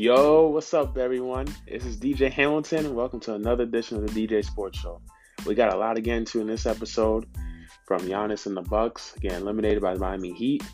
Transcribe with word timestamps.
Yo, 0.00 0.46
what's 0.46 0.72
up, 0.72 0.96
everyone? 0.96 1.46
This 1.68 1.84
is 1.84 1.98
DJ 1.98 2.32
Hamilton, 2.32 2.86
and 2.86 2.96
welcome 2.96 3.20
to 3.20 3.34
another 3.34 3.64
edition 3.64 3.98
of 3.98 4.10
the 4.10 4.26
DJ 4.26 4.42
Sports 4.42 4.78
Show. 4.78 5.02
We 5.44 5.54
got 5.54 5.74
a 5.74 5.76
lot 5.76 5.96
to 5.96 6.00
get 6.00 6.16
into 6.16 6.40
in 6.40 6.46
this 6.46 6.64
episode, 6.64 7.26
from 7.84 8.00
Giannis 8.00 8.46
and 8.46 8.56
the 8.56 8.62
Bucks 8.62 9.14
getting 9.20 9.40
eliminated 9.40 9.82
by 9.82 9.92
the 9.92 10.00
Miami 10.00 10.32
Heat, 10.32 10.64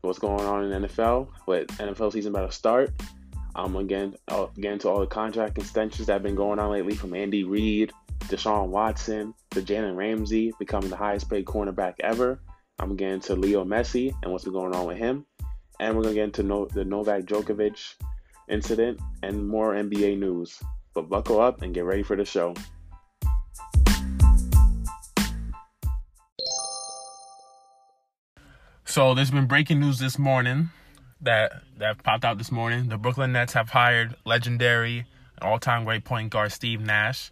what's 0.00 0.18
going 0.18 0.46
on 0.46 0.64
in 0.64 0.82
NFL 0.84 1.28
with 1.46 1.66
NFL 1.76 2.10
season 2.10 2.34
about 2.34 2.50
to 2.50 2.56
start. 2.56 2.90
I'm 3.54 3.76
um, 3.76 3.84
again 3.84 4.16
I'll 4.28 4.50
get 4.58 4.72
into 4.72 4.88
all 4.88 5.00
the 5.00 5.06
contract 5.06 5.58
extensions 5.58 6.06
that 6.06 6.14
have 6.14 6.22
been 6.22 6.34
going 6.34 6.58
on 6.58 6.70
lately, 6.70 6.94
from 6.94 7.12
Andy 7.12 7.44
Reid, 7.44 7.92
Deshaun 8.28 8.68
Watson, 8.68 9.34
to 9.50 9.60
Jalen 9.60 9.94
Ramsey 9.94 10.54
becoming 10.58 10.88
the 10.88 10.96
highest 10.96 11.28
paid 11.28 11.44
cornerback 11.44 11.96
ever. 12.00 12.40
I'm 12.78 12.96
getting 12.96 13.20
to 13.20 13.36
Leo 13.36 13.66
Messi 13.66 14.14
and 14.22 14.32
what's 14.32 14.44
been 14.44 14.54
going 14.54 14.74
on 14.74 14.86
with 14.86 14.96
him, 14.96 15.26
and 15.78 15.94
we're 15.94 16.04
gonna 16.04 16.14
get 16.14 16.24
into 16.24 16.42
no- 16.44 16.64
the 16.64 16.86
Novak 16.86 17.24
Djokovic 17.24 17.96
incident, 18.48 19.00
and 19.22 19.46
more 19.46 19.74
NBA 19.74 20.18
news. 20.18 20.60
But 20.94 21.08
buckle 21.08 21.40
up 21.40 21.62
and 21.62 21.74
get 21.74 21.84
ready 21.84 22.02
for 22.02 22.16
the 22.16 22.24
show. 22.24 22.54
So 28.84 29.14
there's 29.14 29.30
been 29.30 29.46
breaking 29.46 29.80
news 29.80 29.98
this 29.98 30.18
morning 30.18 30.70
that 31.20 31.52
that 31.76 32.02
popped 32.02 32.24
out 32.24 32.38
this 32.38 32.50
morning. 32.50 32.88
The 32.88 32.96
Brooklyn 32.96 33.32
Nets 33.32 33.52
have 33.52 33.68
hired 33.70 34.16
legendary 34.24 35.06
all-time 35.40 35.84
great 35.84 36.04
point 36.04 36.30
guard 36.30 36.52
Steve 36.52 36.80
Nash, 36.80 37.30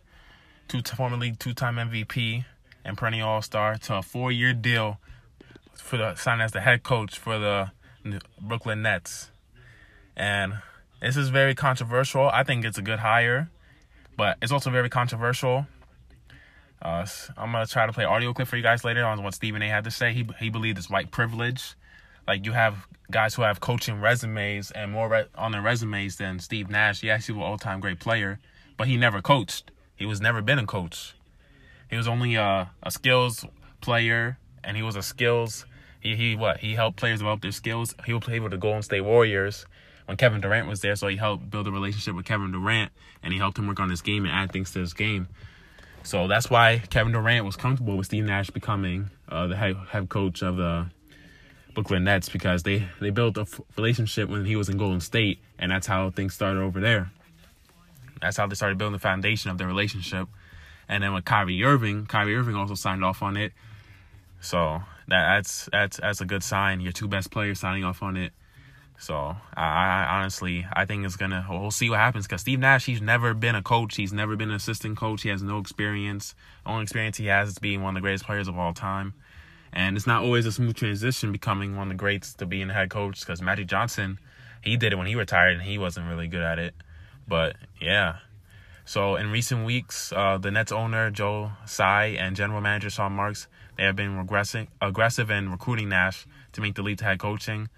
two 0.69 0.83
formerly 0.83 1.33
two-time 1.33 1.77
MVP 1.77 2.44
and 2.84 2.97
perennial 2.97 3.28
All-Star, 3.28 3.78
to 3.78 3.97
a 3.97 4.03
four-year 4.03 4.53
deal 4.53 5.00
for 5.75 5.97
the 5.97 6.14
sign 6.14 6.41
as 6.41 6.53
the 6.53 6.61
head 6.61 6.83
coach 6.83 7.19
for 7.19 7.39
the 7.39 7.72
Brooklyn 8.41 8.83
Nets. 8.83 9.31
And 10.17 10.59
this 11.07 11.17
is 11.17 11.29
very 11.29 11.55
controversial. 11.55 12.29
I 12.29 12.43
think 12.43 12.65
it's 12.65 12.79
a 12.79 12.83
good 12.83 12.99
hire, 12.99 13.49
but 14.17 14.39
it's 14.43 14.51
also 14.51 14.71
very 14.71 14.89
controversial. 14.89 15.69
Uh, 16.83 17.07
I'm 17.37 17.53
gonna 17.53 17.67
try 17.67 17.87
to 17.87 17.93
play 17.93 18.05
audio 18.05 18.33
clip 18.33 18.49
for 18.49 18.57
you 18.57 18.62
guys 18.62 18.83
later 18.83 19.05
on 19.05 19.23
what 19.23 19.33
Stephen 19.33 19.62
A. 19.62 19.69
had 19.69 19.84
to 19.84 19.91
say. 19.93 20.12
He 20.12 20.27
he 20.41 20.51
believed 20.51 20.79
it's 20.79 20.91
white 20.91 21.12
privilege. 21.12 21.77
Like 22.27 22.45
you 22.45 22.53
have 22.53 22.89
guys 23.09 23.37
who 23.37 23.43
have 23.43 23.61
coaching 23.61 24.01
resumes 24.01 24.73
and 24.73 24.91
more 24.91 25.09
re- 25.09 25.27
on 25.37 25.53
their 25.53 25.62
resumes 25.62 26.17
than 26.17 26.41
Steve 26.41 26.69
Nash. 26.69 27.05
Yes, 27.05 27.27
he 27.27 27.33
was 27.33 27.39
an 27.39 27.45
all-time 27.45 27.79
great 27.79 28.01
player, 28.01 28.41
but 28.77 28.89
he 28.89 28.97
never 28.97 29.23
coached. 29.23 29.71
He 29.95 30.07
was 30.07 30.21
never 30.21 30.43
been 30.43 30.59
a 30.59 30.67
coach. 30.67 31.15
He 31.89 31.97
was 31.97 32.09
only 32.09 32.34
a, 32.34 32.73
a 32.83 32.91
skills 32.91 33.45
player, 33.81 34.39
and 34.65 34.77
he 34.77 34.83
was 34.83 34.97
a 34.97 35.03
skills. 35.03 35.67
He 36.01 36.17
he 36.17 36.34
what? 36.34 36.59
He 36.59 36.75
helped 36.75 36.97
players 36.97 37.21
develop 37.21 37.43
their 37.43 37.53
skills. 37.53 37.95
He 38.05 38.12
would 38.12 38.23
play 38.23 38.41
with 38.41 38.51
the 38.51 38.59
Golden 38.59 38.83
State 38.83 39.03
Warriors 39.03 39.67
when 40.07 40.17
Kevin 40.17 40.41
Durant 40.41 40.69
was 40.69 40.81
there. 40.81 40.97
So 40.97 41.09
he 41.09 41.17
helped 41.17 41.51
build 41.51 41.67
a 41.69 41.71
relationship 41.71 42.15
with 42.15 42.25
Kevin 42.25 42.53
Durant 42.53 42.91
and 43.23 43.33
he 43.33 43.39
helped 43.39 43.59
him 43.59 43.67
work 43.67 43.81
on 43.81 43.91
his 43.91 44.01
game 44.01 44.25
and 44.25 44.33
add 44.33 44.53
things 44.53 44.73
to 44.73 44.81
his 44.81 44.95
game. 44.95 45.29
So 46.03 46.29
that's 46.29 46.49
why 46.49 46.83
Kevin 46.91 47.12
Durant 47.12 47.45
was 47.45 47.57
comfortable 47.57 47.97
with 47.97 48.07
Steve 48.07 48.25
Nash 48.25 48.51
becoming 48.51 49.11
uh, 49.29 49.49
the 49.49 49.57
head, 49.57 49.77
head 49.91 50.09
coach 50.09 50.43
of 50.43 50.57
the 50.57 50.87
Brooklyn 51.75 52.05
Nets 52.05 52.29
because 52.29 52.62
they, 52.62 52.87
they 53.01 53.11
built 53.11 53.37
a 53.37 53.43
f- 53.43 53.61
relationship 53.77 54.29
when 54.29 54.45
he 54.45 54.57
was 54.57 54.69
in 54.69 54.79
Golden 54.79 55.01
State, 55.01 55.41
and 55.59 55.71
that's 55.71 55.87
how 55.87 56.11
things 56.11 56.33
started 56.33 56.61
over 56.61 56.81
there. 56.81 57.11
That's 58.21 58.37
how 58.37 58.47
they 58.47 58.55
started 58.55 58.78
building 58.78 58.95
the 58.95 58.99
foundation 58.99 59.50
of 59.50 59.59
their 59.59 59.66
relationship. 59.66 60.28
And 60.89 61.03
then 61.03 61.12
with 61.12 61.25
Kyrie 61.25 61.62
Irving, 61.65 62.06
Kyrie 62.06 62.37
Irving 62.37 62.55
also 62.55 62.75
signed 62.75 63.05
off 63.05 63.22
on 63.22 63.37
it. 63.37 63.53
So 64.41 64.83
that, 65.09 65.34
that's 65.34 65.69
that's 65.72 65.97
that's 65.99 66.21
a 66.21 66.25
good 66.25 66.43
sign. 66.43 66.81
Your 66.81 66.93
two 66.93 67.09
best 67.09 67.31
players 67.31 67.61
signing 67.61 67.84
off 67.84 68.03
on 68.03 68.16
it. 68.16 68.33
So 68.99 69.37
I, 69.55 69.62
I, 69.62 70.07
honestly, 70.19 70.67
I 70.73 70.87
think 70.87 71.05
it's 71.05 71.17
gonna. 71.17 71.47
We'll 71.49 71.71
see 71.71 71.91
what 71.91 71.99
happens 71.99 72.27
because 72.27 72.41
Steve 72.41 72.59
Nash, 72.59 72.87
he's 72.87 73.03
never 73.03 73.34
been 73.34 73.55
a 73.55 73.62
coach. 73.62 73.97
He's 73.97 74.12
never 74.12 74.37
been 74.37 74.51
an 74.51 74.57
assistant 74.57 74.97
coach. 74.97 75.23
He 75.23 75.29
has 75.29 75.43
no 75.43 75.59
experience. 75.59 76.34
Only 76.65 76.84
experience 76.84 77.19
he 77.19 77.27
has 77.27 77.51
is 77.51 77.59
being 77.59 77.83
one 77.83 77.95
of 77.97 78.01
the 78.01 78.05
greatest 78.05 78.25
players 78.25 78.49
of 78.49 78.59
all 78.59 78.73
time. 78.73 79.15
And 79.73 79.97
it's 79.97 80.07
not 80.07 80.23
always 80.23 80.47
a 80.47 80.53
smooth 80.53 80.77
transition 80.77 81.33
becoming 81.33 81.77
one 81.77 81.89
of 81.89 81.91
the 81.91 81.99
greats 81.99 82.33
to 82.34 82.47
being 82.47 82.71
a 82.71 82.73
head 82.73 82.89
coach 82.89 83.21
because 83.21 83.43
Magic 83.43 83.67
Johnson, 83.67 84.19
he 84.62 84.77
did 84.77 84.95
it 84.95 84.97
when 84.97 85.07
he 85.07 85.15
retired 85.15 85.53
and 85.53 85.63
he 85.63 85.77
wasn't 85.77 86.09
really 86.09 86.28
good 86.28 86.43
at 86.43 86.59
it. 86.59 86.75
But 87.28 87.57
yeah. 87.81 88.19
So 88.87 89.17
in 89.17 89.31
recent 89.31 89.67
weeks, 89.67 90.13
uh, 90.13 90.39
the 90.39 90.51
Nets 90.51 90.73
owner 90.73 91.11
Joe 91.11 91.51
Tsai 91.67 92.17
and 92.19 92.34
general 92.34 92.63
manager 92.63 92.89
Sean 92.89 93.13
Marks, 93.13 93.49
they 93.77 93.84
have 93.84 93.97
been 93.97 94.17
regressing, 94.17 94.69
aggressive 94.81 95.31
in 95.31 95.51
recruiting 95.51 95.91
Nash 95.91 96.27
to 96.53 96.63
make 96.63 96.77
the 96.77 96.83
lead 96.83 96.99
to 96.99 97.05
head 97.05 97.19
coaching 97.19 97.69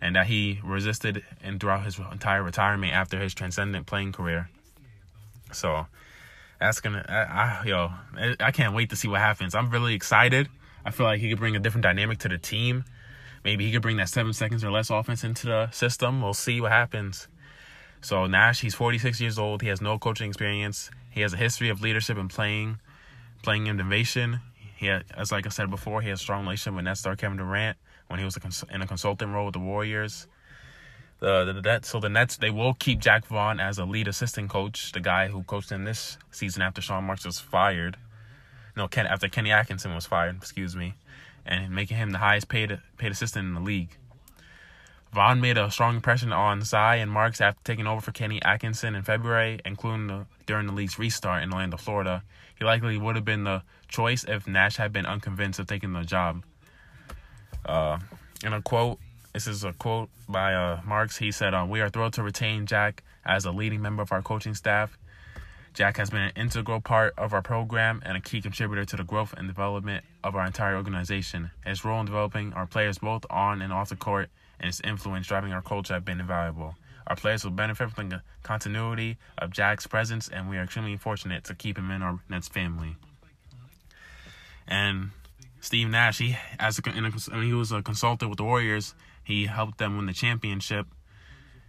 and 0.00 0.16
that 0.16 0.26
he 0.26 0.60
resisted 0.64 1.22
and 1.42 1.60
throughout 1.60 1.84
his 1.84 1.98
entire 1.98 2.42
retirement 2.42 2.92
after 2.92 3.18
his 3.18 3.34
transcendent 3.34 3.86
playing 3.86 4.12
career. 4.12 4.48
So 5.52 5.86
that's 6.58 6.80
gonna, 6.80 7.04
I, 7.08 7.14
I, 7.14 7.64
yo, 7.66 7.90
I 8.40 8.50
can't 8.50 8.74
wait 8.74 8.90
to 8.90 8.96
see 8.96 9.08
what 9.08 9.20
happens. 9.20 9.54
I'm 9.54 9.70
really 9.70 9.94
excited. 9.94 10.48
I 10.84 10.90
feel 10.90 11.06
like 11.06 11.20
he 11.20 11.28
could 11.28 11.38
bring 11.38 11.56
a 11.56 11.58
different 11.58 11.82
dynamic 11.82 12.18
to 12.20 12.28
the 12.28 12.38
team. 12.38 12.84
Maybe 13.44 13.66
he 13.66 13.72
could 13.72 13.82
bring 13.82 13.96
that 13.98 14.08
seven 14.08 14.32
seconds 14.32 14.64
or 14.64 14.70
less 14.70 14.90
offense 14.90 15.24
into 15.24 15.46
the 15.46 15.70
system. 15.70 16.22
We'll 16.22 16.34
see 16.34 16.60
what 16.60 16.72
happens. 16.72 17.28
So 18.00 18.26
Nash, 18.26 18.60
he's 18.60 18.74
46 18.74 19.20
years 19.20 19.38
old. 19.38 19.62
He 19.62 19.68
has 19.68 19.80
no 19.80 19.98
coaching 19.98 20.28
experience. 20.28 20.90
He 21.10 21.20
has 21.20 21.34
a 21.34 21.36
history 21.36 21.68
of 21.68 21.82
leadership 21.82 22.16
and 22.16 22.30
playing, 22.30 22.78
playing 23.42 23.66
innovation. 23.66 24.40
He, 24.76 24.88
as 24.88 25.32
like 25.32 25.46
I 25.46 25.50
said 25.50 25.70
before, 25.70 26.00
he 26.00 26.08
has 26.08 26.20
strong 26.20 26.44
relationship 26.44 26.76
with 26.76 26.84
net 26.84 26.96
star 26.96 27.16
Kevin 27.16 27.36
Durant 27.36 27.76
when 28.10 28.18
he 28.18 28.24
was 28.24 28.36
a 28.36 28.40
cons- 28.40 28.64
in 28.70 28.82
a 28.82 28.86
consultant 28.86 29.32
role 29.32 29.46
with 29.46 29.52
the 29.54 29.60
Warriors. 29.60 30.26
The, 31.20 31.44
the, 31.44 31.60
the 31.60 31.80
so 31.82 32.00
the 32.00 32.08
Nets 32.08 32.36
they 32.36 32.50
will 32.50 32.74
keep 32.74 32.98
Jacque 32.98 33.26
Vaughn 33.26 33.60
as 33.60 33.78
a 33.78 33.84
lead 33.84 34.08
assistant 34.08 34.50
coach, 34.50 34.92
the 34.92 35.00
guy 35.00 35.28
who 35.28 35.44
coached 35.44 35.70
in 35.70 35.84
this 35.84 36.18
season 36.30 36.62
after 36.62 36.80
Sean 36.80 37.04
Marks 37.04 37.24
was 37.24 37.38
fired. 37.38 37.96
No, 38.76 38.88
Ken 38.88 39.06
after 39.06 39.28
Kenny 39.28 39.52
Atkinson 39.52 39.94
was 39.94 40.06
fired, 40.06 40.36
excuse 40.36 40.74
me, 40.74 40.94
and 41.46 41.72
making 41.72 41.98
him 41.98 42.10
the 42.10 42.18
highest 42.18 42.48
paid 42.48 42.80
paid 42.98 43.12
assistant 43.12 43.46
in 43.46 43.54
the 43.54 43.60
league. 43.60 43.96
Vaughn 45.12 45.40
made 45.40 45.58
a 45.58 45.70
strong 45.70 45.96
impression 45.96 46.32
on 46.32 46.62
Tsai 46.62 46.96
and 46.96 47.10
Marks 47.10 47.40
after 47.40 47.60
taking 47.64 47.86
over 47.86 48.00
for 48.00 48.12
Kenny 48.12 48.40
Atkinson 48.42 48.94
in 48.94 49.02
February, 49.02 49.60
including 49.64 50.06
the, 50.06 50.26
during 50.46 50.66
the 50.66 50.72
league's 50.72 50.98
restart 50.98 51.42
in 51.42 51.52
Orlando, 51.52 51.76
Florida. 51.76 52.22
He 52.56 52.64
likely 52.64 52.96
would 52.96 53.16
have 53.16 53.24
been 53.24 53.44
the 53.44 53.62
choice 53.88 54.24
if 54.24 54.46
Nash 54.46 54.76
had 54.76 54.92
been 54.92 55.06
unconvinced 55.06 55.58
of 55.58 55.66
taking 55.66 55.92
the 55.92 56.02
job. 56.02 56.44
Uh, 57.64 57.98
in 58.44 58.52
a 58.52 58.62
quote, 58.62 58.98
this 59.32 59.46
is 59.46 59.64
a 59.64 59.72
quote 59.72 60.08
by 60.28 60.54
uh, 60.54 60.80
Marks. 60.84 61.16
He 61.16 61.30
said, 61.30 61.54
uh, 61.54 61.66
"We 61.68 61.80
are 61.80 61.90
thrilled 61.90 62.14
to 62.14 62.22
retain 62.22 62.66
Jack 62.66 63.02
as 63.24 63.44
a 63.44 63.52
leading 63.52 63.82
member 63.82 64.02
of 64.02 64.12
our 64.12 64.22
coaching 64.22 64.54
staff. 64.54 64.96
Jack 65.72 65.98
has 65.98 66.10
been 66.10 66.22
an 66.22 66.32
integral 66.34 66.80
part 66.80 67.14
of 67.16 67.32
our 67.32 67.42
program 67.42 68.02
and 68.04 68.16
a 68.16 68.20
key 68.20 68.42
contributor 68.42 68.84
to 68.84 68.96
the 68.96 69.04
growth 69.04 69.34
and 69.36 69.46
development 69.46 70.04
of 70.24 70.34
our 70.34 70.44
entire 70.44 70.74
organization. 70.74 71.52
His 71.64 71.84
role 71.84 72.00
in 72.00 72.06
developing 72.06 72.52
our 72.54 72.66
players 72.66 72.98
both 72.98 73.24
on 73.30 73.62
and 73.62 73.72
off 73.72 73.88
the 73.88 73.96
court 73.96 74.30
and 74.58 74.66
his 74.66 74.80
influence 74.80 75.28
driving 75.28 75.52
our 75.52 75.62
culture 75.62 75.94
have 75.94 76.04
been 76.04 76.18
invaluable. 76.18 76.74
Our 77.06 77.14
players 77.14 77.44
will 77.44 77.52
benefit 77.52 77.92
from 77.92 78.08
the 78.08 78.22
continuity 78.42 79.16
of 79.38 79.52
Jack's 79.52 79.86
presence, 79.86 80.28
and 80.28 80.50
we 80.50 80.56
are 80.58 80.64
extremely 80.64 80.96
fortunate 80.96 81.44
to 81.44 81.54
keep 81.54 81.78
him 81.78 81.90
in 81.90 82.02
our 82.02 82.18
Nets 82.28 82.48
family." 82.48 82.96
And 84.66 85.10
Steve 85.60 85.88
Nash, 85.88 86.18
he 86.18 86.36
as 86.58 86.78
a, 86.78 87.40
he 87.42 87.52
was 87.52 87.72
a 87.72 87.82
consultant 87.82 88.30
with 88.30 88.38
the 88.38 88.44
Warriors, 88.44 88.94
he 89.22 89.46
helped 89.46 89.78
them 89.78 89.96
win 89.96 90.06
the 90.06 90.12
championship. 90.12 90.86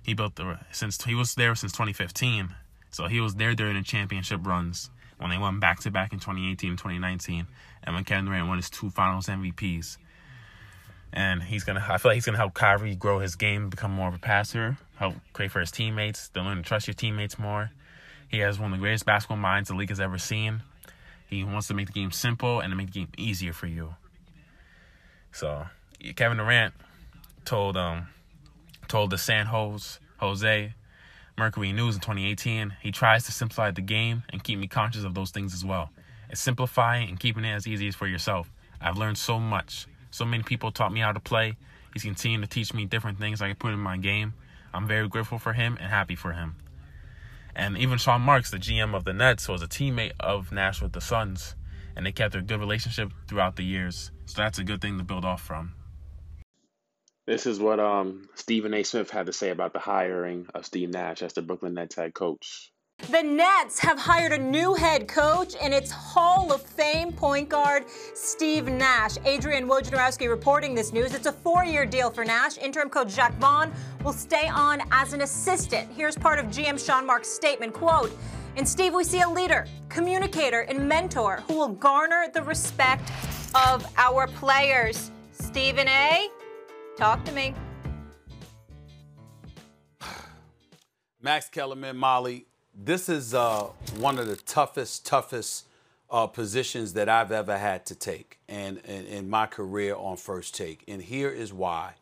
He 0.04 0.14
built 0.14 0.36
the 0.36 0.60
since 0.72 1.04
he 1.04 1.14
was 1.14 1.36
there 1.36 1.54
since 1.56 1.74
2015, 1.74 2.56
so 2.90 3.08
he 3.08 3.20
was 3.20 3.36
there 3.36 3.54
during 3.54 3.76
the 3.76 3.84
championship 3.84 4.46
runs 4.46 4.90
when 5.18 5.30
they 5.30 5.38
won 5.38 5.60
back 5.60 5.80
to 5.82 5.92
back 5.92 6.14
in 6.14 6.20
2018 6.20 6.72
and 6.72 6.80
2019, 6.80 7.46
and 7.84 7.96
when 7.96 8.04
Kevin 8.04 8.26
Durant 8.26 8.48
won 8.48 8.58
his 8.58 8.70
two 8.70 8.90
Finals 8.90 9.28
MVPs. 9.28 9.98
And 11.14 11.44
he's 11.44 11.64
gonna, 11.64 11.86
I 11.88 11.98
feel 11.98 12.10
like 12.10 12.16
he's 12.16 12.26
gonna 12.26 12.38
help 12.38 12.54
Kyrie 12.54 12.96
grow 12.96 13.20
his 13.20 13.36
game, 13.36 13.70
become 13.70 13.92
more 13.92 14.08
of 14.08 14.16
a 14.16 14.20
passer, 14.20 14.78
help 14.96 15.16
create 15.34 15.52
for 15.52 15.60
his 15.60 15.70
teammates, 15.70 16.30
to 16.30 16.42
learn 16.42 16.58
to 16.58 16.64
trust 16.64 16.88
your 16.88 16.96
teammates 16.96 17.38
more. 17.38 17.72
He 18.30 18.40
has 18.40 18.58
one 18.58 18.72
of 18.72 18.80
the 18.80 18.82
greatest 18.82 19.06
basketball 19.06 19.38
minds 19.38 19.70
the 19.70 19.76
league 19.76 19.90
has 19.90 20.00
ever 20.00 20.18
seen. 20.18 20.64
He 21.32 21.46
wants 21.46 21.68
to 21.70 21.74
make 21.74 21.88
the 21.88 21.94
game 21.94 22.12
simple 22.12 22.60
and 22.60 22.72
to 22.72 22.76
make 22.76 22.88
the 22.88 23.00
game 23.00 23.08
easier 23.18 23.54
for 23.54 23.66
you. 23.66 23.96
So 25.32 25.66
Kevin 26.18 26.38
Durant 26.38 26.74
told 27.46 27.78
um 27.78 28.10
told 28.90 29.12
the 29.12 29.18
San 29.18 29.46
Jose 29.46 29.98
Jose 30.20 30.74
Mercury 31.38 31.72
News 31.72 31.96
in 31.96 32.02
2018 32.02 32.76
he 32.82 32.92
tries 32.92 33.24
to 33.26 33.32
simplify 33.32 33.72
the 33.72 33.82
game 33.82 34.24
and 34.30 34.44
keep 34.44 34.60
me 34.60 34.68
conscious 34.68 35.06
of 35.06 35.14
those 35.16 35.32
things 35.32 35.54
as 35.54 35.64
well. 35.64 35.90
It's 36.30 36.42
simplifying 36.42 37.08
and 37.08 37.18
keeping 37.18 37.46
it 37.46 37.54
as 37.54 37.66
easy 37.66 37.88
as 37.88 37.96
for 37.96 38.08
yourself. 38.08 38.52
I've 38.82 38.98
learned 38.98 39.18
so 39.18 39.40
much. 39.40 39.88
So 40.12 40.26
many 40.26 40.44
people 40.44 40.72
taught 40.72 40.92
me 40.92 41.00
how 41.00 41.14
to 41.14 41.20
play. 41.22 41.56
He's 41.94 42.04
continuing 42.04 42.42
to 42.42 42.48
teach 42.48 42.74
me 42.74 42.86
different 42.86 43.20
things 43.20 43.42
I 43.42 43.48
can 43.48 43.56
put 43.56 43.72
in 43.72 43.80
my 43.80 43.96
game. 43.96 44.34
I'm 44.74 44.86
very 44.86 45.08
grateful 45.08 45.40
for 45.40 45.54
him 45.54 45.78
and 45.80 45.90
happy 45.90 46.16
for 46.16 46.34
him. 46.34 46.56
And 47.62 47.78
even 47.78 48.00
Sean 48.00 48.22
Marks, 48.22 48.50
the 48.50 48.58
GM 48.58 48.96
of 48.96 49.04
the 49.04 49.14
Nets, 49.14 49.48
was 49.48 49.62
a 49.62 49.68
teammate 49.68 50.14
of 50.20 50.52
Nash 50.52 50.82
with 50.82 50.94
the 50.94 51.00
Suns, 51.00 51.56
and 51.96 52.04
they 52.04 52.12
kept 52.12 52.34
a 52.34 52.42
good 52.42 52.60
relationship 52.60 53.12
throughout 53.28 53.56
the 53.56 53.64
years. 53.64 54.10
So 54.26 54.42
that's 54.42 54.58
a 54.58 54.64
good 54.64 54.82
thing 54.82 54.98
to 54.98 55.04
build 55.04 55.24
off 55.24 55.44
from. 55.44 55.76
This 57.28 57.46
is 57.46 57.60
what 57.60 57.80
um, 57.80 58.28
Stephen 58.34 58.74
A. 58.74 58.82
Smith 58.82 59.12
had 59.12 59.28
to 59.28 59.32
say 59.32 59.52
about 59.52 59.74
the 59.74 59.80
hiring 59.80 60.48
of 60.56 60.66
Steve 60.66 60.90
Nash 60.90 61.22
as 61.22 61.34
the 61.34 61.44
Brooklyn 61.44 61.76
Nets 61.76 61.94
head 61.94 62.16
coach. 62.16 62.71
The 63.10 63.24
Nets 63.24 63.80
have 63.80 63.98
hired 63.98 64.32
a 64.32 64.38
new 64.38 64.76
head 64.76 65.08
coach, 65.08 65.56
and 65.60 65.74
it's 65.74 65.90
Hall 65.90 66.54
of 66.54 66.62
Fame 66.62 67.12
point 67.12 67.50
guard 67.50 67.86
Steve 68.14 68.68
Nash. 68.68 69.18
Adrian 69.26 69.68
Wojnarowski 69.68 70.30
reporting 70.30 70.76
this 70.76 70.94
news. 70.94 71.14
It's 71.16 71.26
a 71.26 71.32
four-year 71.32 71.86
deal 71.88 72.12
for 72.12 72.24
Nash. 72.24 72.58
Interim 72.60 72.90
coach 72.90 73.16
Jacque 73.16 73.36
Vaughn 73.40 73.74
will 74.04 74.14
stay 74.14 74.48
on 74.48 74.82
as 74.92 75.14
an 75.14 75.22
assistant. 75.22 75.92
Here's 75.92 76.16
part 76.16 76.38
of 76.38 76.46
GM 76.46 76.84
Sean 76.84 77.06
Marks' 77.06 77.30
statement, 77.30 77.74
quote, 77.74 78.16
in 78.56 78.66
Steve, 78.66 78.94
we 78.94 79.06
see 79.06 79.22
a 79.22 79.30
leader, 79.30 79.66
communicator, 79.90 80.62
and 80.62 80.88
mentor 80.88 81.42
who 81.48 81.56
will 81.56 81.70
garner 81.70 82.28
the 82.34 82.44
respect 82.44 83.10
of 83.56 83.86
our 83.98 84.28
players. 84.28 85.10
Stephen 85.32 85.88
A., 85.88 86.28
talk 86.98 87.24
to 87.24 87.32
me. 87.32 87.56
Max 91.22 91.50
Kellerman, 91.50 91.96
Molly, 91.96 92.46
this 92.76 93.10
is 93.10 93.34
uh, 93.34 93.64
one 93.98 94.18
of 94.18 94.28
the 94.28 94.36
toughest, 94.36 95.06
toughest 95.06 95.66
uh, 96.10 96.28
positions 96.28 96.94
that 96.94 97.08
I've 97.10 97.32
ever 97.32 97.58
had 97.58 97.86
to 97.88 97.96
take 97.96 98.40
and 98.48 98.80
in 98.80 99.30
my 99.30 99.46
career 99.46 99.96
on 99.96 100.18
First 100.18 100.56
Take. 100.56 100.84
And 100.88 101.02
here 101.02 101.30
is 101.30 101.54
why. 101.54 101.94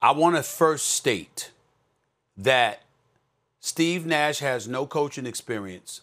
I 0.00 0.10
want 0.12 0.36
to 0.36 0.42
first 0.42 0.90
state 0.90 1.50
that 2.36 2.82
Steve 3.60 4.04
Nash 4.04 4.40
has 4.40 4.66
no 4.66 4.86
coaching 4.86 5.26
experience. 5.26 6.02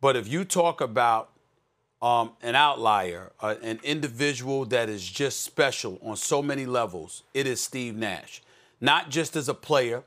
But 0.00 0.16
if 0.16 0.28
you 0.28 0.44
talk 0.44 0.80
about 0.80 1.30
um, 2.02 2.32
an 2.42 2.54
outlier, 2.54 3.32
uh, 3.40 3.54
an 3.62 3.80
individual 3.82 4.64
that 4.66 4.88
is 4.88 5.08
just 5.08 5.40
special 5.40 5.98
on 6.02 6.16
so 6.16 6.42
many 6.42 6.66
levels, 6.66 7.22
it 7.32 7.46
is 7.46 7.62
Steve 7.62 7.96
Nash. 7.96 8.42
Not 8.80 9.08
just 9.08 9.36
as 9.36 9.48
a 9.48 9.54
player, 9.54 10.02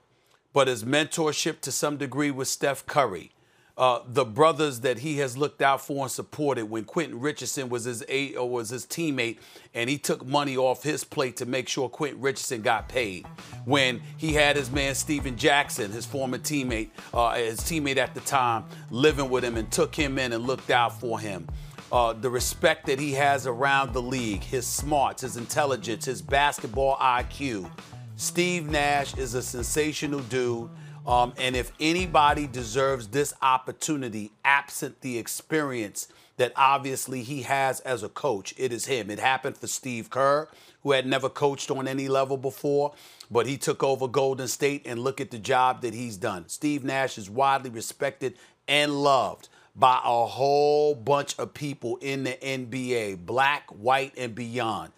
but 0.56 0.70
his 0.70 0.86
mentorship 0.86 1.60
to 1.60 1.70
some 1.70 1.98
degree 1.98 2.32
with 2.32 2.48
Steph 2.48 2.86
Curry. 2.86 3.32
Uh, 3.78 4.00
the 4.08 4.24
brothers 4.24 4.80
that 4.80 5.00
he 5.00 5.18
has 5.18 5.38
looked 5.38 5.62
out 5.62 5.82
for 5.82 6.04
and 6.04 6.10
supported 6.10 6.70
when 6.70 6.86
Quentin 6.86 7.20
Richardson 7.20 7.68
was 7.68 7.84
his 7.84 8.02
or 8.38 8.50
was 8.50 8.70
his 8.70 8.86
teammate 8.86 9.40
and 9.74 9.90
he 9.90 9.98
took 9.98 10.26
money 10.26 10.56
off 10.56 10.82
his 10.82 11.04
plate 11.04 11.36
to 11.36 11.46
make 11.46 11.68
sure 11.68 11.90
Quentin 11.90 12.22
Richardson 12.22 12.62
got 12.62 12.88
paid. 12.88 13.28
When 13.66 14.02
he 14.16 14.32
had 14.32 14.56
his 14.56 14.72
man 14.72 14.96
Stephen 14.96 15.36
Jackson, 15.36 15.92
his 15.92 16.06
former 16.06 16.38
teammate, 16.38 16.92
uh, 17.14 17.36
his 17.36 17.60
teammate 17.60 17.98
at 17.98 18.14
the 18.14 18.22
time, 18.22 18.64
living 18.90 19.30
with 19.30 19.44
him 19.44 19.58
and 19.58 19.70
took 19.70 19.94
him 19.94 20.18
in 20.18 20.32
and 20.32 20.48
looked 20.48 20.72
out 20.72 20.98
for 21.02 21.20
him. 21.20 21.50
Uh, 21.92 22.14
the 22.14 22.30
respect 22.30 22.86
that 22.86 22.98
he 22.98 23.12
has 23.12 23.46
around 23.46 23.92
the 23.92 24.02
league, 24.02 24.42
his 24.42 24.66
smarts, 24.66 25.22
his 25.22 25.36
intelligence, 25.36 26.06
his 26.06 26.22
basketball 26.22 26.96
IQ, 26.96 27.70
Steve 28.18 28.70
Nash 28.70 29.18
is 29.18 29.34
a 29.34 29.42
sensational 29.42 30.22
dude. 30.22 30.70
Um, 31.06 31.34
and 31.38 31.56
if 31.56 31.72
anybody 31.80 32.48
deserves 32.48 33.10
this 33.10 33.34
opportunity, 33.42 34.32
absent 34.44 35.02
the 35.02 35.18
experience 35.18 36.08
that 36.38 36.54
obviously 36.56 37.24
he 37.24 37.44
has 37.44 37.82
as 37.82 38.04
a 38.04 38.10
coach, 38.10 38.54
it 38.58 38.72
is 38.72 38.86
him. 38.86 39.12
It 39.12 39.20
happened 39.20 39.58
for 39.58 39.68
Steve 39.68 40.10
Kerr, 40.10 40.48
who 40.82 40.94
had 40.94 41.06
never 41.06 41.30
coached 41.30 41.70
on 41.70 41.88
any 41.88 42.08
level 42.08 42.38
before, 42.38 42.94
but 43.30 43.48
he 43.48 43.58
took 43.58 43.84
over 43.84 44.08
Golden 44.08 44.48
State 44.48 44.84
and 44.86 45.00
look 45.00 45.20
at 45.20 45.32
the 45.32 45.38
job 45.38 45.82
that 45.82 45.94
he's 45.94 46.18
done. 46.18 46.48
Steve 46.48 46.84
Nash 46.84 47.18
is 47.18 47.30
widely 47.30 47.70
respected 47.70 48.36
and 48.68 49.04
loved 49.04 49.50
by 49.76 50.00
a 50.04 50.26
whole 50.26 50.96
bunch 50.96 51.38
of 51.38 51.54
people 51.54 51.98
in 51.98 52.24
the 52.24 52.38
NBA, 52.42 53.26
black, 53.26 53.70
white, 53.70 54.14
and 54.18 54.34
beyond. 54.34 54.94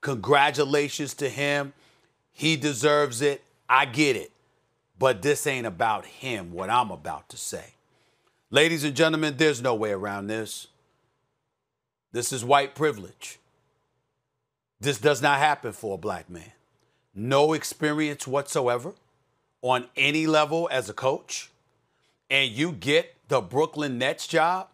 Congratulations 0.00 1.12
to 1.14 1.28
him. 1.28 1.74
He 2.38 2.56
deserves 2.56 3.22
it. 3.22 3.42
I 3.66 3.86
get 3.86 4.14
it. 4.14 4.30
But 4.98 5.22
this 5.22 5.46
ain't 5.46 5.66
about 5.66 6.04
him, 6.04 6.52
what 6.52 6.68
I'm 6.68 6.90
about 6.90 7.30
to 7.30 7.38
say. 7.38 7.72
Ladies 8.50 8.84
and 8.84 8.94
gentlemen, 8.94 9.38
there's 9.38 9.62
no 9.62 9.74
way 9.74 9.90
around 9.90 10.26
this. 10.26 10.66
This 12.12 12.34
is 12.34 12.44
white 12.44 12.74
privilege. 12.74 13.38
This 14.78 14.98
does 14.98 15.22
not 15.22 15.38
happen 15.38 15.72
for 15.72 15.94
a 15.94 15.98
black 15.98 16.28
man. 16.28 16.52
No 17.14 17.54
experience 17.54 18.26
whatsoever 18.26 18.92
on 19.62 19.86
any 19.96 20.26
level 20.26 20.68
as 20.70 20.90
a 20.90 20.94
coach, 20.94 21.50
and 22.28 22.50
you 22.50 22.70
get 22.70 23.14
the 23.28 23.40
Brooklyn 23.40 23.96
Nets 23.96 24.26
job. 24.26 24.68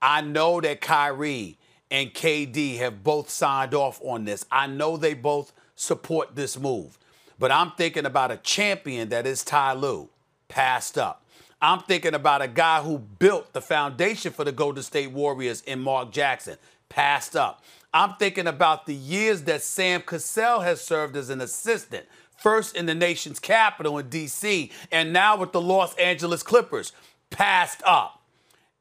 I 0.00 0.20
know 0.20 0.60
that 0.60 0.80
Kyrie 0.80 1.58
and 1.90 2.14
KD 2.14 2.78
have 2.78 3.02
both 3.02 3.28
signed 3.28 3.74
off 3.74 4.00
on 4.04 4.24
this. 4.24 4.46
I 4.52 4.68
know 4.68 4.96
they 4.96 5.14
both 5.14 5.52
support 5.82 6.36
this 6.36 6.58
move. 6.58 6.98
But 7.38 7.50
I'm 7.50 7.72
thinking 7.72 8.06
about 8.06 8.30
a 8.30 8.36
champion 8.36 9.08
that 9.08 9.26
is 9.26 9.42
Ty 9.42 9.72
Lue, 9.74 10.08
passed 10.48 10.96
up. 10.96 11.24
I'm 11.60 11.80
thinking 11.80 12.14
about 12.14 12.42
a 12.42 12.48
guy 12.48 12.82
who 12.82 12.98
built 12.98 13.52
the 13.52 13.60
foundation 13.60 14.32
for 14.32 14.44
the 14.44 14.52
Golden 14.52 14.82
State 14.82 15.10
Warriors 15.10 15.60
in 15.62 15.80
Mark 15.80 16.12
Jackson, 16.12 16.56
passed 16.88 17.36
up. 17.36 17.64
I'm 17.92 18.14
thinking 18.14 18.46
about 18.46 18.86
the 18.86 18.94
years 18.94 19.42
that 19.42 19.62
Sam 19.62 20.02
Cassell 20.02 20.60
has 20.60 20.80
served 20.80 21.16
as 21.16 21.30
an 21.30 21.40
assistant, 21.40 22.06
first 22.36 22.76
in 22.76 22.86
the 22.86 22.94
nation's 22.94 23.38
capital 23.38 23.98
in 23.98 24.08
D.C., 24.08 24.70
and 24.90 25.12
now 25.12 25.36
with 25.36 25.52
the 25.52 25.60
Los 25.60 25.94
Angeles 25.96 26.42
Clippers, 26.42 26.92
passed 27.30 27.82
up. 27.84 28.22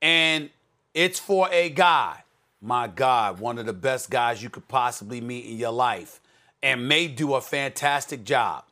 And 0.01 0.49
it's 0.93 1.19
for 1.19 1.49
a 1.51 1.69
guy, 1.69 2.23
my 2.61 2.87
God, 2.87 3.39
one 3.39 3.57
of 3.57 3.65
the 3.65 3.73
best 3.73 4.09
guys 4.09 4.41
you 4.41 4.49
could 4.49 4.67
possibly 4.67 5.19
meet 5.19 5.45
in 5.45 5.57
your 5.57 5.71
life 5.71 6.20
and 6.63 6.87
may 6.87 7.07
do 7.07 7.33
a 7.33 7.41
fantastic 7.41 8.23
job, 8.23 8.63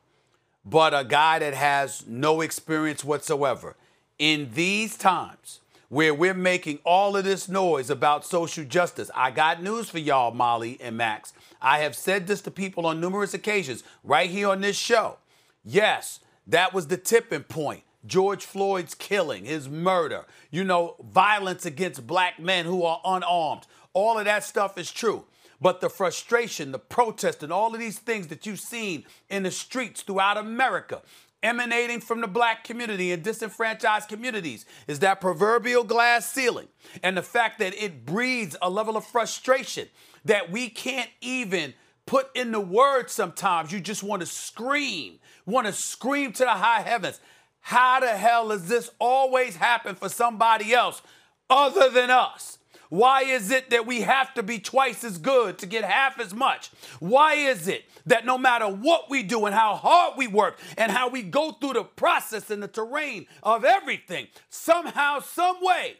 but 0.64 0.94
a 0.94 1.04
guy 1.04 1.38
that 1.38 1.54
has 1.54 2.06
no 2.06 2.40
experience 2.40 3.04
whatsoever. 3.04 3.76
In 4.18 4.50
these 4.54 4.96
times 4.96 5.60
where 5.88 6.14
we're 6.14 6.34
making 6.34 6.78
all 6.84 7.16
of 7.16 7.24
this 7.24 7.48
noise 7.48 7.90
about 7.90 8.24
social 8.24 8.64
justice, 8.64 9.10
I 9.14 9.30
got 9.30 9.62
news 9.62 9.90
for 9.90 9.98
y'all, 9.98 10.30
Molly 10.32 10.78
and 10.80 10.96
Max. 10.96 11.32
I 11.60 11.78
have 11.78 11.96
said 11.96 12.26
this 12.26 12.40
to 12.42 12.50
people 12.50 12.86
on 12.86 13.00
numerous 13.00 13.34
occasions 13.34 13.82
right 14.04 14.30
here 14.30 14.48
on 14.48 14.60
this 14.60 14.76
show. 14.76 15.18
Yes, 15.64 16.20
that 16.46 16.72
was 16.72 16.86
the 16.86 16.96
tipping 16.96 17.42
point. 17.42 17.82
George 18.06 18.46
Floyd's 18.46 18.94
killing, 18.94 19.44
his 19.44 19.68
murder, 19.68 20.24
you 20.50 20.64
know, 20.64 20.96
violence 21.12 21.66
against 21.66 22.06
black 22.06 22.38
men 22.38 22.64
who 22.64 22.82
are 22.82 23.00
unarmed. 23.04 23.66
All 23.92 24.18
of 24.18 24.24
that 24.24 24.44
stuff 24.44 24.78
is 24.78 24.90
true. 24.90 25.24
But 25.60 25.80
the 25.80 25.90
frustration, 25.90 26.72
the 26.72 26.78
protest, 26.78 27.42
and 27.42 27.52
all 27.52 27.74
of 27.74 27.80
these 27.80 27.98
things 27.98 28.28
that 28.28 28.46
you've 28.46 28.60
seen 28.60 29.04
in 29.28 29.42
the 29.42 29.50
streets 29.50 30.02
throughout 30.02 30.38
America, 30.38 31.02
emanating 31.42 32.00
from 32.00 32.20
the 32.20 32.28
black 32.28 32.64
community 32.64 33.12
and 33.12 33.22
disenfranchised 33.22 34.08
communities 34.08 34.66
is 34.86 34.98
that 35.00 35.20
proverbial 35.20 35.84
glass 35.84 36.30
ceiling 36.30 36.68
and 37.02 37.16
the 37.16 37.22
fact 37.22 37.58
that 37.58 37.74
it 37.74 38.04
breeds 38.04 38.56
a 38.62 38.70
level 38.70 38.96
of 38.96 39.04
frustration 39.04 39.88
that 40.24 40.50
we 40.50 40.68
can't 40.68 41.10
even 41.20 41.72
put 42.06 42.28
in 42.34 42.52
the 42.52 42.60
words 42.60 43.12
sometimes. 43.12 43.72
You 43.72 43.80
just 43.80 44.02
want 44.02 44.20
to 44.20 44.26
scream, 44.26 45.18
want 45.46 45.66
to 45.66 45.72
scream 45.72 46.32
to 46.32 46.44
the 46.44 46.50
high 46.50 46.82
heavens. 46.82 47.20
How 47.60 48.00
the 48.00 48.08
hell 48.08 48.48
does 48.48 48.68
this 48.68 48.90
always 48.98 49.56
happen 49.56 49.94
for 49.94 50.08
somebody 50.08 50.72
else 50.72 51.02
other 51.48 51.88
than 51.88 52.10
us? 52.10 52.58
Why 52.90 53.22
is 53.22 53.52
it 53.52 53.70
that 53.70 53.86
we 53.86 54.00
have 54.00 54.34
to 54.34 54.42
be 54.42 54.58
twice 54.58 55.04
as 55.04 55.16
good 55.16 55.58
to 55.58 55.66
get 55.66 55.84
half 55.84 56.18
as 56.18 56.34
much? 56.34 56.70
Why 56.98 57.34
is 57.34 57.68
it 57.68 57.84
that 58.06 58.26
no 58.26 58.36
matter 58.36 58.66
what 58.66 59.08
we 59.08 59.22
do 59.22 59.46
and 59.46 59.54
how 59.54 59.76
hard 59.76 60.14
we 60.18 60.26
work 60.26 60.58
and 60.76 60.90
how 60.90 61.08
we 61.08 61.22
go 61.22 61.52
through 61.52 61.74
the 61.74 61.84
process 61.84 62.50
and 62.50 62.60
the 62.60 62.68
terrain 62.68 63.26
of 63.44 63.64
everything, 63.64 64.26
somehow, 64.48 65.20
some 65.20 65.58
way, 65.62 65.98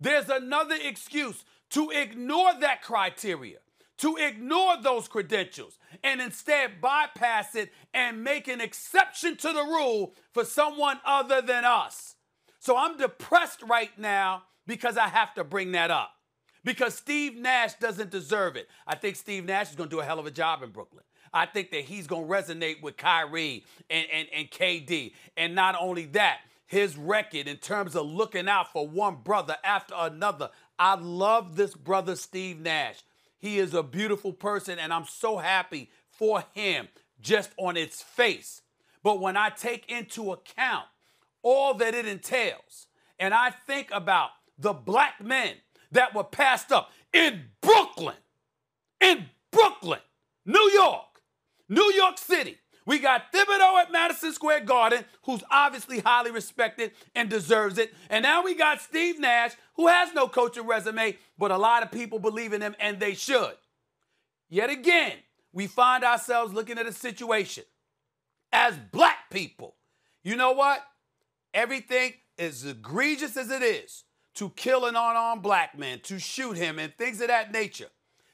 there's 0.00 0.28
another 0.28 0.74
excuse 0.82 1.44
to 1.70 1.90
ignore 1.90 2.58
that 2.58 2.82
criteria, 2.82 3.58
to 3.98 4.16
ignore 4.16 4.82
those 4.82 5.06
credentials, 5.06 5.78
and 6.02 6.20
instead 6.20 6.80
bypass 6.80 7.54
it 7.54 7.72
and 7.94 8.24
make 8.24 8.48
an 8.48 8.60
exception 8.60 9.36
to 9.36 9.52
the 9.52 9.62
rule 9.62 10.12
for 10.34 10.44
someone 10.44 10.98
other 11.04 11.40
than 11.40 11.64
us. 11.64 12.16
So 12.58 12.76
I'm 12.76 12.98
depressed 12.98 13.62
right 13.62 13.96
now 13.96 14.42
because 14.66 14.96
I 14.96 15.06
have 15.06 15.32
to 15.34 15.44
bring 15.44 15.70
that 15.72 15.92
up 15.92 16.15
because 16.66 16.96
Steve 16.96 17.38
Nash 17.38 17.74
doesn't 17.74 18.10
deserve 18.10 18.56
it. 18.56 18.68
I 18.88 18.96
think 18.96 19.14
Steve 19.14 19.44
Nash 19.44 19.70
is 19.70 19.76
going 19.76 19.88
to 19.88 19.96
do 19.96 20.00
a 20.00 20.04
hell 20.04 20.18
of 20.18 20.26
a 20.26 20.32
job 20.32 20.64
in 20.64 20.70
Brooklyn. 20.70 21.04
I 21.32 21.46
think 21.46 21.70
that 21.70 21.82
he's 21.82 22.08
going 22.08 22.26
to 22.26 22.28
resonate 22.28 22.82
with 22.82 22.96
Kyrie 22.96 23.64
and, 23.88 24.06
and, 24.12 24.26
and 24.34 24.50
KD. 24.50 25.12
And 25.36 25.54
not 25.54 25.76
only 25.80 26.06
that, 26.06 26.40
his 26.66 26.96
record 26.96 27.46
in 27.46 27.58
terms 27.58 27.94
of 27.94 28.06
looking 28.06 28.48
out 28.48 28.72
for 28.72 28.86
one 28.88 29.18
brother 29.22 29.56
after 29.62 29.94
another. 29.96 30.50
I 30.76 30.96
love 30.96 31.54
this 31.54 31.72
brother, 31.72 32.16
Steve 32.16 32.60
Nash. 32.60 33.02
He 33.38 33.58
is 33.58 33.72
a 33.72 33.84
beautiful 33.84 34.32
person, 34.32 34.80
and 34.80 34.92
I'm 34.92 35.04
so 35.04 35.38
happy 35.38 35.88
for 36.10 36.42
him 36.52 36.88
just 37.20 37.50
on 37.58 37.76
its 37.76 38.02
face. 38.02 38.62
But 39.04 39.20
when 39.20 39.36
I 39.36 39.50
take 39.50 39.88
into 39.88 40.32
account 40.32 40.86
all 41.42 41.74
that 41.74 41.94
it 41.94 42.06
entails, 42.06 42.88
and 43.20 43.32
I 43.32 43.50
think 43.50 43.90
about 43.92 44.30
the 44.58 44.72
black 44.72 45.22
men 45.22 45.54
that 45.96 46.14
were 46.14 46.24
passed 46.24 46.72
up 46.72 46.90
in 47.12 47.42
Brooklyn, 47.60 48.16
in 49.00 49.26
Brooklyn, 49.50 50.00
New 50.44 50.70
York, 50.74 51.22
New 51.68 51.92
York 51.92 52.18
City. 52.18 52.58
We 52.84 53.00
got 53.00 53.32
Thibodeau 53.32 53.80
at 53.80 53.90
Madison 53.90 54.32
Square 54.32 54.60
Garden, 54.60 55.04
who's 55.24 55.42
obviously 55.50 55.98
highly 55.98 56.30
respected 56.30 56.92
and 57.16 57.28
deserves 57.28 57.78
it. 57.78 57.92
And 58.08 58.22
now 58.22 58.44
we 58.44 58.54
got 58.54 58.80
Steve 58.80 59.18
Nash, 59.18 59.52
who 59.74 59.88
has 59.88 60.14
no 60.14 60.28
coaching 60.28 60.66
resume, 60.66 61.16
but 61.36 61.50
a 61.50 61.58
lot 61.58 61.82
of 61.82 61.90
people 61.90 62.20
believe 62.20 62.52
in 62.52 62.60
him, 62.60 62.76
and 62.78 63.00
they 63.00 63.14
should. 63.14 63.54
Yet 64.48 64.70
again, 64.70 65.14
we 65.52 65.66
find 65.66 66.04
ourselves 66.04 66.52
looking 66.54 66.78
at 66.78 66.86
a 66.86 66.92
situation 66.92 67.64
as 68.52 68.76
black 68.92 69.30
people. 69.30 69.74
You 70.22 70.36
know 70.36 70.52
what? 70.52 70.80
Everything 71.52 72.12
as 72.38 72.64
egregious 72.64 73.36
as 73.36 73.50
it 73.50 73.62
is 73.62 74.04
to 74.36 74.50
kill 74.50 74.84
an 74.84 74.96
unarmed 74.96 75.42
black 75.42 75.78
man, 75.78 76.00
to 76.04 76.18
shoot 76.18 76.56
him, 76.56 76.78
and 76.78 76.94
things 76.96 77.20
of 77.20 77.28
that 77.28 77.52
nature. 77.52 77.88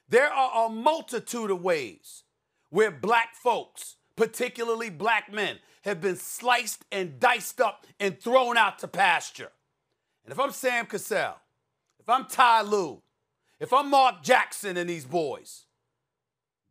There 0.09 0.30
are 0.30 0.66
a 0.66 0.68
multitude 0.68 1.50
of 1.50 1.62
ways 1.62 2.25
where 2.71 2.90
black 2.90 3.35
folks, 3.35 3.97
particularly 4.16 4.90
black 4.90 5.32
men, 5.32 5.59
have 5.85 6.00
been 6.00 6.16
sliced 6.16 6.85
and 6.92 7.18
diced 7.18 7.61
up 7.61 7.87
and 7.99 8.21
thrown 8.21 8.56
out 8.56 8.78
to 8.80 8.88
pasture. 8.88 9.50
And 10.25 10.32
if 10.32 10.38
I'm 10.38 10.52
Sam 10.52 10.87
Cassell, 10.87 11.37
if 11.99 12.09
I'm 12.09 12.26
Ty 12.26 12.62
Lue, 12.62 13.02
if 13.59 13.73
I'm 13.73 13.90
Mark 13.90 14.23
Jackson 14.23 14.76
and 14.76 14.90
these 14.90 15.04
boys, 15.04 15.64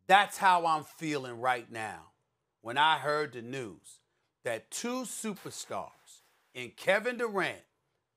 that's 0.06 0.38
how 0.38 0.66
I'm 0.66 0.84
feeling 0.84 1.40
right 1.40 1.70
now 1.70 2.12
when 2.60 2.76
I 2.78 2.98
heard 2.98 3.32
the 3.32 3.42
news 3.42 4.00
that 4.44 4.70
two 4.70 5.02
superstars 5.02 6.20
in 6.54 6.70
Kevin 6.76 7.16
Durant 7.16 7.62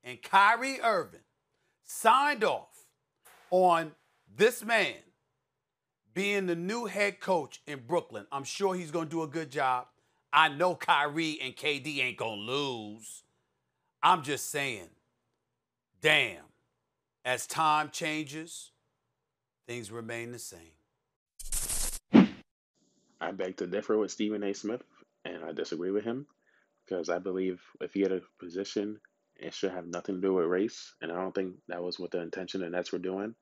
and 0.06 0.22
Kyrie 0.22 0.80
Irving 0.80 1.20
signed 1.84 2.44
off 2.44 2.86
on 3.50 3.90
this 4.34 4.64
man 4.64 4.94
being 6.14 6.46
the 6.46 6.54
new 6.54 6.86
head 6.86 7.20
coach 7.20 7.60
in 7.66 7.80
Brooklyn. 7.86 8.24
I'm 8.30 8.44
sure 8.44 8.74
he's 8.74 8.92
going 8.92 9.06
to 9.06 9.10
do 9.10 9.22
a 9.22 9.28
good 9.28 9.50
job. 9.50 9.88
I 10.32 10.48
know 10.48 10.76
Kyrie 10.76 11.38
and 11.42 11.56
KD 11.56 11.98
ain't 11.98 12.16
going 12.16 12.46
to 12.46 12.52
lose. 12.52 13.24
I'm 14.02 14.22
just 14.22 14.50
saying, 14.50 14.88
damn, 16.00 16.44
as 17.24 17.46
time 17.46 17.90
changes, 17.90 18.70
things 19.66 19.90
remain 19.90 20.30
the 20.30 20.38
same. 20.38 20.60
I 23.20 23.32
beg 23.32 23.56
to 23.56 23.66
differ 23.66 23.98
with 23.98 24.12
Stephen 24.12 24.44
A. 24.44 24.54
Smith, 24.54 24.82
and 25.24 25.42
I 25.44 25.52
disagree 25.52 25.90
with 25.90 26.04
him 26.04 26.26
because 26.86 27.08
I 27.08 27.18
believe 27.18 27.60
if 27.80 27.94
he 27.94 28.02
had 28.02 28.12
a 28.12 28.20
position, 28.38 29.00
it 29.38 29.54
should 29.54 29.72
have 29.72 29.86
nothing 29.86 30.16
to 30.16 30.20
do 30.20 30.34
with 30.34 30.46
race, 30.46 30.94
and 31.00 31.12
I 31.12 31.16
don't 31.16 31.34
think 31.34 31.54
that 31.68 31.82
was 31.82 31.98
what 31.98 32.10
the 32.10 32.20
intention 32.20 32.60
the 32.60 32.70
Nets 32.70 32.92
were 32.92 32.98
doing. 32.98 33.34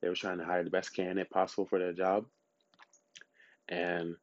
They 0.00 0.08
were 0.08 0.14
trying 0.14 0.38
to 0.38 0.44
hire 0.44 0.64
the 0.64 0.70
best 0.70 0.94
candidate 0.94 1.30
possible 1.30 1.66
for 1.66 1.78
their 1.78 1.92
job, 1.92 2.26
and 3.68 4.16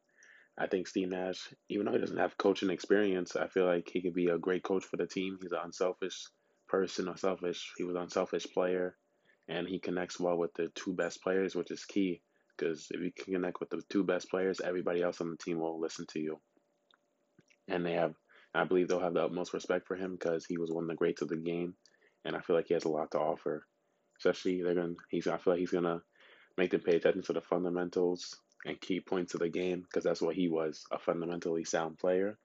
I 0.58 0.66
think 0.66 0.88
Steve 0.88 1.10
Nash, 1.10 1.48
even 1.68 1.86
though 1.86 1.92
he 1.92 1.98
doesn't 1.98 2.18
have 2.18 2.36
coaching 2.36 2.70
experience, 2.70 3.36
I 3.36 3.46
feel 3.46 3.64
like 3.64 3.88
he 3.88 4.02
could 4.02 4.14
be 4.14 4.26
a 4.26 4.38
great 4.38 4.64
coach 4.64 4.84
for 4.84 4.96
the 4.96 5.06
team. 5.06 5.38
He's 5.40 5.52
an 5.52 5.60
unselfish 5.62 6.26
person, 6.68 7.06
unselfish. 7.06 7.72
He 7.76 7.84
was 7.84 7.94
an 7.94 8.02
unselfish 8.02 8.44
player, 8.52 8.96
and 9.48 9.68
he 9.68 9.78
connects 9.78 10.18
well 10.18 10.36
with 10.36 10.52
the 10.54 10.68
two 10.74 10.94
best 10.94 11.22
players, 11.22 11.54
which 11.54 11.70
is 11.70 11.84
key. 11.84 12.22
Because 12.56 12.88
if 12.90 13.00
you 13.00 13.12
can 13.12 13.34
connect 13.34 13.60
with 13.60 13.70
the 13.70 13.82
two 13.88 14.02
best 14.02 14.28
players, 14.30 14.60
everybody 14.60 15.00
else 15.00 15.20
on 15.20 15.30
the 15.30 15.36
team 15.36 15.60
will 15.60 15.80
listen 15.80 16.06
to 16.06 16.18
you. 16.18 16.40
And 17.68 17.86
they 17.86 17.92
have, 17.92 18.14
I 18.54 18.64
believe 18.64 18.88
they'll 18.88 19.00
have 19.00 19.14
the 19.14 19.24
utmost 19.24 19.54
respect 19.54 19.86
for 19.86 19.96
him 19.96 20.12
because 20.12 20.44
he 20.46 20.58
was 20.58 20.70
one 20.70 20.84
of 20.84 20.88
the 20.88 20.96
greats 20.96 21.22
of 21.22 21.28
the 21.28 21.36
game, 21.36 21.74
and 22.24 22.34
I 22.34 22.40
feel 22.40 22.56
like 22.56 22.66
he 22.68 22.74
has 22.74 22.84
a 22.84 22.88
lot 22.88 23.10
to 23.12 23.18
offer. 23.18 23.66
Especially 24.18 24.62
they're 24.62 24.74
gonna, 24.74 24.94
he's, 25.10 25.26
I 25.26 25.38
feel 25.38 25.52
like 25.52 25.60
he's 25.60 25.70
gonna 25.70 26.02
make 26.56 26.72
them 26.72 26.80
pay 26.80 26.96
attention 26.96 27.22
to 27.22 27.32
the 27.32 27.40
fundamentals 27.40 28.36
and 28.64 28.80
key 28.80 29.00
points 29.00 29.34
of 29.34 29.40
the 29.40 29.48
game 29.48 29.82
because 29.82 30.02
that's 30.02 30.20
what 30.20 30.34
he 30.34 30.48
was, 30.48 30.84
a 30.90 30.98
fundamentally 30.98 31.64
sound 31.64 31.98
player. 31.98 32.36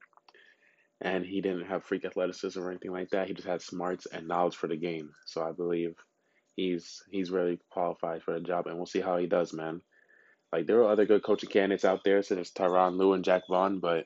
And 1.01 1.25
he 1.25 1.41
didn't 1.41 1.65
have 1.65 1.83
freak 1.83 2.05
athleticism 2.05 2.61
or 2.61 2.69
anything 2.69 2.91
like 2.91 3.09
that. 3.09 3.27
He 3.27 3.33
just 3.33 3.47
had 3.47 3.61
smarts 3.61 4.05
and 4.05 4.27
knowledge 4.27 4.55
for 4.55 4.67
the 4.67 4.77
game. 4.77 5.09
So 5.25 5.41
I 5.43 5.51
believe 5.51 5.95
he's 6.55 7.01
he's 7.11 7.31
really 7.31 7.59
qualified 7.71 8.23
for 8.23 8.33
the 8.33 8.45
job, 8.45 8.67
and 8.67 8.77
we'll 8.77 8.85
see 8.85 9.01
how 9.01 9.17
he 9.17 9.27
does, 9.27 9.53
man. 9.53 9.81
Like 10.51 10.67
there 10.67 10.79
are 10.81 10.91
other 10.91 11.05
good 11.05 11.23
coaching 11.23 11.49
candidates 11.49 11.85
out 11.85 12.03
there, 12.03 12.21
such 12.21 12.37
as 12.37 12.51
Tyronn 12.51 12.97
Lue 12.97 13.13
and 13.13 13.25
Jacque 13.25 13.47
Vaughn, 13.49 13.79
but 13.79 14.05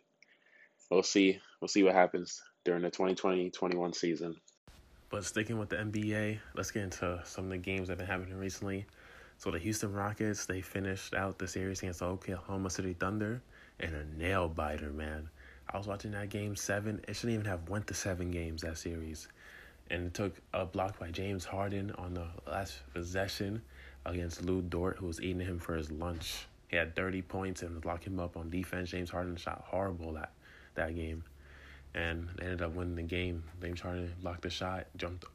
we'll 0.90 1.04
see. 1.04 1.40
We'll 1.62 1.68
see 1.68 1.84
what 1.84 1.94
happens 1.94 2.42
during 2.66 2.84
the 2.84 2.92
2020-21 2.92 3.96
season. 3.96 4.36
But 5.10 5.24
sticking 5.24 5.58
with 5.58 5.70
the 5.70 5.78
NBA, 5.78 6.40
let's 6.56 6.72
get 6.72 6.84
into 6.84 7.22
some 7.24 7.46
of 7.46 7.52
the 7.52 7.58
games 7.58 7.88
that 7.88 7.94
have 7.94 8.00
been 8.00 8.08
happening 8.08 8.38
recently. 8.38 8.86
So 9.38 9.52
the 9.52 9.60
Houston 9.60 9.94
Rockets, 9.94 10.46
they 10.46 10.62
finished 10.62 11.14
out 11.14 11.38
the 11.38 11.48
series 11.48 11.80
against 11.80 12.00
the 12.00 12.06
Oklahoma 12.06 12.70
City 12.70 12.94
Thunder 12.94 13.42
and 13.80 13.96
a 13.96 14.06
nail 14.18 14.50
biter, 14.50 14.92
man. 14.92 15.30
I 15.70 15.78
was 15.78 15.88
watching 15.88 16.12
that 16.12 16.30
game 16.30 16.56
seven. 16.56 17.02
It 17.08 17.16
shouldn't 17.16 17.36
even 17.36 17.46
have 17.46 17.70
went 17.70 17.88
to 17.88 17.94
seven 17.94 18.32
games 18.32 18.62
that 18.64 18.78
series, 18.78 19.28
and 19.92 20.08
it 20.08 20.14
took 20.14 20.34
a 20.54 20.66
block 20.66 20.98
by 20.98 21.12
James 21.12 21.46
Harden 21.46 21.92
on 21.98 22.14
the 22.14 22.28
last 22.50 22.80
possession 22.94 23.62
against 24.06 24.44
Lu 24.44 24.62
Dort, 24.62 24.98
who 24.98 25.06
was 25.06 25.22
eating 25.22 25.46
him 25.46 25.60
for 25.60 25.76
his 25.76 25.92
lunch. 25.92 26.48
He 26.70 26.78
had 26.78 26.96
30 26.96 27.22
points 27.22 27.62
and 27.62 27.76
was 27.76 27.86
locked 27.86 28.06
him 28.06 28.20
up 28.20 28.38
on 28.38 28.50
defense. 28.50 28.90
James 28.90 29.10
Harden 29.10 29.36
shot 29.36 29.64
horrible 29.68 30.14
that 30.14 30.32
that 30.78 30.96
game, 30.96 31.24
and 31.94 32.28
they 32.38 32.46
ended 32.46 32.62
up 32.62 32.74
winning 32.74 32.96
the 32.96 33.04
game. 33.04 33.44
James 33.62 33.82
Harden 33.82 34.14
blocked 34.22 34.44
the 34.44 34.50
shot, 34.50 34.88
jumped 34.96 35.26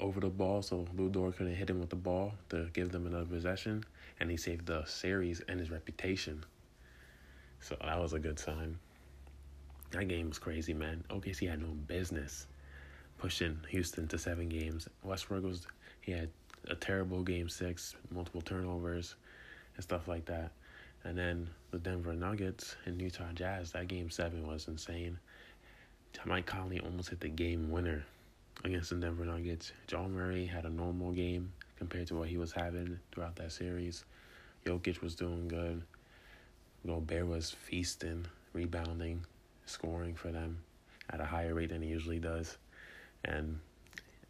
over 0.00 0.20
the 0.20 0.28
ball, 0.28 0.62
so 0.62 0.86
Lu 0.96 1.08
Dort 1.08 1.36
couldn't 1.36 1.54
hit 1.54 1.70
him 1.70 1.80
with 1.80 1.90
the 1.90 1.96
ball 1.96 2.34
to 2.50 2.68
give 2.72 2.92
them 2.92 3.06
another 3.06 3.24
possession, 3.24 3.84
and 4.20 4.30
he 4.30 4.36
saved 4.36 4.66
the 4.66 4.84
series 4.84 5.40
and 5.48 5.58
his 5.60 5.70
reputation. 5.70 6.44
So 7.60 7.76
that 7.80 7.98
was 7.98 8.12
a 8.12 8.18
good 8.18 8.38
sign. 8.38 8.78
That 9.92 10.08
game 10.08 10.28
was 10.28 10.38
crazy, 10.38 10.74
man. 10.74 11.04
OKC 11.10 11.48
had 11.48 11.62
no 11.62 11.68
business 11.68 12.46
pushing 13.18 13.58
Houston 13.70 14.06
to 14.08 14.18
seven 14.18 14.48
games. 14.48 14.88
Westbrook 15.02 15.44
was 15.44 15.66
he 16.00 16.12
had 16.12 16.28
a 16.68 16.74
terrible 16.74 17.22
game 17.22 17.48
six, 17.48 17.94
multiple 18.10 18.42
turnovers, 18.42 19.14
and 19.76 19.82
stuff 19.82 20.08
like 20.08 20.26
that. 20.26 20.50
And 21.06 21.16
then 21.16 21.48
the 21.70 21.78
Denver 21.78 22.14
Nuggets 22.14 22.74
and 22.84 23.00
Utah 23.00 23.32
Jazz, 23.32 23.70
that 23.72 23.86
game 23.86 24.10
seven 24.10 24.44
was 24.44 24.66
insane. 24.66 25.18
Mike 26.24 26.46
Conley 26.46 26.80
almost 26.80 27.10
hit 27.10 27.20
the 27.20 27.28
game 27.28 27.70
winner 27.70 28.04
against 28.64 28.90
the 28.90 28.96
Denver 28.96 29.24
Nuggets. 29.24 29.70
John 29.86 30.12
Murray 30.12 30.46
had 30.46 30.64
a 30.64 30.68
normal 30.68 31.12
game 31.12 31.52
compared 31.78 32.08
to 32.08 32.16
what 32.16 32.28
he 32.28 32.36
was 32.36 32.50
having 32.50 32.98
throughout 33.12 33.36
that 33.36 33.52
series. 33.52 34.04
Jokic 34.64 35.00
was 35.00 35.14
doing 35.14 35.46
good. 35.46 35.82
Gobert 36.84 37.28
was 37.28 37.52
feasting, 37.52 38.26
rebounding, 38.52 39.24
scoring 39.66 40.16
for 40.16 40.32
them 40.32 40.58
at 41.10 41.20
a 41.20 41.24
higher 41.24 41.54
rate 41.54 41.68
than 41.68 41.82
he 41.82 41.88
usually 41.88 42.18
does. 42.18 42.58
And 43.24 43.60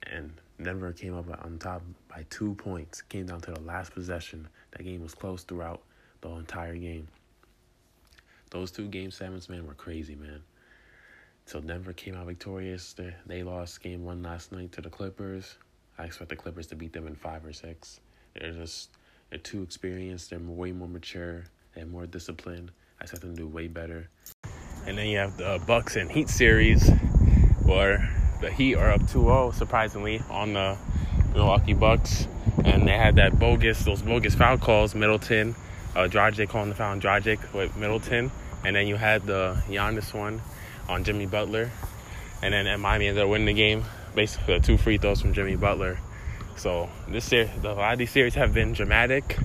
and 0.02 0.30
Denver 0.62 0.92
came 0.92 1.16
up 1.16 1.26
on 1.42 1.58
top 1.58 1.82
by 2.08 2.26
two 2.28 2.54
points. 2.54 3.00
Came 3.00 3.24
down 3.24 3.40
to 3.42 3.52
the 3.52 3.60
last 3.60 3.92
possession. 3.92 4.46
That 4.72 4.82
game 4.82 5.02
was 5.02 5.14
close 5.14 5.42
throughout 5.42 5.80
the 6.20 6.30
entire 6.30 6.76
game. 6.76 7.08
Those 8.50 8.70
two 8.70 8.88
game 8.88 9.10
sevens, 9.10 9.48
man, 9.48 9.66
were 9.66 9.74
crazy, 9.74 10.14
man. 10.14 10.42
So 11.46 11.60
Denver 11.60 11.92
came 11.92 12.16
out 12.16 12.26
victorious. 12.26 12.94
They, 13.26 13.42
lost 13.42 13.80
game 13.80 14.04
one 14.04 14.22
last 14.22 14.52
night 14.52 14.72
to 14.72 14.80
the 14.80 14.90
Clippers. 14.90 15.56
I 15.98 16.04
expect 16.04 16.30
the 16.30 16.36
Clippers 16.36 16.66
to 16.68 16.74
beat 16.74 16.92
them 16.92 17.06
in 17.06 17.14
five 17.14 17.44
or 17.44 17.52
six. 17.52 18.00
They're 18.34 18.52
just 18.52 18.90
they're 19.30 19.38
too 19.38 19.62
experienced. 19.62 20.30
They're 20.30 20.38
way 20.38 20.72
more 20.72 20.88
mature. 20.88 21.44
They 21.74 21.80
have 21.80 21.90
more 21.90 22.06
discipline. 22.06 22.70
I 23.00 23.04
expect 23.04 23.22
them 23.22 23.36
to 23.36 23.42
do 23.42 23.48
way 23.48 23.68
better. 23.68 24.08
And 24.86 24.98
then 24.98 25.06
you 25.06 25.18
have 25.18 25.36
the 25.36 25.62
Bucks 25.66 25.96
and 25.96 26.10
Heat 26.10 26.28
series, 26.28 26.88
where 27.62 28.08
the 28.40 28.50
Heat 28.50 28.74
are 28.76 28.90
up 28.90 29.02
2-0 29.02 29.54
surprisingly 29.54 30.20
on 30.30 30.52
the 30.52 30.76
Milwaukee 31.32 31.74
Bucks, 31.74 32.26
and 32.64 32.86
they 32.86 32.96
had 32.96 33.16
that 33.16 33.38
bogus 33.38 33.84
those 33.84 34.02
bogus 34.02 34.34
foul 34.34 34.58
calls. 34.58 34.94
Middleton, 34.94 35.54
uh, 35.96 36.08
Dragic 36.08 36.50
calling 36.50 36.68
the 36.68 36.74
foul 36.74 36.92
on 36.92 37.00
Dragic 37.00 37.52
with 37.54 37.74
Middleton, 37.76 38.30
and 38.64 38.76
then 38.76 38.86
you 38.86 38.96
had 38.96 39.26
the 39.26 39.56
Giannis 39.66 40.12
one 40.12 40.42
on 40.88 41.04
Jimmy 41.04 41.24
Butler, 41.26 41.70
and 42.42 42.52
then 42.52 42.66
at 42.66 42.78
Miami 42.78 43.08
ended 43.08 43.24
up 43.24 43.30
winning 43.30 43.46
the 43.46 43.54
game. 43.54 43.82
Basically, 44.14 44.60
two 44.60 44.76
free 44.76 44.98
throws 44.98 45.22
from 45.22 45.32
Jimmy 45.32 45.56
Butler. 45.56 45.98
So 46.56 46.90
this 47.08 47.24
series, 47.24 47.50
a 47.64 47.72
lot 47.72 47.94
of 47.94 47.98
these 47.98 48.10
series 48.10 48.34
have 48.34 48.52
been 48.52 48.74
dramatic 48.74 49.38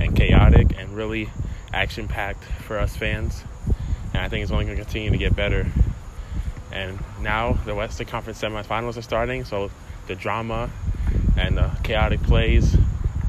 and 0.00 0.16
chaotic 0.16 0.78
and 0.78 0.96
really 0.96 1.28
action 1.72 2.06
packed 2.06 2.44
for 2.44 2.78
us 2.78 2.96
fans, 2.96 3.42
and 4.12 4.22
I 4.22 4.28
think 4.28 4.44
it's 4.44 4.52
only 4.52 4.64
going 4.64 4.76
to 4.76 4.84
continue 4.84 5.10
to 5.10 5.18
get 5.18 5.34
better. 5.34 5.66
And 6.70 6.98
now 7.20 7.54
the 7.64 7.74
Western 7.74 8.06
Conference 8.06 8.40
semifinals 8.40 8.96
are 8.96 9.02
starting, 9.02 9.44
so 9.44 9.72
the 10.06 10.14
drama 10.14 10.70
and 11.36 11.56
the 11.56 11.70
chaotic 11.82 12.22
plays 12.22 12.76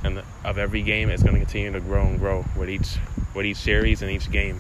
and 0.04 0.22
of 0.44 0.58
every 0.58 0.82
game 0.82 1.10
is 1.10 1.24
going 1.24 1.36
to 1.36 1.40
continue 1.40 1.72
to 1.72 1.80
grow 1.80 2.04
and 2.04 2.20
grow 2.20 2.46
with 2.58 2.70
each 2.70 2.98
with 3.36 3.46
each 3.46 3.58
series 3.58 4.02
and 4.02 4.12
each 4.12 4.32
game. 4.32 4.60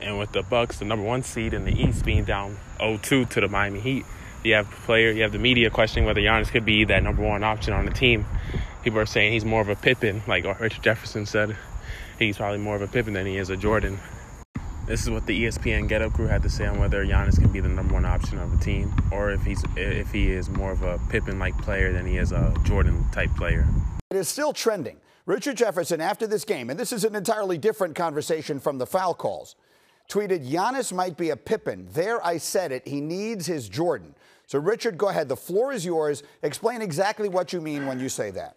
And 0.00 0.18
with 0.18 0.32
the 0.32 0.42
Bucks, 0.42 0.78
the 0.78 0.84
number 0.84 1.04
one 1.04 1.22
seed 1.22 1.54
in 1.54 1.64
the 1.64 1.72
East, 1.72 2.04
being 2.04 2.24
down 2.24 2.56
0-2 2.78 3.28
to 3.30 3.40
the 3.40 3.48
Miami 3.48 3.80
Heat, 3.80 4.04
you 4.44 4.54
have 4.54 4.70
player, 4.70 5.10
you 5.10 5.22
have 5.22 5.32
the 5.32 5.38
media 5.38 5.70
questioning 5.70 6.06
whether 6.06 6.20
Giannis 6.20 6.50
could 6.50 6.64
be 6.64 6.84
that 6.84 7.02
number 7.02 7.22
one 7.22 7.42
option 7.42 7.72
on 7.72 7.84
the 7.84 7.90
team. 7.90 8.24
People 8.84 9.00
are 9.00 9.06
saying 9.06 9.32
he's 9.32 9.44
more 9.44 9.60
of 9.60 9.68
a 9.68 9.74
Pippen, 9.74 10.22
like 10.28 10.44
Richard 10.60 10.82
Jefferson 10.82 11.26
said. 11.26 11.56
He's 12.18 12.36
probably 12.36 12.58
more 12.58 12.76
of 12.76 12.82
a 12.82 12.86
Pippen 12.86 13.14
than 13.14 13.26
he 13.26 13.36
is 13.36 13.50
a 13.50 13.56
Jordan. 13.56 13.98
This 14.86 15.02
is 15.02 15.10
what 15.10 15.26
the 15.26 15.44
ESPN 15.44 15.88
Get 15.88 16.00
Up 16.00 16.14
crew 16.14 16.28
had 16.28 16.42
to 16.44 16.48
say 16.48 16.66
on 16.66 16.78
whether 16.78 17.04
Giannis 17.04 17.38
can 17.38 17.52
be 17.52 17.60
the 17.60 17.68
number 17.68 17.94
one 17.94 18.06
option 18.06 18.38
of 18.38 18.52
a 18.52 18.56
team, 18.56 18.94
or 19.12 19.30
if 19.30 19.42
he's 19.42 19.62
if 19.76 20.12
he 20.12 20.30
is 20.30 20.48
more 20.48 20.72
of 20.72 20.82
a 20.82 20.98
Pippen-like 21.10 21.58
player 21.58 21.92
than 21.92 22.06
he 22.06 22.16
is 22.16 22.32
a 22.32 22.54
Jordan-type 22.64 23.34
player. 23.36 23.66
It 24.10 24.16
is 24.16 24.28
still 24.28 24.54
trending. 24.54 24.96
Richard 25.26 25.58
Jefferson, 25.58 26.00
after 26.00 26.26
this 26.26 26.44
game, 26.44 26.70
and 26.70 26.80
this 26.80 26.94
is 26.94 27.04
an 27.04 27.14
entirely 27.14 27.58
different 27.58 27.94
conversation 27.94 28.58
from 28.58 28.78
the 28.78 28.86
foul 28.86 29.12
calls, 29.12 29.54
tweeted, 30.08 30.50
Giannis 30.50 30.94
might 30.94 31.18
be 31.18 31.28
a 31.28 31.36
Pippen. 31.36 31.86
There 31.92 32.24
I 32.24 32.38
said 32.38 32.72
it. 32.72 32.88
He 32.88 33.02
needs 33.02 33.44
his 33.44 33.68
Jordan. 33.68 34.14
So, 34.46 34.58
Richard, 34.58 34.96
go 34.96 35.08
ahead. 35.08 35.28
The 35.28 35.36
floor 35.36 35.74
is 35.74 35.84
yours. 35.84 36.22
Explain 36.42 36.80
exactly 36.80 37.28
what 37.28 37.52
you 37.52 37.60
mean 37.60 37.86
when 37.86 38.00
you 38.00 38.08
say 38.08 38.30
that. 38.30 38.56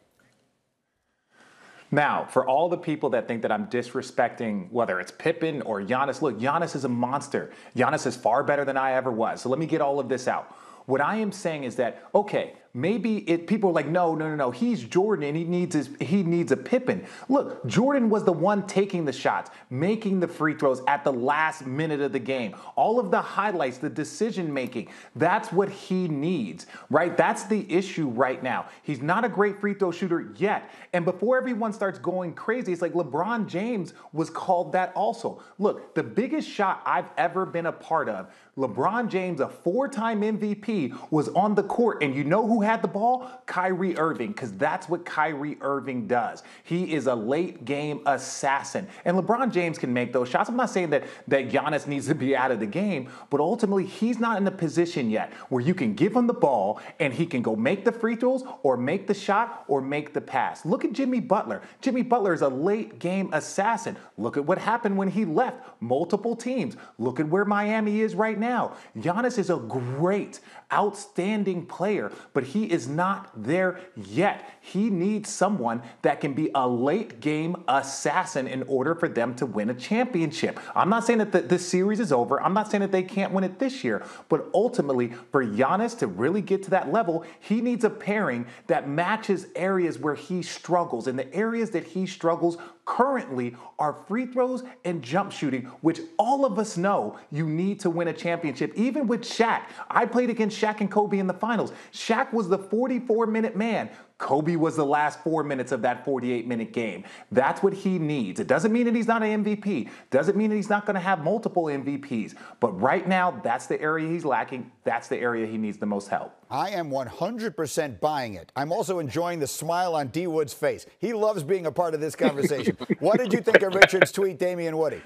Now, 1.94 2.24
for 2.24 2.48
all 2.48 2.70
the 2.70 2.78
people 2.78 3.10
that 3.10 3.28
think 3.28 3.42
that 3.42 3.52
I'm 3.52 3.68
disrespecting 3.68 4.72
whether 4.72 5.02
it's 5.02 5.12
Pippen 5.12 5.62
or 5.64 5.82
Giannis, 5.82 6.22
look, 6.22 6.40
Giannis 6.40 6.78
is 6.78 6.86
a 6.86 6.90
monster. 6.90 7.52
Giannis 7.76 8.08
is 8.08 8.16
far 8.16 8.42
better 8.46 8.64
than 8.64 8.78
I 8.78 8.94
ever 8.94 9.12
was. 9.12 9.42
So 9.42 9.50
let 9.50 9.60
me 9.60 9.66
get 9.66 9.82
all 9.82 10.00
of 10.00 10.08
this 10.08 10.30
out. 10.30 10.56
What 10.86 11.02
I 11.02 11.18
am 11.18 11.34
saying 11.34 11.66
is 11.66 11.76
that, 11.76 12.08
okay, 12.16 12.54
maybe 12.74 13.18
it 13.30 13.48
people 13.48 13.70
are 13.70 13.74
like 13.74 13.88
no 13.88 14.16
no 14.16 14.30
no 14.30 14.36
no 14.36 14.52
he's 14.52 14.84
jordan 14.84 15.26
and 15.26 15.38
he 15.38 15.44
needs 15.44 15.76
his 15.76 15.90
he 16.00 16.24
needs 16.24 16.52
a 16.52 16.58
pippen 16.58 17.06
look 17.30 17.66
jordan 17.66 18.10
was 18.10 18.24
the 18.24 18.32
one 18.32 18.66
taking 18.66 19.06
the 19.06 19.14
shots 19.14 19.52
making 19.70 20.20
the 20.20 20.28
free 20.28 20.54
throws 20.54 20.82
at 20.88 21.04
the 21.04 21.12
last 21.12 21.66
minute 21.66 22.02
of 22.02 22.12
the 22.12 22.20
game. 22.20 22.56
All 22.76 23.00
of 23.00 23.12
the 23.12 23.22
highlights 23.22 23.78
the 23.78 23.90
decision 23.90 24.54
making 24.54 24.90
that's 25.16 25.52
what 25.52 25.70
he 25.70 26.08
needs 26.08 26.66
right? 26.90 27.16
That's 27.16 27.44
the 27.44 27.72
issue 27.72 28.08
right 28.08 28.42
now. 28.42 28.68
He's 28.84 29.02
not 29.02 29.26
a 29.26 29.30
great 29.30 29.60
free 29.60 29.74
throw 29.74 29.92
shooter 29.92 30.32
yet. 30.38 30.70
And 30.94 31.06
before 31.06 31.38
everyone 31.38 31.74
starts 31.74 32.00
going 32.00 32.34
crazy 32.34 32.72
it's 32.72 32.82
like 32.82 32.94
lebron 32.94 33.48
james 33.48 33.94
was 34.14 34.30
called 34.30 34.74
that 34.74 34.92
also. 34.96 35.42
Look 35.60 35.96
the 35.96 36.04
biggest 36.04 36.50
shot 36.50 36.82
i've 36.86 37.10
ever 37.18 37.46
been 37.46 37.66
a 37.66 37.72
part 37.72 38.10
of 38.10 38.28
lebron 38.58 39.10
james 39.10 39.40
a 39.40 39.48
four-time 39.48 40.22
mvp 40.22 40.98
was 41.12 41.30
on 41.30 41.56
the 41.56 41.64
court. 41.64 42.04
And 42.04 42.16
you 42.16 42.24
know 42.24 42.46
who 42.46 42.61
had 42.62 42.82
the 42.82 42.88
ball? 42.88 43.30
Kyrie 43.46 43.98
Irving, 43.98 44.32
because 44.32 44.54
that's 44.54 44.88
what 44.88 45.06
Kyrie 45.06 45.58
Irving 45.62 46.08
does. 46.08 46.44
He 46.64 46.94
is 46.94 47.08
a 47.08 47.16
late 47.16 47.66
game 47.66 48.02
assassin. 48.06 48.88
And 49.06 49.18
LeBron 49.18 49.52
James 49.52 49.78
can 49.78 49.94
make 49.94 50.14
those 50.14 50.30
shots. 50.30 50.50
I'm 50.50 50.56
not 50.56 50.70
saying 50.70 50.92
that, 50.92 51.04
that 51.28 51.50
Giannis 51.50 51.88
needs 51.88 52.08
to 52.08 52.16
be 52.16 52.36
out 52.36 52.52
of 52.52 52.60
the 52.60 52.66
game, 52.66 53.10
but 53.30 53.40
ultimately, 53.40 53.86
he's 53.86 54.20
not 54.20 54.38
in 54.38 54.48
a 54.48 54.52
position 54.52 55.10
yet 55.10 55.34
where 55.50 55.62
you 55.62 55.74
can 55.74 55.94
give 55.94 56.16
him 56.16 56.28
the 56.28 56.34
ball 56.34 56.80
and 57.00 57.14
he 57.14 57.26
can 57.26 57.42
go 57.42 57.56
make 57.56 57.86
the 57.86 57.92
free 57.92 58.16
throws 58.16 58.44
or 58.64 58.78
make 58.78 59.08
the 59.08 59.14
shot 59.14 59.66
or 59.68 59.82
make 59.82 60.14
the 60.14 60.22
pass. 60.22 60.66
Look 60.66 60.86
at 60.86 60.94
Jimmy 60.94 61.20
Butler. 61.20 61.62
Jimmy 61.82 62.02
Butler 62.02 62.34
is 62.34 62.42
a 62.42 62.50
late 62.50 63.00
game 63.00 63.30
assassin. 63.34 63.98
Look 64.18 64.38
at 64.38 64.46
what 64.46 64.58
happened 64.58 64.98
when 64.98 65.10
he 65.10 65.26
left 65.26 65.58
multiple 65.80 66.36
teams. 66.36 66.76
Look 66.98 67.20
at 67.20 67.28
where 67.28 67.46
Miami 67.46 68.02
is 68.02 68.16
right 68.16 68.40
now. 68.40 68.76
Giannis 68.98 69.38
is 69.38 69.50
a 69.50 69.58
great, 69.58 70.40
outstanding 70.72 71.66
player, 71.66 72.12
but 72.34 72.44
he 72.44 72.72
is 72.72 72.88
not 72.88 73.32
there 73.36 73.80
yet. 73.96 74.50
He 74.62 74.90
needs 74.90 75.30
someone 75.30 75.82
that 76.02 76.22
can 76.22 76.34
be 76.34 76.50
a 76.56 76.68
late 76.68 77.20
game 77.20 77.56
assassin 77.68 78.48
in 78.48 78.64
order 78.64 78.96
for 78.96 79.08
them 79.08 79.36
to 79.36 79.46
win 79.46 79.70
a 79.70 79.74
championship. 79.74 80.60
I'm 80.76 80.90
not 80.90 81.06
saying 81.06 81.20
that 81.20 81.32
the, 81.32 81.42
this 81.42 81.68
series 81.68 82.00
is 82.00 82.12
over. 82.12 82.42
I'm 82.42 82.54
not 82.54 82.70
saying 82.70 82.82
that 82.82 82.92
they 82.92 83.04
can't 83.04 83.34
win 83.34 83.44
it 83.44 83.60
this 83.60 83.84
year, 83.84 84.04
but 84.30 84.50
ultimately, 84.54 85.14
for 85.32 85.46
Giannis 85.46 85.98
to 86.00 86.08
really 86.08 86.42
get 86.42 86.64
to 86.64 86.70
that 86.72 86.92
level, 86.92 87.26
he 87.40 87.62
needs 87.62 87.84
a 87.84 87.90
pairing 87.90 88.46
that 88.68 88.88
matches 88.88 89.48
areas 89.56 89.98
where 90.00 90.16
he 90.16 90.42
struggles. 90.42 91.08
And 91.08 91.18
the 91.18 91.34
areas 91.34 91.72
that 91.72 91.84
he 91.86 92.06
struggles 92.06 92.58
currently 92.86 93.56
are 93.80 93.94
free 94.08 94.26
throws 94.26 94.64
and 94.86 95.02
jump 95.02 95.32
shooting, 95.32 95.64
which 95.82 96.02
all 96.18 96.46
of 96.46 96.60
us 96.60 96.78
know 96.78 97.18
you 97.32 97.48
need 97.48 97.80
to 97.82 97.90
win 97.90 98.08
a 98.08 98.14
championship. 98.14 98.74
Even 98.76 99.08
with 99.08 99.22
Shaq, 99.22 99.64
I 99.90 100.06
played 100.06 100.30
against 100.30 100.60
Shaq 100.60 100.82
and 100.82 100.92
Kobe 100.92 101.20
in 101.20 101.28
the 101.28 101.34
finals. 101.34 101.72
Shaq 101.94 102.34
was 102.34 102.50
the 102.50 102.58
44 102.58 103.28
minute 103.28 103.56
man. 103.56 103.90
Kobe 104.22 104.56
was 104.56 104.76
the 104.76 104.86
last 104.86 105.20
four 105.24 105.44
minutes 105.44 105.72
of 105.72 105.82
that 105.82 106.06
48 106.06 106.48
minute 106.48 106.72
game. 106.72 107.04
That's 107.32 107.64
what 107.64 107.74
he 107.74 107.98
needs. 107.98 108.40
It 108.40 108.48
doesn't 108.48 108.72
mean 108.72 108.86
that 108.86 108.96
he's 108.96 109.08
not 109.08 109.24
an 109.24 109.44
MVP, 109.44 109.90
doesn't 110.12 110.38
mean 110.38 110.52
that 110.52 110.56
he's 110.56 110.70
not 110.70 110.86
going 110.86 110.94
to 110.94 111.02
have 111.02 111.24
multiple 111.24 111.64
MVPs. 111.64 112.36
But 112.60 112.80
right 112.80 113.06
now, 113.08 113.42
that's 113.44 113.66
the 113.66 113.82
area 113.82 114.08
he's 114.08 114.24
lacking. 114.24 114.72
That's 114.84 115.08
the 115.08 115.18
area 115.18 115.48
he 115.48 115.58
needs 115.58 115.80
the 115.80 115.88
most 115.88 116.08
help. 116.08 116.34
I 116.52 116.70
am 116.70 116.92
100% 116.92 118.00
buying 118.00 118.36
it. 118.36 118.52
I'm 118.56 118.72
also 118.72 119.00
enjoying 119.00 119.40
the 119.40 119.48
smile 119.48 119.96
on 119.96 120.10
D 120.10 120.28
Wood's 120.28 120.54
face. 120.54 120.86
He 121.00 121.14
loves 121.14 121.44
being 121.44 121.66
a 121.66 121.72
part 121.72 121.96
of 121.96 122.00
this 122.00 122.16
conversation. 122.16 122.78
what 123.00 123.18
did 123.18 123.34
you 123.34 123.42
think 123.42 123.64
of 123.64 123.74
Richard's 123.74 124.12
tweet, 124.12 124.38
Damien 124.38 124.78
Woody? 124.78 125.02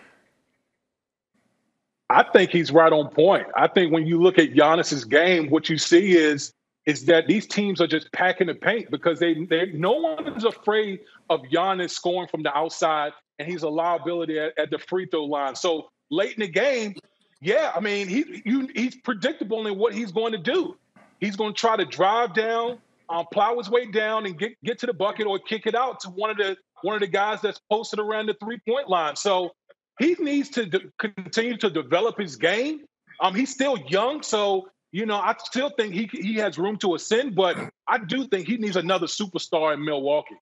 I 2.09 2.23
think 2.23 2.51
he's 2.51 2.71
right 2.71 2.91
on 2.91 3.09
point. 3.09 3.47
I 3.55 3.67
think 3.67 3.93
when 3.93 4.05
you 4.05 4.21
look 4.21 4.37
at 4.37 4.53
Giannis's 4.53 5.05
game, 5.05 5.49
what 5.49 5.69
you 5.69 5.77
see 5.77 6.17
is 6.17 6.53
is 6.85 7.05
that 7.05 7.27
these 7.27 7.47
teams 7.47 7.81
are 7.81 7.87
just 7.87 8.11
packing 8.11 8.47
the 8.47 8.55
paint 8.55 8.91
because 8.91 9.19
they, 9.19 9.33
they 9.45 9.71
no 9.73 9.93
one 9.93 10.35
is 10.35 10.43
afraid 10.43 10.99
of 11.29 11.41
Giannis 11.43 11.91
scoring 11.91 12.27
from 12.27 12.43
the 12.43 12.55
outside, 12.55 13.13
and 13.39 13.47
he's 13.47 13.63
a 13.63 13.69
liability 13.69 14.39
at, 14.39 14.57
at 14.57 14.69
the 14.69 14.77
free 14.77 15.07
throw 15.07 15.25
line. 15.25 15.55
So 15.55 15.89
late 16.11 16.35
in 16.35 16.41
the 16.41 16.47
game, 16.47 16.95
yeah, 17.41 17.71
I 17.75 17.79
mean 17.79 18.07
he 18.07 18.41
you, 18.45 18.69
he's 18.75 18.95
predictable 18.95 19.65
in 19.67 19.77
what 19.77 19.93
he's 19.93 20.11
going 20.11 20.33
to 20.33 20.37
do. 20.37 20.77
He's 21.19 21.35
going 21.35 21.53
to 21.53 21.59
try 21.59 21.77
to 21.77 21.85
drive 21.85 22.33
down, 22.33 22.77
um, 23.09 23.25
plow 23.33 23.57
his 23.57 23.69
way 23.69 23.89
down, 23.89 24.25
and 24.25 24.37
get 24.37 24.53
get 24.63 24.79
to 24.79 24.85
the 24.85 24.93
bucket 24.93 25.25
or 25.25 25.39
kick 25.39 25.65
it 25.65 25.75
out 25.75 26.01
to 26.01 26.09
one 26.09 26.29
of 26.29 26.37
the 26.37 26.55
one 26.83 26.95
of 26.95 27.01
the 27.01 27.07
guys 27.07 27.41
that's 27.41 27.59
posted 27.71 27.99
around 27.99 28.27
the 28.27 28.35
three 28.35 28.59
point 28.67 28.89
line. 28.89 29.15
So 29.15 29.51
he 29.97 30.15
needs 30.19 30.49
to 30.49 30.65
de- 30.65 30.91
continue 30.99 31.57
to 31.57 31.69
develop 31.69 32.19
his 32.19 32.35
game. 32.35 32.81
Um, 33.19 33.33
he's 33.33 33.49
still 33.49 33.77
young, 33.77 34.23
so 34.23 34.67
you 34.95 35.05
know, 35.05 35.17
I 35.17 35.35
still 35.43 35.69
think 35.71 35.93
he 35.93 36.05
he 36.09 36.35
has 36.35 36.57
room 36.57 36.77
to 36.77 36.95
ascend, 36.95 37.35
but 37.35 37.57
I 37.85 37.97
do 37.97 38.27
think 38.27 38.47
he 38.47 38.55
needs 38.55 38.77
another 38.77 39.07
superstar 39.07 39.73
in 39.73 39.83
Milwaukee. 39.83 40.37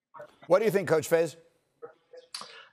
What 0.46 0.60
do 0.60 0.64
you 0.64 0.70
think, 0.70 0.88
Coach 0.88 1.08
Fez? 1.08 1.36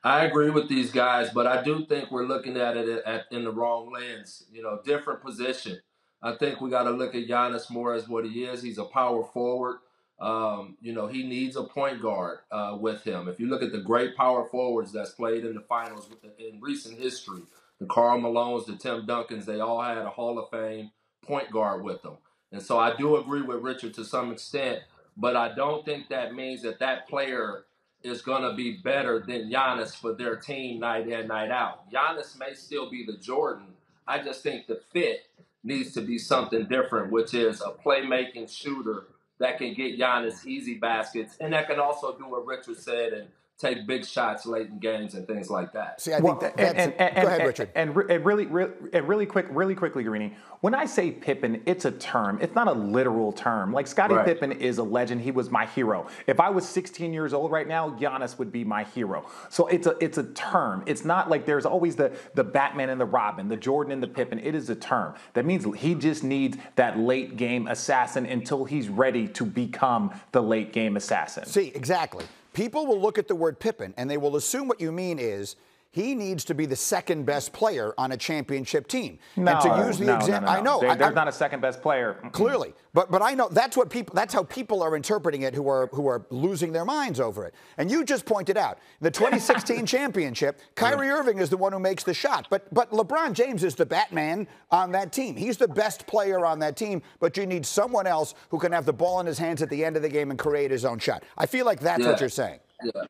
I 0.04 0.26
agree 0.26 0.52
with 0.52 0.70
these 0.70 0.92
guys, 0.92 1.32
but 1.32 1.48
I 1.48 1.64
do 1.64 1.84
think 1.88 2.12
we're 2.12 2.28
looking 2.28 2.56
at 2.56 2.78
it 2.78 3.04
at, 3.04 3.26
in 3.32 3.44
the 3.44 3.52
wrong 3.52 3.92
lens. 3.92 4.44
You 4.52 4.62
know, 4.62 4.80
different 4.86 5.24
position. 5.24 5.80
I 6.22 6.36
think 6.36 6.62
we 6.62 6.70
got 6.70 6.84
to 6.84 6.92
look 6.92 7.16
at 7.16 7.28
Giannis 7.28 7.72
more 7.72 7.96
as 7.96 8.08
what 8.08 8.26
he 8.26 8.44
is. 8.44 8.62
He's 8.62 8.78
a 8.78 8.86
power 8.86 9.24
forward. 9.24 9.78
Um, 10.20 10.78
you 10.82 10.94
know, 10.94 11.08
he 11.08 11.24
needs 11.24 11.56
a 11.56 11.64
point 11.64 12.00
guard 12.00 12.42
uh, 12.52 12.78
with 12.80 13.04
him. 13.04 13.28
If 13.28 13.40
you 13.40 13.48
look 13.48 13.64
at 13.64 13.72
the 13.72 13.82
great 13.82 14.16
power 14.16 14.48
forwards 14.52 14.92
that's 14.92 15.14
played 15.14 15.46
in 15.46 15.56
the 15.56 15.62
finals 15.62 16.08
in 16.38 16.62
recent 16.62 17.00
history, 17.00 17.42
the 17.80 17.88
Karl 17.88 18.20
Malones, 18.20 18.68
the 18.68 18.76
Tim 18.76 19.08
Duncans, 19.08 19.46
they 19.46 19.60
all 19.60 19.82
had 19.82 19.98
a 19.98 20.12
Hall 20.12 20.38
of 20.38 20.52
Fame 20.52 20.92
point 21.26 21.52
guard 21.52 21.84
with 21.84 22.02
them. 22.02 22.18
And 22.52 22.62
so 22.62 22.78
I 22.78 22.96
do 22.96 23.18
agree 23.18 23.42
with 23.42 23.62
Richard 23.62 23.94
to 23.96 24.06
some 24.06 24.32
extent, 24.32 24.80
but 25.16 25.36
I 25.36 25.54
don't 25.56 25.86
think 25.86 26.10
that 26.10 26.34
means 26.36 26.62
that 26.64 26.80
that 26.80 27.08
player 27.08 27.66
is 28.04 28.22
going 28.22 28.42
to 28.42 28.54
be 28.54 28.78
better 28.78 29.20
than 29.20 29.50
Giannis 29.50 29.96
for 29.96 30.14
their 30.14 30.36
team 30.36 30.80
night 30.80 31.08
in, 31.08 31.28
night 31.28 31.52
out. 31.52 31.90
Giannis 31.92 32.38
may 32.38 32.54
still 32.54 32.90
be 32.90 33.06
the 33.06 33.18
Jordan. 33.18 33.68
I 34.08 34.22
just 34.22 34.42
think 34.42 34.68
the 34.68 34.82
fit 34.92 35.28
needs 35.64 35.94
to 35.94 36.02
be 36.02 36.18
something 36.18 36.66
different, 36.66 37.12
which 37.12 37.34
is 37.34 37.62
a 37.62 37.72
playmaking 37.72 38.50
shooter 38.50 39.06
that 39.40 39.58
can 39.58 39.74
get 39.74 40.00
Giannis 40.00 40.46
easy 40.46 40.76
baskets 40.76 41.38
and 41.40 41.54
that 41.54 41.68
can 41.68 41.80
also 41.80 42.18
do 42.18 42.28
what 42.28 42.46
Richard 42.46 42.78
said 42.78 43.14
and 43.14 43.28
take 43.62 43.86
big 43.86 44.06
shots 44.06 44.46
late 44.46 44.68
in 44.68 44.80
games 44.80 45.14
and 45.14 45.28
things 45.28 45.50
like 45.50 45.72
that. 45.74 46.02
See, 46.02 46.14
I 46.14 46.20
well, 46.20 46.36
think 46.36 46.56
that, 46.56 46.76
and, 46.76 46.94
and, 46.94 47.02
and, 47.02 47.16
go 47.16 47.28
ahead, 47.28 47.46
Richard. 47.46 47.70
And, 47.76 47.96
and 47.96 48.26
really, 48.26 48.48
really, 48.48 48.72
really 49.02 49.26
quick, 49.26 49.46
really 49.50 49.76
quickly, 49.76 50.04
Greeny. 50.04 50.36
When 50.62 50.74
I 50.74 50.86
say 50.86 51.12
Pippen, 51.12 51.62
it's 51.66 51.86
a 51.86 51.92
term. 51.92 52.40
It's 52.42 52.56
not 52.56 52.68
a 52.68 52.72
literal 52.72 53.32
term. 53.32 53.72
Like 53.72 53.88
Scottie 53.88 54.16
right. 54.16 54.26
Pippen 54.26 54.52
is 54.52 54.80
a 54.80 54.84
legend. 54.84 55.22
He 55.22 55.32
was 55.32 55.52
my 55.52 55.66
hero. 55.68 56.08
If 56.28 56.40
I 56.40 56.50
was 56.50 56.68
16 56.68 57.14
years 57.14 57.34
old 57.34 57.52
right 57.52 57.68
now, 57.68 57.92
Giannis 57.92 58.40
would 58.40 58.52
be 58.52 58.64
my 58.64 58.84
hero. 58.84 59.28
So 59.50 59.68
it's 59.68 59.88
a 59.88 59.96
it's 60.02 60.18
a 60.18 60.24
term. 60.34 60.84
It's 60.88 61.06
not 61.06 61.30
like 61.30 61.46
there's 61.46 61.66
always 61.66 61.96
the 61.96 62.12
the 62.34 62.44
Batman 62.44 62.90
and 62.90 63.00
the 63.00 63.06
Robin, 63.06 63.48
the 63.48 63.58
Jordan 63.58 63.94
and 63.94 64.02
the 64.02 64.08
Pippen. 64.08 64.40
It 64.40 64.56
is 64.56 64.70
a 64.70 64.76
term. 64.76 65.16
That 65.34 65.46
means 65.46 65.66
he 65.78 65.96
just 65.96 66.24
needs 66.24 66.58
that 66.76 66.98
late 66.98 67.38
game 67.38 67.68
assassin 67.68 68.26
until 68.26 68.66
he's 68.66 68.90
ready 68.90 69.28
to 69.30 69.46
become 69.46 70.12
the 70.32 70.42
late 70.42 70.74
game 70.74 70.96
assassin. 70.96 71.46
See, 71.46 71.72
exactly. 71.76 72.26
People 72.54 72.86
will 72.86 73.00
look 73.00 73.18
at 73.18 73.28
the 73.28 73.36
word 73.36 73.60
Pippen 73.60 73.94
and 73.98 74.10
they 74.10 74.18
will 74.18 74.36
assume 74.36 74.68
what 74.68 74.82
you 74.82 74.92
mean 74.92 75.20
is 75.20 75.56
he 75.92 76.16
needs 76.16 76.46
to 76.46 76.56
be 76.56 76.66
the 76.66 76.76
second 76.76 77.26
best 77.26 77.52
player 77.52 77.94
on 77.98 78.14
a 78.14 78.18
championship 78.18 78.88
team. 78.88 79.20
No, 79.36 79.52
and 79.52 79.62
to 79.62 79.88
use 79.88 80.00
the 80.00 80.06
no, 80.06 80.16
example, 80.16 80.48
no, 80.48 80.54
no, 80.54 80.60
I 80.60 80.62
know 80.62 80.80
there, 80.80 80.96
there's 80.96 81.12
I, 81.12 81.14
not 81.14 81.28
a 81.28 81.34
second 81.34 81.60
best 81.60 81.82
player. 81.82 82.18
Clearly, 82.32 82.74
but 82.94 83.12
but 83.12 83.22
I 83.22 83.34
know 83.34 83.50
that's 83.50 83.76
what 83.76 83.90
people 83.90 84.16
that's 84.16 84.34
how 84.34 84.44
people 84.44 84.82
are 84.84 84.96
interpreting 84.96 85.42
it 85.42 85.54
who 85.54 85.68
are 85.68 85.88
who 85.88 86.08
are 86.08 86.26
losing 86.30 86.72
their 86.72 86.86
minds 86.86 87.20
over 87.20 87.46
it. 87.46 87.54
And 87.78 87.92
you 87.92 88.06
just 88.06 88.26
pointed 88.26 88.56
out 88.56 88.80
the 89.02 89.12
2016 89.22 89.86
championship, 89.86 90.62
Kyrie 90.76 91.10
Irving 91.10 91.40
is 91.40 91.50
the 91.50 91.58
one 91.58 91.74
who 91.74 91.80
makes 91.80 92.06
the 92.06 92.14
shot, 92.14 92.48
but 92.50 92.74
but 92.74 92.90
LeBron 92.92 93.34
James 93.34 93.64
is 93.66 93.76
the 93.76 93.86
Batman 93.86 94.48
on 94.72 94.94
that 94.94 95.12
team. 95.12 95.36
He's 95.36 95.58
the 95.58 95.68
best 95.68 96.08
player 96.08 96.46
on 96.46 96.60
that 96.60 96.78
team, 96.78 97.02
but 97.20 97.36
you 97.36 97.46
need 97.46 97.66
someone 97.66 98.08
else 98.08 98.34
who 98.50 98.60
can 98.60 98.72
have 98.72 98.86
the 98.86 98.94
ball 98.94 99.20
in 99.20 99.26
his 99.26 99.38
hands 99.38 99.62
at 99.62 99.70
the 99.70 99.84
end 99.84 99.98
of 99.98 100.04
the 100.04 100.10
game 100.10 100.30
and 100.30 100.40
create 100.40 100.72
his 100.72 100.86
own 100.86 101.00
shot. 101.00 101.24
I 101.38 101.48
feel 101.48 101.66
like 101.66 101.82
that's 101.82 102.02
yeah. 102.02 102.12
what 102.12 102.20
you're 102.22 102.30
saying. 102.30 102.60
Yeah. 102.82 103.02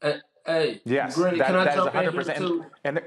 And, 0.00 0.22
Hey, 0.46 0.80
yes, 0.84 1.14
Greeny, 1.14 1.38
that, 1.38 1.46
can 1.46 1.56
I 1.56 1.64
that 1.64 1.74
jump 1.74 1.92
100%. 1.92 2.06
in 2.06 2.12
here 2.12 2.34
too? 2.34 2.66
And, 2.84 3.00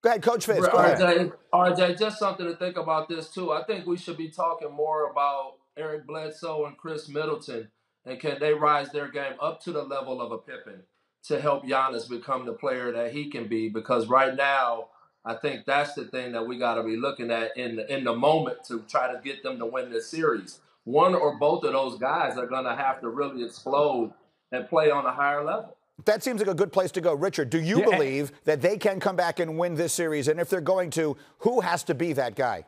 Go 0.00 0.10
ahead, 0.10 0.22
Coach 0.22 0.46
Fitz. 0.46 0.68
Go 0.68 0.78
ahead. 0.78 0.98
RJ, 0.98 1.32
RJ, 1.52 1.98
just 1.98 2.20
something 2.20 2.46
to 2.46 2.54
think 2.54 2.76
about 2.76 3.08
this 3.08 3.30
too. 3.30 3.50
I 3.50 3.64
think 3.64 3.84
we 3.84 3.96
should 3.96 4.16
be 4.16 4.28
talking 4.28 4.70
more 4.70 5.10
about 5.10 5.54
Eric 5.76 6.06
Bledsoe 6.06 6.66
and 6.66 6.76
Khris 6.76 7.08
Middleton, 7.08 7.68
and 8.06 8.20
can 8.20 8.38
they 8.38 8.54
rise 8.54 8.90
their 8.90 9.08
game 9.08 9.34
up 9.40 9.60
to 9.64 9.72
the 9.72 9.82
level 9.82 10.20
of 10.20 10.30
a 10.30 10.38
Pippen 10.38 10.82
to 11.24 11.40
help 11.40 11.64
Giannis 11.64 12.08
become 12.08 12.46
the 12.46 12.52
player 12.52 12.92
that 12.92 13.12
he 13.12 13.28
can 13.28 13.48
be? 13.48 13.68
Because 13.68 14.06
right 14.06 14.36
now, 14.36 14.90
I 15.24 15.34
think 15.34 15.66
that's 15.66 15.94
the 15.94 16.04
thing 16.04 16.30
that 16.32 16.46
we 16.46 16.58
got 16.58 16.76
to 16.76 16.84
be 16.84 16.96
looking 16.96 17.32
at 17.32 17.56
in 17.56 17.76
the, 17.76 17.92
in 17.92 18.04
the 18.04 18.14
moment 18.14 18.64
to 18.68 18.84
try 18.88 19.12
to 19.12 19.20
get 19.22 19.42
them 19.42 19.58
to 19.58 19.66
win 19.66 19.90
this 19.90 20.08
series. 20.08 20.60
One 20.84 21.16
or 21.16 21.38
both 21.38 21.64
of 21.64 21.72
those 21.72 21.98
guys 21.98 22.38
are 22.38 22.46
going 22.46 22.64
to 22.64 22.76
have 22.76 23.00
to 23.00 23.08
really 23.08 23.44
explode 23.44 24.12
and 24.52 24.68
play 24.68 24.90
on 24.92 25.04
a 25.04 25.12
higher 25.12 25.44
level. 25.44 25.76
That 26.04 26.22
seems 26.22 26.40
like 26.40 26.48
a 26.48 26.54
good 26.54 26.72
place 26.72 26.90
to 26.92 27.00
go. 27.00 27.14
Richard, 27.14 27.50
do 27.50 27.60
you 27.60 27.80
Yeah. 27.80 27.86
believe 27.86 28.32
that 28.44 28.60
they 28.60 28.76
can 28.78 29.00
come 29.00 29.16
back 29.16 29.40
and 29.40 29.58
win 29.58 29.74
this 29.74 29.92
series? 29.92 30.28
And 30.28 30.38
if 30.40 30.48
they're 30.48 30.60
going 30.60 30.90
to, 30.90 31.16
who 31.40 31.60
has 31.60 31.82
to 31.84 31.94
be 31.94 32.12
that 32.14 32.34
guy? 32.34 32.64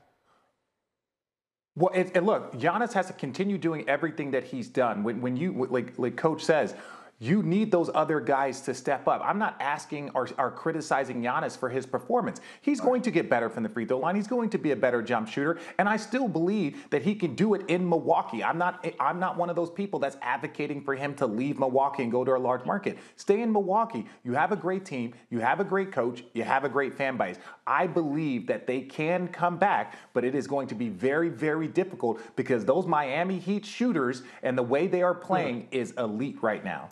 Well, 1.76 1.92
it, 1.94 2.10
and 2.16 2.26
look, 2.26 2.52
Giannis 2.56 2.92
has 2.94 3.06
to 3.06 3.12
continue 3.12 3.56
doing 3.56 3.88
everything 3.88 4.32
that 4.32 4.44
he's 4.44 4.68
done. 4.68 5.04
When, 5.04 5.20
when 5.20 5.36
you, 5.36 5.66
like, 5.70 5.98
like 5.98 6.16
Coach 6.16 6.42
says, 6.44 6.74
you 7.22 7.42
need 7.42 7.70
those 7.70 7.90
other 7.94 8.18
guys 8.18 8.62
to 8.62 8.72
step 8.72 9.06
up. 9.06 9.20
I'm 9.22 9.38
not 9.38 9.54
asking 9.60 10.10
or, 10.14 10.28
or 10.38 10.50
criticizing 10.50 11.22
Giannis 11.22 11.56
for 11.56 11.68
his 11.68 11.84
performance. 11.84 12.40
He's 12.62 12.80
going 12.80 13.02
to 13.02 13.10
get 13.10 13.28
better 13.28 13.50
from 13.50 13.62
the 13.62 13.68
free 13.68 13.84
throw 13.84 13.98
line. 13.98 14.16
He's 14.16 14.26
going 14.26 14.48
to 14.50 14.58
be 14.58 14.70
a 14.70 14.76
better 14.76 15.02
jump 15.02 15.28
shooter, 15.28 15.58
and 15.78 15.86
I 15.86 15.98
still 15.98 16.28
believe 16.28 16.88
that 16.88 17.02
he 17.02 17.14
can 17.14 17.34
do 17.34 17.52
it 17.52 17.62
in 17.68 17.86
Milwaukee. 17.86 18.42
I'm 18.42 18.56
not. 18.56 18.84
I'm 18.98 19.20
not 19.20 19.36
one 19.36 19.50
of 19.50 19.56
those 19.56 19.70
people 19.70 20.00
that's 20.00 20.16
advocating 20.22 20.82
for 20.82 20.94
him 20.94 21.14
to 21.16 21.26
leave 21.26 21.58
Milwaukee 21.58 22.02
and 22.02 22.10
go 22.10 22.24
to 22.24 22.34
a 22.34 22.38
large 22.38 22.64
market. 22.64 22.96
Stay 23.16 23.42
in 23.42 23.52
Milwaukee. 23.52 24.06
You 24.24 24.32
have 24.32 24.50
a 24.50 24.56
great 24.56 24.86
team. 24.86 25.12
You 25.28 25.40
have 25.40 25.60
a 25.60 25.64
great 25.64 25.92
coach. 25.92 26.24
You 26.32 26.44
have 26.44 26.64
a 26.64 26.70
great 26.70 26.94
fan 26.94 27.18
base. 27.18 27.36
I 27.66 27.86
believe 27.86 28.46
that 28.46 28.66
they 28.66 28.80
can 28.80 29.28
come 29.28 29.58
back, 29.58 29.94
but 30.14 30.24
it 30.24 30.34
is 30.34 30.46
going 30.46 30.68
to 30.68 30.74
be 30.74 30.88
very, 30.88 31.28
very 31.28 31.68
difficult 31.68 32.20
because 32.34 32.64
those 32.64 32.86
Miami 32.86 33.38
Heat 33.38 33.66
shooters 33.66 34.22
and 34.42 34.56
the 34.56 34.62
way 34.62 34.86
they 34.86 35.02
are 35.02 35.14
playing 35.14 35.68
is 35.70 35.92
elite 35.92 36.38
right 36.40 36.64
now. 36.64 36.88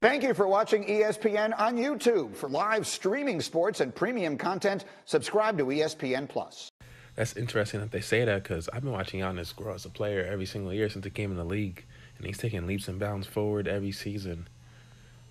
Thank 0.00 0.22
you 0.22 0.32
for 0.32 0.46
watching 0.46 0.84
ESPN 0.84 1.58
on 1.58 1.76
YouTube. 1.76 2.36
For 2.36 2.48
live 2.48 2.86
streaming 2.86 3.40
sports 3.40 3.80
and 3.80 3.92
premium 3.92 4.38
content, 4.38 4.84
subscribe 5.06 5.58
to 5.58 5.64
ESPN 5.64 6.28
Plus. 6.28 6.70
That's 7.16 7.36
interesting 7.36 7.80
that 7.80 7.90
they 7.90 8.00
say 8.00 8.24
that 8.24 8.44
because 8.44 8.68
I've 8.72 8.84
been 8.84 8.92
watching 8.92 9.18
Giannis 9.18 9.54
grow 9.56 9.74
as 9.74 9.86
a 9.86 9.90
player 9.90 10.24
every 10.24 10.46
single 10.46 10.72
year 10.72 10.88
since 10.88 11.04
he 11.04 11.10
came 11.10 11.32
in 11.32 11.36
the 11.36 11.44
league, 11.44 11.84
and 12.16 12.24
he's 12.24 12.38
taking 12.38 12.64
leaps 12.64 12.86
and 12.86 13.00
bounds 13.00 13.26
forward 13.26 13.66
every 13.66 13.90
season. 13.90 14.46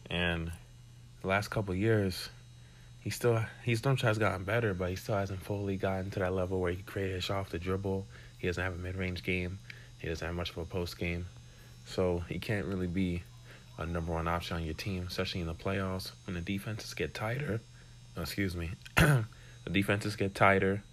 And 0.10 0.52
the 1.22 1.28
last 1.30 1.48
couple 1.48 1.74
years, 1.74 2.28
he 3.00 3.10
still 3.10 3.42
he's 3.64 3.80
done 3.80 3.96
has 3.96 4.18
gotten 4.18 4.44
better, 4.44 4.74
but 4.74 4.90
he 4.90 4.98
still 4.98 5.16
hasn't 5.16 5.42
fully 5.44 5.78
gotten 5.78 6.12
to 6.12 6.20
that 6.20 6.34
level 6.34 6.60
where 6.60 6.72
he 6.72 6.76
can 6.76 6.86
create 6.86 7.14
a 7.14 7.22
shot 7.22 7.38
off 7.38 7.52
the 7.52 7.58
dribble. 7.58 8.06
He 8.38 8.48
doesn't 8.48 8.62
have 8.62 8.74
a 8.74 8.78
mid 8.78 8.98
range 8.98 9.24
game. 9.24 9.60
He 10.00 10.10
doesn't 10.10 10.28
have 10.28 10.36
much 10.36 10.50
of 10.50 10.58
a 10.58 10.66
post 10.66 11.00
game, 11.00 11.26
so 11.86 12.22
he 12.28 12.38
can't 12.38 12.66
really 12.66 12.88
be 12.88 13.24
a 13.78 13.86
number 13.86 14.12
one 14.12 14.28
option 14.28 14.58
on 14.58 14.64
your 14.64 14.74
team, 14.74 15.06
especially 15.08 15.42
in 15.42 15.48
the 15.48 15.54
playoffs 15.54 16.12
when 16.26 16.36
the 16.36 16.42
defenses 16.42 16.94
get 16.94 17.14
tighter. 17.14 17.60
excuse 18.18 18.56
me, 18.56 18.72
the 18.96 19.26
defenses 19.72 20.16
get 20.16 20.34
tighter. 20.34 20.84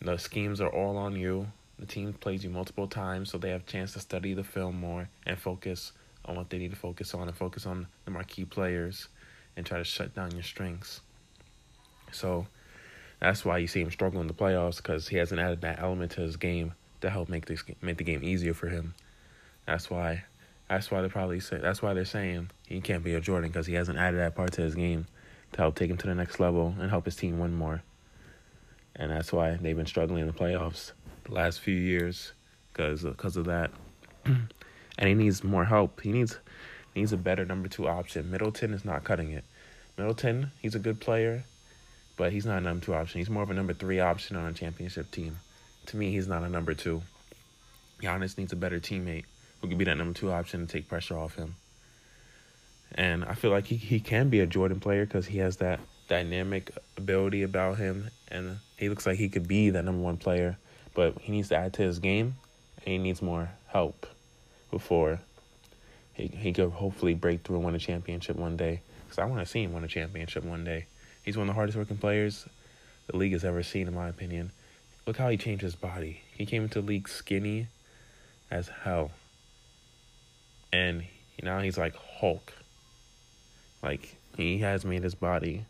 The 0.00 0.18
schemes 0.18 0.60
are 0.60 0.68
all 0.68 0.96
on 0.98 1.16
you. 1.16 1.48
The 1.78 1.86
team 1.86 2.12
plays 2.12 2.44
you 2.44 2.50
multiple 2.50 2.86
times, 2.86 3.30
so 3.30 3.38
they 3.38 3.50
have 3.50 3.62
a 3.62 3.70
chance 3.70 3.92
to 3.94 4.00
study 4.00 4.34
the 4.34 4.44
film 4.44 4.78
more 4.78 5.08
and 5.26 5.38
focus 5.38 5.92
on 6.24 6.36
what 6.36 6.50
they 6.50 6.58
need 6.58 6.70
to 6.70 6.76
focus 6.76 7.14
on 7.14 7.28
and 7.28 7.36
focus 7.36 7.66
on 7.66 7.86
the 8.04 8.10
marquee 8.10 8.44
players 8.44 9.08
and 9.56 9.64
try 9.64 9.78
to 9.78 9.84
shut 9.84 10.14
down 10.14 10.32
your 10.32 10.42
strengths. 10.42 11.00
So 12.12 12.46
that's 13.20 13.44
why 13.44 13.58
you 13.58 13.66
see 13.66 13.80
him 13.80 13.90
struggle 13.90 14.20
in 14.20 14.26
the 14.26 14.34
playoffs 14.34 14.76
because 14.76 15.08
he 15.08 15.16
hasn't 15.16 15.40
added 15.40 15.62
that 15.62 15.80
element 15.80 16.12
to 16.12 16.20
his 16.20 16.36
game 16.36 16.74
to 17.00 17.10
help 17.10 17.28
make 17.28 17.46
this 17.46 17.62
make 17.80 17.98
the 17.98 18.04
game 18.04 18.22
easier 18.22 18.54
for 18.54 18.68
him. 18.68 18.94
That's 19.66 19.90
why 19.90 20.24
that's 20.68 20.90
why 20.90 21.00
they're 21.00 21.10
probably 21.10 21.40
say 21.40 21.58
that's 21.58 21.80
why 21.80 21.94
they're 21.94 22.04
saying 22.04 22.50
he 22.66 22.80
can't 22.80 23.04
be 23.04 23.14
a 23.14 23.20
Jordan 23.20 23.50
because 23.50 23.66
he 23.66 23.74
hasn't 23.74 23.98
added 23.98 24.18
that 24.18 24.34
part 24.34 24.52
to 24.54 24.62
his 24.62 24.74
game 24.74 25.06
to 25.52 25.58
help 25.58 25.76
take 25.76 25.90
him 25.90 25.96
to 25.98 26.06
the 26.06 26.14
next 26.14 26.40
level 26.40 26.74
and 26.78 26.90
help 26.90 27.04
his 27.04 27.16
team 27.16 27.38
win 27.38 27.54
more. 27.54 27.82
And 28.96 29.10
that's 29.10 29.32
why 29.32 29.56
they've 29.56 29.76
been 29.76 29.86
struggling 29.86 30.22
in 30.22 30.26
the 30.26 30.32
playoffs 30.32 30.92
the 31.24 31.34
last 31.34 31.60
few 31.60 31.74
years 31.74 32.32
because 32.72 33.02
because 33.02 33.36
of 33.36 33.46
that. 33.46 33.70
and 34.24 35.08
he 35.08 35.14
needs 35.14 35.44
more 35.44 35.64
help. 35.64 36.00
He 36.00 36.12
needs 36.12 36.38
needs 36.94 37.12
a 37.12 37.16
better 37.16 37.44
number 37.44 37.68
two 37.68 37.86
option. 37.86 38.30
Middleton 38.30 38.72
is 38.72 38.84
not 38.84 39.04
cutting 39.04 39.30
it. 39.30 39.44
Middleton, 39.96 40.50
he's 40.60 40.74
a 40.74 40.78
good 40.78 41.00
player, 41.00 41.44
but 42.16 42.32
he's 42.32 42.46
not 42.46 42.58
a 42.58 42.60
number 42.62 42.84
two 42.84 42.94
option. 42.94 43.20
He's 43.20 43.30
more 43.30 43.42
of 43.42 43.50
a 43.50 43.54
number 43.54 43.74
three 43.74 44.00
option 44.00 44.36
on 44.36 44.46
a 44.46 44.52
championship 44.52 45.10
team. 45.10 45.38
To 45.86 45.96
me, 45.96 46.10
he's 46.10 46.26
not 46.26 46.42
a 46.42 46.48
number 46.48 46.74
two. 46.74 47.02
Giannis 48.02 48.36
needs 48.36 48.52
a 48.52 48.56
better 48.56 48.80
teammate 48.80 49.24
who 49.60 49.68
can 49.68 49.78
be 49.78 49.84
that 49.84 49.96
number 49.96 50.18
two 50.18 50.30
option 50.30 50.60
and 50.60 50.68
take 50.68 50.88
pressure 50.88 51.16
off 51.16 51.34
him. 51.34 51.56
And 52.94 53.24
I 53.24 53.34
feel 53.34 53.50
like 53.50 53.66
he, 53.66 53.76
he 53.76 54.00
can 54.00 54.28
be 54.28 54.40
a 54.40 54.46
Jordan 54.46 54.80
player 54.80 55.04
because 55.04 55.26
he 55.26 55.38
has 55.38 55.56
that 55.58 55.80
dynamic 56.08 56.70
ability 56.96 57.42
about 57.42 57.78
him, 57.78 58.10
and 58.28 58.58
he 58.76 58.88
looks 58.88 59.06
like 59.06 59.18
he 59.18 59.28
could 59.28 59.48
be 59.48 59.70
that 59.70 59.84
number 59.84 60.02
one 60.02 60.16
player. 60.16 60.56
But 60.94 61.18
he 61.20 61.32
needs 61.32 61.48
to 61.48 61.56
add 61.56 61.74
to 61.74 61.82
his 61.82 61.98
game, 61.98 62.36
and 62.78 62.86
he 62.86 62.98
needs 62.98 63.20
more 63.20 63.50
help 63.68 64.06
before 64.70 65.20
he 66.14 66.28
he 66.28 66.52
could 66.52 66.70
hopefully 66.70 67.14
break 67.14 67.42
through 67.42 67.56
and 67.56 67.64
win 67.64 67.74
a 67.74 67.78
championship 67.78 68.36
one 68.36 68.56
day. 68.56 68.80
Because 69.04 69.18
I 69.18 69.24
want 69.26 69.40
to 69.40 69.46
see 69.46 69.62
him 69.62 69.72
win 69.72 69.84
a 69.84 69.88
championship 69.88 70.44
one 70.44 70.64
day. 70.64 70.86
He's 71.22 71.36
one 71.36 71.48
of 71.48 71.48
the 71.48 71.54
hardest 71.54 71.76
working 71.76 71.98
players 71.98 72.46
the 73.06 73.16
league 73.16 73.32
has 73.32 73.44
ever 73.44 73.62
seen, 73.62 73.86
in 73.86 73.94
my 73.94 74.08
opinion. 74.08 74.50
Look 75.06 75.16
how 75.16 75.28
he 75.28 75.36
changed 75.36 75.62
his 75.62 75.76
body. 75.76 76.22
He 76.36 76.46
came 76.46 76.62
into 76.62 76.80
the 76.80 76.86
league 76.86 77.08
skinny 77.08 77.68
as 78.50 78.68
hell. 78.68 79.12
And 80.72 81.04
now 81.42 81.60
he's 81.60 81.78
like 81.78 81.94
Hulk. 81.96 82.52
Like 83.82 84.16
he 84.36 84.58
has 84.58 84.84
made 84.84 85.02
his 85.02 85.14
body 85.14 85.64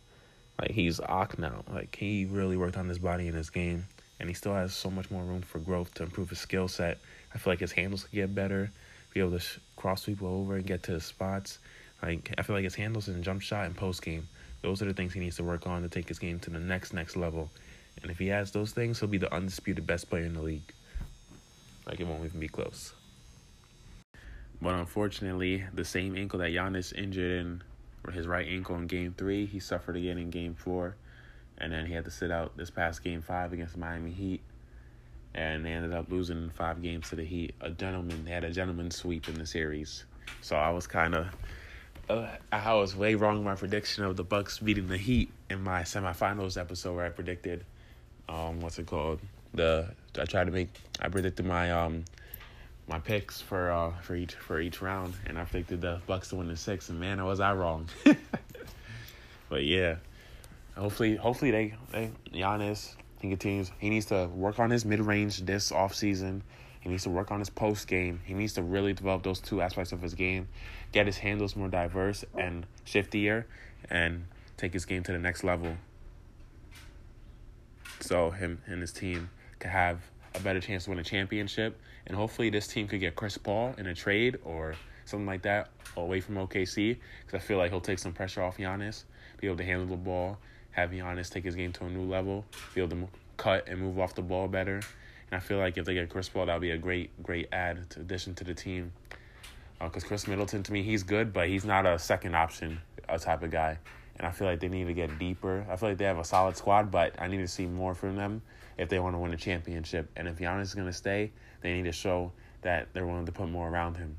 like 0.61 0.71
he's 0.71 1.01
Ock 1.01 1.39
now. 1.39 1.65
Like 1.71 1.95
he 1.97 2.25
really 2.25 2.57
worked 2.57 2.77
on 2.77 2.89
his 2.89 2.99
body 2.99 3.27
and 3.29 3.37
his 3.37 3.51
game, 3.51 3.87
and 4.19 4.29
he 4.29 4.35
still 4.35 4.55
has 4.55 4.75
so 4.75 4.91
much 4.91 5.11
more 5.11 5.23
room 5.23 5.43
for 5.43 5.59
growth 5.59 5.93
to 5.95 6.05
improve 6.05 6.31
his 6.31 6.39
skill 6.39 6.69
set. 6.69 6.99
I 7.35 7.39
feel 7.39 7.53
like 7.53 7.61
his 7.61 7.73
handles 7.73 8.05
could 8.05 8.13
get 8.13 8.35
better, 8.35 8.71
be 9.13 9.21
able 9.21 9.33
to 9.33 9.41
sh- 9.41 9.59
cross 9.77 10.05
people 10.05 10.29
over 10.29 10.57
and 10.57 10.67
get 10.67 10.83
to 10.85 10.93
his 10.93 11.05
spots. 11.05 11.59
Like 12.03 12.35
I 12.39 12.43
feel 12.43 12.57
like 12.57 12.65
his 12.65 12.75
handles 12.75 13.09
and 13.09 13.23
jump 13.23 13.43
shot 13.43 13.67
and 13.67 13.77
post 13.77 14.03
game. 14.03 14.29
Those 14.63 14.81
are 14.83 14.87
the 14.87 14.95
things 14.95 15.13
he 15.13 15.21
needs 15.21 15.37
to 15.37 15.45
work 15.45 15.67
on 15.67 15.83
to 15.83 15.89
take 15.89 16.09
his 16.09 16.19
game 16.19 16.41
to 16.41 16.51
the 16.51 16.59
next 16.59 16.93
next 16.93 17.17
level. 17.17 17.51
And 18.03 18.11
if 18.11 18.19
he 18.19 18.29
has 18.29 18.51
those 18.51 18.73
things, 18.73 19.01
he'll 19.01 19.09
be 19.09 19.19
the 19.19 19.33
undisputed 19.33 19.87
best 19.87 20.09
player 20.09 20.25
in 20.25 20.35
the 20.35 20.43
league. 20.43 20.73
Like 21.87 22.01
it 22.01 22.07
won't 22.07 22.25
even 22.25 22.41
be 22.41 22.49
close. 22.49 22.93
But 24.61 24.75
unfortunately, 24.75 25.65
the 25.75 25.85
same 25.85 26.17
ankle 26.17 26.39
that 26.39 26.51
Giannis 26.51 26.97
injured 26.97 27.41
in 27.41 27.63
his 28.13 28.27
right 28.27 28.47
ankle 28.49 28.77
in 28.77 28.87
game 28.87 29.15
three, 29.17 29.47
he 29.47 29.61
suffered 29.61 29.97
again 29.97 30.19
in 30.19 30.31
game 30.31 30.55
four. 30.55 30.97
And 31.59 31.73
then 31.73 31.87
he 31.87 31.95
had 31.95 32.05
to 32.05 32.11
sit 32.11 32.31
out 32.31 32.57
this 32.57 32.71
past 32.71 33.03
game 33.03 33.23
five 33.23 33.53
against 33.53 33.75
the 33.75 33.81
Miami 33.81 34.13
Heat. 34.13 34.41
And 35.35 35.65
they 35.65 35.73
ended 35.73 35.93
up 35.93 36.11
losing 36.11 36.51
five 36.51 36.83
games 36.83 37.11
to 37.11 37.17
the 37.17 37.25
Heat. 37.25 37.55
A 37.61 37.71
gentleman, 37.71 38.25
they 38.25 38.31
had 38.31 38.45
a 38.45 38.51
gentleman 38.51 38.91
sweep 38.91 39.29
in 39.29 39.35
the 39.35 39.47
series. 39.47 40.05
So 40.41 40.57
I 40.57 40.71
was 40.71 40.87
kind 40.87 41.15
of, 41.15 41.27
uh, 42.09 42.29
I 42.53 42.75
was 42.75 42.97
way 42.97 43.15
wrong 43.15 43.45
my 43.45 43.55
prediction 43.55 44.05
of 44.05 44.17
the 44.17 44.25
Bucks 44.25 44.59
beating 44.59 44.89
the 44.89 44.97
Heat 44.97 45.31
in 45.51 45.63
my 45.63 45.83
semifinals 45.83 46.59
episode 46.59 46.95
where 46.97 47.05
I 47.05 47.11
predicted, 47.11 47.65
um, 48.29 48.61
what's 48.61 48.79
it 48.79 48.87
called? 48.87 49.21
The 49.55 49.89
I 50.19 50.25
tried 50.25 50.45
to 50.45 50.53
make, 50.53 50.69
I 51.01 51.09
predicted 51.09 51.45
my 51.45 51.71
um, 51.71 52.05
my 52.89 52.99
picks 52.99 53.41
for 53.41 53.71
uh 53.71 53.93
for 54.03 54.15
each 54.17 54.35
for 54.35 54.61
each 54.61 54.81
round, 54.81 55.15
and 55.27 55.39
I 55.39 55.45
predicted 55.45 55.81
the 55.81 56.01
Bucks 56.07 56.29
to 56.29 56.37
win 56.37 56.49
the 56.49 56.57
six, 56.57 56.89
and 56.89 57.01
man, 57.01 57.25
was 57.25 57.41
I 57.41 57.53
wrong. 57.55 57.89
but 59.49 59.65
yeah, 59.65 59.97
hopefully, 60.77 61.17
hopefully 61.17 61.51
they 61.51 61.75
they 61.93 62.11
Giannis 62.33 62.95
he 63.21 63.29
continues. 63.29 63.71
He 63.79 63.91
needs 63.91 64.07
to 64.07 64.29
work 64.29 64.59
on 64.59 64.71
his 64.71 64.85
mid 64.85 65.01
range 65.01 65.39
this 65.41 65.73
off 65.73 65.95
season. 65.95 66.43
He 66.81 66.89
needs 66.89 67.03
to 67.05 67.11
work 67.11 67.31
on 67.31 67.41
his 67.41 67.51
post 67.51 67.89
game. 67.89 68.21
He 68.25 68.35
needs 68.35 68.53
to 68.55 68.63
really 68.63 68.93
develop 68.93 69.23
those 69.25 69.41
two 69.41 69.61
aspects 69.61 69.93
of 69.93 70.01
his 70.01 70.15
game, 70.15 70.49
get 70.93 71.07
his 71.07 71.19
handles 71.19 71.57
more 71.57 71.69
diverse 71.69 72.25
and 72.39 72.67
shiftier, 72.87 73.45
and 73.91 74.27
take 74.57 74.73
his 74.73 74.85
game 74.85 75.03
to 75.05 75.13
the 75.13 75.19
next 75.19 75.43
level. 75.43 75.77
So 78.01 78.31
him 78.31 78.63
and 78.67 78.81
his 78.81 78.93
team 78.93 79.31
could 79.59 79.71
have 79.71 80.01
a 80.37 80.41
better 80.41 80.61
chance 80.61 80.85
to 80.85 80.91
win 80.91 80.99
a 80.99 81.05
championship, 81.05 81.81
and 82.07 82.17
hopefully 82.17 82.51
this 82.51 82.67
team 82.67 82.87
could 82.87 83.01
get 83.01 83.17
Chris 83.17 83.39
Paul 83.39 83.75
in 83.79 83.87
a 83.87 83.95
trade 83.95 84.39
or 84.45 84.75
something 85.05 85.27
like 85.27 85.43
that 85.43 85.71
away 85.97 86.21
from 86.21 86.35
OKC, 86.37 86.97
because 87.25 87.35
I 87.35 87.39
feel 87.39 87.59
like 87.59 87.71
he'll 87.71 87.81
take 87.81 87.99
some 87.99 88.13
pressure 88.13 88.43
off 88.43 88.59
Giannis, 88.59 89.05
be 89.39 89.47
able 89.47 89.57
to 89.57 89.65
handle 89.65 89.87
the 89.87 89.97
ball, 89.97 90.39
have 90.73 90.91
Giannis 90.91 91.31
take 91.31 91.45
his 91.45 91.55
game 91.55 91.73
to 91.73 91.85
a 91.85 91.89
new 91.89 92.03
level, 92.03 92.45
be 92.75 92.83
able 92.83 92.91
to 92.91 93.09
cut 93.37 93.67
and 93.69 93.81
move 93.81 93.99
off 93.99 94.15
the 94.15 94.23
ball 94.23 94.49
better. 94.49 94.77
And 95.31 95.33
I 95.33 95.41
feel 95.41 95.59
like 95.59 95.77
if 95.79 95.85
they 95.85 95.95
get 95.95 96.11
Chris 96.11 96.29
Paul, 96.29 96.47
that'll 96.47 96.61
be 96.61 96.71
a 96.71 96.79
great, 96.79 97.11
great 97.23 97.49
add 97.53 97.89
to 97.91 98.01
addition 98.01 98.35
to 98.37 98.45
the 98.45 98.55
team. 98.55 98.93
Because 99.81 100.05
Khris 100.05 100.27
Middleton, 100.27 100.63
to 100.63 100.73
me, 100.73 100.83
he's 100.83 101.03
good, 101.03 101.33
but 101.33 101.49
he's 101.49 101.65
not 101.65 101.85
a 101.85 101.99
second 101.99 102.35
option 102.35 102.81
uh, 103.09 103.19
type 103.19 103.43
of 103.43 103.51
guy. 103.51 103.79
and 104.19 104.27
I 104.27 104.31
feel 104.31 104.47
like 104.47 104.61
they 104.61 104.69
need 104.69 104.87
to 104.87 104.95
get 104.95 105.19
deeper. 105.19 105.67
I 105.69 105.77
feel 105.77 105.91
like 105.91 105.99
they 105.99 106.05
have 106.05 106.19
a 106.19 106.25
solid 106.25 106.57
squad, 106.57 106.91
but 106.91 107.15
I 107.21 107.29
need 107.29 107.39
to 107.39 107.49
see 107.49 107.67
more 107.67 107.95
from 107.95 108.17
them 108.17 108.43
if 108.79 108.89
they 108.89 108.99
want 108.99 109.15
to 109.15 109.19
win 109.19 109.33
a 109.33 109.37
championship. 109.37 110.11
And 110.17 110.29
if 110.29 110.39
Giannis 110.39 110.63
is 110.63 110.75
going 110.75 110.87
to 110.87 110.93
stay, 110.93 111.33
they 111.63 111.73
need 111.73 111.85
to 111.85 111.93
show 111.93 112.33
that 112.63 112.89
they're 112.93 113.07
willing 113.07 113.27
to 113.27 113.33
put 113.33 113.49
more 113.49 113.69
around 113.69 113.97
him. 113.97 114.17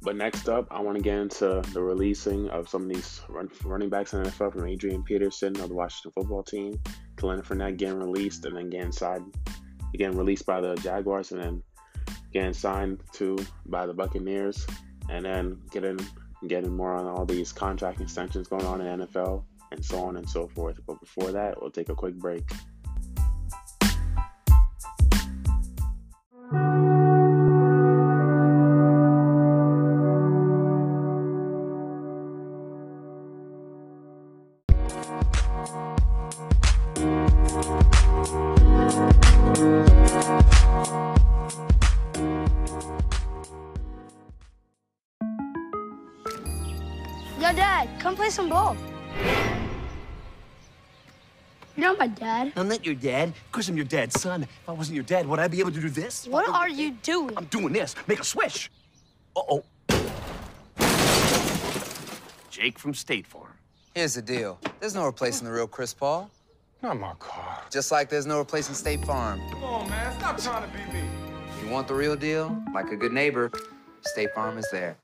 But 0.00 0.16
next 0.16 0.48
up, 0.48 0.66
I 0.70 0.80
want 0.80 0.96
to 0.96 1.02
get 1.02 1.18
into 1.18 1.62
the 1.74 1.82
releasing 1.82 2.48
of 2.48 2.68
some 2.68 2.82
of 2.84 2.88
these 2.88 3.20
run, 3.28 3.50
running 3.62 3.90
backs 3.90 4.14
in 4.14 4.22
the 4.22 4.30
NFL 4.30 4.54
from 4.54 4.66
Adrian 4.66 5.02
Peterson 5.02 5.60
of 5.60 5.68
the 5.68 5.74
Washington 5.74 6.12
football 6.12 6.42
team 6.42 6.80
Leonard 7.26 7.44
Fournette 7.44 7.76
getting 7.76 7.98
released 7.98 8.44
and 8.44 8.56
then 8.56 8.70
getting 8.70 8.92
signed, 8.92 9.34
again 9.94 10.16
released 10.16 10.46
by 10.46 10.60
the 10.60 10.74
Jaguars 10.76 11.32
and 11.32 11.42
then 11.42 11.62
getting 12.32 12.52
signed 12.52 13.00
to 13.14 13.38
by 13.66 13.86
the 13.86 13.94
Buccaneers 13.94 14.66
and 15.08 15.24
then 15.24 15.58
getting 15.70 15.98
getting 16.46 16.76
more 16.76 16.94
on 16.94 17.06
all 17.06 17.24
these 17.24 17.52
contract 17.52 18.00
extensions 18.00 18.48
going 18.48 18.64
on 18.64 18.80
in 18.80 19.00
NFL 19.00 19.42
and 19.72 19.84
so 19.84 19.98
on 20.04 20.16
and 20.16 20.28
so 20.28 20.48
forth. 20.48 20.80
But 20.86 21.00
before 21.00 21.32
that, 21.32 21.60
we'll 21.60 21.70
take 21.70 21.88
a 21.88 21.94
quick 21.94 22.14
break. 22.14 22.44
Not 52.78 52.86
your 52.86 52.94
dad. 52.94 53.28
Of 53.28 53.52
course 53.52 53.68
I'm 53.68 53.76
your 53.76 53.84
dad's 53.84 54.20
son. 54.20 54.44
If 54.44 54.68
I 54.68 54.72
wasn't 54.72 54.94
your 54.94 55.04
dad, 55.04 55.26
would 55.26 55.38
I 55.38 55.48
be 55.48 55.60
able 55.60 55.72
to 55.72 55.80
do 55.80 55.88
this? 55.88 56.26
What 56.26 56.48
are 56.48 56.68
you 56.68 56.92
doing? 57.02 57.36
I'm 57.36 57.46
doing 57.46 57.72
this. 57.72 57.94
Make 58.06 58.20
a 58.20 58.24
swish. 58.24 58.70
Uh-oh. 59.36 59.64
Jake 62.50 62.78
from 62.78 62.94
State 62.94 63.26
Farm. 63.26 63.52
Here's 63.94 64.14
the 64.14 64.22
deal. 64.22 64.58
There's 64.80 64.94
no 64.94 65.06
replacing 65.06 65.46
the 65.46 65.52
real 65.52 65.66
Chris 65.66 65.92
Paul. 65.92 66.30
Not 66.82 66.98
my 66.98 67.14
car. 67.18 67.62
Just 67.70 67.90
like 67.90 68.08
there's 68.08 68.26
no 68.26 68.38
replacing 68.38 68.74
State 68.74 69.04
Farm. 69.04 69.40
Come 69.50 69.64
on, 69.64 69.90
man. 69.90 70.16
Stop 70.18 70.38
trying 70.38 70.70
to 70.70 70.76
be 70.76 70.84
me. 70.92 71.04
You 71.64 71.70
want 71.70 71.88
the 71.88 71.94
real 71.94 72.14
deal, 72.14 72.56
like 72.72 72.92
a 72.92 72.96
good 72.96 73.12
neighbor, 73.12 73.50
State 74.02 74.32
Farm 74.34 74.58
is 74.58 74.68
there. 74.70 74.96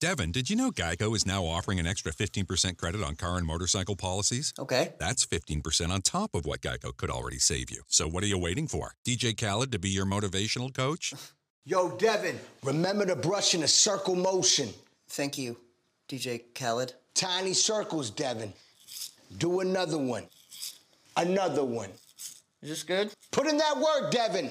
Devin, 0.00 0.30
did 0.30 0.48
you 0.48 0.54
know 0.54 0.70
Geico 0.70 1.16
is 1.16 1.26
now 1.26 1.44
offering 1.44 1.80
an 1.80 1.86
extra 1.86 2.12
15% 2.12 2.76
credit 2.76 3.02
on 3.02 3.16
car 3.16 3.36
and 3.36 3.44
motorcycle 3.44 3.96
policies? 3.96 4.54
Okay. 4.56 4.92
That's 5.00 5.26
15% 5.26 5.90
on 5.90 6.02
top 6.02 6.36
of 6.36 6.46
what 6.46 6.60
Geico 6.60 6.96
could 6.96 7.10
already 7.10 7.40
save 7.40 7.68
you. 7.68 7.82
So 7.88 8.06
what 8.06 8.22
are 8.22 8.28
you 8.28 8.38
waiting 8.38 8.68
for? 8.68 8.94
DJ 9.04 9.36
Khaled 9.36 9.72
to 9.72 9.78
be 9.80 9.88
your 9.88 10.06
motivational 10.06 10.72
coach? 10.72 11.14
Yo, 11.64 11.96
Devin, 11.98 12.38
remember 12.62 13.06
to 13.06 13.16
brush 13.16 13.56
in 13.56 13.64
a 13.64 13.68
circle 13.68 14.14
motion. 14.14 14.68
Thank 15.08 15.36
you, 15.36 15.56
DJ 16.08 16.42
Khaled. 16.54 16.94
Tiny 17.14 17.52
circles, 17.52 18.08
Devin. 18.08 18.52
Do 19.36 19.60
another 19.60 19.98
one. 19.98 20.26
Another 21.16 21.64
one. 21.64 21.90
Is 22.62 22.68
this 22.68 22.82
good? 22.84 23.12
Put 23.32 23.48
in 23.48 23.58
that 23.58 23.76
work, 23.76 24.12
Devin. 24.12 24.50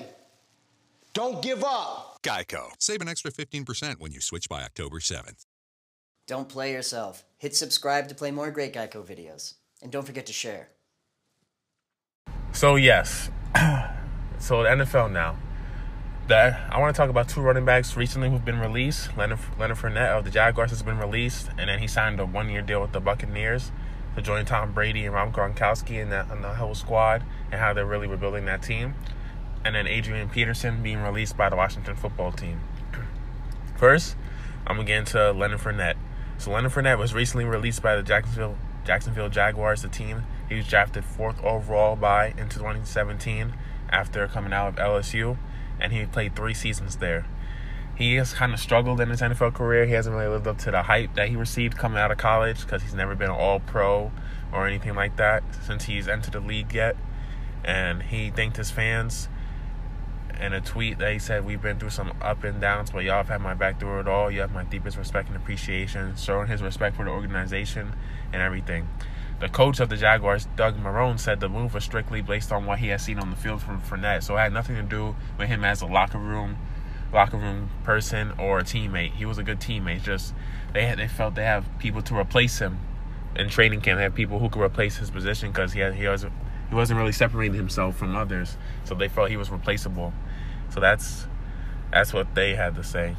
Don't 1.17 1.41
give 1.41 1.63
up. 1.63 2.19
Geico. 2.21 2.69
Save 2.77 3.01
an 3.01 3.07
extra 3.07 3.31
15% 3.31 3.99
when 3.99 4.11
you 4.11 4.21
switch 4.21 4.47
by 4.47 4.61
October 4.61 4.99
7th. 4.99 5.47
Don't 6.27 6.47
play 6.47 6.71
yourself. 6.71 7.25
Hit 7.39 7.55
subscribe 7.55 8.07
to 8.09 8.13
play 8.13 8.29
more 8.29 8.51
great 8.51 8.71
Geico 8.71 9.03
videos. 9.03 9.55
And 9.81 9.91
don't 9.91 10.05
forget 10.05 10.27
to 10.27 10.33
share. 10.33 10.69
So 12.51 12.75
yes, 12.75 13.31
so 14.37 14.61
the 14.61 14.69
NFL 14.69 15.11
now. 15.11 15.37
That 16.27 16.71
I 16.71 16.79
want 16.79 16.95
to 16.95 17.01
talk 17.01 17.09
about 17.09 17.29
two 17.29 17.41
running 17.41 17.65
backs 17.65 17.97
recently 17.97 18.29
who've 18.29 18.45
been 18.45 18.59
released. 18.59 19.17
Leonard, 19.17 19.39
Leonard 19.57 19.77
Fournette 19.77 20.15
of 20.15 20.23
the 20.23 20.29
Jaguars 20.29 20.69
has 20.69 20.83
been 20.83 20.99
released, 20.99 21.49
and 21.57 21.67
then 21.67 21.79
he 21.79 21.87
signed 21.87 22.19
a 22.19 22.27
one-year 22.27 22.61
deal 22.61 22.79
with 22.79 22.91
the 22.91 22.99
Buccaneers 22.99 23.71
to 24.15 24.21
join 24.21 24.45
Tom 24.45 24.71
Brady 24.71 25.05
and 25.05 25.15
Rob 25.15 25.33
Gronkowski 25.33 25.99
and 25.99 26.11
the, 26.11 26.31
and 26.31 26.43
the 26.43 26.53
whole 26.53 26.75
squad, 26.75 27.23
and 27.51 27.59
how 27.59 27.73
they're 27.73 27.87
really 27.87 28.05
rebuilding 28.05 28.45
that 28.45 28.61
team. 28.61 28.93
And 29.67 29.75
then 29.75 29.85
Adrian 29.85 30.29
Peterson 30.29 30.81
being 30.81 31.01
released 31.01 31.35
by 31.35 31.49
the 31.49 31.57
Washington 31.57 31.97
Football 31.97 32.31
Team. 32.31 32.61
First, 33.75 34.15
I'm 34.65 34.77
gonna 34.77 34.87
get 34.87 34.99
into 34.99 35.33
Leonard 35.33 35.59
Fournette. 35.59 35.97
So 36.37 36.51
Leonard 36.51 36.71
Fournette 36.71 36.97
was 36.97 37.13
recently 37.13 37.43
released 37.43 37.81
by 37.81 37.97
the 37.97 38.01
Jacksonville 38.01 38.55
Jacksonville 38.85 39.27
Jaguars, 39.27 39.81
the 39.81 39.89
team. 39.89 40.23
He 40.47 40.55
was 40.55 40.65
drafted 40.69 41.03
fourth 41.03 41.43
overall 41.43 41.97
by 41.97 42.27
in 42.37 42.47
2017 42.47 43.55
after 43.89 44.25
coming 44.29 44.53
out 44.53 44.69
of 44.69 44.75
LSU, 44.77 45.37
and 45.81 45.91
he 45.91 46.05
played 46.05 46.33
three 46.33 46.53
seasons 46.53 46.95
there. 46.95 47.25
He 47.93 48.15
has 48.15 48.33
kind 48.33 48.53
of 48.53 48.61
struggled 48.61 49.01
in 49.01 49.09
his 49.09 49.19
NFL 49.19 49.53
career. 49.53 49.85
He 49.85 49.91
hasn't 49.91 50.15
really 50.15 50.29
lived 50.29 50.47
up 50.47 50.59
to 50.59 50.71
the 50.71 50.83
hype 50.83 51.13
that 51.15 51.27
he 51.27 51.35
received 51.35 51.77
coming 51.77 51.97
out 51.97 52.09
of 52.09 52.17
college 52.17 52.61
because 52.61 52.83
he's 52.83 52.93
never 52.93 53.15
been 53.15 53.31
an 53.31 53.35
All 53.35 53.59
Pro 53.59 54.13
or 54.53 54.65
anything 54.65 54.95
like 54.95 55.17
that 55.17 55.43
since 55.65 55.83
he's 55.83 56.07
entered 56.07 56.35
the 56.35 56.39
league 56.39 56.73
yet. 56.73 56.95
And 57.65 58.03
he 58.03 58.29
thanked 58.29 58.55
his 58.55 58.71
fans 58.71 59.27
in 60.39 60.53
a 60.53 60.61
tweet 60.61 61.01
he 61.01 61.19
said, 61.19 61.45
We've 61.45 61.61
been 61.61 61.79
through 61.79 61.91
some 61.91 62.13
up 62.21 62.43
and 62.43 62.61
downs, 62.61 62.91
but 62.91 63.03
y'all 63.03 63.17
have 63.17 63.29
had 63.29 63.41
my 63.41 63.53
back 63.53 63.79
through 63.79 63.99
it 64.01 64.07
all. 64.07 64.31
You 64.31 64.41
have 64.41 64.51
my 64.51 64.63
deepest 64.63 64.97
respect 64.97 65.27
and 65.27 65.37
appreciation, 65.37 66.15
showing 66.15 66.47
his 66.47 66.61
respect 66.61 66.95
for 66.95 67.05
the 67.05 67.11
organization 67.11 67.93
and 68.31 68.41
everything. 68.41 68.87
The 69.39 69.49
coach 69.49 69.79
of 69.79 69.89
the 69.89 69.97
Jaguars, 69.97 70.47
Doug 70.55 70.77
Marrone, 70.77 71.19
said 71.19 71.39
the 71.39 71.49
move 71.49 71.75
was 71.75 71.83
strictly 71.83 72.21
based 72.21 72.51
on 72.51 72.65
what 72.65 72.79
he 72.79 72.87
had 72.87 73.01
seen 73.01 73.19
on 73.19 73.29
the 73.29 73.35
field 73.35 73.61
from 73.61 73.81
Fournette. 73.81 74.23
So 74.23 74.35
it 74.35 74.39
had 74.39 74.53
nothing 74.53 74.75
to 74.75 74.83
do 74.83 75.15
with 75.37 75.47
him 75.47 75.63
as 75.63 75.81
a 75.81 75.85
locker 75.85 76.17
room 76.17 76.57
locker 77.13 77.37
room 77.37 77.69
person 77.83 78.33
or 78.37 78.59
a 78.59 78.63
teammate. 78.63 79.13
He 79.13 79.25
was 79.25 79.37
a 79.37 79.43
good 79.43 79.59
teammate. 79.59 80.03
Just 80.03 80.33
they 80.73 80.85
had, 80.85 80.99
they 80.99 81.07
felt 81.07 81.35
they 81.35 81.43
have 81.43 81.65
people 81.79 82.01
to 82.03 82.17
replace 82.17 82.59
him 82.59 82.79
in 83.35 83.49
training 83.49 83.81
camp. 83.81 83.97
They 83.97 84.03
had 84.03 84.15
people 84.15 84.39
who 84.39 84.49
could 84.49 84.61
replace 84.61 84.97
his 84.97 85.09
position 85.09 85.51
because 85.51 85.73
he 85.73 85.79
had, 85.79 85.93
he 85.93 86.07
was 86.07 86.25
he 86.69 86.75
wasn't 86.75 86.97
really 86.97 87.11
separating 87.11 87.55
himself 87.55 87.95
from 87.95 88.15
others. 88.15 88.57
So 88.83 88.95
they 88.95 89.07
felt 89.07 89.29
he 89.29 89.37
was 89.37 89.49
replaceable. 89.49 90.13
So 90.69 90.79
that's 90.79 91.27
that's 91.91 92.13
what 92.13 92.35
they 92.35 92.55
had 92.55 92.75
to 92.75 92.83
say. 92.83 93.15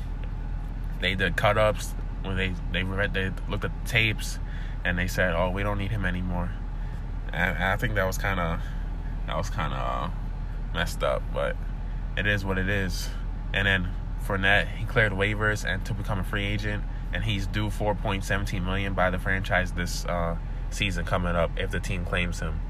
They 1.01 1.15
did 1.15 1.37
cut 1.37 1.59
ups 1.59 1.95
when 2.23 2.37
they 2.37 2.55
they 2.73 2.83
read 2.83 3.15
they 3.15 3.33
looked 3.49 3.65
at 3.65 3.73
the 3.85 3.91
tapes 3.91 4.39
and 4.85 4.99
they 4.99 5.07
said, 5.07 5.35
"Oh, 5.35 5.51
we 5.51 5.63
don't 5.63 5.79
need 5.79 5.91
him 5.91 6.05
anymore." 6.05 6.51
And, 7.33 7.63
I 7.63 7.77
think 7.77 7.95
that 7.95 8.05
was 8.05 8.19
kind 8.19 8.41
of 8.41 8.61
that 9.27 9.37
was 9.37 9.51
kind 9.51 9.75
of 9.75 10.11
messed 10.73 11.03
up, 11.03 11.23
but 11.33 11.57
it 12.17 12.27
is 12.27 12.45
what 12.45 12.59
it 12.59 12.69
is. 12.69 13.09
And 13.53 13.67
then 13.67 13.89
Fournette, 14.27 14.69
he 14.77 14.85
cleared 14.85 15.13
waivers 15.13 15.65
and 15.65 15.85
to 15.87 15.95
become 15.95 16.19
a 16.19 16.25
free 16.25 16.45
agent, 16.45 16.85
and 17.13 17.25
he's 17.25 17.47
due 17.47 17.69
4.17 17.69 18.65
million 18.65 18.95
by 18.95 19.11
the 19.11 19.19
franchise 19.19 19.73
this 19.73 20.05
uh, 20.05 20.37
season 20.71 21.05
coming 21.05 21.35
up 21.35 21.51
if 21.57 21.71
the 21.71 21.81
team 21.81 22.05
claims 22.05 22.41
him. 22.41 22.61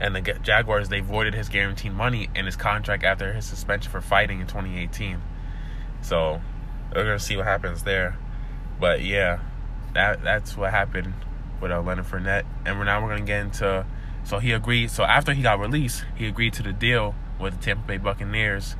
And 0.00 0.14
the 0.14 0.20
Jaguars, 0.20 0.88
they 0.88 1.00
voided 1.00 1.34
his 1.34 1.48
guaranteed 1.48 1.92
money 1.92 2.28
in 2.34 2.46
his 2.46 2.56
contract 2.56 3.02
after 3.02 3.32
his 3.32 3.46
suspension 3.46 3.90
for 3.90 4.00
fighting 4.00 4.40
in 4.40 4.46
2018. 4.46 5.20
So 6.02 6.40
we're 6.94 7.04
gonna 7.04 7.18
see 7.18 7.36
what 7.36 7.46
happens 7.46 7.82
there. 7.82 8.16
But 8.78 9.02
yeah, 9.02 9.40
that 9.94 10.22
that's 10.22 10.56
what 10.56 10.70
happened 10.70 11.14
with 11.60 11.72
uh, 11.72 11.80
Leonard 11.80 12.06
Fournette. 12.06 12.44
And 12.64 12.78
we're 12.78 12.84
now 12.84 13.02
we're 13.02 13.10
gonna 13.10 13.26
get 13.26 13.40
into. 13.40 13.84
So 14.24 14.38
he 14.38 14.52
agreed. 14.52 14.90
So 14.90 15.04
after 15.04 15.32
he 15.32 15.42
got 15.42 15.58
released, 15.58 16.04
he 16.14 16.26
agreed 16.26 16.52
to 16.54 16.62
the 16.62 16.72
deal 16.72 17.14
with 17.40 17.58
the 17.58 17.64
Tampa 17.64 17.86
Bay 17.86 17.96
Buccaneers, 17.98 18.76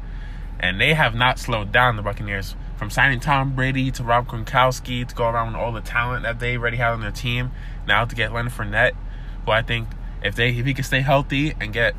and 0.61 0.81
they 0.81 0.95
have 0.95 1.15
not 1.15 1.39
slowed 1.39 1.73
down 1.73 1.97
the 1.97 2.03
Buccaneers 2.03 2.55
from 2.77 2.91
signing 2.91 3.19
Tom 3.19 3.55
Brady 3.55 3.91
to 3.93 4.05
Rob 4.05 4.29
Gronkowski 4.29 5.07
to 5.07 5.15
go 5.15 5.29
around 5.29 5.49
with 5.49 5.57
all 5.57 5.73
the 5.73 5.81
talent 5.81 6.23
that 6.23 6.39
they 6.39 6.57
already 6.57 6.77
have 6.77 6.95
on 6.95 7.01
their 7.01 7.11
team. 7.11 7.51
Now 7.87 8.05
to 8.05 8.15
get 8.15 8.33
Leonard 8.33 8.53
Fournette, 8.53 8.93
who 9.45 9.51
I 9.51 9.63
think 9.63 9.89
if 10.23 10.35
they 10.35 10.51
if 10.51 10.67
he 10.67 10.75
can 10.75 10.85
stay 10.85 11.01
healthy 11.01 11.55
and 11.61 11.73
get 11.73 11.95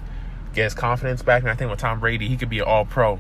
get 0.53 0.65
his 0.65 0.73
confidence 0.73 1.21
back, 1.21 1.41
and 1.41 1.51
I 1.51 1.55
think 1.55 1.69
with 1.71 1.79
Tom 1.79 1.99
Brady 1.99 2.27
he 2.27 2.37
could 2.37 2.49
be 2.49 2.59
an 2.59 2.65
All 2.65 2.85
Pro. 2.85 3.19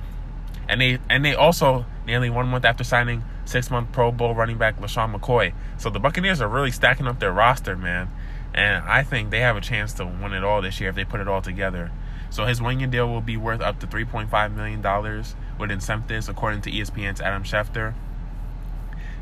And 0.67 0.81
they 0.81 0.99
and 1.09 1.25
they 1.25 1.33
also 1.33 1.85
nearly 2.05 2.29
one 2.29 2.47
month 2.47 2.65
after 2.65 2.83
signing 2.83 3.23
six 3.45 3.69
month 3.71 3.91
Pro 3.91 4.11
Bowl 4.11 4.35
running 4.35 4.57
back 4.57 4.79
LeSean 4.79 5.15
McCoy. 5.15 5.53
So 5.77 5.89
the 5.89 5.99
Buccaneers 5.99 6.41
are 6.41 6.47
really 6.47 6.71
stacking 6.71 7.07
up 7.07 7.19
their 7.19 7.31
roster, 7.31 7.75
man. 7.75 8.09
And 8.53 8.83
I 8.85 9.03
think 9.03 9.29
they 9.29 9.39
have 9.41 9.55
a 9.55 9.61
chance 9.61 9.93
to 9.93 10.05
win 10.05 10.33
it 10.33 10.43
all 10.43 10.61
this 10.61 10.79
year 10.79 10.89
if 10.89 10.95
they 10.95 11.05
put 11.05 11.19
it 11.19 11.27
all 11.27 11.41
together. 11.41 11.91
So 12.29 12.45
his 12.45 12.61
one 12.61 12.79
year 12.79 12.87
deal 12.87 13.07
will 13.07 13.21
be 13.21 13.37
worth 13.37 13.61
up 13.61 13.79
to 13.79 13.87
$3.5 13.87 14.55
million 14.55 15.23
with 15.59 15.71
incentives, 15.71 16.29
according 16.29 16.61
to 16.61 16.71
ESPN's 16.71 17.21
Adam 17.21 17.43
Schefter. 17.43 17.93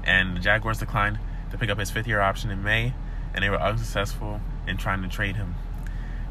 And 0.04 0.36
the 0.36 0.40
Jaguars 0.40 0.80
declined 0.80 1.20
to 1.52 1.58
pick 1.58 1.70
up 1.70 1.80
his 1.80 1.90
fifth 1.90 2.08
year 2.08 2.20
option 2.20 2.52
in 2.52 2.64
May, 2.64 2.94
and 3.34 3.44
they 3.44 3.50
were 3.50 3.62
unsuccessful 3.62 4.42
in 4.68 4.78
trying 4.78 5.02
to 5.04 5.08
trade 5.08 5.36
him. 5.36 5.56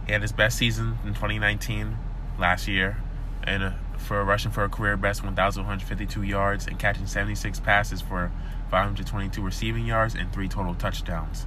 He 0.07 0.13
had 0.13 0.23
his 0.23 0.33
best 0.33 0.57
season 0.57 0.99
in 1.05 1.15
2019 1.15 1.97
last 2.39 2.69
year, 2.69 2.99
and 3.43 3.63
uh, 3.63 3.71
for 3.99 4.25
rushing 4.25 4.53
for 4.53 4.63
a 4.65 4.69
career 4.69 4.97
best 4.97 5.25
1,152 5.25 6.23
yards 6.23 6.67
and 6.67 6.79
catching 6.79 7.07
76 7.07 7.59
passes 7.61 8.01
for 8.01 8.31
522 8.71 9.43
receiving 9.43 9.85
yards 9.85 10.15
and 10.15 10.33
three 10.33 10.49
total 10.49 10.75
touchdowns. 10.75 11.47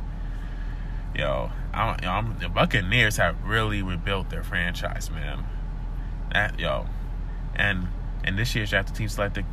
Yo, 1.16 1.52
I, 1.74 1.98
I'm, 2.04 2.38
the 2.40 2.50
Buccaneers 2.50 3.18
have 3.18 3.42
really 3.44 3.82
rebuilt 3.82 4.30
their 4.30 4.44
franchise, 4.44 5.10
man. 5.10 5.46
That 6.32 6.60
yo, 6.60 6.86
and 7.56 7.88
and 8.24 8.38
this 8.38 8.54
year's 8.54 8.70
draft, 8.70 8.90
the 8.90 8.94
team 8.94 9.08
selected 9.08 9.46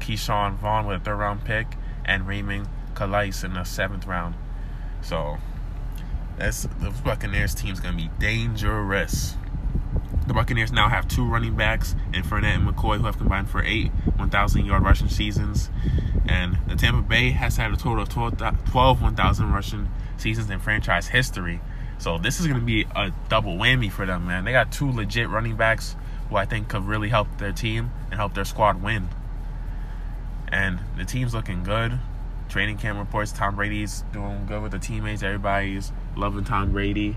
Ke'Shawn 0.00 0.56
Vaughn 0.56 0.86
with 0.86 1.00
a 1.00 1.04
third 1.04 1.16
round 1.16 1.44
pick 1.44 1.76
and 2.04 2.26
Raymond 2.26 2.68
Calais 2.94 3.32
in 3.44 3.54
the 3.54 3.64
seventh 3.64 4.06
round. 4.06 4.34
So 5.00 5.38
that's 6.38 6.62
the 6.80 6.92
Buccaneers 7.04 7.54
team's 7.54 7.80
gonna 7.80 7.96
be 7.96 8.10
dangerous. 8.18 9.36
The 10.26 10.34
Buccaneers 10.34 10.70
now 10.70 10.88
have 10.88 11.08
two 11.08 11.26
running 11.26 11.56
backs 11.56 11.96
in 12.14 12.22
Fournette 12.22 12.54
and 12.54 12.68
McCoy 12.68 12.98
who 12.98 13.06
have 13.06 13.18
combined 13.18 13.50
for 13.50 13.62
eight 13.62 13.90
1,000 14.16 14.64
yard 14.64 14.84
rushing 14.84 15.08
seasons. 15.08 15.68
And 16.26 16.58
the 16.68 16.76
Tampa 16.76 17.02
Bay 17.02 17.30
has 17.30 17.56
had 17.56 17.72
a 17.72 17.76
total 17.76 18.02
of 18.02 18.08
12, 18.08 18.38
12 18.66 19.02
1,000 19.02 19.52
rushing 19.52 19.88
seasons 20.18 20.48
in 20.48 20.60
franchise 20.60 21.08
history. 21.08 21.60
So 21.98 22.18
this 22.18 22.40
is 22.40 22.46
going 22.46 22.60
to 22.60 22.64
be 22.64 22.86
a 22.96 23.12
double 23.28 23.56
whammy 23.56 23.90
for 23.90 24.06
them, 24.06 24.26
man. 24.26 24.44
They 24.44 24.52
got 24.52 24.72
two 24.72 24.90
legit 24.90 25.28
running 25.28 25.56
backs 25.56 25.96
who 26.28 26.36
I 26.36 26.46
think 26.46 26.68
could 26.68 26.84
really 26.84 27.08
help 27.08 27.38
their 27.38 27.52
team 27.52 27.90
and 28.10 28.14
help 28.14 28.34
their 28.34 28.44
squad 28.44 28.82
win. 28.82 29.08
And 30.48 30.80
the 30.96 31.04
team's 31.04 31.34
looking 31.34 31.64
good. 31.64 31.98
Training 32.48 32.78
camp 32.78 32.98
reports 32.98 33.32
Tom 33.32 33.56
Brady's 33.56 34.04
doing 34.12 34.46
good 34.46 34.62
with 34.62 34.72
the 34.72 34.78
teammates. 34.78 35.22
Everybody's 35.22 35.92
loving 36.16 36.44
Tom 36.44 36.72
Brady, 36.72 37.16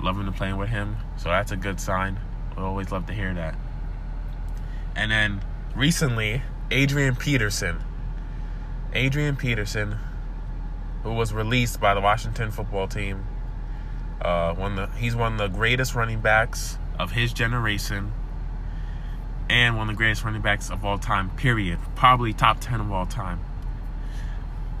loving 0.00 0.26
to 0.26 0.32
playing 0.32 0.56
with 0.56 0.68
him. 0.68 0.96
So 1.16 1.28
that's 1.28 1.52
a 1.52 1.56
good 1.56 1.80
sign. 1.80 2.18
We 2.56 2.62
always 2.62 2.92
love 2.92 3.06
to 3.06 3.12
hear 3.12 3.32
that. 3.34 3.56
And 4.96 5.10
then 5.10 5.42
recently, 5.74 6.42
Adrian 6.70 7.16
Peterson. 7.16 7.80
Adrian 8.92 9.36
Peterson, 9.36 9.96
who 11.02 11.12
was 11.12 11.32
released 11.32 11.80
by 11.80 11.94
the 11.94 12.00
Washington 12.00 12.50
football 12.50 12.86
team, 12.86 13.26
uh, 14.22 14.54
one 14.54 14.76
the 14.76 14.86
he's 14.96 15.16
one 15.16 15.32
of 15.32 15.38
the 15.38 15.48
greatest 15.48 15.94
running 15.94 16.20
backs 16.20 16.78
of 16.98 17.10
his 17.10 17.32
generation, 17.32 18.12
and 19.50 19.76
one 19.76 19.88
of 19.90 19.96
the 19.96 19.98
greatest 19.98 20.24
running 20.24 20.42
backs 20.42 20.70
of 20.70 20.84
all 20.84 20.98
time. 20.98 21.30
Period. 21.30 21.78
Probably 21.96 22.32
top 22.32 22.60
ten 22.60 22.80
of 22.80 22.92
all 22.92 23.06
time. 23.06 23.40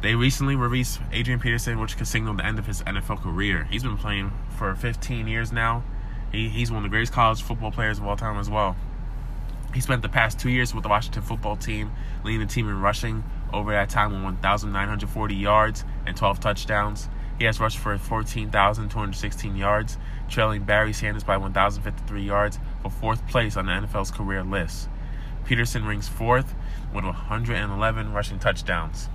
They 0.04 0.14
recently 0.14 0.54
released 0.54 1.00
Adrian 1.12 1.40
Peterson, 1.40 1.80
which 1.80 1.96
could 1.96 2.06
signal 2.06 2.34
the 2.34 2.44
end 2.44 2.58
of 2.58 2.66
his 2.66 2.82
NFL 2.82 3.22
career. 3.22 3.64
He's 3.64 3.82
been 3.82 3.96
playing 3.96 4.32
for 4.50 4.74
15 4.76 5.26
years 5.26 5.50
now 5.50 5.82
he, 6.34 6.48
he's 6.48 6.70
one 6.70 6.78
of 6.78 6.82
the 6.82 6.88
greatest 6.88 7.12
college 7.12 7.42
football 7.42 7.70
players 7.70 7.98
of 7.98 8.06
all 8.06 8.16
time 8.16 8.38
as 8.38 8.50
well. 8.50 8.76
He 9.72 9.80
spent 9.80 10.02
the 10.02 10.08
past 10.08 10.38
two 10.38 10.50
years 10.50 10.74
with 10.74 10.82
the 10.82 10.88
Washington 10.88 11.22
football 11.22 11.56
team, 11.56 11.90
leading 12.22 12.46
the 12.46 12.52
team 12.52 12.68
in 12.68 12.80
rushing 12.80 13.24
over 13.52 13.72
that 13.72 13.88
time 13.88 14.12
with 14.12 14.22
1,940 14.22 15.34
yards 15.34 15.84
and 16.06 16.16
12 16.16 16.40
touchdowns. 16.40 17.08
He 17.38 17.44
has 17.44 17.58
rushed 17.58 17.78
for 17.78 17.96
14,216 17.98 19.56
yards, 19.56 19.98
trailing 20.28 20.62
Barry 20.64 20.92
Sanders 20.92 21.24
by 21.24 21.36
1,053 21.36 22.22
yards 22.22 22.58
for 22.82 22.90
fourth 22.90 23.26
place 23.26 23.56
on 23.56 23.66
the 23.66 23.72
NFL's 23.72 24.10
career 24.10 24.44
list. 24.44 24.88
Peterson 25.44 25.86
ranks 25.86 26.08
fourth 26.08 26.54
with 26.92 27.04
111 27.04 28.12
rushing 28.12 28.38
touchdowns. 28.38 29.08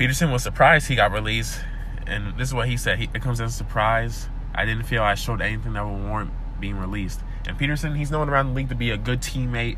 Peterson 0.00 0.30
was 0.30 0.42
surprised 0.42 0.88
he 0.88 0.96
got 0.96 1.12
released, 1.12 1.60
and 2.06 2.34
this 2.38 2.48
is 2.48 2.54
what 2.54 2.66
he 2.66 2.78
said. 2.78 2.98
He, 2.98 3.10
it 3.12 3.20
comes 3.20 3.38
as 3.38 3.52
a 3.52 3.54
surprise 3.54 4.30
I 4.54 4.64
didn't 4.64 4.84
feel 4.84 5.02
I 5.02 5.14
showed 5.14 5.42
anything 5.42 5.74
that 5.74 5.84
would 5.84 6.08
warrant 6.08 6.30
being 6.58 6.78
released. 6.78 7.20
And 7.46 7.58
Peterson, 7.58 7.94
he's 7.94 8.10
known 8.10 8.30
around 8.30 8.46
the 8.48 8.54
league 8.54 8.70
to 8.70 8.74
be 8.74 8.88
a 8.88 8.96
good 8.96 9.20
teammate, 9.20 9.76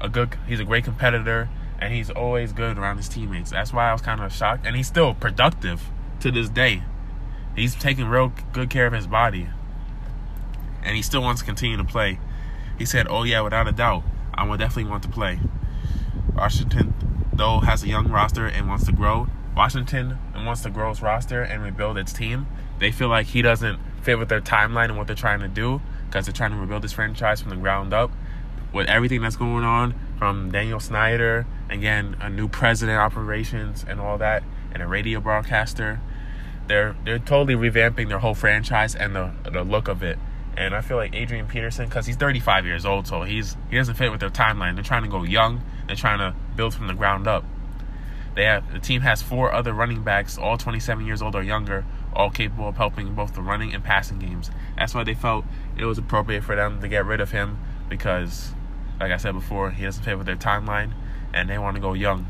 a 0.00 0.08
good 0.08 0.36
he's 0.48 0.58
a 0.58 0.64
great 0.64 0.82
competitor, 0.82 1.48
and 1.80 1.94
he's 1.94 2.10
always 2.10 2.52
good 2.52 2.76
around 2.76 2.96
his 2.96 3.08
teammates. 3.08 3.52
That's 3.52 3.72
why 3.72 3.88
I 3.88 3.92
was 3.92 4.02
kind 4.02 4.20
of 4.20 4.32
shocked. 4.32 4.66
And 4.66 4.74
he's 4.74 4.88
still 4.88 5.14
productive 5.14 5.88
to 6.18 6.32
this 6.32 6.48
day. 6.48 6.82
He's 7.54 7.76
taking 7.76 8.06
real 8.06 8.32
good 8.52 8.68
care 8.68 8.88
of 8.88 8.92
his 8.92 9.06
body. 9.06 9.46
And 10.82 10.96
he 10.96 11.02
still 11.02 11.22
wants 11.22 11.40
to 11.42 11.46
continue 11.46 11.76
to 11.76 11.84
play. 11.84 12.18
He 12.78 12.84
said, 12.84 13.06
Oh 13.08 13.22
yeah, 13.22 13.42
without 13.42 13.68
a 13.68 13.72
doubt, 13.72 14.02
I 14.34 14.42
will 14.42 14.56
definitely 14.56 14.90
want 14.90 15.04
to 15.04 15.08
play. 15.08 15.38
Washington, 16.34 16.94
though, 17.32 17.60
has 17.60 17.84
a 17.84 17.86
young 17.86 18.08
roster 18.08 18.44
and 18.44 18.66
wants 18.66 18.86
to 18.86 18.92
grow. 18.92 19.28
Washington 19.56 20.18
wants 20.34 20.62
to 20.62 20.70
grow 20.70 20.90
its 20.90 21.02
roster 21.02 21.42
and 21.42 21.62
rebuild 21.62 21.98
its 21.98 22.12
team. 22.12 22.46
They 22.78 22.90
feel 22.90 23.08
like 23.08 23.26
he 23.26 23.42
doesn't 23.42 23.78
fit 24.02 24.18
with 24.18 24.28
their 24.28 24.40
timeline 24.40 24.86
and 24.86 24.96
what 24.96 25.06
they're 25.06 25.16
trying 25.16 25.40
to 25.40 25.48
do 25.48 25.80
because 26.06 26.26
they're 26.26 26.32
trying 26.32 26.52
to 26.52 26.56
rebuild 26.56 26.82
this 26.82 26.92
franchise 26.92 27.40
from 27.40 27.50
the 27.50 27.56
ground 27.56 27.92
up 27.92 28.10
with 28.72 28.88
everything 28.88 29.20
that's 29.20 29.36
going 29.36 29.64
on 29.64 29.94
from 30.18 30.50
Daniel 30.50 30.80
Snyder, 30.80 31.46
again, 31.68 32.16
a 32.20 32.30
new 32.30 32.48
president 32.48 32.98
operations 32.98 33.84
and 33.86 34.00
all 34.00 34.18
that, 34.18 34.42
and 34.72 34.82
a 34.82 34.86
radio 34.86 35.20
broadcaster. 35.20 36.00
They're 36.68 36.96
they're 37.04 37.18
totally 37.18 37.54
revamping 37.54 38.08
their 38.08 38.20
whole 38.20 38.34
franchise 38.34 38.94
and 38.94 39.14
the 39.14 39.32
the 39.50 39.62
look 39.62 39.88
of 39.88 40.02
it. 40.02 40.18
And 40.56 40.74
I 40.74 40.80
feel 40.80 40.98
like 40.98 41.14
Adrian 41.14 41.46
Peterson, 41.46 41.86
because 41.88 42.06
he's 42.06 42.16
35 42.16 42.66
years 42.66 42.84
old, 42.84 43.06
so 43.06 43.22
he's 43.22 43.56
he 43.70 43.76
doesn't 43.76 43.94
fit 43.94 44.10
with 44.10 44.20
their 44.20 44.30
timeline. 44.30 44.74
They're 44.74 44.84
trying 44.84 45.02
to 45.02 45.08
go 45.08 45.22
young. 45.22 45.62
They're 45.86 45.96
trying 45.96 46.18
to 46.18 46.34
build 46.56 46.74
from 46.74 46.86
the 46.86 46.94
ground 46.94 47.26
up. 47.26 47.44
They 48.34 48.44
have 48.44 48.72
the 48.72 48.78
team 48.78 49.02
has 49.02 49.20
four 49.20 49.52
other 49.52 49.72
running 49.72 50.02
backs, 50.02 50.38
all 50.38 50.56
27 50.56 51.06
years 51.06 51.20
old 51.20 51.34
or 51.34 51.42
younger, 51.42 51.84
all 52.14 52.30
capable 52.30 52.68
of 52.68 52.76
helping 52.76 53.08
in 53.08 53.14
both 53.14 53.34
the 53.34 53.42
running 53.42 53.74
and 53.74 53.84
passing 53.84 54.18
games. 54.18 54.50
That's 54.76 54.94
why 54.94 55.04
they 55.04 55.14
felt 55.14 55.44
it 55.76 55.84
was 55.84 55.98
appropriate 55.98 56.44
for 56.44 56.56
them 56.56 56.80
to 56.80 56.88
get 56.88 57.04
rid 57.04 57.20
of 57.20 57.30
him 57.30 57.58
because, 57.88 58.52
like 58.98 59.12
I 59.12 59.18
said 59.18 59.32
before, 59.32 59.70
he 59.70 59.84
doesn't 59.84 60.02
fit 60.02 60.16
with 60.16 60.26
their 60.26 60.36
timeline 60.36 60.92
and 61.34 61.48
they 61.48 61.58
want 61.58 61.74
to 61.76 61.80
go 61.80 61.92
young. 61.92 62.26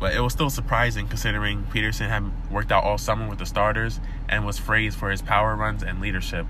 But 0.00 0.14
it 0.14 0.20
was 0.20 0.32
still 0.32 0.50
surprising 0.50 1.06
considering 1.06 1.66
Peterson 1.72 2.10
had 2.10 2.50
worked 2.50 2.72
out 2.72 2.82
all 2.82 2.98
summer 2.98 3.28
with 3.28 3.38
the 3.38 3.46
starters 3.46 4.00
and 4.28 4.44
was 4.44 4.58
praised 4.58 4.98
for 4.98 5.10
his 5.10 5.22
power 5.22 5.54
runs 5.54 5.82
and 5.82 6.00
leadership. 6.00 6.46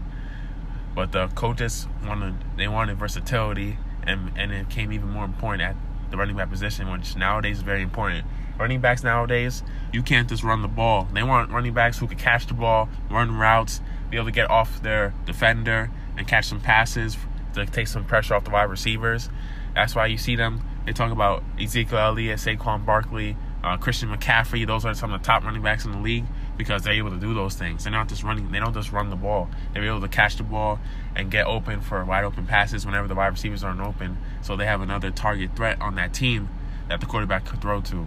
But 0.94 1.12
the 1.12 1.29
coaches 1.29 1.87
wanted 2.05 2.37
they 2.57 2.68
wanted 2.68 2.99
versatility 2.99 3.77
and 4.03 4.33
and 4.37 4.53
it 4.53 4.68
became 4.68 4.92
even 4.92 5.11
more 5.11 5.25
important 5.25 5.62
at 5.62 5.77
the 6.14 6.18
running 6.18 6.37
back 6.37 6.50
position, 6.50 6.90
which 6.90 7.16
nowadays 7.16 7.59
is 7.59 7.62
very 7.62 7.83
important 7.83 8.24
running 8.59 8.81
backs 8.81 9.03
nowadays, 9.03 9.62
you 9.92 10.03
can't 10.03 10.29
just 10.29 10.42
run 10.42 10.62
the 10.62 10.68
ball. 10.68 11.09
They 11.12 11.22
want 11.22 11.50
running 11.50 11.74
backs 11.74 11.98
who 11.98 12.07
can 12.07 12.18
catch 12.18 12.46
the 12.46 12.55
ball, 12.55 12.88
run 13.11 13.37
routes, 13.37 13.81
be 14.11 14.16
able 14.16 14.27
to 14.27 14.33
get 14.33 14.50
off 14.50 14.83
their 14.83 15.14
defender 15.27 15.90
and 16.16 16.27
catch 16.27 16.46
some 16.46 16.61
passes 16.61 17.16
to 17.55 17.66
take 17.66 17.88
some 17.88 18.05
pressure 18.05 18.35
off 18.35 18.44
the 18.44 18.50
wide 18.50 18.64
receivers. 18.64 19.29
That's 19.74 19.94
why 19.94 20.07
you 20.07 20.18
see 20.18 20.37
them. 20.37 20.62
They 20.87 20.92
talk 20.92 21.11
about 21.11 21.42
Ezekiel 21.61 21.98
Elliott, 21.98 22.38
Saquon 22.38 22.85
Barkley, 22.85 23.37
uh, 23.62 23.77
Christian 23.77 24.11
McCaffrey. 24.11 24.66
Those 24.66 24.85
are 24.85 24.94
some 24.94 25.12
of 25.12 25.20
the 25.20 25.27
top 25.27 25.44
running 25.44 25.62
backs 25.62 25.85
in 25.85 25.92
the 25.92 25.98
league 25.98 26.27
because 26.56 26.82
they're 26.82 26.94
able 26.94 27.10
to 27.10 27.18
do 27.18 27.34
those 27.34 27.54
things. 27.54 27.84
They're 27.84 27.92
not 27.92 28.08
just 28.08 28.22
running. 28.22 28.50
They 28.50 28.60
don't 28.60 28.74
just 28.74 28.92
run 28.92 29.10
the 29.10 29.16
ball. 29.16 29.48
They're 29.72 29.84
able 29.84 30.00
to 30.00 30.08
catch 30.08 30.36
the 30.36 30.42
ball 30.42 30.78
and 31.16 31.30
get 31.30 31.46
open 31.46 31.80
for 31.80 32.05
wide 32.05 32.24
open 32.24 32.46
passes 32.46 32.86
whenever 32.86 33.09
the 33.09 33.14
wide 33.14 33.28
receivers 33.28 33.64
aren't 33.64 33.80
open. 33.80 34.18
So 34.42 34.57
they 34.57 34.66
have 34.66 34.80
another 34.80 35.11
target 35.11 35.57
threat 35.57 35.80
on 35.80 35.94
that 35.96 36.14
team 36.14 36.48
that 36.88 37.00
the 37.00 37.07
quarterback 37.07 37.44
could 37.44 37.61
throw 37.61 37.80
to 37.82 38.07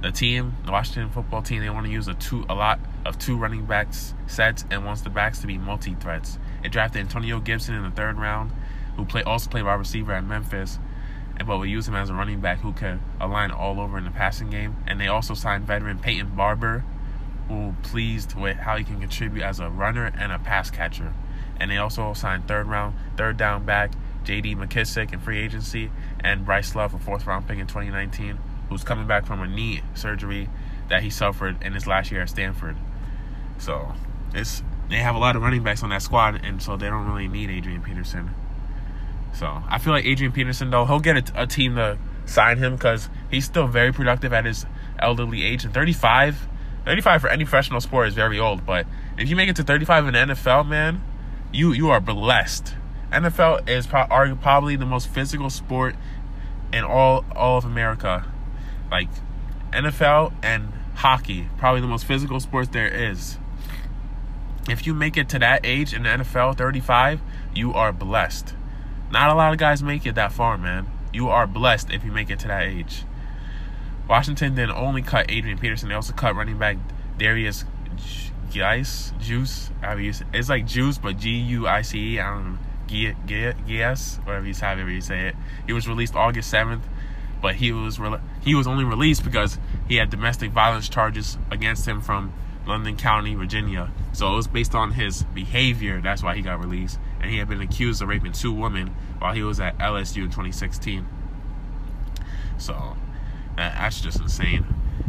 the 0.00 0.12
team, 0.12 0.54
the 0.64 0.72
Washington 0.72 1.10
football 1.10 1.42
team, 1.42 1.60
they 1.60 1.70
want 1.70 1.86
to 1.86 1.92
use 1.92 2.06
a 2.06 2.14
two 2.14 2.44
a 2.48 2.54
lot 2.54 2.78
of 3.04 3.18
two 3.18 3.36
running 3.36 3.64
backs 3.64 4.14
sets 4.26 4.64
and 4.70 4.84
wants 4.84 5.02
the 5.02 5.10
backs 5.10 5.40
to 5.40 5.46
be 5.46 5.58
multi 5.58 5.94
threats. 5.94 6.38
It 6.62 6.70
drafted 6.70 7.00
Antonio 7.00 7.40
Gibson 7.40 7.74
in 7.74 7.82
the 7.82 7.90
third 7.90 8.16
round, 8.16 8.52
who 8.96 9.04
play 9.04 9.22
also 9.22 9.50
played 9.50 9.64
wide 9.64 9.74
receiver 9.74 10.12
at 10.12 10.24
Memphis, 10.24 10.78
but 11.46 11.58
we 11.58 11.70
use 11.70 11.88
him 11.88 11.94
as 11.94 12.10
a 12.10 12.14
running 12.14 12.40
back 12.40 12.60
who 12.60 12.72
can 12.72 13.00
align 13.20 13.50
all 13.50 13.80
over 13.80 13.98
in 13.98 14.04
the 14.04 14.10
passing 14.10 14.50
game. 14.50 14.76
And 14.86 15.00
they 15.00 15.08
also 15.08 15.34
signed 15.34 15.66
veteran 15.66 15.98
Peyton 15.98 16.34
Barber, 16.34 16.84
who 17.48 17.74
pleased 17.82 18.34
with 18.34 18.56
how 18.56 18.76
he 18.76 18.84
can 18.84 19.00
contribute 19.00 19.42
as 19.42 19.60
a 19.60 19.70
runner 19.70 20.12
and 20.18 20.32
a 20.32 20.38
pass 20.38 20.70
catcher. 20.70 21.14
And 21.60 21.70
they 21.70 21.78
also 21.78 22.12
signed 22.12 22.46
third 22.46 22.66
round, 22.66 22.94
third 23.16 23.36
down 23.36 23.64
back 23.64 23.92
J.D. 24.24 24.56
McKissic 24.56 25.12
in 25.12 25.20
free 25.20 25.38
agency 25.38 25.90
and 26.20 26.44
Bryce 26.44 26.74
Love, 26.74 26.92
a 26.94 26.98
fourth 26.98 27.26
round 27.26 27.48
pick 27.48 27.58
in 27.58 27.66
2019 27.66 28.38
who's 28.68 28.84
coming 28.84 29.06
back 29.06 29.26
from 29.26 29.40
a 29.40 29.46
knee 29.46 29.80
surgery 29.94 30.48
that 30.88 31.02
he 31.02 31.10
suffered 31.10 31.62
in 31.62 31.72
his 31.72 31.86
last 31.86 32.10
year 32.10 32.22
at 32.22 32.28
Stanford. 32.28 32.76
So 33.58 33.94
it's 34.34 34.62
they 34.88 34.96
have 34.96 35.14
a 35.14 35.18
lot 35.18 35.36
of 35.36 35.42
running 35.42 35.62
backs 35.62 35.82
on 35.82 35.90
that 35.90 36.02
squad, 36.02 36.44
and 36.44 36.62
so 36.62 36.76
they 36.76 36.88
don't 36.88 37.06
really 37.06 37.28
need 37.28 37.50
Adrian 37.50 37.82
Peterson. 37.82 38.30
So 39.38 39.62
I 39.68 39.78
feel 39.78 39.92
like 39.92 40.04
Adrian 40.04 40.32
Peterson, 40.32 40.70
though, 40.70 40.84
he'll 40.84 40.98
get 40.98 41.30
a, 41.30 41.42
a 41.42 41.46
team 41.46 41.76
to 41.76 41.96
sign 42.26 42.58
him 42.58 42.74
because 42.74 43.08
he's 43.30 43.44
still 43.44 43.68
very 43.68 43.92
productive 43.92 44.32
at 44.32 44.44
his 44.44 44.66
elderly 44.98 45.44
age. 45.44 45.64
And 45.64 45.72
35, 45.72 46.48
35 46.84 47.20
for 47.20 47.28
any 47.28 47.44
professional 47.44 47.80
sport 47.80 48.08
is 48.08 48.14
very 48.14 48.40
old. 48.40 48.66
But 48.66 48.86
if 49.16 49.28
you 49.28 49.36
make 49.36 49.48
it 49.48 49.54
to 49.56 49.62
35 49.62 50.08
in 50.08 50.14
the 50.14 50.34
NFL, 50.34 50.66
man, 50.66 51.02
you 51.52 51.72
you 51.72 51.88
are 51.88 52.00
blessed. 52.00 52.74
NFL 53.12 53.68
is 53.68 53.86
pro- 53.86 54.06
probably 54.36 54.74
the 54.74 54.84
most 54.84 55.06
physical 55.06 55.50
sport 55.50 55.94
in 56.72 56.82
all 56.82 57.24
all 57.36 57.58
of 57.58 57.64
America. 57.64 58.26
Like 58.90 59.08
NFL 59.72 60.32
and 60.42 60.72
hockey, 60.96 61.48
probably 61.58 61.80
the 61.80 61.86
most 61.86 62.06
physical 62.06 62.40
sports 62.40 62.70
there 62.70 62.88
is. 62.88 63.38
If 64.68 64.84
you 64.84 64.94
make 64.94 65.16
it 65.16 65.28
to 65.28 65.38
that 65.38 65.60
age 65.64 65.94
in 65.94 66.02
the 66.02 66.08
NFL, 66.08 66.58
35, 66.58 67.20
you 67.54 67.72
are 67.72 67.92
blessed. 67.92 68.54
Not 69.10 69.30
a 69.30 69.34
lot 69.34 69.52
of 69.52 69.58
guys 69.58 69.82
make 69.82 70.06
it 70.06 70.14
that 70.16 70.32
far, 70.32 70.58
man. 70.58 70.86
You 71.12 71.28
are 71.28 71.46
blessed 71.46 71.90
if 71.90 72.04
you 72.04 72.12
make 72.12 72.30
it 72.30 72.38
to 72.40 72.48
that 72.48 72.62
age. 72.62 73.04
Washington 74.08 74.54
didn't 74.54 74.76
only 74.76 75.02
cut 75.02 75.30
Adrian 75.30 75.58
Peterson, 75.58 75.88
they 75.88 75.94
also 75.94 76.12
cut 76.12 76.34
running 76.34 76.58
back 76.58 76.76
Derrius 77.18 77.64
Guice, 78.52 79.12
Juice. 79.20 79.70
It's 79.82 80.48
like 80.48 80.66
Juice, 80.66 80.98
but 80.98 81.18
G 81.18 81.30
U 81.30 81.66
I 81.66 81.82
C 81.82 82.14
E. 82.14 82.20
I 82.20 82.34
don't 82.34 82.52
know. 82.52 82.58
Gies, 82.88 84.18
whatever 84.24 84.46
you 84.46 84.54
however 84.54 84.90
you 84.90 85.00
say 85.02 85.28
it. 85.28 85.36
He 85.66 85.74
was 85.74 85.86
released 85.86 86.14
August 86.14 86.52
7th, 86.52 86.80
but 87.42 87.56
he 87.56 87.70
was 87.70 88.00
re- 88.00 88.20
he 88.40 88.54
was 88.54 88.66
only 88.66 88.84
released 88.84 89.24
because 89.24 89.58
he 89.86 89.96
had 89.96 90.08
domestic 90.08 90.52
violence 90.52 90.88
charges 90.88 91.36
against 91.50 91.86
him 91.86 92.00
from 92.00 92.32
Loudoun 92.66 92.96
County, 92.96 93.34
Virginia. 93.34 93.90
So 94.12 94.32
it 94.32 94.36
was 94.36 94.46
based 94.46 94.74
on 94.74 94.92
his 94.92 95.22
behavior. 95.22 96.00
That's 96.00 96.22
why 96.22 96.34
he 96.34 96.40
got 96.40 96.60
released. 96.60 96.98
And 97.20 97.30
he 97.30 97.38
had 97.38 97.48
been 97.48 97.60
accused 97.60 98.00
of 98.02 98.08
raping 98.08 98.32
two 98.32 98.52
women 98.52 98.94
while 99.18 99.34
he 99.34 99.42
was 99.42 99.58
at 99.60 99.76
LSU 99.78 100.18
in 100.18 100.30
2016. 100.30 101.06
So 102.58 102.96
that's 103.56 104.00
just 104.00 104.20
insane. 104.20 104.66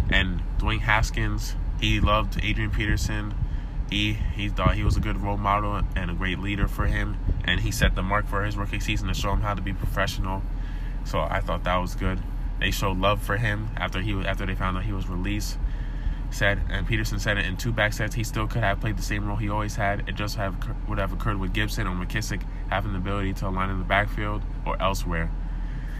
And 0.09 0.41
Dwayne 0.57 0.81
Haskins, 0.81 1.55
he 1.79 1.99
loved 1.99 2.39
Adrian 2.43 2.71
Peterson. 2.71 3.33
He 3.89 4.13
he 4.13 4.49
thought 4.49 4.75
he 4.75 4.83
was 4.83 4.97
a 4.97 4.99
good 4.99 5.17
role 5.17 5.37
model 5.37 5.81
and 5.95 6.11
a 6.11 6.13
great 6.13 6.39
leader 6.39 6.67
for 6.67 6.85
him, 6.85 7.17
and 7.43 7.61
he 7.61 7.71
set 7.71 7.95
the 7.95 8.03
mark 8.03 8.27
for 8.27 8.43
his 8.43 8.55
rookie 8.55 8.79
season 8.79 9.07
to 9.07 9.13
show 9.13 9.33
him 9.33 9.41
how 9.41 9.55
to 9.55 9.61
be 9.61 9.73
professional. 9.73 10.43
So 11.05 11.19
I 11.19 11.39
thought 11.39 11.63
that 11.63 11.77
was 11.77 11.95
good. 11.95 12.19
They 12.59 12.71
showed 12.71 12.97
love 12.99 13.21
for 13.21 13.37
him 13.37 13.69
after 13.77 14.01
he 14.01 14.13
after 14.25 14.45
they 14.45 14.55
found 14.55 14.77
out 14.77 14.83
he 14.83 14.93
was 14.93 15.07
released. 15.07 15.57
Said 16.31 16.61
and 16.69 16.85
Peterson 16.87 17.19
said 17.19 17.37
it 17.37 17.45
in 17.45 17.57
two 17.57 17.71
back 17.71 17.93
sets. 17.93 18.15
He 18.15 18.23
still 18.23 18.47
could 18.47 18.63
have 18.63 18.79
played 18.79 18.97
the 18.97 19.03
same 19.03 19.27
role 19.27 19.37
he 19.37 19.49
always 19.49 19.75
had. 19.75 20.07
It 20.07 20.15
just 20.15 20.35
have 20.35 20.55
would 20.87 20.99
have 20.99 21.11
occurred 21.11 21.39
with 21.39 21.53
Gibson 21.53 21.87
or 21.87 21.95
McKissic 21.95 22.43
having 22.69 22.93
the 22.93 22.99
ability 22.99 23.33
to 23.33 23.47
align 23.47 23.69
in 23.69 23.79
the 23.79 23.85
backfield 23.85 24.43
or 24.65 24.79
elsewhere. 24.81 25.31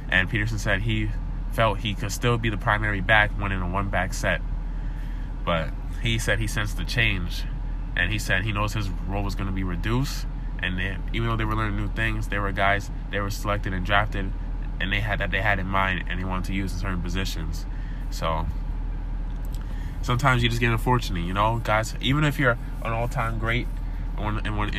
And 0.09 0.29
Peterson 0.29 0.59
said 0.59 0.83
he 0.83 1.09
felt 1.51 1.79
he 1.79 1.95
could 1.95 2.11
still 2.11 2.37
be 2.37 2.49
the 2.49 2.57
primary 2.57 3.01
back 3.01 3.31
when 3.31 3.51
in 3.51 3.61
a 3.61 3.67
one 3.67 3.89
back 3.89 4.13
set. 4.13 4.41
But 5.43 5.69
he 6.01 6.19
said 6.19 6.39
he 6.39 6.47
sensed 6.47 6.77
the 6.77 6.85
change 6.85 7.43
and 7.95 8.11
he 8.11 8.19
said 8.19 8.43
he 8.43 8.51
knows 8.51 8.73
his 8.73 8.89
role 9.07 9.23
was 9.23 9.35
going 9.35 9.47
to 9.47 9.53
be 9.53 9.63
reduced. 9.63 10.25
And 10.61 10.77
they, 10.77 10.97
even 11.13 11.27
though 11.27 11.37
they 11.37 11.45
were 11.45 11.55
learning 11.55 11.77
new 11.77 11.89
things, 11.89 12.27
they 12.27 12.37
were 12.39 12.51
guys 12.51 12.91
they 13.11 13.19
were 13.19 13.29
selected 13.29 13.73
and 13.73 13.85
drafted, 13.85 14.31
and 14.79 14.91
they 14.91 14.99
had 14.99 15.19
that 15.19 15.31
they 15.31 15.41
had 15.41 15.57
in 15.57 15.67
mind, 15.67 16.05
and 16.09 16.19
they 16.19 16.25
wanted 16.25 16.45
to 16.45 16.53
use 16.53 16.73
in 16.73 16.79
certain 16.79 17.01
positions. 17.01 17.65
So 18.09 18.45
sometimes 20.01 20.43
you 20.43 20.49
just 20.49 20.61
get 20.61 20.71
unfortunate, 20.71 21.21
you 21.21 21.33
know, 21.33 21.61
guys. 21.63 21.95
Even 22.01 22.23
if 22.23 22.39
you're 22.39 22.57
an 22.83 22.91
all-time 22.91 23.39
great 23.39 23.67
in 24.17 24.45
in, 24.45 24.57
one, 24.57 24.73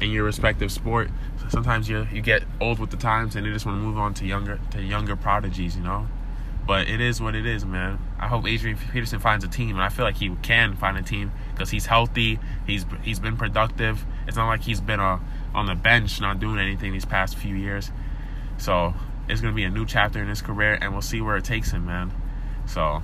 in 0.00 0.10
your 0.10 0.24
respective 0.24 0.70
sport, 0.72 1.10
sometimes 1.48 1.88
you 1.88 2.06
you 2.12 2.20
get 2.20 2.44
old 2.60 2.78
with 2.78 2.90
the 2.90 2.96
times, 2.96 3.36
and 3.36 3.46
you 3.46 3.52
just 3.52 3.66
want 3.66 3.78
to 3.78 3.82
move 3.82 3.98
on 3.98 4.14
to 4.14 4.26
younger 4.26 4.60
to 4.70 4.82
younger 4.82 5.16
prodigies, 5.16 5.76
you 5.76 5.82
know. 5.82 6.06
But 6.66 6.88
it 6.88 7.00
is 7.00 7.20
what 7.20 7.34
it 7.34 7.44
is, 7.44 7.64
man. 7.66 7.98
I 8.18 8.26
hope 8.26 8.46
Adrian 8.46 8.78
Peterson 8.78 9.18
finds 9.20 9.44
a 9.44 9.48
team, 9.48 9.70
and 9.70 9.82
I 9.82 9.90
feel 9.90 10.06
like 10.06 10.16
he 10.16 10.34
can 10.40 10.76
find 10.76 10.96
a 10.96 11.02
team 11.02 11.30
because 11.52 11.68
he's 11.70 11.86
healthy. 11.86 12.38
He's 12.66 12.86
he's 13.02 13.18
been 13.20 13.36
productive. 13.36 14.04
It's 14.26 14.36
not 14.36 14.48
like 14.48 14.62
he's 14.62 14.80
been 14.80 15.00
uh, 15.00 15.18
on 15.54 15.66
the 15.66 15.74
bench 15.74 16.20
not 16.20 16.40
doing 16.40 16.58
anything 16.58 16.92
these 16.92 17.04
past 17.04 17.36
few 17.36 17.54
years. 17.54 17.90
So 18.56 18.94
it's 19.28 19.40
gonna 19.40 19.54
be 19.54 19.64
a 19.64 19.70
new 19.70 19.84
chapter 19.84 20.22
in 20.22 20.28
his 20.28 20.40
career, 20.40 20.78
and 20.80 20.92
we'll 20.92 21.02
see 21.02 21.20
where 21.20 21.36
it 21.36 21.44
takes 21.44 21.70
him, 21.70 21.84
man. 21.84 22.12
So 22.66 23.02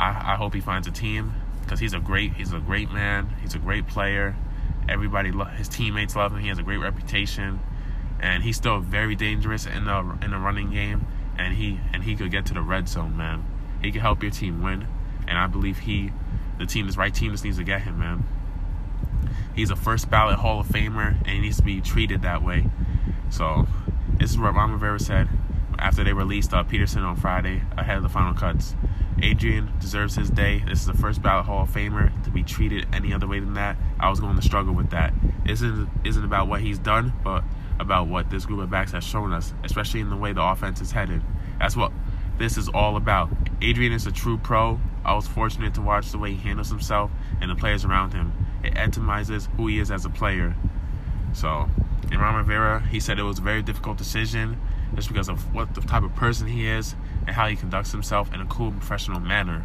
I, 0.00 0.32
I 0.32 0.36
hope 0.36 0.54
he 0.54 0.60
finds 0.60 0.88
a 0.88 0.90
team 0.90 1.34
because 1.62 1.78
he's 1.78 1.92
a 1.92 2.00
great 2.00 2.32
he's 2.32 2.54
a 2.54 2.58
great 2.58 2.90
man. 2.90 3.28
He's 3.42 3.54
a 3.54 3.58
great 3.58 3.86
player. 3.86 4.34
Everybody, 4.88 5.30
his 5.56 5.68
teammates 5.68 6.16
love 6.16 6.32
him. 6.32 6.40
He 6.40 6.48
has 6.48 6.58
a 6.58 6.62
great 6.62 6.78
reputation, 6.78 7.60
and 8.18 8.42
he's 8.42 8.56
still 8.56 8.80
very 8.80 9.14
dangerous 9.14 9.66
in 9.66 9.84
the 9.84 10.18
in 10.22 10.30
the 10.30 10.38
running 10.38 10.70
game. 10.70 11.06
And 11.38 11.54
he 11.54 11.78
and 11.92 12.02
he 12.02 12.16
could 12.16 12.30
get 12.30 12.46
to 12.46 12.54
the 12.54 12.62
red 12.62 12.88
zone, 12.88 13.16
man. 13.16 13.44
He 13.82 13.92
could 13.92 14.00
help 14.00 14.22
your 14.22 14.32
team 14.32 14.62
win, 14.62 14.86
and 15.28 15.36
I 15.36 15.46
believe 15.46 15.80
he, 15.80 16.12
the 16.58 16.66
team, 16.66 16.86
this 16.86 16.96
right 16.96 17.14
team, 17.14 17.32
just 17.32 17.44
needs 17.44 17.58
to 17.58 17.64
get 17.64 17.82
him, 17.82 17.98
man. 17.98 18.24
He's 19.54 19.70
a 19.70 19.76
first 19.76 20.10
ballot 20.10 20.38
Hall 20.38 20.60
of 20.60 20.66
Famer, 20.66 21.16
and 21.18 21.28
he 21.28 21.40
needs 21.40 21.58
to 21.58 21.62
be 21.62 21.80
treated 21.80 22.22
that 22.22 22.42
way. 22.42 22.66
So, 23.30 23.66
this 24.18 24.30
is 24.30 24.38
what 24.38 24.54
Ron 24.54 24.72
Rivera 24.72 24.98
said 24.98 25.28
after 25.78 26.04
they 26.04 26.12
released 26.12 26.52
uh, 26.52 26.62
Peterson 26.62 27.02
on 27.02 27.16
Friday 27.16 27.62
ahead 27.76 27.98
of 27.98 28.02
the 28.02 28.08
final 28.08 28.34
cuts. 28.34 28.74
Adrian 29.22 29.72
deserves 29.80 30.14
his 30.14 30.30
day. 30.30 30.62
This 30.66 30.80
is 30.80 30.86
the 30.86 30.94
first 30.94 31.22
ballot 31.22 31.46
Hall 31.46 31.64
of 31.64 31.70
Famer 31.70 32.10
to 32.24 32.30
be 32.30 32.42
treated 32.42 32.86
any 32.92 33.12
other 33.12 33.26
way 33.26 33.40
than 33.40 33.54
that. 33.54 33.76
I 33.98 34.08
was 34.08 34.20
going 34.20 34.36
to 34.36 34.42
struggle 34.42 34.74
with 34.74 34.90
that. 34.90 35.12
Isn't 35.46 35.88
isn't 36.04 36.24
about 36.24 36.48
what 36.48 36.60
he's 36.60 36.78
done, 36.78 37.12
but 37.22 37.44
about 37.78 38.08
what 38.08 38.30
this 38.30 38.46
group 38.46 38.60
of 38.60 38.70
backs 38.70 38.92
has 38.92 39.04
shown 39.04 39.32
us, 39.32 39.52
especially 39.64 40.00
in 40.00 40.10
the 40.10 40.16
way 40.16 40.32
the 40.32 40.42
offense 40.42 40.80
is 40.80 40.92
headed. 40.92 41.22
That's 41.58 41.76
what 41.76 41.92
this 42.38 42.56
is 42.56 42.68
all 42.68 42.96
about. 42.96 43.30
Adrian 43.60 43.92
is 43.92 44.06
a 44.06 44.12
true 44.12 44.38
pro. 44.38 44.80
I 45.04 45.14
was 45.14 45.26
fortunate 45.26 45.74
to 45.74 45.82
watch 45.82 46.10
the 46.10 46.18
way 46.18 46.32
he 46.32 46.48
handles 46.48 46.70
himself 46.70 47.10
and 47.40 47.50
the 47.50 47.54
players 47.54 47.84
around 47.84 48.12
him. 48.12 48.32
It 48.62 48.72
epitomizes 48.72 49.48
who 49.56 49.66
he 49.66 49.78
is 49.78 49.90
as 49.90 50.04
a 50.04 50.10
player. 50.10 50.54
So, 51.32 51.68
in 52.10 52.18
Ron 52.18 52.36
Rivera, 52.36 52.80
he 52.90 53.00
said 53.00 53.18
it 53.18 53.22
was 53.22 53.38
a 53.38 53.42
very 53.42 53.62
difficult 53.62 53.98
decision 53.98 54.58
just 54.94 55.08
because 55.08 55.28
of 55.28 55.54
what 55.54 55.74
the 55.74 55.80
type 55.82 56.02
of 56.02 56.14
person 56.14 56.46
he 56.46 56.66
is 56.66 56.94
and 57.26 57.36
how 57.36 57.46
he 57.46 57.56
conducts 57.56 57.92
himself 57.92 58.32
in 58.34 58.40
a 58.40 58.46
cool, 58.46 58.72
professional 58.72 59.20
manner. 59.20 59.64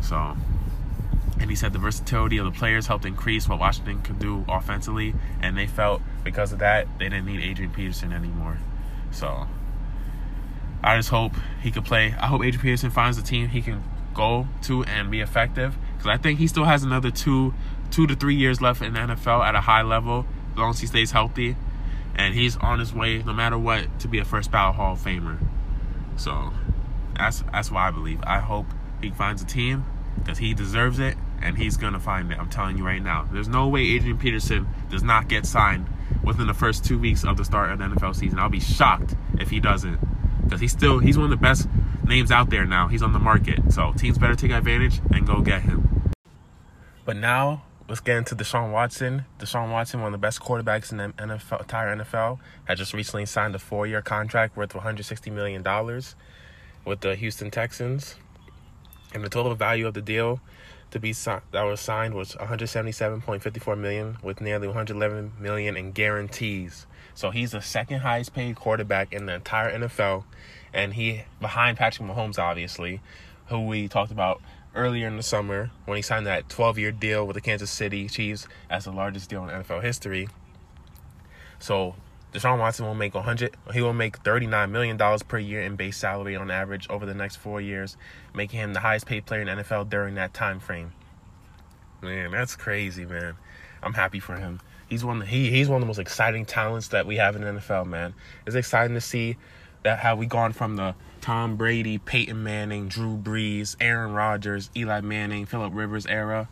So, 0.00 0.36
and 1.38 1.50
he 1.50 1.56
said 1.56 1.72
the 1.72 1.78
versatility 1.78 2.38
of 2.38 2.44
the 2.46 2.50
players 2.58 2.86
helped 2.86 3.04
increase 3.04 3.48
what 3.48 3.58
Washington 3.58 4.02
could 4.02 4.18
do 4.18 4.44
offensively, 4.48 5.14
and 5.40 5.56
they 5.56 5.66
felt 5.66 6.02
because 6.24 6.52
of 6.52 6.58
that 6.60 6.86
they 6.98 7.08
didn't 7.08 7.26
need 7.26 7.42
Adrian 7.42 7.72
Peterson 7.72 8.12
anymore. 8.12 8.58
So, 9.10 9.46
I 10.82 10.96
just 10.96 11.10
hope 11.10 11.32
he 11.62 11.70
could 11.70 11.84
play. 11.84 12.14
I 12.18 12.26
hope 12.26 12.42
Adrian 12.42 12.62
Peterson 12.62 12.90
finds 12.90 13.18
a 13.18 13.22
team 13.22 13.48
he 13.48 13.62
can 13.62 13.82
go 14.14 14.46
to 14.62 14.84
and 14.84 15.10
be 15.10 15.20
effective 15.20 15.76
because 15.92 16.08
I 16.08 16.16
think 16.16 16.38
he 16.38 16.46
still 16.46 16.64
has 16.64 16.82
another 16.82 17.10
two, 17.10 17.54
two 17.90 18.06
to 18.06 18.14
three 18.14 18.34
years 18.34 18.60
left 18.60 18.82
in 18.82 18.94
the 18.94 19.00
NFL 19.00 19.44
at 19.44 19.54
a 19.54 19.60
high 19.60 19.82
level 19.82 20.26
as 20.52 20.58
long 20.58 20.70
as 20.70 20.80
he 20.80 20.86
stays 20.86 21.12
healthy, 21.12 21.56
and 22.14 22.34
he's 22.34 22.56
on 22.56 22.78
his 22.78 22.92
way 22.92 23.22
no 23.22 23.32
matter 23.32 23.58
what 23.58 24.00
to 24.00 24.08
be 24.08 24.18
a 24.18 24.24
first 24.24 24.50
ballot 24.50 24.76
Hall 24.76 24.94
of 24.94 25.00
Famer. 25.00 25.38
So 26.16 26.52
that's 27.16 27.42
that's 27.52 27.70
why 27.70 27.88
I 27.88 27.90
believe. 27.90 28.20
I 28.24 28.40
hope 28.40 28.66
he 29.00 29.10
finds 29.10 29.42
a 29.42 29.46
team 29.46 29.84
because 30.18 30.38
he 30.38 30.54
deserves 30.54 30.98
it 30.98 31.16
and 31.42 31.56
he's 31.56 31.76
gonna 31.76 32.00
find 32.00 32.30
it. 32.30 32.38
I'm 32.38 32.50
telling 32.50 32.76
you 32.76 32.84
right 32.84 33.02
now. 33.02 33.28
There's 33.30 33.48
no 33.48 33.68
way 33.68 33.82
Adrian 33.82 34.18
Peterson 34.18 34.66
does 34.90 35.02
not 35.02 35.28
get 35.28 35.46
signed 35.46 35.86
within 36.22 36.46
the 36.46 36.54
first 36.54 36.84
two 36.84 36.98
weeks 36.98 37.24
of 37.24 37.36
the 37.36 37.44
start 37.44 37.70
of 37.72 37.78
the 37.78 37.84
NFL 37.84 38.14
season. 38.14 38.38
I'll 38.38 38.48
be 38.48 38.60
shocked 38.60 39.14
if 39.38 39.50
he 39.50 39.60
doesn't 39.60 39.98
because 40.44 40.60
he's 40.60 40.72
still 40.72 40.98
he's 40.98 41.16
one 41.16 41.24
of 41.24 41.30
the 41.30 41.36
best 41.36 41.68
names 42.04 42.30
out 42.30 42.50
there 42.50 42.66
now. 42.66 42.88
He's 42.88 43.02
on 43.02 43.12
the 43.12 43.18
market, 43.18 43.72
so 43.72 43.92
teams 43.92 44.18
better 44.18 44.34
take 44.34 44.50
advantage 44.50 45.00
and 45.12 45.26
go 45.26 45.40
get 45.40 45.62
him. 45.62 46.12
But 47.04 47.16
now 47.16 47.62
let's 47.90 48.00
get 48.00 48.16
into 48.16 48.36
Deshaun 48.36 48.70
Watson. 48.70 49.24
Deshaun 49.40 49.72
Watson, 49.72 50.00
one 50.00 50.14
of 50.14 50.20
the 50.20 50.24
best 50.24 50.40
quarterbacks 50.40 50.92
in 50.92 50.98
the 50.98 51.08
NFL, 51.08 51.60
entire 51.62 51.96
NFL, 51.96 52.38
had 52.66 52.78
just 52.78 52.94
recently 52.94 53.26
signed 53.26 53.52
a 53.56 53.58
four-year 53.58 54.00
contract 54.00 54.56
worth 54.56 54.76
160 54.76 55.28
million 55.30 55.60
dollars 55.64 56.14
with 56.84 57.00
the 57.00 57.16
Houston 57.16 57.50
Texans, 57.50 58.14
and 59.12 59.24
the 59.24 59.28
total 59.28 59.56
value 59.56 59.88
of 59.88 59.94
the 59.94 60.00
deal 60.00 60.40
to 60.92 61.00
be 61.00 61.12
that 61.12 61.42
was 61.52 61.80
signed 61.80 62.14
was 62.14 62.36
177.54 62.36 63.76
million, 63.76 64.18
with 64.22 64.40
nearly 64.40 64.68
111 64.68 65.32
million 65.40 65.76
in 65.76 65.90
guarantees. 65.90 66.86
So 67.14 67.30
he's 67.30 67.50
the 67.50 67.60
second 67.60 68.00
highest 68.00 68.32
paid 68.32 68.54
quarterback 68.54 69.12
in 69.12 69.26
the 69.26 69.34
entire 69.34 69.76
NFL, 69.76 70.22
and 70.72 70.94
he 70.94 71.24
behind 71.40 71.76
Patrick 71.76 72.08
Mahomes, 72.08 72.38
obviously, 72.38 73.00
who 73.46 73.66
we 73.66 73.88
talked 73.88 74.12
about 74.12 74.40
earlier 74.74 75.06
in 75.06 75.16
the 75.16 75.22
summer 75.22 75.70
when 75.84 75.96
he 75.96 76.02
signed 76.02 76.26
that 76.26 76.48
12-year 76.48 76.92
deal 76.92 77.26
with 77.26 77.34
the 77.34 77.40
Kansas 77.40 77.70
City 77.70 78.08
Chiefs 78.08 78.46
as 78.68 78.84
the 78.84 78.92
largest 78.92 79.28
deal 79.30 79.42
in 79.44 79.50
NFL 79.50 79.82
history. 79.82 80.28
So 81.58 81.94
Deshaun 82.32 82.58
Watson 82.58 82.86
will 82.86 82.94
make 82.94 83.14
100. 83.14 83.56
He 83.72 83.80
will 83.80 83.92
make 83.92 84.18
39 84.18 84.70
million 84.70 84.96
dollars 84.96 85.22
per 85.22 85.38
year 85.38 85.62
in 85.62 85.76
base 85.76 85.96
salary 85.96 86.36
on 86.36 86.50
average 86.50 86.88
over 86.88 87.04
the 87.04 87.14
next 87.14 87.36
four 87.36 87.60
years, 87.60 87.96
making 88.34 88.60
him 88.60 88.72
the 88.72 88.80
highest 88.80 89.06
paid 89.06 89.26
player 89.26 89.42
in 89.42 89.48
NFL 89.48 89.90
during 89.90 90.14
that 90.14 90.32
time 90.32 90.60
frame. 90.60 90.92
Man, 92.02 92.30
that's 92.30 92.56
crazy, 92.56 93.04
man. 93.04 93.34
I'm 93.82 93.94
happy 93.94 94.20
for 94.20 94.36
him. 94.36 94.60
He's 94.88 95.04
one. 95.04 95.20
He 95.22 95.50
he's 95.50 95.68
one 95.68 95.76
of 95.76 95.80
the 95.80 95.86
most 95.86 95.98
exciting 95.98 96.46
talents 96.46 96.88
that 96.88 97.06
we 97.06 97.16
have 97.16 97.36
in 97.36 97.42
NFL, 97.42 97.86
man. 97.86 98.14
It's 98.46 98.56
exciting 98.56 98.94
to 98.94 99.00
see 99.00 99.36
that 99.82 99.98
how 99.98 100.16
we 100.16 100.26
gone 100.26 100.52
from 100.52 100.76
the 100.76 100.94
Tom 101.20 101.56
Brady, 101.56 101.98
Peyton 101.98 102.42
Manning, 102.42 102.88
Drew 102.88 103.16
Brees, 103.16 103.76
Aaron 103.80 104.12
Rodgers, 104.12 104.70
Eli 104.76 105.00
Manning, 105.00 105.46
Philip 105.46 105.72
Rivers 105.74 106.06
era 106.06 106.48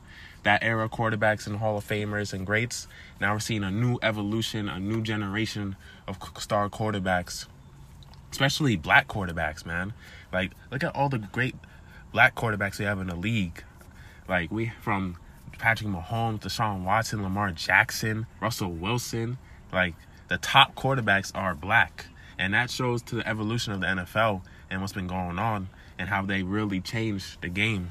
that 0.48 0.62
era 0.62 0.88
quarterbacks 0.88 1.46
and 1.46 1.56
Hall 1.56 1.76
of 1.76 1.86
Famers 1.86 2.32
and 2.32 2.46
greats. 2.46 2.88
Now 3.20 3.34
we're 3.34 3.40
seeing 3.40 3.64
a 3.64 3.70
new 3.70 3.98
evolution, 4.02 4.68
a 4.68 4.78
new 4.78 5.02
generation 5.02 5.76
of 6.06 6.18
star 6.38 6.68
quarterbacks, 6.68 7.46
especially 8.30 8.76
black 8.76 9.08
quarterbacks, 9.08 9.66
man. 9.66 9.92
Like, 10.32 10.52
look 10.70 10.84
at 10.84 10.94
all 10.94 11.08
the 11.08 11.18
great 11.18 11.54
black 12.12 12.34
quarterbacks 12.34 12.78
we 12.78 12.84
have 12.84 13.00
in 13.00 13.08
the 13.08 13.16
league. 13.16 13.62
Like, 14.28 14.50
we 14.50 14.72
from 14.80 15.16
Patrick 15.58 15.90
Mahomes, 15.90 16.40
Deshaun 16.40 16.84
Watson, 16.84 17.22
Lamar 17.22 17.50
Jackson, 17.52 18.26
Russell 18.40 18.72
Wilson. 18.72 19.38
Like, 19.72 19.96
the 20.28 20.38
top 20.38 20.74
quarterbacks 20.74 21.30
are 21.34 21.54
black. 21.54 22.06
And 22.38 22.54
that 22.54 22.70
shows 22.70 23.02
to 23.02 23.16
the 23.16 23.28
evolution 23.28 23.72
of 23.72 23.80
the 23.80 23.86
NFL 23.86 24.42
and 24.70 24.80
what's 24.80 24.92
been 24.92 25.06
going 25.06 25.38
on 25.38 25.68
and 25.98 26.08
how 26.08 26.22
they 26.22 26.42
really 26.42 26.80
changed 26.80 27.40
the 27.42 27.48
game 27.48 27.90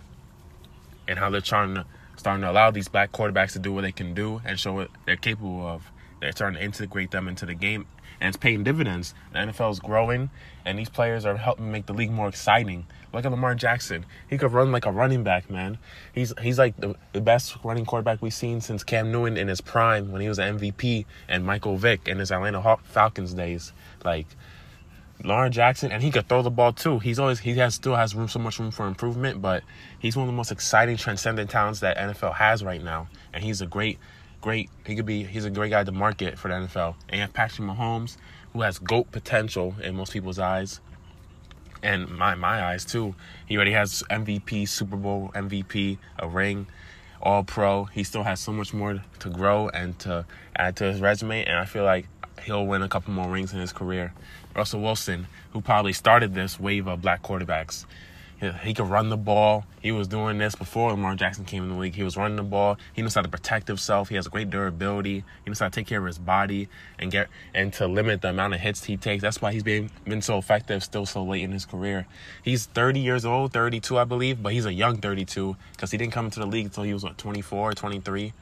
and 1.08 1.20
how 1.20 1.30
they're 1.30 1.42
trying 1.42 1.76
to 1.76 1.86
starting 2.18 2.42
to 2.42 2.52
allow 2.52 2.72
these 2.72 2.88
black 2.88 3.12
quarterbacks 3.12 3.54
to 3.54 3.60
do 3.60 3.72
what 3.72 3.82
they 3.82 3.92
can 3.92 4.14
do 4.14 4.42
and 4.44 4.60
show 4.60 4.74
what 4.74 4.90
they're 5.06 5.16
capable 5.16 5.66
of. 5.66 5.92
They're 6.20 6.32
starting 6.32 6.58
to 6.58 6.66
integrate 6.66 7.12
them 7.12 7.28
into 7.28 7.46
the 7.46 7.54
game, 7.54 7.86
and 8.20 8.30
it's 8.30 8.38
paying 8.38 8.64
dividends. 8.64 9.14
The 9.32 9.40
NFL 9.40 9.72
is 9.72 9.80
growing, 9.80 10.32
and 10.66 10.80
these 10.80 10.90
players 10.90 11.26
are 11.26 11.38
helping 11.38 11.72
make 11.72 11.86
the 11.86 11.94
league 11.94 12.12
more 12.12 12.28
exciting. 12.28 12.88
Look 13.14 13.24
at 13.24 13.32
Lamar 13.32 13.54
Jackson; 13.54 14.06
he 14.28 14.40
could 14.40 14.52
run 14.52 14.72
like 14.72 14.88
a 14.88 14.92
running 14.92 15.24
back, 15.24 15.50
man. 15.50 15.78
He's 16.14 16.34
he's 16.42 16.58
like 16.58 16.76
the, 16.78 16.96
the 17.14 17.22
best 17.22 17.56
running 17.64 17.86
quarterback 17.86 18.22
we've 18.22 18.34
seen 18.34 18.62
since 18.62 18.84
Cam 18.84 19.12
Newton 19.12 19.38
in 19.38 19.48
his 19.48 19.62
prime 19.62 20.12
when 20.12 20.22
he 20.22 20.28
was 20.28 20.40
an 20.40 20.58
MVP, 20.58 21.06
and 21.28 21.46
Michael 21.46 21.78
Vick 21.78 22.08
in 22.08 22.18
his 22.18 22.32
Atlanta 22.32 22.62
Hawk 22.62 22.84
Falcons 22.84 23.36
days. 23.36 23.74
Like 24.04 24.28
Lamar 25.24 25.50
Jackson, 25.50 25.92
and 25.92 26.04
he 26.04 26.12
could 26.12 26.30
throw 26.30 26.42
the 26.42 26.52
ball 26.52 26.74
too. 26.74 27.00
He's 27.00 27.18
always 27.18 27.40
he 27.40 27.56
has 27.56 27.74
still 27.76 27.96
has 27.96 28.14
room 28.14 28.28
so 28.28 28.40
much 28.40 28.60
room 28.60 28.72
for 28.72 28.88
improvement, 28.88 29.42
but 29.42 29.64
he's 30.00 30.16
one 30.16 30.24
of 30.24 30.28
the 30.28 30.38
most 30.38 30.52
exciting, 30.52 30.98
transcendent 30.98 31.50
talents 31.50 31.80
that 31.80 31.98
NFL 31.98 32.36
has 32.36 32.64
right 32.64 32.84
now, 32.84 33.08
and 33.34 33.44
he's 33.44 33.62
a 33.62 33.66
great, 33.66 33.98
great. 34.42 34.70
He 34.86 34.96
could 34.96 35.06
be 35.06 35.24
he's 35.24 35.46
a 35.46 35.50
great 35.50 35.72
guy 35.72 35.84
to 35.84 35.92
market 35.92 36.38
for 36.38 36.50
the 36.50 36.54
NFL. 36.54 36.96
And 37.10 37.16
you 37.16 37.22
have 37.22 37.34
Patrick 37.34 37.68
Mahomes, 37.68 38.18
who 38.54 38.62
has 38.62 38.78
goat 38.78 39.12
potential 39.12 39.76
in 39.82 39.96
most 39.96 40.14
people's 40.14 40.40
eyes, 40.40 40.82
and 41.82 42.08
my 42.10 42.36
my 42.36 42.64
eyes 42.64 42.86
too. 42.86 43.16
He 43.48 43.56
already 43.56 43.72
has 43.72 44.04
MVP, 44.12 44.68
Super 44.68 44.98
Bowl 44.98 45.32
MVP, 45.34 45.98
a 46.20 46.28
ring. 46.28 46.68
All 47.20 47.44
pro. 47.44 47.86
He 47.86 48.04
still 48.04 48.22
has 48.22 48.40
so 48.40 48.54
much 48.54 48.76
more 48.76 49.04
to 49.20 49.30
grow 49.30 49.70
and 49.70 49.98
to 50.00 50.26
add 50.56 50.76
to 50.78 50.84
his 50.84 51.02
resume, 51.02 51.44
and 51.44 51.58
I 51.58 51.66
feel 51.66 51.84
like 51.84 52.08
he'll 52.44 52.66
win 52.66 52.82
a 52.82 52.88
couple 52.88 53.12
more 53.14 53.30
rings 53.30 53.54
in 53.54 53.60
his 53.60 53.74
career. 53.74 54.14
Russell 54.58 54.82
Wilson, 54.82 55.28
who 55.54 55.62
probably 55.62 55.94
started 55.94 56.34
this 56.34 56.60
wave 56.60 56.88
of 56.88 57.02
black 57.02 57.22
quarterbacks. 57.22 57.86
He, 58.64 58.76
could 58.76 58.88
run 58.88 59.10
the 59.10 59.18
ball. 59.18 59.66
He 59.82 59.92
was 59.92 60.08
doing 60.08 60.38
this 60.38 60.54
before 60.54 60.92
Lamar 60.92 61.16
Jackson 61.16 61.44
came 61.44 61.64
in 61.64 61.70
the 61.70 61.76
league. 61.76 61.96
He 61.96 62.04
was 62.04 62.18
running 62.18 62.38
the 62.38 62.44
ball. 62.44 62.78
He 62.94 63.02
knows 63.02 63.16
how 63.16 63.22
to 63.22 63.28
protect 63.28 63.68
himself. 63.68 64.10
He 64.10 64.16
has 64.16 64.28
great 64.28 64.52
durability. 64.52 65.24
He 65.44 65.50
knows 65.50 65.58
how 65.58 65.68
to 65.68 65.72
take 65.72 65.88
care 65.88 66.00
of 66.00 66.06
his 66.06 66.20
body 66.20 66.70
and 67.00 67.12
get 67.12 67.30
and 67.56 67.74
to 67.74 67.88
limit 67.88 68.22
the 68.22 68.30
amount 68.30 68.54
of 68.54 68.60
hits 68.60 68.84
he 68.84 68.96
takes. 68.96 69.24
That's 69.24 69.42
why 69.42 69.54
he's 69.54 69.64
been 69.64 69.90
been 70.04 70.22
so 70.22 70.38
effective 70.38 70.84
still 70.84 71.08
so 71.08 71.24
late 71.24 71.42
in 71.44 71.52
his 71.52 71.66
career. 71.66 72.06
He's 72.44 72.68
30 72.68 73.00
years 73.00 73.26
old, 73.26 73.54
32 73.54 73.98
I 73.98 74.04
believe, 74.04 74.44
but 74.44 74.54
he's 74.54 74.68
a 74.68 74.74
young 74.74 74.98
32 74.98 75.56
because 75.72 75.90
he 75.90 75.98
didn't 75.98 76.14
come 76.14 76.26
into 76.26 76.40
the 76.40 76.46
league 76.46 76.66
until 76.66 76.84
he 76.84 76.94
was 76.94 77.04
what 77.04 77.18
24, 77.18 77.74
23. 77.74 78.34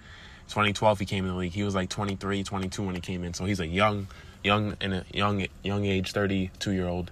2012 0.47 0.99
he 0.99 1.05
came 1.05 1.25
in 1.25 1.31
the 1.31 1.37
league. 1.37 1.53
He 1.53 1.63
was 1.63 1.73
like 1.73 1.89
23, 1.89 2.43
22 2.43 2.83
when 2.83 2.95
he 2.95 3.01
came 3.01 3.23
in. 3.23 3.33
So 3.33 3.45
he's 3.45 3.61
a 3.61 3.67
young 3.67 4.07
young 4.45 4.77
in 4.79 4.93
a 4.93 5.05
young 5.11 5.47
young 5.63 5.85
age 5.85 6.11
32 6.11 6.71
year 6.71 6.87
old 6.87 7.11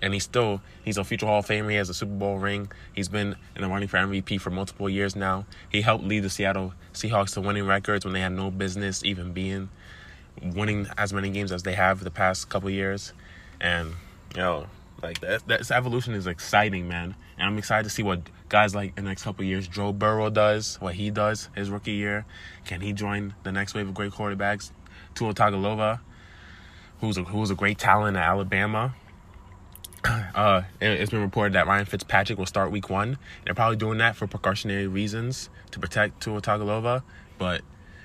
and 0.00 0.12
he's 0.12 0.24
still 0.24 0.60
he's 0.84 0.98
a 0.98 1.04
future 1.04 1.26
hall 1.26 1.38
of 1.38 1.46
famer. 1.46 1.70
He 1.70 1.76
has 1.76 1.88
a 1.88 1.94
super 1.94 2.12
bowl 2.12 2.38
ring. 2.38 2.70
He's 2.94 3.08
been 3.08 3.36
in 3.56 3.62
the 3.62 3.68
running 3.68 3.88
for 3.88 3.98
mvp 3.98 4.40
for 4.40 4.50
multiple 4.50 4.88
years 4.88 5.14
now. 5.16 5.46
He 5.70 5.80
helped 5.80 6.04
lead 6.04 6.20
the 6.20 6.30
seattle 6.30 6.74
seahawks 6.92 7.32
to 7.34 7.40
winning 7.40 7.66
records 7.66 8.04
when 8.04 8.12
they 8.12 8.20
had 8.20 8.32
no 8.32 8.50
business 8.50 9.04
even 9.04 9.32
being 9.32 9.68
winning 10.42 10.88
as 10.98 11.12
many 11.12 11.30
games 11.30 11.52
as 11.52 11.62
they 11.62 11.74
have 11.74 12.04
the 12.04 12.10
past 12.10 12.48
couple 12.48 12.68
years. 12.68 13.12
And 13.60 13.94
you 14.34 14.42
know 14.42 14.66
like 15.02 15.20
that 15.20 15.46
this 15.46 15.70
evolution 15.70 16.14
is 16.14 16.26
exciting 16.26 16.88
man. 16.88 17.14
And 17.38 17.48
i'm 17.48 17.58
excited 17.58 17.84
to 17.84 17.90
see 17.90 18.02
what 18.02 18.20
guys 18.48 18.74
like 18.74 18.92
in 18.96 19.04
the 19.04 19.10
next 19.10 19.24
couple 19.24 19.44
years 19.44 19.66
joe 19.66 19.92
burrow 19.92 20.30
does 20.30 20.76
what 20.76 20.94
he 20.94 21.10
does 21.10 21.48
his 21.54 21.70
rookie 21.70 21.92
year. 21.92 22.26
Can 22.66 22.82
he 22.82 22.92
join 22.92 23.34
the 23.42 23.52
next 23.52 23.74
wave 23.74 23.88
of 23.88 23.94
great 23.94 24.12
quarterbacks? 24.12 24.70
Tua 25.14 25.32
Tagovailoa, 25.32 26.00
who's 27.00 27.18
a 27.18 27.24
who's 27.24 27.50
a 27.50 27.54
great 27.54 27.78
talent 27.78 28.16
at 28.16 28.24
Alabama. 28.24 28.94
Uh, 30.34 30.62
it, 30.80 30.98
has 30.98 31.10
been 31.10 31.20
reported 31.20 31.52
that 31.52 31.68
Ryan 31.68 31.84
Fitzpatrick 31.84 32.36
will 32.36 32.44
start 32.44 32.72
Week 32.72 32.90
One. 32.90 33.18
They're 33.44 33.54
probably 33.54 33.76
doing 33.76 33.98
that 33.98 34.16
for 34.16 34.26
precautionary 34.26 34.88
reasons 34.88 35.48
to 35.70 35.78
protect 35.78 36.20
Tua 36.20 36.42
Tagovailoa, 36.42 37.04
but 37.38 37.62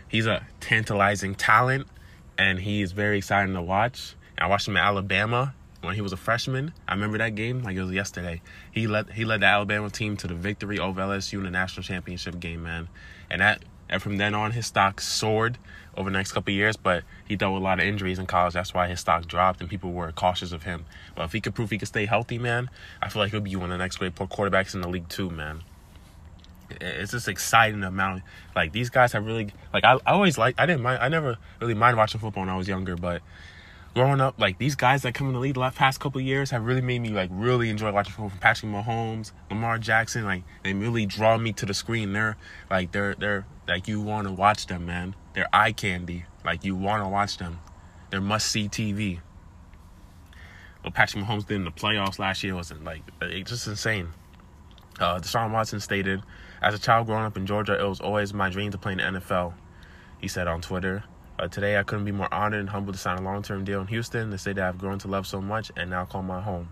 he's 0.07 0.27
a 0.27 0.45
tantalizing 0.59 1.33
talent, 1.33 1.87
and 2.37 2.59
he's 2.59 2.91
very 2.91 3.17
exciting 3.17 3.55
to 3.55 3.63
watch. 3.63 4.15
I 4.37 4.45
watched 4.45 4.67
him 4.67 4.77
at 4.77 4.83
Alabama 4.83 5.55
when 5.81 5.95
he 5.95 6.01
was 6.01 6.13
a 6.13 6.17
freshman. 6.17 6.73
I 6.87 6.93
remember 6.93 7.17
that 7.17 7.35
game 7.35 7.63
like 7.63 7.75
it 7.75 7.81
was 7.81 7.91
yesterday. 7.91 8.41
He 8.71 8.87
led 8.87 9.11
he 9.11 9.25
led 9.25 9.41
the 9.41 9.47
Alabama 9.47 9.89
team 9.89 10.17
to 10.17 10.27
the 10.27 10.35
victory 10.35 10.79
over 10.79 11.01
LSU 11.01 11.39
in 11.39 11.43
the 11.43 11.51
national 11.51 11.83
championship 11.83 12.39
game, 12.39 12.63
man. 12.63 12.89
And 13.29 13.41
that 13.41 13.63
and 13.89 14.01
from 14.01 14.17
then 14.17 14.33
on 14.35 14.51
his 14.51 14.67
stock 14.67 15.01
soared 15.01 15.57
over 15.97 16.09
the 16.09 16.17
next 16.17 16.31
couple 16.31 16.53
years, 16.53 16.77
but 16.77 17.03
he 17.27 17.35
dealt 17.35 17.53
with 17.53 17.61
a 17.61 17.63
lot 17.63 17.79
of 17.79 17.85
injuries 17.85 18.19
in 18.19 18.25
college. 18.25 18.53
That's 18.53 18.73
why 18.73 18.87
his 18.87 18.99
stock 18.99 19.27
dropped 19.27 19.59
and 19.59 19.69
people 19.69 19.91
were 19.91 20.11
cautious 20.11 20.51
of 20.51 20.63
him. 20.63 20.85
But 21.15 21.25
if 21.25 21.33
he 21.33 21.41
could 21.41 21.55
prove 21.55 21.69
he 21.71 21.77
could 21.77 21.87
stay 21.87 22.05
healthy, 22.05 22.37
man, 22.37 22.69
I 23.01 23.09
feel 23.09 23.21
like 23.21 23.31
he'll 23.31 23.41
be 23.41 23.55
one 23.55 23.71
of 23.71 23.77
the 23.77 23.83
next 23.83 23.97
great 23.97 24.15
quarterbacks 24.15 24.73
in 24.73 24.81
the 24.81 24.87
league 24.87 25.09
too, 25.09 25.29
man. 25.29 25.61
It's 26.69 27.11
just 27.11 27.27
exciting 27.27 27.83
amount. 27.83 28.23
Like 28.55 28.71
these 28.71 28.89
guys 28.89 29.11
have 29.13 29.25
really 29.25 29.51
like 29.73 29.83
I, 29.83 29.93
I 30.05 30.11
always 30.11 30.37
like 30.37 30.55
I 30.57 30.67
didn't 30.67 30.83
mind 30.83 31.01
I 31.01 31.09
never 31.09 31.37
really 31.59 31.73
mind 31.73 31.97
watching 31.97 32.21
football 32.21 32.41
when 32.41 32.49
I 32.49 32.57
was 32.57 32.67
younger, 32.67 32.95
but 32.95 33.21
growing 33.95 34.21
up, 34.21 34.39
like 34.39 34.57
these 34.57 34.75
guys 34.75 35.01
that 35.01 35.13
come 35.13 35.27
in 35.27 35.33
the 35.33 35.39
league 35.39 35.55
the 35.55 35.71
past 35.71 35.99
couple 35.99 36.21
years 36.21 36.51
have 36.51 36.63
really 36.65 36.81
made 36.81 36.99
me 36.99 37.09
like 37.09 37.29
really 37.33 37.69
enjoy 37.69 37.91
watching 37.91 38.11
football. 38.13 38.29
From 38.29 38.39
Patrick 38.39 38.71
Mahomes, 38.71 39.31
Lamar 39.49 39.77
Jackson, 39.77 40.25
like 40.25 40.43
they 40.63 40.73
really 40.73 41.05
draw 41.05 41.37
me 41.37 41.53
to 41.53 41.65
the 41.65 41.73
screen. 41.73 42.13
They're 42.13 42.37
like 42.69 42.91
they're 42.91 43.15
they're 43.15 43.45
like 43.67 43.87
you 43.87 44.01
want 44.01 44.27
to 44.27 44.33
watch 44.33 44.67
them, 44.67 44.85
man. 44.85 45.15
They're 45.33 45.49
eye 45.53 45.71
candy. 45.71 46.25
Like 46.45 46.63
you 46.63 46.75
want 46.75 47.03
to 47.03 47.07
watch 47.07 47.37
them. 47.37 47.59
They're 48.09 48.21
must 48.21 48.47
see 48.47 48.67
TV. 48.69 49.19
What 50.81 50.93
Patrick 50.93 51.23
Mahomes 51.25 51.45
did 51.45 51.55
in 51.55 51.65
the 51.65 51.71
playoffs 51.71 52.19
last 52.19 52.43
year 52.43 52.55
wasn't 52.55 52.83
like 52.83 53.01
it's 53.21 53.51
just 53.51 53.67
insane. 53.67 54.09
Uh, 54.99 55.19
Deshaun 55.19 55.51
Watson 55.51 55.79
stated, 55.79 56.21
"As 56.61 56.73
a 56.73 56.79
child 56.79 57.07
growing 57.07 57.23
up 57.23 57.37
in 57.37 57.45
Georgia, 57.45 57.79
it 57.79 57.87
was 57.87 58.01
always 58.01 58.33
my 58.33 58.49
dream 58.49 58.71
to 58.71 58.77
play 58.77 58.93
in 58.93 58.97
the 58.97 59.19
NFL." 59.19 59.53
He 60.19 60.27
said 60.27 60.47
on 60.47 60.61
Twitter. 60.61 61.03
Uh, 61.39 61.47
today, 61.47 61.77
I 61.77 61.83
couldn't 61.83 62.03
be 62.03 62.11
more 62.11 62.27
honored 62.33 62.59
and 62.59 62.67
humbled 62.67 62.95
to 62.95 62.99
sign 62.99 63.17
a 63.17 63.21
long-term 63.21 63.63
deal 63.63 63.79
in 63.79 63.87
Houston, 63.87 64.29
the 64.29 64.37
city 64.37 64.55
that 64.55 64.67
I've 64.67 64.77
grown 64.77 64.99
to 64.99 65.07
love 65.07 65.25
so 65.25 65.39
much 65.39 65.71
and 65.77 65.89
now 65.89 66.03
call 66.03 66.21
my 66.21 66.41
home. 66.41 66.67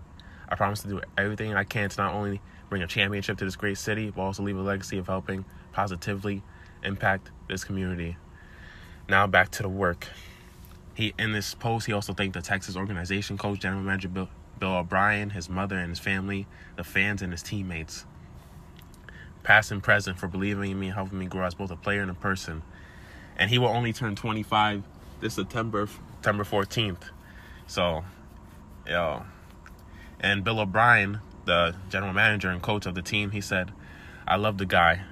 I 0.46 0.56
promise 0.56 0.82
to 0.82 0.88
do 0.88 1.00
everything 1.16 1.54
I 1.54 1.64
can 1.64 1.88
to 1.88 2.02
not 2.02 2.12
only 2.12 2.42
bring 2.68 2.82
a 2.82 2.86
championship 2.86 3.38
to 3.38 3.46
this 3.46 3.56
great 3.56 3.78
city, 3.78 4.10
but 4.10 4.20
also 4.20 4.42
leave 4.42 4.58
a 4.58 4.60
legacy 4.60 4.98
of 4.98 5.06
helping 5.06 5.46
positively 5.72 6.42
impact 6.84 7.30
this 7.48 7.64
community. 7.64 8.18
Now 9.08 9.26
back 9.26 9.50
to 9.52 9.62
the 9.62 9.70
work. 9.70 10.06
He 10.92 11.14
in 11.18 11.32
this 11.32 11.54
post, 11.54 11.86
he 11.86 11.94
also 11.94 12.12
thanked 12.12 12.34
the 12.34 12.42
Texas 12.42 12.76
organization 12.76 13.38
coach, 13.38 13.60
general 13.60 13.80
manager 13.80 14.08
Bill, 14.08 14.28
Bill 14.58 14.74
O'Brien, 14.76 15.30
his 15.30 15.48
mother 15.48 15.78
and 15.78 15.88
his 15.88 15.98
family, 15.98 16.46
the 16.76 16.84
fans 16.84 17.22
and 17.22 17.32
his 17.32 17.42
teammates, 17.42 18.04
past 19.44 19.70
and 19.70 19.82
present, 19.82 20.18
for 20.18 20.28
believing 20.28 20.72
in 20.72 20.78
me 20.78 20.88
and 20.88 20.94
helping 20.94 21.18
me 21.18 21.24
grow 21.24 21.46
as 21.46 21.54
both 21.54 21.70
a 21.70 21.76
player 21.76 22.02
and 22.02 22.10
a 22.10 22.14
person 22.14 22.62
and 23.38 23.50
he 23.50 23.58
will 23.58 23.68
only 23.68 23.92
turn 23.92 24.16
25 24.16 24.82
this 25.20 25.34
September 25.34 25.88
September 26.16 26.44
14th. 26.44 27.10
So, 27.66 28.04
yo, 28.86 29.22
and 30.20 30.42
Bill 30.42 30.60
O'Brien, 30.60 31.20
the 31.44 31.74
general 31.90 32.12
manager 32.12 32.50
and 32.50 32.60
coach 32.60 32.86
of 32.86 32.94
the 32.94 33.02
team, 33.02 33.30
he 33.30 33.40
said, 33.40 33.72
"I 34.26 34.36
love 34.36 34.58
the 34.58 34.66
guy." 34.66 35.02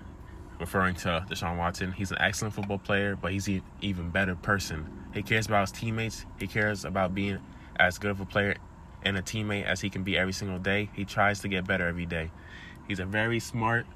Referring 0.58 0.94
to 0.96 1.26
Deshaun 1.28 1.58
Watson, 1.58 1.92
he's 1.92 2.10
an 2.10 2.16
excellent 2.18 2.54
football 2.54 2.78
player, 2.78 3.14
but 3.14 3.30
he's 3.30 3.46
an 3.46 3.62
even 3.82 4.08
better 4.08 4.34
person. 4.34 4.88
He 5.12 5.22
cares 5.22 5.46
about 5.46 5.68
his 5.68 5.72
teammates. 5.72 6.24
He 6.38 6.46
cares 6.46 6.84
about 6.84 7.14
being 7.14 7.38
as 7.78 7.98
good 7.98 8.10
of 8.10 8.20
a 8.20 8.24
player 8.24 8.56
and 9.02 9.18
a 9.18 9.22
teammate 9.22 9.64
as 9.64 9.82
he 9.82 9.90
can 9.90 10.02
be 10.02 10.16
every 10.16 10.32
single 10.32 10.58
day. 10.58 10.88
He 10.94 11.04
tries 11.04 11.40
to 11.40 11.48
get 11.48 11.66
better 11.66 11.86
every 11.86 12.06
day. 12.06 12.30
He's 12.88 13.00
a 13.00 13.04
very 13.04 13.38
smart, 13.38 13.86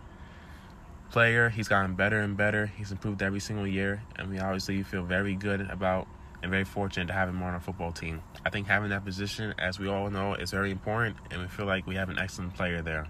player. 1.11 1.49
He's 1.49 1.69
gotten 1.69 1.95
better 1.95 2.21
and 2.21 2.37
better. 2.37 2.67
He's 2.67 2.93
improved 2.93 3.23
every 3.23 3.41
single 3.41 3.67
year, 3.67 4.03
and 4.17 4.31
we 4.31 4.39
obviously 4.39 4.83
feel 4.83 5.03
very 5.03 5.35
good 5.35 5.63
about 5.63 6.07
and 6.43 6.51
very 6.51 6.65
fortunate 6.65 7.07
to 7.09 7.13
have 7.13 7.29
him 7.29 7.43
on 7.43 7.53
our 7.53 7.61
football 7.61 7.93
team. 7.93 8.23
I 8.45 8.51
think 8.51 8.67
having 8.67 8.91
that 8.91 9.05
position, 9.05 9.55
as 9.59 9.79
we 9.79 9.89
all 9.89 10.09
know, 10.11 10.35
is 10.35 10.51
very 10.51 10.71
important, 10.71 11.17
and 11.31 11.43
we 11.43 11.49
feel 11.49 11.67
like 11.67 11.87
we 11.87 11.97
have 11.97 12.09
an 12.09 12.19
excellent 12.19 12.55
player 12.55 12.81
there. 12.81 13.07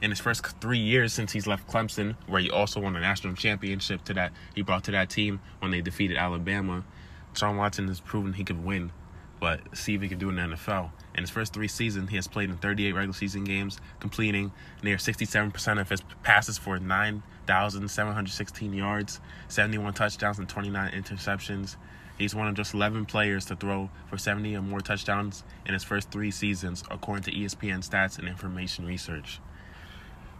In 0.00 0.10
his 0.10 0.20
first 0.20 0.46
three 0.60 0.78
years 0.78 1.12
since 1.12 1.32
he's 1.32 1.48
left 1.48 1.66
Clemson, 1.66 2.14
where 2.28 2.40
he 2.40 2.50
also 2.50 2.78
won 2.78 2.94
a 2.94 3.00
national 3.00 3.34
championship 3.34 4.04
to 4.04 4.14
that 4.14 4.32
he 4.54 4.62
brought 4.62 4.84
to 4.84 4.92
that 4.92 5.10
team 5.10 5.40
when 5.58 5.72
they 5.72 5.80
defeated 5.80 6.16
Alabama, 6.16 6.84
Sean 7.32 7.56
Watson 7.56 7.88
has 7.88 7.98
proven 7.98 8.34
he 8.34 8.44
could 8.44 8.64
win 8.64 8.92
but 9.40 9.60
see 9.76 9.94
if 9.94 10.02
he 10.02 10.08
can 10.08 10.18
do 10.18 10.28
it 10.28 10.38
in 10.38 10.50
the 10.50 10.56
NFL. 10.56 10.90
In 11.14 11.22
his 11.22 11.30
first 11.30 11.52
three 11.52 11.68
seasons, 11.68 12.10
he 12.10 12.16
has 12.16 12.28
played 12.28 12.50
in 12.50 12.56
38 12.58 12.92
regular 12.92 13.14
season 13.14 13.44
games, 13.44 13.78
completing 14.00 14.52
near 14.82 14.96
67% 14.96 15.80
of 15.80 15.88
his 15.88 16.02
passes 16.22 16.58
for 16.58 16.78
9,716 16.78 18.72
yards, 18.72 19.20
71 19.48 19.94
touchdowns, 19.94 20.38
and 20.38 20.48
29 20.48 20.92
interceptions. 20.92 21.76
He's 22.18 22.34
one 22.34 22.48
of 22.48 22.54
just 22.54 22.74
11 22.74 23.06
players 23.06 23.46
to 23.46 23.56
throw 23.56 23.90
for 24.08 24.18
70 24.18 24.56
or 24.56 24.62
more 24.62 24.80
touchdowns 24.80 25.44
in 25.66 25.72
his 25.72 25.84
first 25.84 26.10
three 26.10 26.30
seasons, 26.30 26.82
according 26.90 27.24
to 27.24 27.32
ESPN 27.32 27.88
stats 27.88 28.18
and 28.18 28.28
information 28.28 28.84
research. 28.84 29.40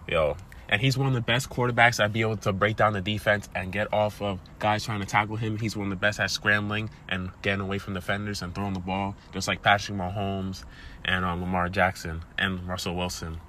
Yo, 0.08 0.36
and 0.68 0.80
he's 0.80 0.98
one 0.98 1.06
of 1.06 1.14
the 1.14 1.20
best 1.20 1.48
quarterbacks 1.48 2.02
I'd 2.02 2.12
be 2.12 2.20
able 2.20 2.36
to 2.38 2.52
break 2.52 2.76
down 2.76 2.92
the 2.92 3.00
defense 3.00 3.48
and 3.54 3.72
get 3.72 3.92
off 3.92 4.20
of 4.20 4.38
guys 4.58 4.84
trying 4.84 5.00
to 5.00 5.06
tackle 5.06 5.36
him. 5.36 5.58
He's 5.58 5.76
one 5.76 5.86
of 5.86 5.90
the 5.90 5.96
best 5.96 6.20
at 6.20 6.30
scrambling 6.30 6.90
and 7.08 7.30
getting 7.42 7.60
away 7.60 7.78
from 7.78 7.94
defenders 7.94 8.42
and 8.42 8.54
throwing 8.54 8.74
the 8.74 8.80
ball, 8.80 9.16
just 9.32 9.48
like 9.48 9.62
Patrick 9.62 9.96
Mahomes 9.96 10.64
and 11.04 11.24
um, 11.24 11.40
Lamar 11.40 11.68
Jackson 11.68 12.22
and 12.36 12.66
Russell 12.68 12.94
Wilson. 12.94 13.40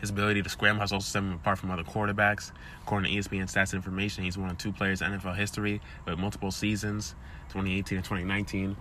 His 0.00 0.10
ability 0.10 0.42
to 0.42 0.48
scramble 0.48 0.80
has 0.82 0.92
also 0.92 1.04
set 1.04 1.18
him 1.24 1.32
apart 1.32 1.58
from 1.58 1.72
other 1.72 1.82
quarterbacks. 1.82 2.52
According 2.82 3.10
to 3.10 3.18
ESPN 3.18 3.52
stats 3.52 3.74
information, 3.74 4.22
he's 4.22 4.38
one 4.38 4.48
of 4.48 4.56
two 4.56 4.72
players 4.72 5.02
in 5.02 5.10
NFL 5.10 5.36
history 5.36 5.80
with 6.06 6.16
multiple 6.18 6.52
seasons, 6.52 7.16
2018 7.48 7.98
and 7.98 8.04
2019, 8.04 8.76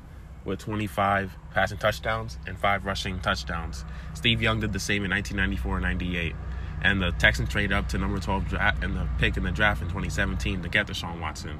with 0.45 0.59
25 0.59 1.36
passing 1.55 1.80
touchdowns 1.80 2.38
and 2.45 2.57
five 2.59 2.86
rushing 2.86 3.20
touchdowns. 3.20 3.84
Steve 4.13 4.43
Young 4.43 4.59
did 4.59 4.74
the 4.74 4.80
same 4.80 5.03
in 5.03 5.09
1994 5.09 5.78
and 5.78 5.84
98. 5.84 6.36
And 6.82 7.02
the 7.02 7.12
Texans 7.12 7.50
traded 7.50 7.74
up 7.74 7.90
to 7.90 7.98
number 7.98 8.20
12 8.20 8.48
draft 8.48 8.84
and 8.84 8.96
the 8.96 9.08
pick 9.18 9.36
in 9.38 9.44
the 9.44 9.52
draft 9.52 9.82
in 9.82 9.88
2017 9.88 10.62
to 10.62 10.70
get 10.70 10.88
Deshaun 10.88 11.20
Watson. 11.20 11.60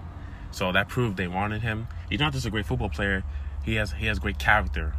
So 0.52 0.72
that 0.72 0.88
proved 0.88 1.18
they 1.18 1.28
wanted 1.28 1.62
him. 1.62 1.88
He's 2.10 2.20
not 2.20 2.34
just 2.34 2.46
a 2.46 2.50
great 2.50 2.66
football 2.66 2.90
player; 2.90 3.24
he 3.64 3.76
has 3.76 3.92
he 3.94 4.06
has 4.06 4.20
great 4.20 4.40
character. 4.40 4.96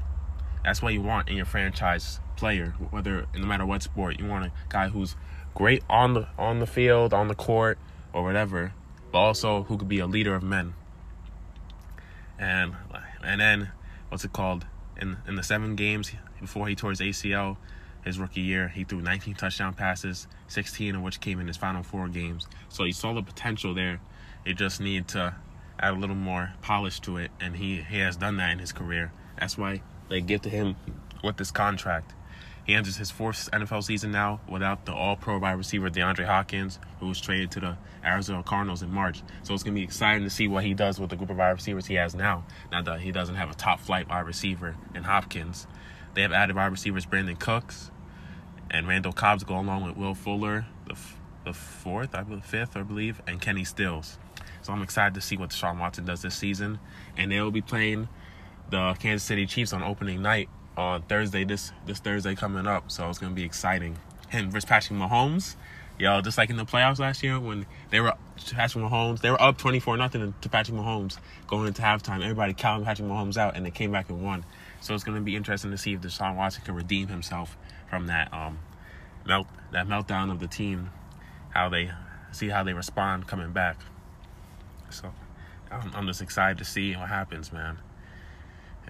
That's 0.65 0.83
what 0.83 0.93
you 0.93 1.01
want 1.01 1.29
in 1.29 1.37
your 1.37 1.47
franchise 1.47 2.21
player, 2.37 2.75
whether 2.91 3.27
in 3.35 3.41
no 3.41 3.47
matter 3.47 3.65
what 3.65 3.83
sport. 3.83 4.19
You 4.19 4.27
want 4.27 4.45
a 4.45 4.53
guy 4.69 4.89
who's 4.89 5.17
great 5.55 5.83
on 5.89 6.15
the 6.15 6.29
on 6.39 6.59
the 6.59 6.67
field, 6.67 7.15
on 7.15 7.29
the 7.29 7.35
court, 7.35 7.79
or 8.13 8.23
whatever, 8.23 8.73
but 9.11 9.19
also 9.19 9.63
who 9.65 9.79
could 9.79 9.89
be 9.89 9.99
a 9.99 10.07
leader 10.07 10.35
of 10.35 10.43
men. 10.43 10.75
And 12.39 12.75
and 13.23 13.41
then 13.41 13.71
what's 14.09 14.25
it 14.25 14.33
called? 14.33 14.67
In 15.01 15.17
in 15.27 15.37
the 15.37 15.43
seven 15.43 15.77
games 15.77 16.13
before 16.41 16.69
he 16.69 16.75
tore 16.75 16.91
his 16.91 17.01
ACL, 17.01 17.57
his 18.09 18.19
rookie 18.19 18.41
year, 18.41 18.69
he 18.69 18.85
threw 18.85 19.03
19 19.03 19.35
touchdown 19.35 19.75
passes, 19.75 20.27
16 20.49 20.97
of 20.97 21.03
which 21.03 21.21
came 21.21 21.41
in 21.41 21.47
his 21.47 21.59
final 21.59 21.83
four 21.83 22.09
games. 22.09 22.49
So 22.71 22.85
he 22.85 22.93
saw 22.93 23.13
the 23.13 23.23
potential 23.23 23.75
there. 23.75 24.01
It 24.47 24.55
just 24.55 24.81
needed 24.81 25.09
to 25.09 25.35
add 25.79 25.93
a 25.93 25.97
little 25.97 26.17
more 26.17 26.55
polish 26.63 27.01
to 27.01 27.19
it, 27.19 27.31
and 27.39 27.55
he 27.55 27.83
he 27.83 27.99
has 27.99 28.17
done 28.17 28.39
that 28.39 28.51
in 28.51 28.59
his 28.59 28.73
career. 28.73 29.13
That's 29.39 29.59
why 29.59 29.83
they 30.09 30.23
give 30.23 30.41
to 30.43 30.49
him 30.49 30.77
with 31.23 31.37
this 31.37 31.51
contract. 31.51 32.15
He 32.65 32.75
enters 32.75 32.97
his 32.97 33.11
fourth 33.11 33.51
NFL 33.53 33.85
season 33.85 34.11
now 34.11 34.41
without 34.49 34.87
the 34.87 34.95
all 34.95 35.17
pro 35.17 35.39
wide 35.39 35.53
receiver 35.53 35.91
DeAndre 35.91 36.25
Hopkins, 36.25 36.79
who 37.01 37.09
was 37.09 37.21
traded 37.21 37.51
to 37.53 37.61
the 37.61 37.77
Arizona 38.03 38.43
Cardinals 38.43 38.83
in 38.83 38.91
March. 38.91 39.23
So 39.43 39.53
it's 39.53 39.63
going 39.63 39.75
to 39.75 39.81
be 39.81 39.85
exciting 39.85 40.25
to 40.25 40.31
see 40.31 40.49
what 40.49 40.65
he 40.65 40.73
does 40.73 40.99
with 40.99 41.11
the 41.11 41.17
group 41.17 41.29
of 41.29 41.37
wide 41.37 41.51
receivers 41.51 41.87
he 41.87 41.95
has 41.95 42.15
now. 42.15 42.45
Now 42.73 42.81
that 42.83 43.01
he 43.01 43.13
doesn't 43.13 43.37
have 43.37 43.51
a 43.51 43.55
top 43.55 43.81
flight 43.81 44.09
wide 44.09 44.27
receiver 44.27 44.77
in 44.95 45.05
Hopkins. 45.05 45.67
They 46.15 46.23
have 46.23 46.33
added 46.33 46.57
wide 46.57 46.73
receivers 46.73 47.07
Brandin 47.07 47.39
Cooks 47.39 47.91
and 48.71 48.87
Randall 48.89 49.13
Cobbs 49.13 49.45
go 49.45 49.59
along 49.59 49.85
with 49.85 49.97
Will 49.97 50.15
Fuller, 50.15 50.67
the, 50.87 50.93
f- 50.93 51.19
the 51.45 51.53
fourth, 51.53 52.15
I 52.15 52.23
believe, 52.23 52.45
fifth, 52.45 52.77
I 52.77 52.83
believe, 52.83 53.21
and 53.27 53.41
Kenny 53.41 53.65
Stills. 53.65 54.19
So 54.63 54.73
I'm 54.73 54.83
excited 54.83 55.15
to 55.15 55.21
see 55.21 55.37
what 55.37 55.51
Deshaun 55.51 55.79
Watson 55.79 56.05
does 56.05 56.23
this 56.23 56.37
season. 56.37 56.79
And 57.17 57.33
they 57.33 57.41
will 57.41 57.51
be 57.51 57.63
playing 57.63 58.09
the 58.71 58.95
Kansas 58.99 59.27
City 59.27 59.47
Chiefs 59.47 59.73
on 59.73 59.83
opening 59.83 60.21
night 60.23 60.49
on 60.77 61.03
Thursday, 61.03 61.45
this 61.45 61.73
this 61.87 61.99
Thursday 61.99 62.35
coming 62.35 62.67
up. 62.67 62.91
So 62.91 63.09
it's 63.09 63.19
gonna 63.19 63.35
be 63.35 63.45
exciting. 63.45 63.97
Him 64.29 64.51
versus 64.51 64.67
Patrick 64.67 64.99
Mahomes, 64.99 65.57
y'all. 65.99 66.21
just 66.21 66.37
like 66.37 66.51
in 66.51 66.57
the 66.57 66.67
playoffs 66.67 66.99
last 66.99 67.23
year 67.23 67.41
when 67.41 67.65
they 67.91 67.99
were 68.01 68.13
Patrick 68.53 68.85
Mahomes, 68.85 69.21
they 69.23 69.31
were 69.31 69.41
up 69.41 69.57
24 69.57 69.97
nothing 69.97 70.35
to 70.41 70.49
Patrick 70.49 70.77
Mahomes 70.77 71.17
going 71.47 71.67
into 71.67 71.81
halftime. 71.83 72.23
Everybody 72.23 72.53
counting 72.53 72.85
Patrick 72.85 73.09
Mahomes 73.09 73.39
out, 73.39 73.57
and 73.57 73.65
they 73.65 73.71
came 73.71 73.91
back 73.91 74.11
and 74.11 74.23
won. 74.23 74.45
So 74.81 74.95
it's 74.95 75.03
gonna 75.03 75.21
be 75.23 75.35
interesting 75.35 75.71
to 75.71 75.79
see 75.79 75.95
if 75.95 76.01
Deshaun 76.03 76.37
Watson 76.37 76.63
can 76.65 76.75
redeem 76.75 77.09
himself 77.09 77.57
from 77.89 78.07
that 78.07 78.33
um 78.33 78.59
melt 79.27 79.47
that 79.73 79.87
meltdown 79.87 80.31
of 80.31 80.41
the 80.41 80.49
team, 80.49 80.91
how 81.51 81.69
they 81.69 81.91
see 82.33 82.49
how 82.49 82.63
they 82.63 82.73
respond 82.73 83.27
coming 83.27 83.53
back. 83.53 83.79
So 84.91 85.13
I'm, 85.71 85.93
I'm 85.95 86.07
just 86.07 86.23
excited 86.23 86.59
to 86.59 86.65
see 86.65 86.95
what 86.95 87.09
happens, 87.09 87.53
man. 87.53 87.79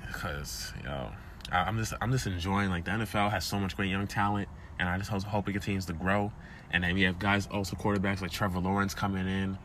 Because 0.06 0.72
you 0.76 0.84
know 0.84 1.10
I'm 1.50 1.78
just 1.78 1.94
I'm 2.00 2.12
just 2.12 2.26
enjoying 2.26 2.70
like 2.70 2.84
the 2.84 2.92
NFL 2.92 3.30
has 3.30 3.44
so 3.44 3.58
much 3.58 3.76
great 3.76 3.90
young 3.90 4.06
talent, 4.06 4.48
and 4.78 4.88
I 4.88 4.98
just 4.98 5.10
hope 5.10 5.48
it 5.48 5.52
continues 5.52 5.86
to 5.86 5.92
grow. 5.92 6.32
And 6.70 6.84
then 6.84 6.94
we 6.94 7.02
have 7.02 7.18
guys 7.18 7.48
also 7.50 7.76
quarterbacks 7.76 8.20
like 8.20 8.30
Trevor 8.30 8.60
Lawrence 8.60 8.94
coming 8.94 9.26
in, 9.26 9.58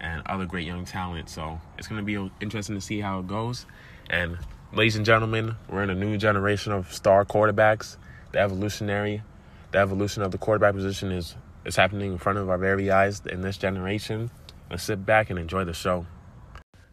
and 0.00 0.22
other 0.26 0.44
great 0.44 0.66
young 0.66 0.84
talent. 0.84 1.28
So 1.28 1.60
it's 1.78 1.88
gonna 1.88 2.02
be 2.02 2.30
interesting 2.40 2.74
to 2.74 2.80
see 2.80 3.00
how 3.00 3.20
it 3.20 3.26
goes. 3.26 3.66
And 4.10 4.38
ladies 4.72 4.96
and 4.96 5.06
gentlemen, 5.06 5.56
we're 5.68 5.82
in 5.82 5.90
a 5.90 5.94
new 5.94 6.18
generation 6.18 6.72
of 6.72 6.92
star 6.92 7.24
quarterbacks. 7.24 7.96
The 8.32 8.38
evolutionary, 8.38 9.22
the 9.70 9.78
evolution 9.78 10.22
of 10.22 10.32
the 10.32 10.38
quarterback 10.38 10.74
position 10.74 11.12
is 11.12 11.36
is 11.64 11.76
happening 11.76 12.12
in 12.12 12.18
front 12.18 12.38
of 12.38 12.48
our 12.48 12.58
very 12.58 12.90
eyes 12.90 13.22
in 13.26 13.42
this 13.42 13.56
generation. 13.56 14.30
Let's 14.70 14.82
sit 14.82 15.06
back 15.06 15.30
and 15.30 15.38
enjoy 15.38 15.64
the 15.64 15.74
show. 15.74 16.06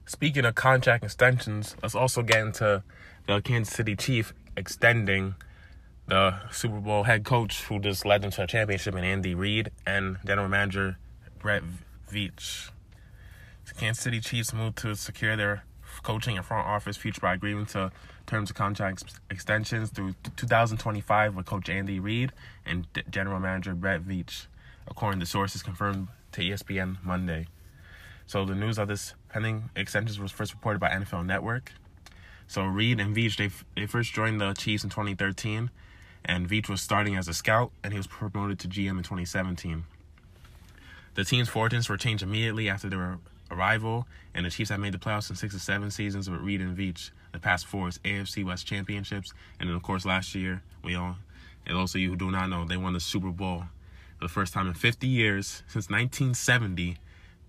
Speaking 0.06 0.46
of 0.46 0.56
contract 0.56 1.04
extensions, 1.04 1.76
let's 1.82 1.96
also 1.96 2.22
get 2.22 2.40
into 2.40 2.84
the 3.26 3.42
Kansas 3.42 3.74
City 3.74 3.96
Chief 3.96 4.34
extending 4.58 5.36
the 6.08 6.36
Super 6.52 6.80
Bowl 6.80 7.04
head 7.04 7.24
coach 7.24 7.64
who 7.64 7.80
just 7.80 8.06
led 8.06 8.22
them 8.22 8.32
to 8.32 8.44
a 8.44 8.48
championship 8.48 8.96
in 8.96 9.04
Andy 9.04 9.36
Reid 9.36 9.72
and 9.86 10.18
general 10.26 10.50
manager 10.50 10.98
Brett 11.40 11.64
Veach. 12.12 12.72
The 13.68 13.74
Kansas 13.76 14.04
City 14.04 14.20
Chiefs 14.20 14.54
moved 14.54 14.78
to 14.80 14.96
secure 14.96 15.36
their 15.36 15.64
coaching 16.04 16.38
and 16.38 16.46
front 16.46 16.68
office 16.68 16.98
future 16.98 17.22
by 17.22 17.36
agreeing 17.36 17.66
to 17.68 17.92
terms 18.30 18.50
of 18.50 18.56
contract 18.56 19.04
extensions 19.30 19.90
through 19.90 20.14
2025 20.38 21.36
with 21.36 21.46
Coach 21.46 21.68
Andy 21.68 22.00
Reid 22.00 22.32
and 22.66 22.88
General 23.10 23.40
Manager 23.40 23.74
Brett 23.74 24.04
Veach, 24.04 24.46
according 24.88 25.20
to 25.20 25.26
sources 25.26 25.64
confirmed 25.64 26.08
to 26.34 26.42
ESPN 26.42 27.04
Monday. 27.04 27.48
So 28.28 28.46
the 28.46 28.54
news 28.54 28.78
of 28.78 28.88
this 28.88 29.16
pending 29.30 29.72
extensions 29.76 30.20
was 30.20 30.32
first 30.32 30.54
reported 30.54 30.80
by 30.80 30.90
NFL 30.90 31.26
Network. 31.26 31.72
So 32.48 32.64
Reid 32.64 33.00
and 33.00 33.16
Veach, 33.16 33.38
they 33.38 33.50
they 33.76 33.88
first 33.88 34.14
joined 34.14 34.40
the 34.40 34.54
Chiefs 34.54 34.84
in 34.84 34.92
2013, 34.92 35.72
and 36.24 36.48
Veach 36.48 36.70
was 36.70 36.82
starting 36.82 37.16
as 37.16 37.28
a 37.28 37.34
scout, 37.34 37.72
and 37.84 37.94
he 37.94 37.98
was 37.98 38.08
promoted 38.08 38.60
to 38.60 38.68
GM 38.68 38.92
in 38.92 39.04
2017. 39.04 39.86
The 41.16 41.24
team's 41.24 41.50
fortunes 41.50 41.90
were 41.90 41.98
changed 41.98 42.24
immediately 42.24 42.70
after 42.70 42.90
their 42.90 43.18
arrival, 43.50 44.08
and 44.36 44.46
the 44.46 44.52
Chiefs 44.52 44.70
have 44.70 44.80
made 44.80 44.94
the 44.94 45.00
playoffs 45.00 45.32
in 45.32 45.36
six 45.36 45.56
or 45.56 45.60
seven 45.60 45.90
seasons 45.90 46.30
with 46.30 46.42
Reid 46.42 46.62
and 46.62 46.78
Veach. 46.78 47.10
The 47.32 47.40
past 47.40 47.66
four 47.66 47.88
is 47.88 48.00
AFC 48.00 48.46
West 48.46 48.66
championships, 48.66 49.34
and 49.60 49.70
then 49.70 49.76
of 49.76 49.84
course 49.84 50.06
last 50.06 50.34
year 50.36 50.64
we 50.84 50.96
all, 50.96 51.18
and 51.66 51.78
of 51.78 51.96
you 51.96 52.10
who 52.10 52.16
do 52.16 52.32
not 52.32 52.50
know, 52.50 52.66
they 52.66 52.78
won 52.78 52.94
the 52.94 53.00
Super 53.00 53.30
Bowl 53.30 53.66
for 54.18 54.26
the 54.26 54.30
first 54.30 54.54
time 54.54 54.68
in 54.68 54.74
50 54.74 55.08
years 55.08 55.64
since 55.68 55.90
1970 55.90 56.98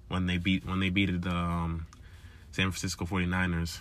when 0.09 0.27
they 0.27 0.39
beat 0.39 0.67
when 0.67 0.81
they 0.81 0.91
beat 0.91 1.23
the 1.23 1.31
um, 1.31 1.87
San 2.53 2.71
Francisco 2.71 3.05
49ers. 3.07 3.81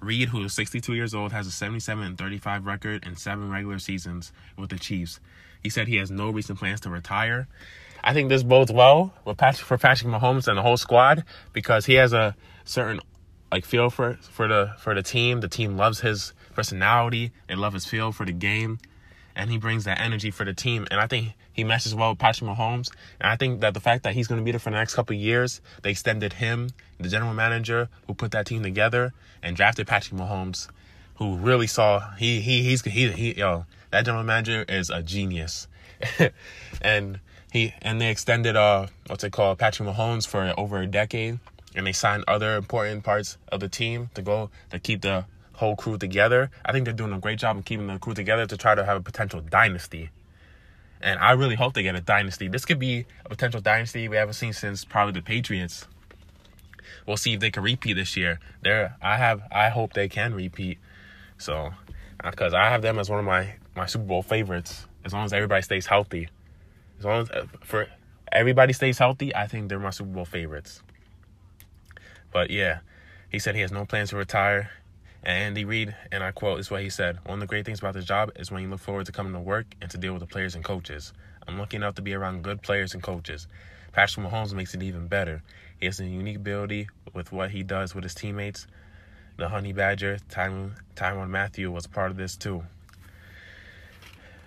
Reid, 0.00 0.28
who 0.28 0.44
is 0.44 0.52
62 0.54 0.94
years 0.94 1.12
old, 1.12 1.32
has 1.32 1.46
a 1.46 1.50
77 1.50 2.04
and 2.04 2.16
35 2.16 2.66
record 2.66 3.04
in 3.04 3.16
seven 3.16 3.50
regular 3.50 3.80
seasons 3.80 4.32
with 4.56 4.70
the 4.70 4.78
Chiefs. 4.78 5.18
He 5.60 5.70
said 5.70 5.88
he 5.88 5.96
has 5.96 6.10
no 6.10 6.30
recent 6.30 6.58
plans 6.58 6.80
to 6.82 6.90
retire. 6.90 7.48
I 8.04 8.12
think 8.12 8.28
this 8.28 8.44
bodes 8.44 8.70
well 8.70 9.12
with 9.24 9.38
Patrick, 9.38 9.66
for 9.66 9.76
Patrick 9.76 10.08
Mahomes 10.08 10.46
and 10.46 10.56
the 10.56 10.62
whole 10.62 10.76
squad 10.76 11.24
because 11.52 11.86
he 11.86 11.94
has 11.94 12.12
a 12.12 12.36
certain 12.64 13.00
like 13.50 13.64
feel 13.64 13.90
for 13.90 14.14
for 14.20 14.48
the 14.48 14.74
for 14.78 14.94
the 14.94 15.02
team. 15.02 15.40
The 15.40 15.48
team 15.48 15.76
loves 15.76 16.00
his 16.00 16.32
personality. 16.54 17.32
They 17.48 17.54
love 17.54 17.74
his 17.74 17.86
feel 17.86 18.12
for 18.12 18.26
the 18.26 18.32
game, 18.32 18.78
and 19.34 19.50
he 19.50 19.58
brings 19.58 19.84
that 19.84 20.00
energy 20.00 20.30
for 20.30 20.44
the 20.44 20.54
team. 20.54 20.86
And 20.90 21.00
I 21.00 21.06
think 21.06 21.34
he 21.52 21.64
meshes 21.64 21.94
well 21.94 22.10
with 22.10 22.18
Patrick 22.18 22.50
Mahomes. 22.50 22.90
And 23.20 23.30
I 23.30 23.36
think 23.36 23.60
that 23.60 23.74
the 23.74 23.80
fact 23.80 24.04
that 24.04 24.14
he's 24.14 24.26
going 24.28 24.40
to 24.40 24.44
be 24.44 24.52
there 24.52 24.60
for 24.60 24.70
the 24.70 24.76
next 24.76 24.94
couple 24.94 25.16
years, 25.16 25.60
they 25.82 25.90
extended 25.90 26.34
him, 26.34 26.70
the 26.98 27.08
general 27.08 27.34
manager 27.34 27.88
who 28.06 28.14
put 28.14 28.30
that 28.32 28.46
team 28.46 28.62
together, 28.62 29.12
and 29.42 29.56
drafted 29.56 29.86
Patrick 29.86 30.20
Mahomes, 30.20 30.68
who 31.16 31.36
really 31.36 31.66
saw 31.66 32.14
he 32.14 32.40
he 32.40 32.62
he's 32.62 32.82
he 32.82 33.10
he 33.10 33.34
yo 33.34 33.66
that 33.90 34.04
general 34.04 34.24
manager 34.24 34.64
is 34.68 34.90
a 34.90 35.02
genius, 35.02 35.66
and 36.82 37.20
he 37.52 37.74
and 37.82 38.00
they 38.00 38.10
extended 38.10 38.56
uh 38.56 38.86
what's 39.06 39.24
it 39.24 39.32
called 39.32 39.58
Patrick 39.58 39.88
Mahomes 39.88 40.26
for 40.26 40.52
over 40.56 40.78
a 40.78 40.86
decade, 40.86 41.38
and 41.78 41.86
they 41.86 41.92
signed 41.92 42.24
other 42.28 42.56
important 42.56 43.04
parts 43.04 43.38
of 43.50 43.60
the 43.60 43.68
team 43.68 44.10
to 44.12 44.20
go 44.20 44.50
to 44.70 44.78
keep 44.78 45.00
the 45.00 45.24
whole 45.54 45.76
crew 45.76 45.96
together. 45.96 46.50
I 46.66 46.72
think 46.72 46.84
they're 46.84 46.92
doing 46.92 47.14
a 47.14 47.18
great 47.18 47.38
job 47.38 47.56
of 47.56 47.64
keeping 47.64 47.86
the 47.86 47.98
crew 47.98 48.12
together 48.12 48.44
to 48.46 48.56
try 48.58 48.74
to 48.74 48.84
have 48.84 48.98
a 48.98 49.00
potential 49.00 49.40
dynasty 49.40 50.10
and 51.00 51.18
I 51.20 51.32
really 51.32 51.54
hope 51.54 51.74
they 51.74 51.82
get 51.82 51.94
a 51.94 52.00
dynasty. 52.00 52.48
This 52.48 52.64
could 52.64 52.78
be 52.78 53.06
a 53.24 53.28
potential 53.28 53.60
dynasty 53.60 54.08
we 54.08 54.16
haven't 54.16 54.34
seen 54.34 54.52
since 54.52 54.84
probably 54.84 55.12
the 55.12 55.22
Patriots. 55.22 55.86
We'll 57.06 57.16
see 57.16 57.34
if 57.34 57.40
they 57.40 57.50
can 57.50 57.62
repeat 57.62 57.94
this 57.94 58.16
year. 58.16 58.40
There, 58.62 58.96
I 59.00 59.16
have, 59.16 59.42
I 59.52 59.68
hope 59.68 59.92
they 59.92 60.08
can 60.08 60.34
repeat. 60.34 60.78
So, 61.38 61.70
because 62.22 62.52
I 62.52 62.70
have 62.70 62.82
them 62.82 62.98
as 62.98 63.08
one 63.08 63.20
of 63.20 63.24
my 63.24 63.54
my 63.76 63.86
Super 63.86 64.04
Bowl 64.04 64.22
favorites, 64.22 64.86
as 65.04 65.12
long 65.12 65.24
as 65.24 65.32
everybody 65.32 65.62
stays 65.62 65.86
healthy, 65.86 66.28
as 66.98 67.04
long 67.04 67.22
as 67.22 67.30
uh, 67.30 67.46
for 67.60 67.86
everybody 68.32 68.72
stays 68.72 68.98
healthy, 68.98 69.34
I 69.34 69.46
think 69.46 69.68
they're 69.68 69.78
my 69.78 69.90
Super 69.90 70.10
Bowl 70.10 70.24
favorites. 70.24 70.82
But 72.38 72.50
yeah, 72.52 72.78
he 73.30 73.40
said 73.40 73.56
he 73.56 73.62
has 73.62 73.72
no 73.72 73.84
plans 73.84 74.10
to 74.10 74.16
retire. 74.16 74.70
And 75.24 75.42
Andy 75.42 75.64
Reid, 75.64 75.96
and 76.12 76.22
I 76.22 76.30
quote, 76.30 76.60
is 76.60 76.70
what 76.70 76.82
he 76.82 76.88
said 76.88 77.18
One 77.26 77.34
of 77.34 77.40
the 77.40 77.48
great 77.48 77.66
things 77.66 77.80
about 77.80 77.94
this 77.94 78.04
job 78.04 78.30
is 78.36 78.52
when 78.52 78.62
you 78.62 78.70
look 78.70 78.78
forward 78.78 79.06
to 79.06 79.12
coming 79.12 79.32
to 79.32 79.40
work 79.40 79.66
and 79.82 79.90
to 79.90 79.98
deal 79.98 80.12
with 80.12 80.20
the 80.20 80.28
players 80.28 80.54
and 80.54 80.62
coaches. 80.62 81.12
I'm 81.48 81.58
lucky 81.58 81.78
enough 81.78 81.96
to 81.96 82.02
be 82.02 82.14
around 82.14 82.44
good 82.44 82.62
players 82.62 82.94
and 82.94 83.02
coaches. 83.02 83.48
Patrick 83.90 84.24
Mahomes 84.24 84.52
makes 84.52 84.72
it 84.72 84.84
even 84.84 85.08
better. 85.08 85.42
He 85.80 85.86
has 85.86 85.98
a 85.98 86.06
unique 86.06 86.36
ability 86.36 86.86
with 87.12 87.32
what 87.32 87.50
he 87.50 87.64
does 87.64 87.92
with 87.92 88.04
his 88.04 88.14
teammates. 88.14 88.68
The 89.36 89.48
Honey 89.48 89.72
Badger, 89.72 90.20
Tyron, 90.30 90.74
Tyrann 90.94 91.30
Mathieu, 91.30 91.72
was 91.72 91.88
part 91.88 92.12
of 92.12 92.16
this 92.18 92.36
too. 92.36 92.62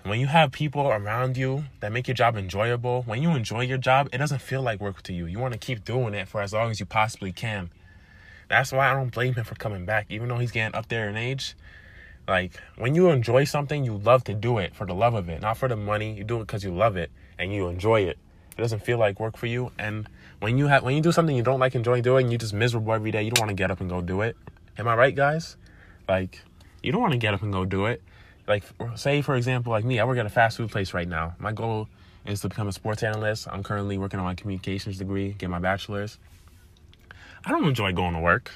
When 0.03 0.21
you 0.21 0.27
have 0.27 0.53
people 0.53 0.87
around 0.87 1.35
you 1.35 1.65
that 1.81 1.91
make 1.91 2.07
your 2.07 2.15
job 2.15 2.37
enjoyable, 2.37 3.03
when 3.03 3.21
you 3.21 3.31
enjoy 3.31 3.65
your 3.65 3.77
job, 3.77 4.07
it 4.13 4.17
doesn't 4.17 4.41
feel 4.41 4.61
like 4.61 4.79
work 4.79 5.03
to 5.03 5.13
you. 5.13 5.25
You 5.25 5.39
want 5.39 5.51
to 5.55 5.59
keep 5.59 5.83
doing 5.83 6.13
it 6.13 6.29
for 6.29 6.41
as 6.41 6.53
long 6.53 6.71
as 6.71 6.79
you 6.79 6.85
possibly 6.85 7.33
can. 7.33 7.69
That's 8.51 8.73
why 8.73 8.91
I 8.91 8.93
don't 8.93 9.13
blame 9.13 9.33
him 9.33 9.45
for 9.45 9.55
coming 9.55 9.85
back, 9.85 10.07
even 10.09 10.27
though 10.27 10.37
he's 10.37 10.51
getting 10.51 10.75
up 10.75 10.89
there 10.89 11.07
in 11.07 11.15
age. 11.15 11.55
Like 12.27 12.51
when 12.75 12.95
you 12.95 13.09
enjoy 13.09 13.45
something, 13.45 13.85
you 13.85 13.95
love 13.95 14.25
to 14.25 14.33
do 14.33 14.57
it 14.57 14.75
for 14.75 14.85
the 14.85 14.93
love 14.93 15.13
of 15.13 15.29
it, 15.29 15.41
not 15.41 15.55
for 15.55 15.69
the 15.69 15.77
money. 15.77 16.13
You 16.17 16.25
do 16.25 16.41
it 16.41 16.47
because 16.47 16.61
you 16.61 16.75
love 16.75 16.97
it 16.97 17.11
and 17.39 17.53
you 17.53 17.69
enjoy 17.69 18.01
it. 18.01 18.17
It 18.57 18.61
doesn't 18.61 18.83
feel 18.83 18.97
like 18.97 19.21
work 19.21 19.37
for 19.37 19.45
you. 19.45 19.71
And 19.79 20.05
when 20.41 20.57
you 20.57 20.67
have 20.67 20.83
when 20.83 20.97
you 20.97 21.01
do 21.01 21.13
something 21.13 21.33
you 21.33 21.43
don't 21.43 21.61
like 21.61 21.75
enjoying 21.75 22.03
doing, 22.03 22.29
you're 22.29 22.39
just 22.39 22.53
miserable 22.53 22.91
every 22.91 23.09
day. 23.09 23.23
You 23.23 23.31
don't 23.31 23.47
want 23.47 23.51
to 23.51 23.55
get 23.55 23.71
up 23.71 23.79
and 23.79 23.89
go 23.89 24.01
do 24.01 24.19
it. 24.19 24.35
Am 24.77 24.85
I 24.85 24.95
right, 24.95 25.15
guys? 25.15 25.55
Like 26.09 26.41
you 26.83 26.91
don't 26.91 26.99
want 26.99 27.13
to 27.13 27.19
get 27.19 27.33
up 27.33 27.43
and 27.43 27.53
go 27.53 27.63
do 27.63 27.85
it. 27.85 28.03
Like 28.49 28.65
say 28.95 29.21
for 29.21 29.35
example, 29.35 29.71
like 29.71 29.85
me, 29.85 29.97
I 30.01 30.03
work 30.03 30.17
at 30.17 30.25
a 30.25 30.29
fast 30.29 30.57
food 30.57 30.71
place 30.71 30.93
right 30.93 31.07
now. 31.07 31.35
My 31.39 31.53
goal 31.53 31.87
is 32.25 32.41
to 32.41 32.49
become 32.49 32.67
a 32.67 32.73
sports 32.73 33.01
analyst. 33.01 33.47
I'm 33.49 33.63
currently 33.63 33.97
working 33.97 34.19
on 34.19 34.25
my 34.25 34.35
communications 34.35 34.97
degree, 34.97 35.31
get 35.31 35.49
my 35.49 35.59
bachelor's. 35.59 36.17
I 37.43 37.49
don't 37.49 37.67
enjoy 37.67 37.91
going 37.91 38.13
to 38.13 38.19
work 38.19 38.51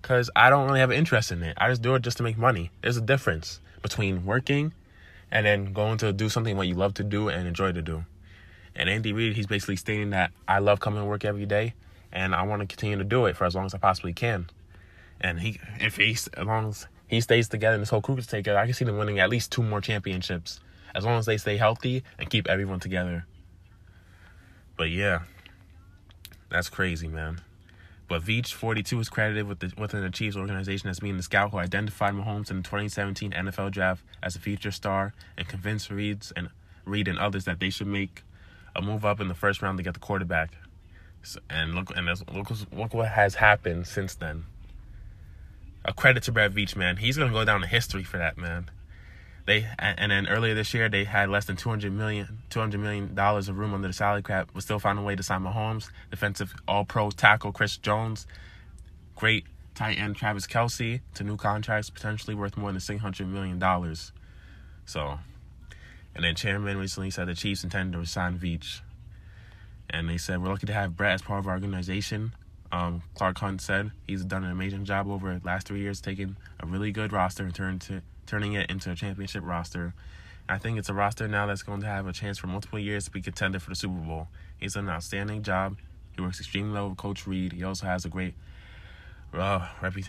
because 0.00 0.30
I 0.34 0.50
don't 0.50 0.66
really 0.66 0.80
have 0.80 0.90
an 0.90 0.96
interest 0.96 1.30
in 1.30 1.42
it. 1.42 1.56
I 1.58 1.68
just 1.68 1.82
do 1.82 1.94
it 1.94 2.02
just 2.02 2.16
to 2.18 2.22
make 2.22 2.38
money. 2.38 2.70
There's 2.80 2.96
a 2.96 3.02
difference 3.02 3.60
between 3.82 4.24
working 4.24 4.72
and 5.30 5.44
then 5.44 5.72
going 5.72 5.98
to 5.98 6.12
do 6.12 6.28
something 6.28 6.56
what 6.56 6.66
you 6.66 6.74
love 6.74 6.94
to 6.94 7.04
do 7.04 7.28
and 7.28 7.46
enjoy 7.46 7.72
to 7.72 7.82
do. 7.82 8.04
And 8.74 8.88
Andy 8.88 9.12
Reid, 9.12 9.36
he's 9.36 9.46
basically 9.46 9.76
stating 9.76 10.10
that 10.10 10.32
I 10.48 10.58
love 10.58 10.80
coming 10.80 11.00
to 11.00 11.06
work 11.06 11.24
every 11.24 11.46
day 11.46 11.74
and 12.12 12.34
I 12.34 12.42
want 12.42 12.60
to 12.60 12.66
continue 12.66 12.96
to 12.96 13.04
do 13.04 13.26
it 13.26 13.36
for 13.36 13.44
as 13.44 13.54
long 13.54 13.66
as 13.66 13.74
I 13.74 13.78
possibly 13.78 14.12
can. 14.12 14.48
And 15.20 15.40
he, 15.40 15.60
if 15.80 15.96
he's, 15.96 16.28
as 16.28 16.46
long 16.46 16.68
as 16.68 16.86
he 17.08 17.20
stays 17.20 17.48
together 17.48 17.74
and 17.74 17.82
this 17.82 17.90
whole 17.90 18.00
crew 18.00 18.20
stays 18.20 18.28
together, 18.28 18.58
I 18.58 18.64
can 18.64 18.74
see 18.74 18.84
them 18.84 18.96
winning 18.96 19.18
at 19.18 19.28
least 19.28 19.52
two 19.52 19.62
more 19.62 19.80
championships 19.80 20.60
as 20.94 21.04
long 21.04 21.18
as 21.18 21.26
they 21.26 21.36
stay 21.36 21.56
healthy 21.56 22.04
and 22.18 22.30
keep 22.30 22.48
everyone 22.48 22.80
together. 22.80 23.26
But 24.76 24.90
yeah, 24.90 25.20
that's 26.48 26.68
crazy, 26.68 27.08
man. 27.08 27.40
But 28.06 28.22
Veach 28.22 28.52
42 28.52 29.00
is 29.00 29.08
credited 29.08 29.48
with 29.48 29.60
the, 29.60 29.72
within 29.78 30.02
the 30.02 30.10
Chiefs 30.10 30.36
organization 30.36 30.90
as 30.90 31.00
being 31.00 31.16
the 31.16 31.22
scout 31.22 31.50
who 31.50 31.58
identified 31.58 32.14
Mahomes 32.14 32.50
in 32.50 32.58
the 32.58 32.62
2017 32.62 33.32
NFL 33.32 33.70
draft 33.70 34.04
as 34.22 34.36
a 34.36 34.38
future 34.38 34.70
star 34.70 35.14
and 35.38 35.48
convinced 35.48 35.90
Reid's 35.90 36.32
and 36.36 36.50
Reid 36.84 37.08
and 37.08 37.18
others 37.18 37.46
that 37.46 37.60
they 37.60 37.70
should 37.70 37.86
make 37.86 38.22
a 38.76 38.82
move 38.82 39.04
up 39.04 39.20
in 39.20 39.28
the 39.28 39.34
first 39.34 39.62
round 39.62 39.78
to 39.78 39.84
get 39.84 39.94
the 39.94 40.00
quarterback. 40.00 40.52
So, 41.22 41.40
and 41.48 41.74
look 41.74 41.96
and 41.96 42.06
look, 42.06 42.50
look 42.72 42.92
what 42.92 43.08
has 43.08 43.36
happened 43.36 43.86
since 43.86 44.14
then. 44.14 44.44
A 45.86 45.94
credit 45.94 46.22
to 46.24 46.32
Brad 46.32 46.54
Veach, 46.54 46.76
man. 46.76 46.98
He's 46.98 47.16
gonna 47.16 47.32
go 47.32 47.44
down 47.44 47.62
in 47.62 47.68
history 47.68 48.02
for 48.02 48.18
that, 48.18 48.36
man. 48.36 48.70
They 49.46 49.66
and 49.78 50.10
then 50.10 50.26
earlier 50.26 50.54
this 50.54 50.72
year 50.72 50.88
they 50.88 51.04
had 51.04 51.28
less 51.28 51.44
than 51.44 51.56
200 51.56 51.92
million 51.92 52.42
200 52.48 52.80
million 52.80 53.14
dollars 53.14 53.48
of 53.48 53.58
room 53.58 53.74
under 53.74 53.88
the 53.88 53.94
salary 53.94 54.22
cap, 54.22 54.50
but 54.54 54.62
still 54.62 54.78
found 54.78 54.98
a 54.98 55.02
way 55.02 55.16
to 55.16 55.22
sign 55.22 55.42
Mahomes, 55.42 55.90
defensive 56.10 56.54
All-Pro 56.66 57.10
tackle 57.10 57.52
Chris 57.52 57.76
Jones, 57.76 58.26
great 59.16 59.44
tight 59.74 59.98
end 59.98 60.16
Travis 60.16 60.46
Kelce 60.46 61.00
to 61.14 61.24
new 61.24 61.36
contracts 61.36 61.90
potentially 61.90 62.34
worth 62.34 62.56
more 62.56 62.72
than 62.72 62.80
600 62.80 63.28
million 63.28 63.58
dollars. 63.58 64.12
So, 64.86 65.18
and 66.14 66.24
then 66.24 66.34
chairman 66.34 66.78
recently 66.78 67.10
said 67.10 67.28
the 67.28 67.34
Chiefs 67.34 67.64
intend 67.64 67.92
to 67.92 67.98
resign 67.98 68.38
Veach, 68.38 68.80
and 69.90 70.08
they 70.08 70.16
said 70.16 70.42
we're 70.42 70.48
lucky 70.48 70.66
to 70.66 70.72
have 70.72 70.96
Brett 70.96 71.14
as 71.14 71.22
part 71.22 71.40
of 71.40 71.48
our 71.48 71.54
organization. 71.54 72.34
Um, 72.72 73.02
Clark 73.14 73.38
Hunt 73.38 73.60
said 73.60 73.92
he's 74.06 74.24
done 74.24 74.42
an 74.42 74.50
amazing 74.50 74.86
job 74.86 75.06
over 75.08 75.38
the 75.38 75.46
last 75.46 75.66
three 75.66 75.80
years, 75.80 76.00
taking 76.00 76.36
a 76.58 76.66
really 76.66 76.92
good 76.92 77.12
roster 77.12 77.44
and 77.44 77.54
turned 77.54 77.82
to 77.82 78.02
turning 78.26 78.54
it 78.54 78.70
into 78.70 78.90
a 78.90 78.94
championship 78.94 79.42
roster. 79.44 79.94
I 80.48 80.58
think 80.58 80.78
it's 80.78 80.88
a 80.88 80.94
roster 80.94 81.26
now 81.26 81.46
that's 81.46 81.62
going 81.62 81.80
to 81.80 81.86
have 81.86 82.06
a 82.06 82.12
chance 82.12 82.38
for 82.38 82.46
multiple 82.48 82.78
years 82.78 83.06
to 83.06 83.10
be 83.10 83.22
contender 83.22 83.58
for 83.58 83.70
the 83.70 83.76
Super 83.76 84.00
Bowl. 84.00 84.28
He's 84.58 84.74
done 84.74 84.84
an 84.84 84.90
outstanding 84.90 85.42
job. 85.42 85.76
He 86.16 86.22
works 86.22 86.38
extremely 86.38 86.72
well 86.72 86.90
with 86.90 86.98
Coach 86.98 87.26
Reid. 87.26 87.52
He 87.52 87.64
also 87.64 87.86
has 87.86 88.04
a 88.04 88.08
great 88.08 88.34
uh, 89.32 89.66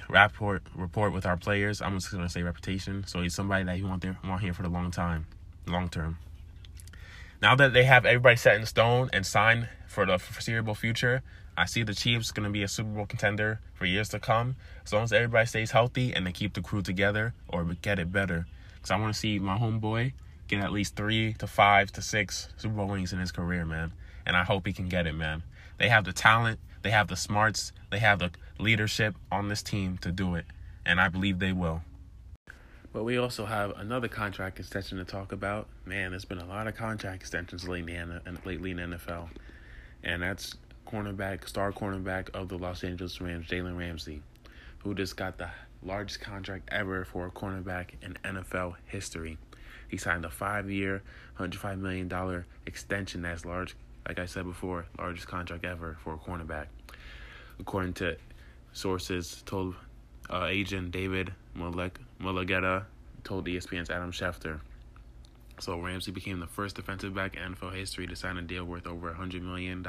rapport 0.10 0.62
report 0.76 1.14
with 1.14 1.26
our 1.26 1.38
players. 1.38 1.82
I'm 1.82 1.98
just 1.98 2.12
gonna 2.12 2.30
say 2.30 2.44
reputation. 2.44 3.06
So 3.08 3.22
he's 3.22 3.34
somebody 3.34 3.64
that 3.64 3.78
you 3.78 3.88
want 3.88 4.02
there 4.02 4.18
want 4.24 4.42
here 4.42 4.54
for 4.54 4.62
the 4.62 4.70
long 4.70 4.92
time, 4.92 5.26
long 5.68 5.90
term. 5.90 6.18
Now 7.42 7.56
that 7.56 7.74
they 7.74 7.84
have 7.84 8.06
everybody 8.06 8.36
set 8.36 8.56
in 8.56 8.66
stone 8.66 9.10
and 9.14 9.26
signed 9.26 9.70
for 9.88 10.06
the 10.06 10.18
foreseeable 10.18 10.76
future, 10.76 11.22
I 11.58 11.66
see 11.66 11.84
the 11.84 11.94
Chiefs 11.94 12.32
going 12.32 12.44
to 12.44 12.50
be 12.50 12.64
a 12.64 12.68
Super 12.68 12.90
Bowl 12.90 13.06
contender 13.06 13.62
for 13.74 13.86
years 13.86 14.10
to 14.10 14.20
come, 14.20 14.58
as 14.84 14.92
long 14.92 15.04
as 15.04 15.14
everybody 15.14 15.46
stays 15.46 15.72
healthy 15.72 16.14
and 16.14 16.28
they 16.28 16.32
keep 16.32 16.54
the 16.54 16.62
crew 16.62 16.82
together 16.82 17.34
or 17.48 17.64
get 17.82 17.98
it 18.00 18.12
better. 18.12 18.46
Because 18.76 18.92
I 18.92 19.00
want 19.00 19.14
to 19.14 19.20
see 19.20 19.40
my 19.40 19.58
homeboy 19.58 20.14
get 20.48 20.62
at 20.62 20.72
least 20.72 20.96
three 20.96 21.34
to 21.34 21.48
five 21.48 21.92
to 21.94 22.02
six 22.02 22.50
Super 22.58 22.76
Bowl 22.76 22.88
rings 22.88 23.14
in 23.14 23.20
his 23.20 23.32
career, 23.32 23.66
man. 23.66 23.94
And 24.26 24.36
I 24.36 24.44
hope 24.44 24.68
he 24.68 24.74
can 24.74 24.90
get 24.90 25.08
it, 25.08 25.14
man. 25.14 25.44
They 25.78 25.90
have 25.90 26.04
the 26.04 26.14
talent, 26.14 26.60
they 26.82 26.92
have 26.92 27.08
the 27.08 27.16
smarts, 27.16 27.72
they 27.90 28.00
have 28.00 28.20
the 28.20 28.32
leadership 28.60 29.16
on 29.32 29.48
this 29.48 29.64
team 29.64 29.98
to 30.00 30.12
do 30.12 30.36
it. 30.36 30.46
And 30.86 31.00
I 31.00 31.10
believe 31.10 31.40
they 31.40 31.54
will. 31.54 31.82
But 32.94 33.04
we 33.04 33.18
also 33.18 33.46
have 33.46 33.72
another 33.78 34.08
contract 34.08 34.60
extension 34.60 34.98
to 35.00 35.06
talk 35.06 35.32
about. 35.32 35.68
Man, 35.86 36.12
there's 36.12 36.26
been 36.26 36.38
a 36.38 36.46
lot 36.46 36.68
of 36.68 36.76
contract 36.76 37.22
extensions 37.22 37.68
lately 37.68 37.96
in, 37.96 38.22
lately 38.46 38.72
in 38.72 38.78
NFL. 38.78 39.30
And 40.04 40.22
that's 40.22 40.56
cornerback, 40.86 41.48
star 41.48 41.72
cornerback 41.72 42.30
of 42.34 42.50
the 42.50 42.58
Los 42.58 42.84
Angeles 42.84 43.20
Rams, 43.20 43.48
Jalen 43.48 43.78
Ramsey, 43.78 44.22
who 44.80 44.94
just 44.94 45.18
got 45.18 45.38
the 45.38 45.50
largest 45.84 46.22
contract 46.22 46.70
ever 46.72 47.06
for 47.06 47.28
a 47.28 47.32
cornerback 47.32 47.90
in 48.02 48.18
NFL 48.24 48.76
history. 48.86 49.38
He 49.88 49.98
signed 49.98 50.26
a 50.26 50.30
five-year, 50.30 51.04
$105 51.40 51.80
million 51.80 52.46
extension 52.66 53.22
that's 53.22 53.46
large, 53.46 53.76
like 54.08 54.20
I 54.20 54.26
said 54.26 54.46
before, 54.46 54.86
largest 54.98 55.28
contract 55.28 55.66
ever 55.66 55.98
for 56.04 56.14
a 56.14 56.18
cornerback. 56.18 56.68
According 57.60 57.94
to 57.94 58.18
sources 58.74 59.44
told 59.46 59.76
uh, 60.30 60.48
agent 60.50 60.92
David 60.92 61.32
Mulugheta 61.58 62.84
told 63.24 63.46
ESPN's 63.46 63.90
Adam 63.90 64.12
Schefter. 64.12 64.60
So 65.60 65.80
Ramsey 65.80 66.12
became 66.12 66.40
the 66.40 66.48
first 66.48 66.76
defensive 66.76 67.14
back 67.14 67.36
in 67.38 67.56
NFL 67.56 67.74
history 67.76 68.08
to 68.08 68.16
sign 68.16 68.38
a 68.38 68.42
deal 68.42 68.66
worth 68.66 68.86
over 68.86 69.12
$100 69.12 69.42
million 69.42 69.86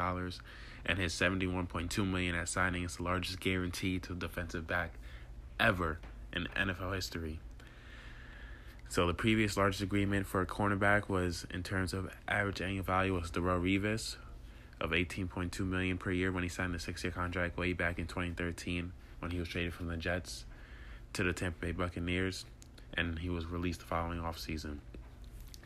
and 0.86 0.98
his 0.98 1.12
71.2 1.12 2.08
million 2.08 2.34
at 2.36 2.48
signing 2.48 2.84
is 2.84 2.96
the 2.96 3.02
largest 3.02 3.40
guarantee 3.40 3.98
to 3.98 4.12
a 4.12 4.16
defensive 4.16 4.66
back 4.66 4.94
ever 5.58 5.98
in 6.32 6.46
NFL 6.56 6.94
history. 6.94 7.40
So 8.88 9.08
the 9.08 9.14
previous 9.14 9.56
largest 9.56 9.82
agreement 9.82 10.26
for 10.26 10.40
a 10.40 10.46
cornerback 10.46 11.08
was 11.08 11.44
in 11.52 11.64
terms 11.64 11.92
of 11.92 12.08
average 12.28 12.60
annual 12.60 12.84
value 12.84 13.14
was 13.14 13.32
Darrelle 13.32 13.60
Revis 13.60 14.16
of 14.80 14.90
18.2 14.90 15.58
million 15.66 15.98
per 15.98 16.12
year 16.12 16.30
when 16.30 16.44
he 16.44 16.48
signed 16.48 16.74
a 16.76 16.78
six-year 16.78 17.10
contract 17.10 17.58
way 17.58 17.72
back 17.72 17.98
in 17.98 18.06
2013 18.06 18.92
when 19.18 19.30
he 19.32 19.38
was 19.40 19.48
traded 19.48 19.74
from 19.74 19.88
the 19.88 19.96
Jets 19.96 20.44
to 21.14 21.24
the 21.24 21.32
Tampa 21.32 21.66
Bay 21.66 21.72
Buccaneers 21.72 22.44
and 22.94 23.18
he 23.18 23.28
was 23.28 23.46
released 23.46 23.80
the 23.80 23.86
following 23.86 24.20
offseason. 24.20 24.78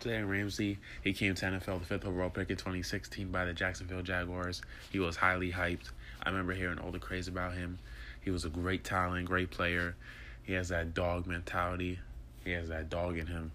Jalen 0.01 0.30
Ramsey, 0.30 0.78
he 1.05 1.12
came 1.12 1.34
to 1.34 1.44
NFL 1.44 1.80
the 1.80 1.84
fifth 1.84 2.07
overall 2.07 2.30
pick 2.30 2.48
in 2.48 2.57
2016 2.57 3.30
by 3.30 3.44
the 3.44 3.53
Jacksonville 3.53 4.03
Jaguars. 4.03 4.62
He 4.90 4.98
was 4.98 5.16
highly 5.16 5.53
hyped. 5.53 5.90
I 6.22 6.30
remember 6.30 6.55
hearing 6.55 6.78
all 6.78 6.90
the 6.90 6.98
craze 6.98 7.28
about 7.28 7.53
him. 7.53 7.78
He 8.22 8.30
was 8.30 8.46
a 8.46 8.48
great 8.48 8.82
talent, 8.82 9.26
great 9.26 9.51
player. 9.51 9.94
He 10.42 10.55
has 10.55 10.68
that 10.70 10.94
dog 10.94 11.26
mentality. 11.26 11.98
He 12.44 12.53
has 12.53 12.68
that 12.68 12.88
dog 12.88 13.18
in 13.18 13.26
him. 13.26 13.53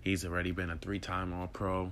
He's 0.00 0.24
already 0.24 0.52
been 0.52 0.70
a 0.70 0.76
three-time 0.76 1.32
All-Pro. 1.32 1.90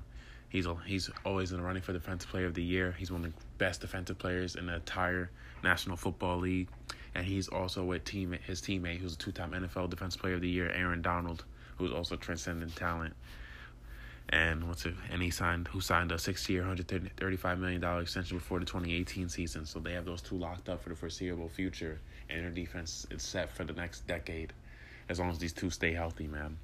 He's 0.49 0.67
he's 0.87 1.11
always 1.25 1.51
in 1.51 1.59
the 1.59 1.65
running 1.65 1.83
for 1.83 1.93
Defensive 1.93 2.31
Player 2.31 2.47
of 2.47 2.55
the 2.55 2.63
Year. 2.63 2.95
He's 2.97 3.11
one 3.11 3.25
of 3.25 3.33
the 3.33 3.39
best 3.59 3.81
defensive 3.81 4.19
players 4.19 4.55
in 4.55 4.67
the 4.67 4.77
entire 4.77 5.31
National 5.65 5.97
Football 5.97 6.39
League, 6.39 6.69
and 7.17 7.27
he's 7.27 7.49
also 7.49 7.83
with 7.83 8.05
team 8.05 8.37
his 8.47 8.63
teammate, 8.63 8.99
who's 8.99 9.15
a 9.15 9.19
two-time 9.19 9.51
NFL 9.51 9.91
Defensive 9.91 10.21
Player 10.21 10.35
of 10.35 10.41
the 10.41 10.49
Year, 10.49 10.71
Aaron 10.71 11.03
Donald, 11.03 11.45
who's 11.77 11.93
also 11.93 12.15
transcendent 12.15 12.77
talent 12.77 13.15
and 14.31 14.69
what's 14.69 14.85
it? 14.87 14.95
And 15.11 15.23
he 15.23 15.31
signed 15.31 15.69
who 15.69 15.81
signed 15.81 16.11
a 16.13 16.19
six-year, 16.19 16.65
hundred 16.65 16.89
thirty-five 17.17 17.59
million 17.59 17.81
dollar 17.81 18.03
extension 18.03 18.39
before 18.39 18.59
the 18.59 18.67
2018 18.67 19.29
season. 19.29 19.67
So 19.67 19.79
they 19.79 19.93
have 19.93 20.05
those 20.05 20.23
two 20.23 20.37
locked 20.37 20.69
up 20.69 20.83
for 20.83 20.89
the 20.91 20.97
foreseeable 20.97 21.49
future, 21.49 22.01
and 22.29 22.43
their 22.45 22.51
defense 22.51 23.07
is 23.11 23.23
set 23.23 23.51
for 23.55 23.65
the 23.65 23.73
next 23.73 24.07
decade. 24.07 24.53
as 25.09 25.21
long 25.21 25.31
as 25.31 25.39
these 25.39 25.53
two 25.53 25.71
stay 25.71 25.93
healthy, 25.93 26.27
man. 26.27 26.57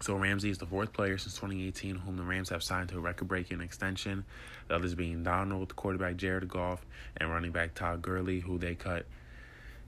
So 0.00 0.14
Ramsey 0.14 0.50
is 0.50 0.58
the 0.58 0.66
fourth 0.66 0.92
player 0.92 1.18
since 1.18 1.34
2018 1.34 1.96
whom 1.96 2.16
the 2.16 2.22
Rams 2.22 2.50
have 2.50 2.62
signed 2.62 2.88
to 2.90 2.98
a 2.98 3.00
record-breaking 3.00 3.60
extension. 3.60 4.24
The 4.68 4.76
others 4.76 4.94
being 4.94 5.22
Donald, 5.24 5.74
quarterback 5.76 6.16
Jared 6.16 6.48
Goff, 6.48 6.84
and 7.16 7.30
running 7.30 7.50
back 7.50 7.74
Todd 7.74 8.00
Gurley, 8.02 8.40
who 8.40 8.58
they 8.58 8.74
cut 8.74 9.06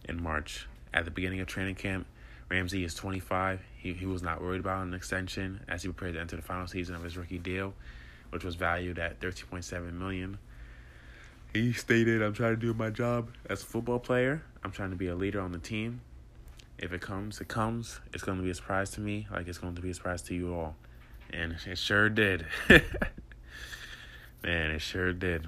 in 0.04 0.20
March. 0.22 0.66
At 0.92 1.04
the 1.04 1.12
beginning 1.12 1.40
of 1.40 1.46
training 1.46 1.76
camp, 1.76 2.06
Ramsey 2.50 2.82
is 2.84 2.94
25. 2.94 3.60
He, 3.76 3.92
he 3.92 4.06
was 4.06 4.22
not 4.22 4.42
worried 4.42 4.60
about 4.60 4.82
an 4.84 4.92
extension 4.92 5.60
as 5.68 5.82
he 5.82 5.88
prepared 5.88 6.14
to 6.14 6.20
enter 6.20 6.36
the 6.36 6.42
final 6.42 6.66
season 6.66 6.96
of 6.96 7.02
his 7.02 7.16
rookie 7.16 7.38
deal, 7.38 7.74
which 8.30 8.44
was 8.44 8.56
valued 8.56 8.98
at 8.98 9.20
13.7 9.20 9.92
million. 9.92 10.38
He 11.54 11.72
stated, 11.72 12.22
"I'm 12.22 12.34
trying 12.34 12.54
to 12.54 12.60
do 12.60 12.74
my 12.74 12.90
job 12.90 13.30
as 13.48 13.62
a 13.62 13.66
football 13.66 13.98
player. 13.98 14.42
I'm 14.62 14.72
trying 14.72 14.90
to 14.90 14.96
be 14.96 15.08
a 15.08 15.14
leader 15.14 15.40
on 15.40 15.52
the 15.52 15.58
team. 15.58 16.00
If 16.78 16.92
it 16.92 17.00
comes, 17.00 17.40
it 17.40 17.48
comes. 17.48 18.00
It's 18.12 18.22
going 18.22 18.38
to 18.38 18.44
be 18.44 18.50
a 18.50 18.54
surprise 18.54 18.90
to 18.90 19.00
me, 19.00 19.26
like 19.32 19.48
it's 19.48 19.58
going 19.58 19.74
to 19.74 19.82
be 19.82 19.90
a 19.90 19.94
surprise 19.94 20.22
to 20.22 20.34
you 20.34 20.54
all." 20.54 20.76
And 21.32 21.56
it 21.66 21.78
sure 21.78 22.08
did. 22.08 22.46
Man, 24.42 24.70
it 24.70 24.80
sure 24.80 25.12
did. 25.12 25.46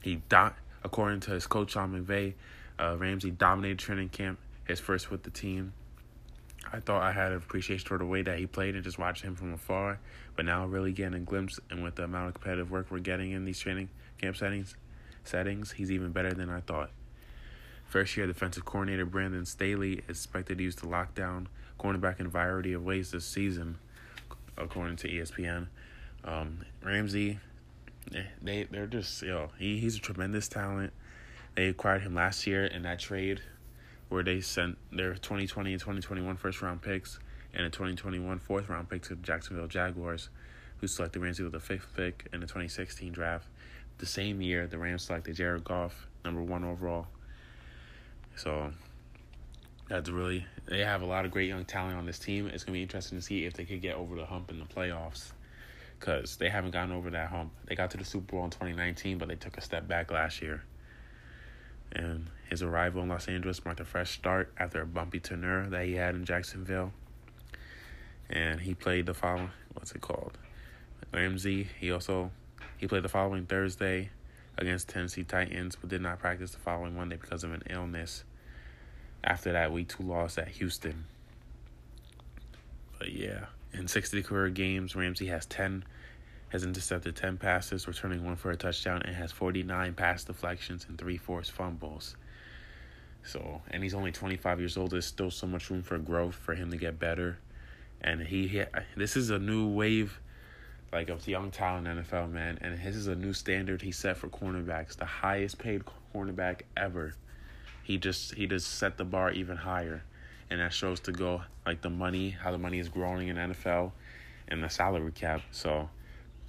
He 0.00 0.22
dot 0.28 0.56
according 0.84 1.20
to 1.20 1.30
his 1.30 1.46
coach 1.46 1.72
Sean 1.72 1.92
McVay, 1.92 2.34
uh, 2.78 2.96
Ramsey 2.98 3.30
dominated 3.30 3.78
training 3.78 4.08
camp, 4.08 4.38
his 4.66 4.80
first 4.80 5.10
with 5.10 5.22
the 5.22 5.30
team. 5.30 5.72
I 6.72 6.80
thought 6.80 7.02
I 7.02 7.12
had 7.12 7.32
an 7.32 7.38
appreciation 7.38 7.86
for 7.86 7.98
the 7.98 8.06
way 8.06 8.22
that 8.22 8.38
he 8.38 8.46
played 8.46 8.74
and 8.74 8.82
just 8.82 8.98
watching 8.98 9.28
him 9.28 9.36
from 9.36 9.52
afar, 9.52 9.98
but 10.36 10.46
now 10.46 10.66
really 10.66 10.92
getting 10.92 11.14
a 11.14 11.20
glimpse 11.20 11.60
and 11.70 11.82
with 11.82 11.96
the 11.96 12.04
amount 12.04 12.28
of 12.28 12.34
competitive 12.34 12.70
work 12.70 12.86
we're 12.90 12.98
getting 12.98 13.32
in 13.32 13.44
these 13.44 13.60
training 13.60 13.90
camp 14.20 14.36
settings, 14.36 14.74
settings, 15.22 15.72
he's 15.72 15.92
even 15.92 16.12
better 16.12 16.32
than 16.32 16.48
I 16.48 16.60
thought. 16.60 16.90
First 17.84 18.16
year 18.16 18.26
defensive 18.26 18.64
coordinator 18.64 19.04
Brandon 19.04 19.44
Staley 19.44 20.02
is 20.08 20.16
expected 20.16 20.58
to 20.58 20.64
use 20.64 20.76
the 20.76 20.86
lockdown 20.86 21.46
cornerback 21.78 22.20
in 22.20 22.26
a 22.26 22.30
variety 22.30 22.72
of 22.72 22.82
ways 22.82 23.10
this 23.10 23.26
season, 23.26 23.76
according 24.56 24.96
to 24.96 25.08
ESPN. 25.08 25.66
Um, 26.24 26.60
Ramsey, 26.82 27.38
they 28.40 28.66
they're 28.70 28.86
just 28.86 29.20
yo, 29.22 29.50
he, 29.58 29.78
he's 29.78 29.96
a 29.96 30.00
tremendous 30.00 30.48
talent. 30.48 30.94
They 31.54 31.66
acquired 31.66 32.00
him 32.00 32.14
last 32.14 32.46
year 32.46 32.64
in 32.64 32.82
that 32.82 32.98
trade 32.98 33.42
where 34.12 34.22
they 34.22 34.42
sent 34.42 34.76
their 34.90 35.14
2020 35.14 35.72
and 35.72 35.80
2021 35.80 36.36
first 36.36 36.60
round 36.60 36.82
picks 36.82 37.18
and 37.54 37.64
a 37.64 37.70
2021 37.70 38.38
fourth 38.40 38.68
round 38.68 38.88
pick 38.90 39.00
to 39.02 39.14
the 39.14 39.22
Jacksonville 39.22 39.66
Jaguars, 39.66 40.28
who 40.78 40.86
selected 40.86 41.20
Ramsey 41.20 41.42
with 41.42 41.52
the 41.52 41.60
fifth 41.60 41.88
pick 41.96 42.28
in 42.30 42.40
the 42.40 42.46
2016 42.46 43.10
draft. 43.10 43.46
The 43.96 44.06
same 44.06 44.42
year, 44.42 44.66
the 44.66 44.76
Rams 44.76 45.04
selected 45.04 45.36
Jared 45.36 45.64
Goff, 45.64 46.08
number 46.26 46.42
one 46.42 46.62
overall. 46.62 47.06
So 48.36 48.70
that's 49.88 50.10
really 50.10 50.44
they 50.66 50.80
have 50.80 51.00
a 51.00 51.06
lot 51.06 51.24
of 51.24 51.30
great 51.30 51.48
young 51.48 51.64
talent 51.64 51.96
on 51.96 52.04
this 52.04 52.18
team. 52.18 52.48
It's 52.48 52.64
gonna 52.64 52.74
be 52.74 52.82
interesting 52.82 53.16
to 53.16 53.24
see 53.24 53.46
if 53.46 53.54
they 53.54 53.64
could 53.64 53.80
get 53.80 53.96
over 53.96 54.14
the 54.14 54.26
hump 54.26 54.50
in 54.50 54.58
the 54.58 54.66
playoffs, 54.66 55.32
because 55.98 56.36
they 56.36 56.50
haven't 56.50 56.72
gotten 56.72 56.92
over 56.92 57.08
that 57.08 57.30
hump. 57.30 57.50
They 57.64 57.76
got 57.76 57.90
to 57.92 57.96
the 57.96 58.04
Super 58.04 58.36
Bowl 58.36 58.44
in 58.44 58.50
2019, 58.50 59.16
but 59.16 59.28
they 59.28 59.36
took 59.36 59.56
a 59.56 59.62
step 59.62 59.88
back 59.88 60.10
last 60.10 60.42
year 60.42 60.64
and 61.94 62.26
his 62.52 62.62
arrival 62.62 63.02
in 63.02 63.08
Los 63.08 63.28
Angeles 63.28 63.64
marked 63.64 63.80
a 63.80 63.84
fresh 63.84 64.10
start 64.10 64.52
after 64.58 64.82
a 64.82 64.86
bumpy 64.86 65.18
tenure 65.18 65.70
that 65.70 65.86
he 65.86 65.94
had 65.94 66.14
in 66.14 66.26
Jacksonville. 66.26 66.92
And 68.28 68.60
he 68.60 68.74
played 68.74 69.06
the 69.06 69.14
following 69.14 69.50
what's 69.72 69.92
it 69.92 70.02
called? 70.02 70.36
Ramsey. 71.14 71.68
He 71.80 71.90
also 71.90 72.30
he 72.76 72.86
played 72.86 73.04
the 73.04 73.08
following 73.08 73.46
Thursday 73.46 74.10
against 74.58 74.90
Tennessee 74.90 75.24
Titans, 75.24 75.76
but 75.76 75.88
did 75.88 76.02
not 76.02 76.18
practice 76.18 76.50
the 76.50 76.58
following 76.58 76.94
Monday 76.94 77.16
because 77.16 77.42
of 77.42 77.54
an 77.54 77.62
illness. 77.70 78.24
After 79.24 79.52
that 79.52 79.72
week 79.72 79.88
two 79.88 80.02
loss 80.02 80.36
at 80.36 80.48
Houston. 80.48 81.06
But 82.98 83.12
yeah, 83.12 83.46
in 83.72 83.88
60 83.88 84.22
career 84.24 84.50
games, 84.50 84.94
Ramsey 84.94 85.28
has 85.28 85.46
10 85.46 85.84
has 86.50 86.64
intercepted 86.64 87.16
10 87.16 87.38
passes, 87.38 87.88
returning 87.88 88.26
one 88.26 88.36
for 88.36 88.50
a 88.50 88.56
touchdown, 88.56 89.00
and 89.06 89.16
has 89.16 89.32
49 89.32 89.94
pass 89.94 90.24
deflections 90.24 90.84
and 90.86 90.98
three 90.98 91.16
forced 91.16 91.50
fumbles. 91.50 92.14
So, 93.24 93.62
and 93.70 93.82
he's 93.82 93.94
only 93.94 94.12
25 94.12 94.58
years 94.58 94.76
old. 94.76 94.90
There's 94.90 95.06
still 95.06 95.30
so 95.30 95.46
much 95.46 95.70
room 95.70 95.82
for 95.82 95.98
growth 95.98 96.34
for 96.34 96.54
him 96.54 96.70
to 96.70 96.76
get 96.76 96.98
better. 96.98 97.38
And 98.00 98.20
he, 98.20 98.48
he 98.48 98.64
this 98.96 99.16
is 99.16 99.30
a 99.30 99.38
new 99.38 99.68
wave, 99.68 100.20
like 100.92 101.08
of 101.08 101.26
young 101.28 101.50
talent 101.50 101.86
NFL, 101.86 102.30
man. 102.32 102.58
And 102.60 102.76
this 102.78 102.96
is 102.96 103.06
a 103.06 103.14
new 103.14 103.32
standard 103.32 103.82
he 103.82 103.92
set 103.92 104.16
for 104.16 104.28
cornerbacks, 104.28 104.96
the 104.96 105.04
highest 105.04 105.58
paid 105.58 105.82
cornerback 106.14 106.62
ever. 106.76 107.14
He 107.84 107.98
just 107.98 108.34
he 108.34 108.46
just 108.46 108.78
set 108.78 108.96
the 108.96 109.04
bar 109.04 109.30
even 109.32 109.56
higher, 109.56 110.02
and 110.50 110.60
that 110.60 110.72
shows 110.72 111.00
to 111.00 111.12
go 111.12 111.42
like 111.64 111.80
the 111.80 111.90
money, 111.90 112.30
how 112.30 112.50
the 112.50 112.58
money 112.58 112.78
is 112.78 112.88
growing 112.88 113.28
in 113.28 113.36
NFL, 113.36 113.92
and 114.48 114.62
the 114.62 114.68
salary 114.68 115.12
cap. 115.12 115.42
So 115.52 115.88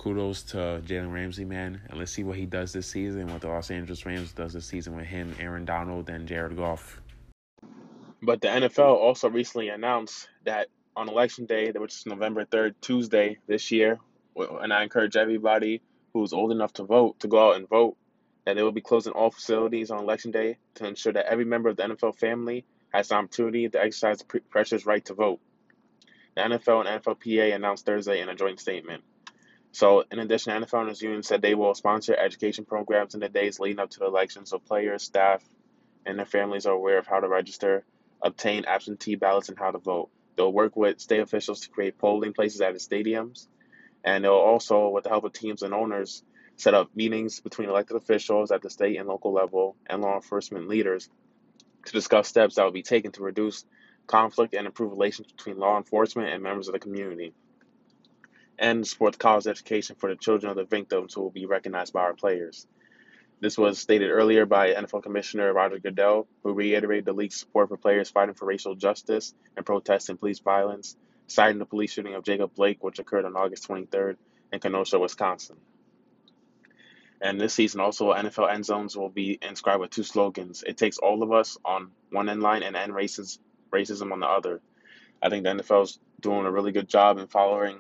kudos 0.04 0.44
to 0.44 0.82
Jalen 0.86 1.14
Ramsey, 1.14 1.46
man. 1.46 1.80
And 1.90 1.98
let's 1.98 2.12
see 2.12 2.26
what 2.26 2.38
he 2.38 2.46
does 2.46 2.74
this 2.74 2.88
season, 2.88 3.32
what 3.32 3.40
the 3.40 3.48
Los 3.48 3.72
Angeles 3.72 4.06
Rams 4.06 4.34
does 4.34 4.52
this 4.52 4.66
season 4.66 4.98
with 4.98 5.06
him, 5.06 5.34
Aaron 5.40 5.64
Donald, 5.64 6.10
and 6.10 6.28
Jared 6.28 6.58
Goff. 6.58 7.02
But 8.22 8.42
the 8.42 8.50
NFL 8.50 8.96
also 8.96 9.30
recently 9.30 9.70
announced 9.70 10.28
that 10.44 10.68
on 10.96 11.08
Election 11.08 11.46
Day, 11.46 11.72
which 11.72 11.94
is 11.94 12.06
November 12.06 12.44
3rd, 12.44 12.76
Tuesday 12.82 13.38
this 13.48 13.72
year, 13.72 14.00
and 14.36 14.74
I 14.74 14.84
encourage 14.84 15.16
everybody 15.16 15.82
who's 16.14 16.34
old 16.34 16.52
enough 16.52 16.74
to 16.74 16.84
vote 16.84 17.22
to 17.22 17.30
go 17.30 17.50
out 17.50 17.56
and 17.56 17.68
vote, 17.70 17.96
that 18.46 18.58
they 18.58 18.64
will 18.64 18.74
be 18.74 18.82
closing 18.82 19.14
all 19.14 19.32
facilities 19.32 19.90
on 19.90 20.00
Election 20.00 20.32
Day 20.32 20.58
to 20.76 20.86
ensure 20.86 21.14
that 21.14 21.28
every 21.28 21.46
member 21.46 21.70
of 21.70 21.78
the 21.78 21.84
NFL 21.84 22.18
family 22.18 22.66
has 22.94 23.08
the 23.08 23.16
opportunity 23.16 23.70
to 23.70 23.82
exercise 23.82 24.20
the 24.20 24.42
precious 24.50 24.86
right 24.86 25.04
to 25.06 25.14
vote. 25.14 25.40
The 26.36 26.42
NFL 26.42 26.86
and 26.86 27.02
NFLPA 27.02 27.56
announced 27.56 27.86
Thursday 27.86 28.20
in 28.20 28.28
a 28.28 28.36
joint 28.36 28.60
statement. 28.60 29.04
So, 29.74 30.04
in 30.12 30.20
addition, 30.20 30.54
NFL 30.54 30.82
Owners 30.82 31.02
Union 31.02 31.24
said 31.24 31.42
they 31.42 31.56
will 31.56 31.74
sponsor 31.74 32.16
education 32.16 32.64
programs 32.64 33.16
in 33.16 33.22
the 33.22 33.28
days 33.28 33.60
leading 33.60 33.80
up 33.80 33.90
to 33.90 34.00
the 34.00 34.06
election 34.06 34.46
so 34.46 34.60
players, 34.60 35.02
staff, 35.02 35.44
and 36.06 36.20
their 36.20 36.28
families 36.28 36.68
are 36.68 36.74
aware 36.74 37.00
of 37.00 37.08
how 37.08 37.20
to 37.20 37.28
register, 37.28 37.84
obtain 38.22 38.66
absentee 38.66 39.16
ballots, 39.16 39.50
and 39.50 39.58
how 39.58 39.72
to 39.72 39.80
vote. 39.80 40.12
They'll 40.36 40.54
work 40.54 40.76
with 40.76 41.02
state 41.02 41.22
officials 41.22 41.62
to 41.62 41.70
create 41.70 41.98
polling 41.98 42.34
places 42.34 42.62
at 42.62 42.74
the 42.74 42.80
stadiums, 42.80 43.48
and 44.04 44.24
they'll 44.24 44.34
also, 44.34 44.90
with 44.90 45.06
the 45.06 45.10
help 45.10 45.24
of 45.24 45.34
teams 45.34 45.64
and 45.64 45.74
owners, 45.74 46.22
set 46.56 46.76
up 46.76 46.96
meetings 46.96 47.40
between 47.40 47.68
elected 47.68 47.98
officials 47.98 48.52
at 48.52 48.62
the 48.62 48.70
state 48.70 49.00
and 49.00 49.08
local 49.08 49.34
level 49.34 49.76
and 49.88 50.04
law 50.04 50.14
enforcement 50.14 50.68
leaders 50.68 51.10
to 51.88 51.92
discuss 51.94 52.28
steps 52.28 52.56
that 52.56 52.64
will 52.64 52.72
be 52.72 52.84
taken 52.84 53.12
to 53.14 53.24
reduce 53.24 53.66
conflict 54.06 54.54
and 54.54 54.68
improve 54.68 54.92
relations 54.92 55.32
between 55.32 55.58
law 55.58 55.78
enforcement 55.78 56.30
and 56.30 56.44
members 56.44 56.68
of 56.68 56.74
the 56.74 56.80
community 56.80 57.34
and 58.60 58.88
support 58.88 59.14
the 59.14 59.20
college 59.20 59.48
education 59.48 59.96
for 59.98 60.10
the 60.10 60.16
children 60.16 60.50
of 60.50 60.58
the 60.58 60.66
victims 60.66 61.14
who 61.14 61.22
will 61.22 61.32
be 61.32 61.46
recognized 61.46 61.94
by 61.94 62.02
our 62.02 62.14
players. 62.14 62.68
This 63.40 63.58
was 63.58 63.78
stated 63.78 64.10
earlier 64.10 64.46
by 64.46 64.74
NFL 64.74 65.04
Commissioner 65.04 65.52
Roger 65.52 65.80
Goodell, 65.80 66.28
who 66.44 66.54
reiterated 66.54 67.06
the 67.06 67.14
league's 67.14 67.36
support 67.36 67.70
for 67.70 67.78
players 67.78 68.10
fighting 68.10 68.36
for 68.36 68.46
racial 68.46 68.76
justice 68.76 69.34
and 69.58 69.66
protesting 69.66 70.18
police 70.18 70.40
violence, 70.40 70.96
citing 71.28 71.60
the 71.60 71.66
police 71.66 71.92
shooting 71.92 72.16
of 72.16 72.24
Jacob 72.24 72.56
Blake, 72.56 72.82
which 72.84 73.00
occurred 73.00 73.26
on 73.26 73.36
August 73.36 73.68
23rd 73.68 74.16
in 74.54 74.60
Kenosha, 74.60 74.98
Wisconsin. 74.98 75.58
And 77.20 77.40
this 77.40 77.54
season, 77.54 77.80
also, 77.80 78.14
NFL 78.14 78.54
end 78.54 78.66
zones 78.66 78.98
will 78.98 79.10
be 79.10 79.40
inscribed 79.42 79.82
with 79.82 79.92
two 79.92 80.04
slogans 80.04 80.64
It 80.66 80.78
takes 80.78 80.98
all 80.98 81.24
of 81.24 81.32
us 81.32 81.58
on 81.64 81.92
one 82.12 82.30
end 82.30 82.42
line 82.42 82.64
and 82.64 82.76
end 82.76 82.94
racism 82.94 84.12
on 84.12 84.20
the 84.20 84.28
other. 84.28 84.62
I 85.22 85.30
think 85.30 85.44
the 85.44 85.52
NFL 85.52 85.84
is 85.84 86.00
doing 86.20 86.46
a 86.46 86.52
really 86.52 86.74
good 86.74 86.90
job 86.90 87.18
in 87.18 87.28
following 87.28 87.80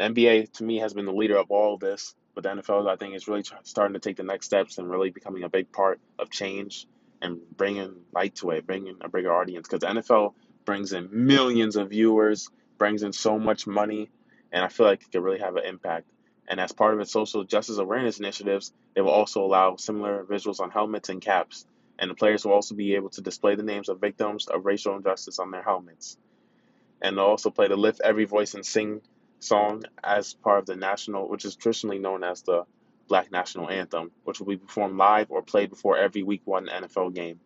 the 0.00 0.06
NBA 0.06 0.52
to 0.54 0.64
me 0.64 0.78
has 0.78 0.94
been 0.94 1.04
the 1.04 1.12
leader 1.12 1.36
of 1.36 1.50
all 1.50 1.74
of 1.74 1.80
this, 1.80 2.14
but 2.34 2.42
the 2.42 2.48
NFL 2.48 2.88
I 2.88 2.96
think 2.96 3.14
is 3.14 3.28
really 3.28 3.44
starting 3.64 3.92
to 3.92 4.00
take 4.00 4.16
the 4.16 4.22
next 4.22 4.46
steps 4.46 4.78
and 4.78 4.90
really 4.90 5.10
becoming 5.10 5.42
a 5.42 5.48
big 5.50 5.70
part 5.72 6.00
of 6.18 6.30
change 6.30 6.86
and 7.20 7.38
bringing 7.54 7.94
light 8.12 8.34
to 8.36 8.50
it, 8.52 8.66
bringing 8.66 8.96
a 9.02 9.10
bigger 9.10 9.34
audience 9.34 9.68
because 9.68 9.80
the 9.80 10.00
NFL 10.00 10.32
brings 10.64 10.94
in 10.94 11.08
millions 11.12 11.76
of 11.76 11.90
viewers, 11.90 12.48
brings 12.78 13.02
in 13.02 13.12
so 13.12 13.38
much 13.38 13.66
money, 13.66 14.08
and 14.50 14.64
I 14.64 14.68
feel 14.68 14.86
like 14.86 15.02
it 15.02 15.12
could 15.12 15.22
really 15.22 15.40
have 15.40 15.56
an 15.56 15.66
impact. 15.66 16.08
And 16.48 16.58
as 16.60 16.72
part 16.72 16.94
of 16.94 17.00
its 17.00 17.12
social 17.12 17.44
justice 17.44 17.76
awareness 17.76 18.18
initiatives, 18.18 18.72
it 18.94 19.02
will 19.02 19.10
also 19.10 19.44
allow 19.44 19.76
similar 19.76 20.24
visuals 20.24 20.60
on 20.60 20.70
helmets 20.70 21.10
and 21.10 21.20
caps. 21.20 21.66
And 21.98 22.10
the 22.10 22.14
players 22.14 22.46
will 22.46 22.54
also 22.54 22.74
be 22.74 22.94
able 22.94 23.10
to 23.10 23.20
display 23.20 23.54
the 23.54 23.62
names 23.62 23.90
of 23.90 24.00
victims 24.00 24.48
of 24.48 24.64
racial 24.64 24.96
injustice 24.96 25.38
on 25.38 25.50
their 25.50 25.62
helmets. 25.62 26.16
And 27.02 27.18
they'll 27.18 27.26
also 27.26 27.50
play 27.50 27.68
the 27.68 27.76
Lift 27.76 28.00
Every 28.02 28.24
Voice 28.24 28.54
and 28.54 28.64
Sing 28.64 29.02
song 29.40 29.82
as 30.02 30.34
part 30.34 30.60
of 30.60 30.66
the 30.66 30.76
national, 30.76 31.28
which 31.28 31.44
is 31.44 31.56
traditionally 31.56 31.98
known 31.98 32.22
as 32.22 32.42
the 32.42 32.64
Black 33.08 33.32
National 33.32 33.68
Anthem, 33.68 34.12
which 34.24 34.38
will 34.38 34.46
be 34.46 34.56
performed 34.56 34.96
live 34.96 35.30
or 35.30 35.42
played 35.42 35.70
before 35.70 35.98
every 35.98 36.22
Week 36.22 36.42
1 36.44 36.66
NFL 36.66 37.14
game. 37.14 37.40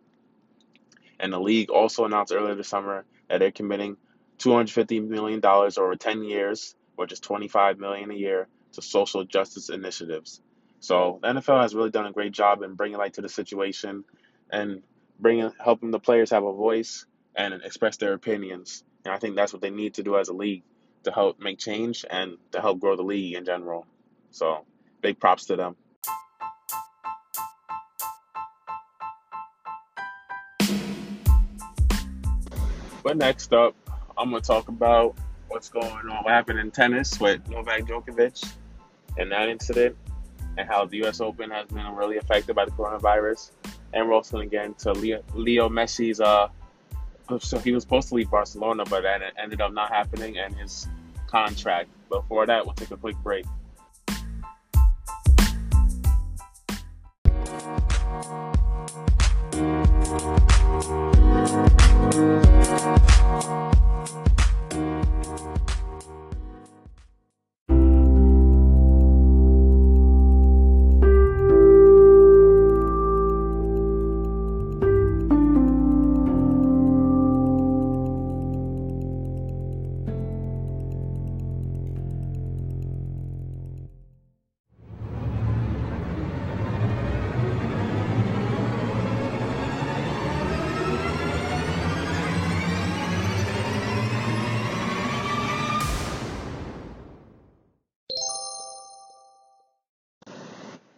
And 1.19 1.33
the 1.33 1.41
league 1.41 1.71
also 1.71 2.05
announced 2.05 2.33
earlier 2.33 2.55
this 2.55 2.69
summer 2.69 3.07
that 3.29 3.39
they're 3.39 3.51
committing 3.51 3.97
$250 4.41 5.09
million 5.09 5.41
over 5.45 5.97
10 5.97 6.25
years, 6.25 6.75
which 6.97 7.13
is 7.13 7.21
25 7.21 7.79
million 7.79 8.11
a 8.11 8.15
year, 8.15 8.49
to 8.73 8.83
social 8.83 9.25
justice 9.25 9.71
initiatives. 9.71 10.43
So 10.81 11.21
the 11.23 11.29
NFL 11.29 11.63
has 11.63 11.75
really 11.75 11.91
done 11.91 12.07
a 12.07 12.13
great 12.13 12.33
job 12.33 12.63
in 12.63 12.75
bringing 12.75 12.99
light 12.99 13.15
to 13.15 13.23
the 13.23 13.29
situation 13.29 14.05
and 14.51 14.83
bringing 15.19 15.51
helping 15.59 15.93
the 15.93 16.01
players 16.01 16.31
have 16.31 16.45
a 16.45 16.53
voice 16.53 17.07
and 17.35 17.55
express 17.55 17.97
their 17.97 18.13
opinions 18.13 18.85
And 19.05 19.15
I 19.15 19.19
think 19.19 19.37
that's 19.37 19.53
what 19.53 19.63
they 19.63 19.71
need 19.71 19.95
to 19.95 20.03
do 20.03 20.19
as 20.19 20.29
a 20.29 20.33
league 20.33 20.63
to 21.05 21.13
help 21.13 21.39
make 21.41 21.59
change 21.59 22.05
and 22.11 22.37
to 22.53 22.61
help 22.61 22.81
grow 22.81 22.97
the 22.97 23.03
league 23.03 23.35
in 23.35 23.45
general. 23.45 23.87
So 24.31 24.65
big 25.01 25.21
props 25.21 25.47
to 25.47 25.57
them. 25.57 25.77
But 33.05 33.19
next 33.19 33.53
up, 33.53 33.77
I'm 34.17 34.31
gonna 34.31 34.41
talk 34.41 34.69
about 34.69 35.15
what's 35.49 35.69
going 35.69 35.87
on, 35.87 36.25
what 36.25 36.33
happened 36.33 36.59
in 36.59 36.71
tennis 36.71 37.21
with 37.21 37.47
Novak 37.51 37.83
Djokovic 37.83 38.51
and 39.19 39.31
that 39.31 39.49
incident, 39.51 39.97
and 40.57 40.67
how 40.67 40.87
the 40.87 40.97
U.S. 40.99 41.21
Open 41.21 41.51
has 41.51 41.69
been 41.69 41.87
really 41.95 42.17
affected 42.17 42.57
by 42.57 42.65
the 42.65 42.71
coronavirus. 42.71 43.51
And 43.93 44.09
we're 44.09 44.15
also 44.15 44.39
gonna 44.39 44.49
get 44.49 44.65
into 44.65 44.93
Leo, 44.93 45.23
Leo 45.35 45.69
Messi's. 45.69 46.21
Uh, 46.21 46.49
so 47.41 47.59
he 47.59 47.73
was 47.73 47.83
supposed 47.83 48.09
to 48.09 48.15
leave 48.15 48.31
Barcelona, 48.31 48.85
but 48.89 49.03
that 49.03 49.21
ended 49.41 49.61
up 49.61 49.73
not 49.73 49.91
happening, 49.91 50.39
and 50.39 50.55
his 50.57 50.89
contract. 51.35 51.91
Before 52.09 52.47
that, 52.47 52.65
we'll 52.65 52.75
take 52.75 52.93
a 52.93 52.97
quick 52.97 53.17
break. 53.25 53.45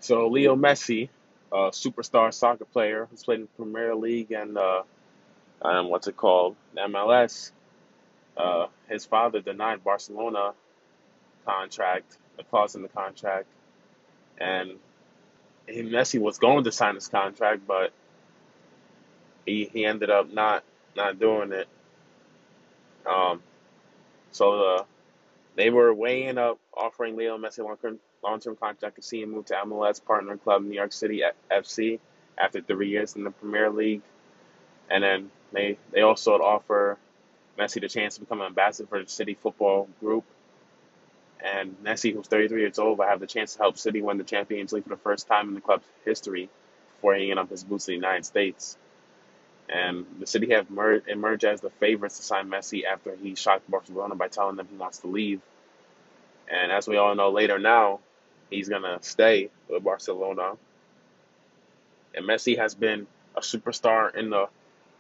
So 0.07 0.29
Leo 0.29 0.55
Messi, 0.55 1.09
a 1.51 1.73
superstar 1.73 2.33
soccer 2.33 2.65
player 2.65 3.09
who's 3.11 3.25
played 3.25 3.41
in 3.41 3.49
the 3.57 3.65
Premier 3.65 3.93
League 3.97 4.31
and 4.31 4.57
uh, 4.57 4.85
um, 5.61 5.89
what's 5.89 6.07
it 6.07 6.17
called, 6.17 6.55
MLS. 6.77 7.51
Uh, 8.37 8.69
his 8.89 9.05
father 9.05 9.41
denied 9.41 9.83
Barcelona 9.83 10.53
contract, 11.45 12.19
a 12.39 12.45
clause 12.45 12.77
in 12.77 12.83
the 12.83 12.89
contract, 12.89 13.49
and 14.39 14.75
he, 15.67 15.83
Messi 15.83 16.21
was 16.21 16.39
going 16.39 16.63
to 16.63 16.71
sign 16.71 16.95
his 16.95 17.09
contract, 17.09 17.67
but 17.67 17.93
he 19.45 19.69
he 19.73 19.85
ended 19.85 20.11
up 20.11 20.33
not 20.33 20.63
not 20.95 21.19
doing 21.19 21.51
it. 21.51 21.67
Um, 23.05 23.43
so 24.31 24.77
uh, 24.77 24.85
they 25.57 25.71
were 25.71 25.93
weighing 25.93 26.39
up 26.39 26.61
offering 26.73 27.17
Leo 27.17 27.37
Messi 27.39 27.59
long 28.27 28.33
long-term 28.33 28.57
contract 28.57 28.97
to 28.97 29.03
see 29.03 29.23
him 29.23 29.31
move 29.31 29.47
to 29.47 29.55
MLS 29.55 30.05
partner 30.05 30.37
club 30.37 30.63
New 30.63 30.75
York 30.75 30.93
City 30.93 31.23
FC 31.51 32.01
after 32.37 32.61
three 32.61 32.91
years 32.91 33.17
in 33.17 33.25
the 33.25 33.31
Premier 33.31 33.71
League, 33.71 34.03
and 34.91 35.03
then 35.03 35.31
they 35.53 35.79
they 35.93 36.03
also 36.03 36.33
would 36.33 36.41
offer 36.43 36.99
Messi 37.59 37.81
the 37.81 37.89
chance 37.89 38.17
to 38.17 38.21
become 38.21 38.41
an 38.41 38.49
ambassador 38.49 38.89
for 38.89 39.03
the 39.03 39.09
City 39.09 39.35
Football 39.35 39.89
Group. 40.01 40.25
And 41.41 41.77
Messi, 41.85 42.13
who's 42.13 42.27
33 42.27 42.61
years 42.61 42.79
old, 42.79 42.99
will 42.99 43.07
have 43.07 43.21
the 43.21 43.27
chance 43.27 43.55
to 43.55 43.59
help 43.61 43.79
City 43.79 44.03
win 44.03 44.19
the 44.19 44.25
Champions 44.25 44.73
League 44.73 44.85
for 44.85 44.91
the 44.91 44.97
first 44.97 45.29
time 45.29 45.49
in 45.49 45.55
the 45.55 45.61
club's 45.61 45.87
history 46.05 46.49
before 46.97 47.15
hanging 47.15 47.39
up 47.39 47.51
his 47.51 47.63
boots 47.63 47.87
in 47.89 47.93
the 47.93 47.97
United 47.97 48.25
States. 48.25 48.77
And 49.69 50.07
the 50.19 50.27
City 50.27 50.53
have 50.53 50.67
emerged 51.07 51.45
as 51.45 51.61
the 51.61 51.71
favorites 51.71 52.17
to 52.19 52.25
sign 52.25 52.49
Messi 52.49 52.85
after 52.85 53.15
he 53.17 53.35
shocked 53.35 53.71
Barcelona 53.71 54.15
by 54.15 54.29
telling 54.29 54.57
them 54.57 54.67
he 54.71 54.77
wants 54.77 54.99
to 54.99 55.09
leave. 55.09 55.41
And 56.49 56.73
as 56.73 56.89
we 56.89 56.97
all 56.97 57.15
know 57.15 57.31
later 57.31 57.59
now, 57.59 58.01
he's 58.51 58.69
going 58.69 58.83
to 58.83 58.99
stay 59.03 59.51
with 59.69 59.85
Barcelona. 59.85 60.53
And 62.15 62.27
Messi 62.27 62.59
has 62.59 62.75
been 62.75 63.07
a 63.37 63.41
superstar 63.41 64.15
in 64.15 64.31
the 64.31 64.47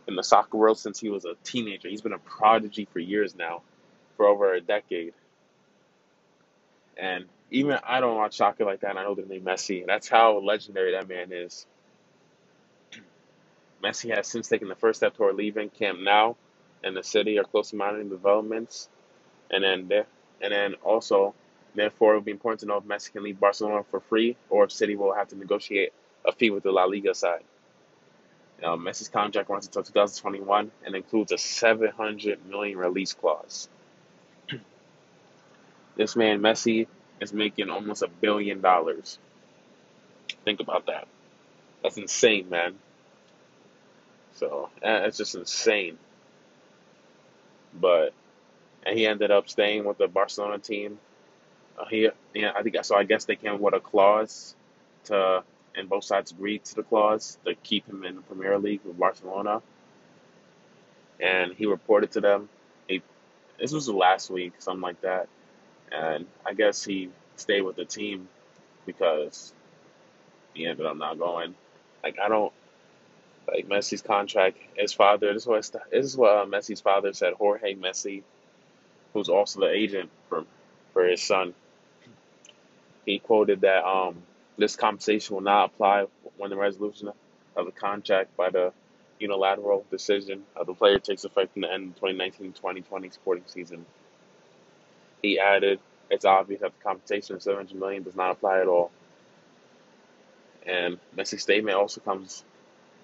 in 0.08 0.16
the 0.16 0.22
soccer 0.22 0.56
world 0.56 0.78
since 0.78 1.00
he 1.00 1.10
was 1.10 1.24
a 1.24 1.34
teenager. 1.44 1.88
He's 1.88 2.02
been 2.02 2.12
a 2.12 2.18
prodigy 2.18 2.88
for 2.92 3.00
years 3.00 3.34
now, 3.34 3.62
for 4.16 4.26
over 4.26 4.54
a 4.54 4.60
decade. 4.60 5.14
And 6.96 7.26
even 7.50 7.78
I 7.84 8.00
don't 8.00 8.16
watch 8.16 8.36
soccer 8.36 8.64
like 8.64 8.80
that, 8.80 8.90
and 8.90 8.98
I 8.98 9.04
know 9.04 9.14
the 9.14 9.22
name 9.22 9.42
Messi. 9.42 9.84
That's 9.86 10.08
how 10.08 10.38
legendary 10.40 10.92
that 10.92 11.08
man 11.08 11.32
is. 11.32 11.66
Messi 13.84 14.14
has 14.16 14.28
since 14.28 14.48
taken 14.48 14.68
the 14.68 14.76
first 14.76 15.00
step 15.00 15.16
toward 15.16 15.36
leaving 15.36 15.70
Camp 15.70 16.00
Nou 16.00 16.34
and 16.84 16.96
the 16.96 17.02
city 17.02 17.38
are 17.38 17.44
closely 17.44 17.78
monitoring 17.78 18.08
developments. 18.08 18.88
And 19.50 19.64
then 19.64 19.88
and 20.40 20.52
then 20.52 20.74
also 20.84 21.34
Therefore, 21.76 22.12
it 22.12 22.16
will 22.16 22.22
be 22.22 22.30
important 22.30 22.60
to 22.60 22.66
know 22.66 22.78
if 22.78 22.84
Messi 22.84 23.12
can 23.12 23.22
leave 23.22 23.38
Barcelona 23.38 23.84
for 23.90 24.00
free 24.00 24.34
or 24.48 24.64
if 24.64 24.72
City 24.72 24.96
will 24.96 25.12
have 25.12 25.28
to 25.28 25.36
negotiate 25.36 25.92
a 26.24 26.32
fee 26.32 26.48
with 26.48 26.62
the 26.62 26.72
La 26.72 26.84
Liga 26.84 27.14
side. 27.14 27.44
Now, 28.62 28.76
Messi's 28.76 29.10
contract 29.10 29.50
runs 29.50 29.66
until 29.66 29.82
2021 29.82 30.70
and 30.86 30.96
includes 30.96 31.32
a 31.32 31.38
700 31.38 32.46
million 32.46 32.78
release 32.78 33.12
clause. 33.12 33.68
this 35.96 36.16
man, 36.16 36.40
Messi, 36.40 36.86
is 37.20 37.34
making 37.34 37.68
almost 37.68 38.00
a 38.00 38.08
billion 38.08 38.62
dollars. 38.62 39.18
Think 40.46 40.60
about 40.60 40.86
that. 40.86 41.06
That's 41.82 41.98
insane, 41.98 42.48
man. 42.48 42.76
So, 44.36 44.70
eh, 44.80 45.00
that's 45.00 45.18
just 45.18 45.34
insane. 45.34 45.98
But, 47.78 48.14
and 48.86 48.98
he 48.98 49.06
ended 49.06 49.30
up 49.30 49.50
staying 49.50 49.84
with 49.84 49.98
the 49.98 50.08
Barcelona 50.08 50.58
team 50.58 50.98
uh, 51.78 51.84
he, 51.86 52.08
yeah, 52.34 52.52
I 52.54 52.62
think 52.62 52.76
so. 52.84 52.96
I 52.96 53.04
guess 53.04 53.24
they 53.24 53.36
came 53.36 53.60
with 53.60 53.74
a 53.74 53.80
clause 53.80 54.54
to, 55.04 55.42
and 55.74 55.88
both 55.88 56.04
sides 56.04 56.32
agreed 56.32 56.64
to 56.66 56.74
the 56.76 56.82
clause 56.82 57.38
to 57.44 57.54
keep 57.54 57.86
him 57.86 58.04
in 58.04 58.16
the 58.16 58.22
Premier 58.22 58.58
League 58.58 58.80
with 58.84 58.98
Barcelona. 58.98 59.62
And 61.20 61.52
he 61.52 61.66
reported 61.66 62.12
to 62.12 62.20
them. 62.20 62.48
He, 62.88 63.02
this 63.58 63.72
was 63.72 63.86
the 63.86 63.92
last 63.92 64.30
week, 64.30 64.54
something 64.58 64.82
like 64.82 65.00
that. 65.02 65.28
And 65.90 66.26
I 66.44 66.54
guess 66.54 66.84
he 66.84 67.10
stayed 67.36 67.62
with 67.62 67.76
the 67.76 67.84
team 67.84 68.28
because 68.84 69.52
he 70.54 70.66
ended 70.66 70.86
up 70.86 70.96
not 70.96 71.18
going. 71.18 71.54
Like 72.02 72.18
I 72.18 72.28
don't 72.28 72.52
like 73.48 73.68
Messi's 73.68 74.02
contract. 74.02 74.58
His 74.76 74.92
father. 74.92 75.32
This 75.32 75.42
is 75.42 75.46
what 75.46 75.70
this 75.90 76.04
is 76.06 76.16
what 76.16 76.36
uh, 76.36 76.46
Messi's 76.46 76.80
father 76.80 77.12
said. 77.12 77.34
Jorge 77.34 77.74
Messi, 77.74 78.22
who's 79.12 79.28
also 79.28 79.60
the 79.60 79.70
agent 79.70 80.10
for 80.28 80.44
for 80.92 81.06
his 81.06 81.22
son 81.22 81.54
he 83.06 83.20
quoted 83.20 83.62
that 83.62 83.84
um, 83.84 84.16
this 84.58 84.76
compensation 84.76 85.36
will 85.36 85.42
not 85.42 85.66
apply 85.66 86.06
when 86.36 86.50
the 86.50 86.56
resolution 86.56 87.08
of 87.56 87.66
the 87.66 87.72
contract 87.72 88.36
by 88.36 88.50
the 88.50 88.72
unilateral 89.18 89.86
decision 89.90 90.42
of 90.56 90.66
the 90.66 90.74
player 90.74 90.98
takes 90.98 91.24
effect 91.24 91.56
in 91.56 91.62
the 91.62 91.72
end 91.72 91.94
of 91.94 92.00
the 92.00 92.08
2019-2020 92.08 93.12
sporting 93.14 93.44
season. 93.46 93.86
He 95.22 95.38
added, 95.38 95.78
"It's 96.10 96.24
obvious 96.24 96.60
that 96.60 96.72
the 96.76 96.84
compensation 96.84 97.36
of 97.36 97.42
700 97.42 97.78
million 97.78 98.02
does 98.02 98.16
not 98.16 98.32
apply 98.32 98.60
at 98.60 98.66
all." 98.66 98.90
And 100.66 100.98
Messi's 101.16 101.42
statement 101.42 101.76
also 101.76 102.00
comes 102.00 102.44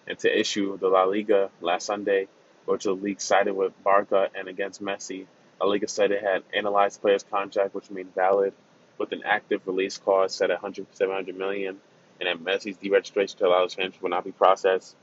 into 0.06 0.36
issue 0.38 0.76
the 0.78 0.88
La 0.88 1.04
Liga 1.04 1.48
last 1.60 1.86
Sunday, 1.86 2.26
which 2.66 2.84
the 2.84 2.92
league 2.92 3.20
sided 3.20 3.54
with 3.54 3.72
Barca 3.84 4.28
and 4.34 4.48
against 4.48 4.82
Messi. 4.82 5.26
La 5.60 5.66
Liga 5.68 5.86
said 5.86 6.10
it 6.10 6.22
had 6.22 6.42
analyzed 6.52 6.98
the 6.98 7.02
player's 7.02 7.22
contract, 7.22 7.72
which 7.74 7.88
remained 7.88 8.14
valid 8.14 8.52
with 8.98 9.12
an 9.12 9.22
active 9.24 9.62
release 9.66 9.98
clause 9.98 10.34
set 10.34 10.50
at 10.50 10.62
100, 10.62 10.86
700 10.92 11.36
million, 11.36 11.78
and 12.20 12.26
that 12.26 12.44
Messi's 12.44 12.76
deregistration 12.76 13.36
to 13.36 13.46
allow 13.46 13.66
the 13.66 13.74
transfer 13.74 14.02
will 14.02 14.10
not 14.10 14.24
be 14.24 14.32
processed, 14.32 14.96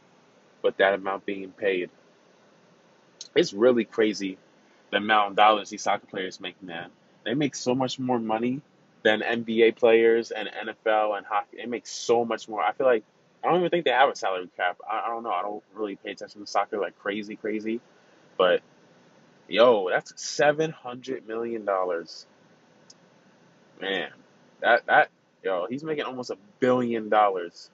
but 0.62 0.78
that 0.78 0.94
amount 0.94 1.26
being 1.26 1.52
paid. 1.52 1.90
It's 3.36 3.54
really 3.54 3.86
crazy 3.86 4.38
the 4.92 4.98
amount 4.98 5.32
of 5.32 5.36
dollars 5.36 5.70
these 5.70 5.84
soccer 5.84 6.08
players 6.08 6.40
make, 6.40 6.62
man. 6.64 6.90
They 7.24 7.34
make 7.34 7.56
so 7.56 7.76
much 7.76 8.00
more 8.00 8.20
money 8.20 8.62
than 9.04 9.22
NBA 9.22 9.76
players 9.76 10.32
and 10.32 10.50
NFL 10.50 11.18
and 11.18 11.26
hockey. 11.26 11.58
They 11.58 11.66
make 11.66 11.88
so 11.88 12.26
much 12.26 12.50
more. 12.50 12.62
I 12.62 12.74
feel 12.74 12.88
like 12.88 13.04
I 13.44 13.48
don't 13.48 13.60
even 13.60 13.70
think 13.70 13.86
they 13.86 13.92
have 13.92 14.10
a 14.10 14.16
salary 14.16 14.50
cap. 14.58 14.78
I, 14.90 15.06
I 15.06 15.08
don't 15.08 15.24
know. 15.24 15.32
I 15.32 15.42
don't 15.42 15.64
really 15.74 15.96
pay 15.96 16.12
attention 16.12 16.42
to 16.42 16.48
soccer 16.48 16.80
like 16.80 16.98
crazy, 17.00 17.36
crazy. 17.36 17.80
But 18.38 18.62
yo, 19.48 19.90
that's 19.90 20.22
seven 20.22 20.72
hundred 20.72 21.28
million 21.28 21.66
dollars 21.66 22.26
Man, 23.80 24.10
that 24.62 24.86
that 24.88 25.10
yo, 25.44 25.68
he's 25.70 25.84
making 25.84 26.06
almost 26.06 26.32
a 26.32 26.38
billion 26.60 27.10
dollars. 27.10 27.70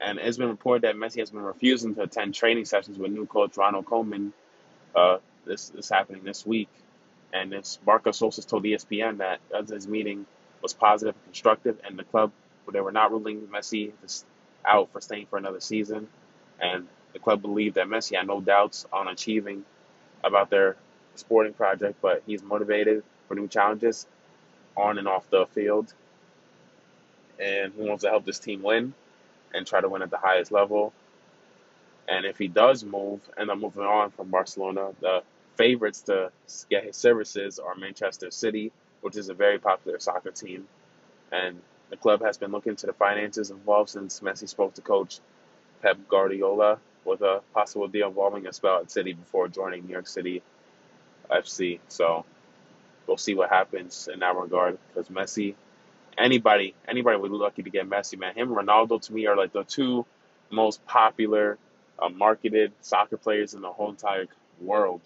And 0.00 0.18
it's 0.18 0.38
been 0.38 0.48
reported 0.48 0.82
that 0.82 0.96
Messi 0.96 1.18
has 1.20 1.30
been 1.30 1.42
refusing 1.42 1.94
to 1.96 2.02
attend 2.02 2.34
training 2.34 2.64
sessions 2.64 2.98
with 2.98 3.12
new 3.12 3.26
coach 3.26 3.56
Ronald 3.58 3.84
Koeman, 3.84 4.32
uh, 4.94 5.18
this 5.44 5.70
is 5.76 5.90
happening 5.90 6.24
this 6.24 6.46
week. 6.46 6.68
And 7.32 7.52
it's 7.52 7.78
Marco 7.86 8.10
Sosa 8.12 8.42
told 8.46 8.64
ESPN 8.64 9.18
that 9.18 9.40
his 9.68 9.86
meeting 9.86 10.26
was 10.62 10.72
positive 10.72 11.14
and 11.14 11.24
constructive, 11.24 11.78
and 11.86 11.98
the 11.98 12.04
club, 12.04 12.32
they 12.72 12.80
were 12.80 12.92
not 12.92 13.10
ruling 13.10 13.40
Messi 13.48 13.92
out 14.64 14.90
for 14.92 15.00
staying 15.00 15.26
for 15.26 15.38
another 15.38 15.60
season. 15.60 16.08
And 16.60 16.86
the 17.12 17.18
club 17.18 17.42
believed 17.42 17.76
that 17.76 17.86
Messi 17.88 18.16
had 18.16 18.26
no 18.26 18.40
doubts 18.40 18.86
on 18.92 19.08
achieving 19.08 19.64
about 20.24 20.50
their 20.50 20.76
sporting 21.16 21.52
project, 21.52 21.98
but 22.00 22.22
he's 22.26 22.42
motivated 22.42 23.02
for 23.28 23.34
new 23.34 23.48
challenges 23.48 24.06
on 24.76 24.98
and 24.98 25.08
off 25.08 25.28
the 25.30 25.46
field. 25.46 25.92
And 27.38 27.72
he 27.74 27.82
wants 27.82 28.02
to 28.04 28.10
help 28.10 28.24
this 28.24 28.38
team 28.38 28.62
win 28.62 28.94
and 29.54 29.66
try 29.66 29.80
to 29.80 29.88
win 29.88 30.02
at 30.02 30.10
the 30.10 30.18
highest 30.18 30.52
level. 30.52 30.92
And 32.08 32.26
if 32.26 32.38
he 32.38 32.48
does 32.48 32.84
move, 32.84 33.20
and 33.36 33.50
I'm 33.50 33.60
moving 33.60 33.84
on 33.84 34.10
from 34.10 34.28
Barcelona, 34.28 34.90
the 35.00 35.22
favorites 35.56 36.02
to 36.02 36.30
get 36.68 36.84
his 36.84 36.96
services 36.96 37.58
are 37.58 37.74
Manchester 37.74 38.30
City, 38.30 38.72
which 39.00 39.16
is 39.16 39.28
a 39.28 39.34
very 39.34 39.58
popular 39.58 39.98
soccer 40.00 40.30
team. 40.30 40.66
And 41.32 41.60
the 41.90 41.96
club 41.96 42.22
has 42.22 42.38
been 42.38 42.50
looking 42.52 42.76
to 42.76 42.86
the 42.86 42.92
finances 42.92 43.50
involved 43.50 43.90
since 43.90 44.20
Messi 44.20 44.48
spoke 44.48 44.74
to 44.74 44.80
coach 44.80 45.20
Pep 45.82 45.98
Guardiola 46.08 46.78
with 47.04 47.22
a 47.22 47.42
possible 47.54 47.88
deal 47.88 48.08
involving 48.08 48.46
a 48.46 48.52
spell 48.52 48.78
at 48.78 48.90
City 48.90 49.12
before 49.12 49.48
joining 49.48 49.86
New 49.86 49.92
York 49.92 50.06
City 50.06 50.42
FC. 51.30 51.80
So 51.88 52.24
we'll 53.10 53.16
see 53.16 53.34
what 53.34 53.50
happens 53.50 54.08
in 54.10 54.20
that 54.20 54.36
regard 54.36 54.78
because 54.88 55.08
Messi, 55.08 55.56
anybody, 56.16 56.76
anybody 56.86 57.18
would 57.18 57.32
be 57.32 57.36
lucky 57.36 57.64
to 57.64 57.70
get 57.70 57.90
Messi, 57.90 58.16
man. 58.16 58.36
Him 58.36 58.50
Ronaldo 58.50 59.02
to 59.02 59.12
me 59.12 59.26
are 59.26 59.36
like 59.36 59.52
the 59.52 59.64
two 59.64 60.06
most 60.48 60.86
popular, 60.86 61.58
uh, 61.98 62.08
marketed 62.08 62.70
soccer 62.82 63.16
players 63.16 63.52
in 63.52 63.62
the 63.62 63.68
whole 63.68 63.90
entire 63.90 64.26
world. 64.60 65.00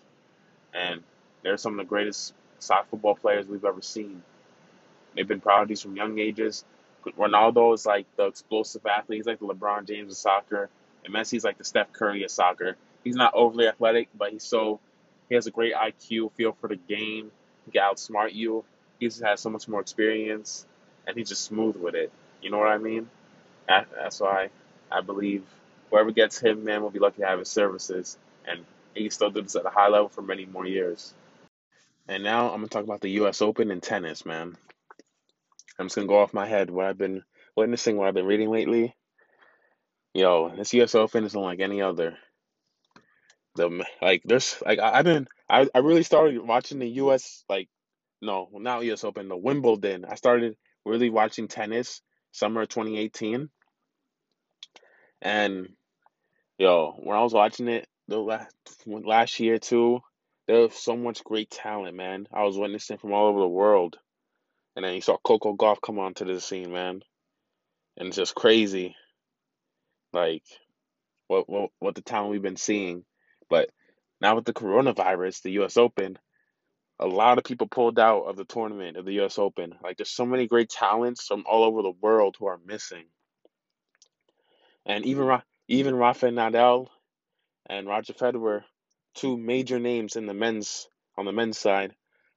And 0.75 1.03
they're 1.43 1.57
some 1.57 1.73
of 1.73 1.79
the 1.79 1.89
greatest 1.89 2.35
soccer 2.59 2.89
football 2.91 3.15
players 3.15 3.47
we've 3.47 3.65
ever 3.65 3.81
seen. 3.81 4.23
They've 5.17 5.27
been 5.27 5.41
prodigies 5.41 5.81
from 5.81 5.97
young 5.97 6.19
ages. 6.19 6.63
Ronaldo 7.19 7.73
is 7.73 7.87
like 7.87 8.05
the 8.17 8.27
explosive 8.27 8.85
athlete. 8.85 9.21
He's 9.21 9.27
like 9.27 9.39
the 9.39 9.47
LeBron 9.47 9.87
James 9.87 10.13
of 10.13 10.19
soccer. 10.19 10.69
And 11.07 11.15
Messi's 11.15 11.45
like 11.45 11.57
the 11.57 11.65
Steph 11.65 11.91
Curry 11.95 12.23
of 12.23 12.31
soccer. 12.31 12.77
He's 13.03 13.17
not 13.17 13.33
overly 13.35 13.67
athletic, 13.67 14.09
but 14.15 14.33
he's 14.33 14.45
so 14.45 14.79
he 15.31 15.37
has 15.37 15.47
a 15.47 15.51
great 15.51 15.73
IQ, 15.73 16.33
feel 16.33 16.53
for 16.61 16.69
the 16.69 16.77
game. 16.77 17.31
He 17.71 17.79
outsmart 17.79 18.35
you. 18.35 18.65
He 18.99 19.07
just 19.07 19.23
has 19.23 19.41
so 19.41 19.51
much 19.51 19.69
more 19.69 19.81
experience, 19.81 20.67
and 21.07 21.17
he's 21.17 21.29
just 21.29 21.45
smooth 21.45 21.77
with 21.77 21.95
it. 21.95 22.12
You 22.43 22.51
know 22.51 22.59
what 22.59 22.69
I 22.69 22.79
mean? 22.79 23.09
That's 23.67 24.21
why 24.21 24.51
I 24.91 25.01
believe 25.01 25.43
whoever 25.91 26.11
gets 26.12 26.39
him, 26.39 26.65
man, 26.65 26.83
will 26.83 26.91
be 26.91 26.99
lucky 26.99 27.23
to 27.23 27.27
have 27.27 27.39
his 27.39 27.49
services, 27.49 28.19
and 28.47 28.65
he 28.95 29.03
can 29.03 29.11
still 29.11 29.31
do 29.31 29.43
this 29.43 29.57
at 29.57 29.67
a 29.67 29.71
high 29.71 29.89
level 29.89 30.09
for 30.09 30.23
many 30.23 30.47
more 30.47 30.67
years. 30.67 31.15
And 32.07 32.23
now 32.23 32.51
I'm 32.51 32.57
gonna 32.57 32.69
talk 32.69 32.85
about 32.85 33.01
the 33.01 33.11
U.S. 33.11 33.41
Open 33.41 33.71
in 33.71 33.81
tennis, 33.81 34.27
man. 34.27 34.57
I'm 35.79 35.87
just 35.87 35.97
gonna 35.97 36.07
go 36.07 36.19
off 36.21 36.35
my 36.35 36.47
head 36.47 36.71
what 36.71 36.87
I've 36.87 36.99
been 36.99 37.23
witnessing, 37.57 37.97
what 37.97 38.09
I've 38.09 38.15
been 38.15 38.27
reading 38.27 38.51
lately. 38.51 38.95
Yo, 40.12 40.55
this 40.55 40.75
U.S. 40.75 40.95
Open 40.95 41.25
is 41.25 41.35
unlike 41.35 41.61
any 41.61 41.83
other. 41.83 42.19
The 43.57 43.85
like, 44.03 44.23
there's 44.25 44.62
like 44.65 44.79
I've 44.79 45.05
been 45.05 45.27
I 45.49 45.68
I 45.74 45.78
really 45.78 46.03
started 46.03 46.40
watching 46.40 46.78
the 46.78 46.88
U.S. 46.88 47.45
like 47.49 47.68
no, 48.22 48.49
not 48.55 48.84
U.S. 48.84 49.05
Open, 49.05 49.28
the 49.28 49.36
Wimbledon. 49.36 50.05
I 50.05 50.14
started 50.14 50.57
really 50.84 51.11
watching 51.11 51.49
tennis 51.49 52.01
summer 52.32 52.66
2018, 52.66 53.49
and 55.22 55.68
yo, 56.59 56.95
when 57.03 57.16
I 57.16 57.22
was 57.22 57.34
watching 57.34 57.68
it 57.68 57.86
the 58.09 58.18
last 58.18 58.55
last 58.86 59.40
year 59.40 59.59
too, 59.59 60.01
there 60.47 60.61
was 60.61 60.74
so 60.74 60.97
much 60.97 61.24
great 61.24 61.51
talent, 61.51 61.97
man. 61.97 62.26
I 62.32 62.45
was 62.45 62.59
witnessing 62.59 62.99
from 62.99 63.12
all 63.12 63.28
over 63.28 63.40
the 63.40 63.49
world, 63.49 63.99
and 64.76 64.84
then 64.84 64.95
you 64.95 65.01
saw 65.01 65.18
Coco 65.18 65.55
Gauff 65.55 65.80
come 65.82 65.99
onto 65.99 66.24
the 66.24 66.40
scene, 66.40 66.72
man, 66.72 67.03
and 67.97 68.09
it's 68.09 68.16
just 68.16 68.34
crazy 68.34 68.97
like 70.14 70.42
what 71.28 71.49
what 71.49 71.70
what 71.80 71.95
the 71.97 72.03
talent 72.03 72.30
we've 72.30 72.42
been 72.42 72.57
seeing. 72.57 73.05
But 73.51 73.70
now 74.25 74.37
with 74.37 74.47
the 74.47 74.55
coronavirus, 74.55 75.43
the 75.43 75.62
US 75.62 75.77
Open, 75.77 76.18
a 76.99 77.07
lot 77.07 77.37
of 77.37 77.45
people 77.45 77.66
pulled 77.66 77.99
out 77.99 78.22
of 78.22 78.37
the 78.37 78.47
tournament 78.47 78.97
of 78.97 79.05
the 79.05 79.20
US 79.20 79.39
Open. 79.39 79.75
Like 79.83 79.99
there's 79.99 80.11
so 80.11 80.25
many 80.25 80.47
great 80.47 80.70
talents 80.70 81.27
from 81.27 81.45
all 81.47 81.62
over 81.62 81.83
the 81.83 81.93
world 82.01 82.37
who 82.39 82.47
are 82.47 82.59
missing. 82.64 83.05
And 84.87 85.05
even 85.05 85.41
even 85.68 85.95
Rafael 85.95 86.33
Nadal 86.33 86.89
and 87.66 87.87
Roger 87.87 88.14
Federer, 88.14 88.62
two 89.14 89.37
major 89.37 89.79
names 89.79 90.16
in 90.16 90.25
the 90.25 90.35
men's 90.35 90.89
on 91.18 91.27
the 91.27 91.33
men's 91.33 91.59
side, 91.59 91.95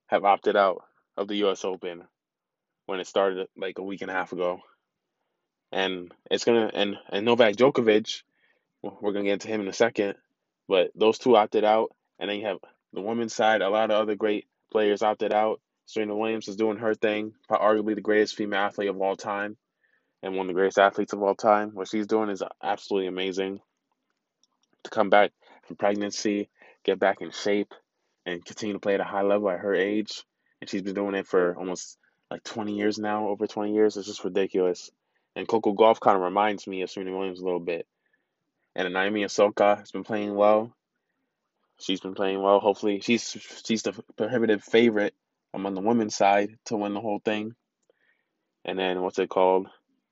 have 0.08 0.26
opted 0.26 0.58
out 0.58 0.84
of 1.16 1.30
the 1.30 1.38
US 1.46 1.64
Open 1.64 2.04
when 2.86 3.00
it 3.00 3.08
started 3.08 3.48
like 3.56 3.80
a 3.80 3.84
week 3.84 4.02
and 4.02 4.12
a 4.12 4.14
half 4.14 4.34
ago 4.34 4.62
and 5.72 6.14
it's 6.30 6.44
gonna 6.44 6.70
and 6.74 6.98
and 7.10 7.26
Novak 7.26 7.56
Djokovic, 7.56 8.24
we're 8.82 9.14
gonna 9.14 9.26
get 9.26 9.34
into 9.34 9.48
him 9.48 9.62
in 9.62 9.68
a 9.68 9.74
second, 9.74 10.16
but 10.68 10.92
those 10.96 11.18
two 11.18 11.36
opted 11.36 11.64
out, 11.64 11.96
and 12.20 12.30
then 12.30 12.40
you 12.40 12.46
have 12.46 12.60
the 12.94 13.02
women's 13.02 13.34
side. 13.34 13.62
A 13.62 13.70
lot 13.70 13.92
of 13.92 14.02
other 14.02 14.16
great 14.16 14.46
players 14.72 15.02
opted 15.02 15.34
out. 15.34 15.62
Serena 15.86 16.16
Williams 16.16 16.48
is 16.48 16.58
doing 16.58 16.78
her 16.78 16.94
thing, 16.94 17.34
arguably 17.50 17.96
the 17.96 18.02
greatest 18.02 18.36
female 18.36 18.60
athlete 18.60 18.90
of 18.90 19.02
all 19.02 19.16
time, 19.16 19.56
and 20.22 20.36
one 20.36 20.46
of 20.46 20.48
the 20.48 20.54
greatest 20.54 20.80
athletes 20.80 21.14
of 21.14 21.24
all 21.24 21.36
time. 21.36 21.72
What 21.74 21.88
she's 21.88 22.08
doing 22.08 22.30
is 22.30 22.44
absolutely 22.62 23.08
amazing. 23.08 23.62
To 24.84 24.90
come 24.90 25.10
back 25.10 25.32
from 25.66 25.78
pregnancy, 25.78 26.50
get 26.84 27.00
back 27.00 27.22
in 27.22 27.32
shape, 27.32 27.74
and 28.26 28.44
continue 28.44 28.74
to 28.74 28.80
play 28.80 28.96
at 28.96 29.00
a 29.00 29.06
high 29.06 29.22
level 29.22 29.50
at 29.50 29.60
her 29.60 29.74
age, 29.74 30.24
and 30.60 30.70
she's 30.70 30.82
been 30.82 30.96
doing 30.96 31.16
it 31.16 31.28
for 31.28 31.56
almost 31.58 31.98
like 32.30 32.44
20 32.44 32.76
years 32.76 32.98
now, 32.98 33.30
over 33.30 33.48
20 33.48 33.74
years. 33.74 33.96
It's 33.96 34.08
just 34.08 34.26
ridiculous. 34.26 34.92
And 35.36 35.48
Coco 35.48 35.74
Gauff 35.74 36.02
kind 36.02 36.18
of 36.18 36.24
reminds 36.24 36.68
me 36.68 36.82
of 36.82 36.90
Serena 36.90 37.16
Williams 37.16 37.40
a 37.40 37.46
little 37.46 37.60
bit. 37.62 37.88
And 38.78 38.94
Naomi 38.94 39.26
Osaka 39.26 39.78
has 39.78 39.90
been 39.90 40.04
playing 40.04 40.36
well. 40.36 40.72
She's 41.80 42.00
been 42.00 42.14
playing 42.14 42.44
well. 42.44 42.60
Hopefully, 42.60 43.00
she's 43.02 43.36
she's 43.66 43.82
the 43.82 43.94
prohibitive 44.16 44.64
favorite 44.64 45.16
among 45.52 45.74
the 45.74 45.82
women's 45.82 46.16
side 46.16 46.52
to 46.66 46.78
win 46.78 46.94
the 46.94 47.02
whole 47.02 47.20
thing. 47.26 47.56
And 48.64 48.78
then 48.78 49.02
what's 49.02 49.18
it 49.18 49.30
called? 49.30 49.68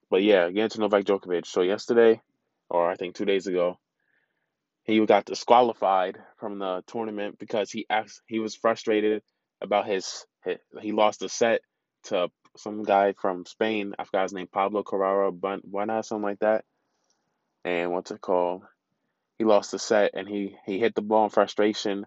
But 0.10 0.24
yeah, 0.24 0.48
again 0.48 0.70
to 0.70 0.80
Novak 0.80 1.04
Djokovic. 1.04 1.46
So 1.46 1.62
yesterday, 1.62 2.20
or 2.68 2.90
I 2.90 2.96
think 2.96 3.14
two 3.14 3.26
days 3.26 3.46
ago, 3.46 3.78
he 4.82 5.06
got 5.06 5.26
disqualified 5.26 6.18
from 6.40 6.58
the 6.58 6.84
tournament 6.88 7.38
because 7.38 7.70
he 7.70 7.86
asked 7.88 8.22
he 8.26 8.40
was 8.40 8.56
frustrated 8.56 9.22
about 9.62 9.86
his, 9.86 10.26
his 10.44 10.58
he 10.82 10.92
lost 10.92 11.22
a 11.22 11.30
set 11.30 11.62
to 12.06 12.30
some 12.58 12.82
guy 12.82 13.14
from 13.14 13.46
Spain. 13.46 13.94
I 14.00 14.06
forgot 14.06 14.24
his 14.24 14.34
name, 14.34 14.48
Pablo 14.52 14.82
Carrera 14.82 15.32
Buena, 15.32 16.02
something 16.02 16.24
like 16.24 16.40
that. 16.40 16.66
And 17.66 17.92
what's 17.92 18.12
it 18.12 18.22
called? 18.22 18.64
He 19.40 19.44
lost 19.44 19.72
the 19.72 19.80
set 19.80 20.12
and 20.14 20.30
he 20.30 20.56
he 20.66 20.80
hit 20.80 20.96
the 20.96 21.02
ball 21.02 21.26
in 21.26 21.30
frustration. 21.32 22.06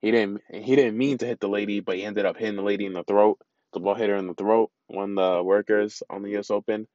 He 0.00 0.10
didn't 0.10 0.42
he 0.52 0.76
didn't 0.76 0.98
mean 0.98 1.18
to 1.18 1.26
hit 1.26 1.40
the 1.40 1.48
lady, 1.48 1.80
but 1.80 1.96
he 1.96 2.04
ended 2.04 2.26
up 2.26 2.36
hitting 2.36 2.56
the 2.56 2.62
lady 2.62 2.86
in 2.86 2.92
the 2.92 3.02
throat. 3.02 3.38
The 3.72 3.80
ball 3.80 3.94
hit 3.94 4.10
her 4.10 4.16
in 4.16 4.28
the 4.28 4.34
throat. 4.34 4.70
One 4.88 5.18
of 5.18 5.38
the 5.38 5.42
workers 5.42 6.02
on 6.10 6.22
the 6.22 6.30
U.S. 6.30 6.50
Open, 6.50 6.86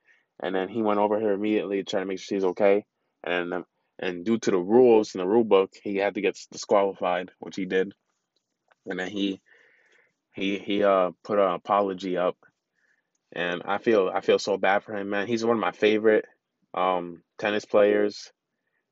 and 0.41 0.55
then 0.55 0.69
he 0.69 0.81
went 0.81 0.99
over 0.99 1.19
her 1.19 1.33
immediately 1.33 1.77
to 1.77 1.83
try 1.83 1.99
to 1.99 2.05
make 2.05 2.19
sure 2.19 2.37
she's 2.37 2.45
okay. 2.45 2.85
And 3.23 3.65
and 3.99 4.23
due 4.23 4.37
to 4.37 4.51
the 4.51 4.57
rules 4.57 5.15
in 5.15 5.19
the 5.19 5.27
rule 5.27 5.43
book, 5.43 5.71
he 5.81 5.97
had 5.97 6.15
to 6.15 6.21
get 6.21 6.37
disqualified, 6.51 7.31
which 7.39 7.55
he 7.55 7.65
did. 7.65 7.93
And 8.85 8.99
then 8.99 9.09
he 9.09 9.41
he 10.33 10.59
he 10.59 10.83
uh 10.83 11.11
put 11.23 11.39
an 11.39 11.51
apology 11.51 12.17
up 12.17 12.37
and 13.31 13.63
I 13.65 13.79
feel 13.79 14.11
I 14.13 14.21
feel 14.21 14.39
so 14.39 14.57
bad 14.57 14.83
for 14.83 14.95
him, 14.95 15.09
man. 15.09 15.27
He's 15.27 15.43
one 15.45 15.57
of 15.57 15.61
my 15.61 15.71
favorite 15.71 16.25
um, 16.73 17.21
tennis 17.37 17.65
players 17.65 18.31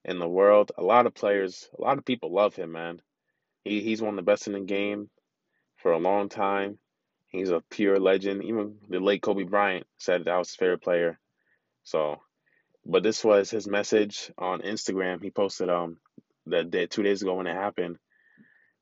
in 0.06 0.20
the 0.20 0.28
world. 0.28 0.72
A 0.78 0.84
lot 0.84 1.06
of 1.06 1.14
players, 1.14 1.70
a 1.78 1.82
lot 1.82 1.98
of 1.98 2.06
people 2.06 2.34
love 2.34 2.56
him, 2.56 2.72
man. 2.72 3.02
He 3.64 3.82
he's 3.82 4.02
one 4.02 4.12
of 4.12 4.16
the 4.18 4.32
best 4.32 4.48
in 4.48 4.54
the 4.54 4.60
game 4.62 5.10
for 5.78 5.92
a 5.92 6.00
long 6.00 6.30
time. 6.30 6.80
He's 7.28 7.50
a 7.50 7.64
pure 7.70 8.00
legend. 8.00 8.44
Even 8.44 8.78
the 8.90 9.00
late 9.00 9.22
Kobe 9.22 9.44
Bryant 9.44 9.88
said 9.98 10.26
that 10.26 10.38
was 10.38 10.50
his 10.50 10.56
favorite 10.56 10.84
player. 10.84 11.20
So, 11.84 12.22
but 12.86 13.04
this 13.04 13.24
was 13.24 13.50
his 13.50 13.68
message 13.68 14.32
on 14.38 14.62
Instagram. 14.62 15.22
He 15.22 15.32
posted 15.32 15.70
um 15.70 15.98
that 16.48 16.70
day 16.72 16.88
two 16.88 17.04
days 17.04 17.22
ago 17.22 17.36
when 17.36 17.48
it 17.48 17.56
happened. 17.56 17.98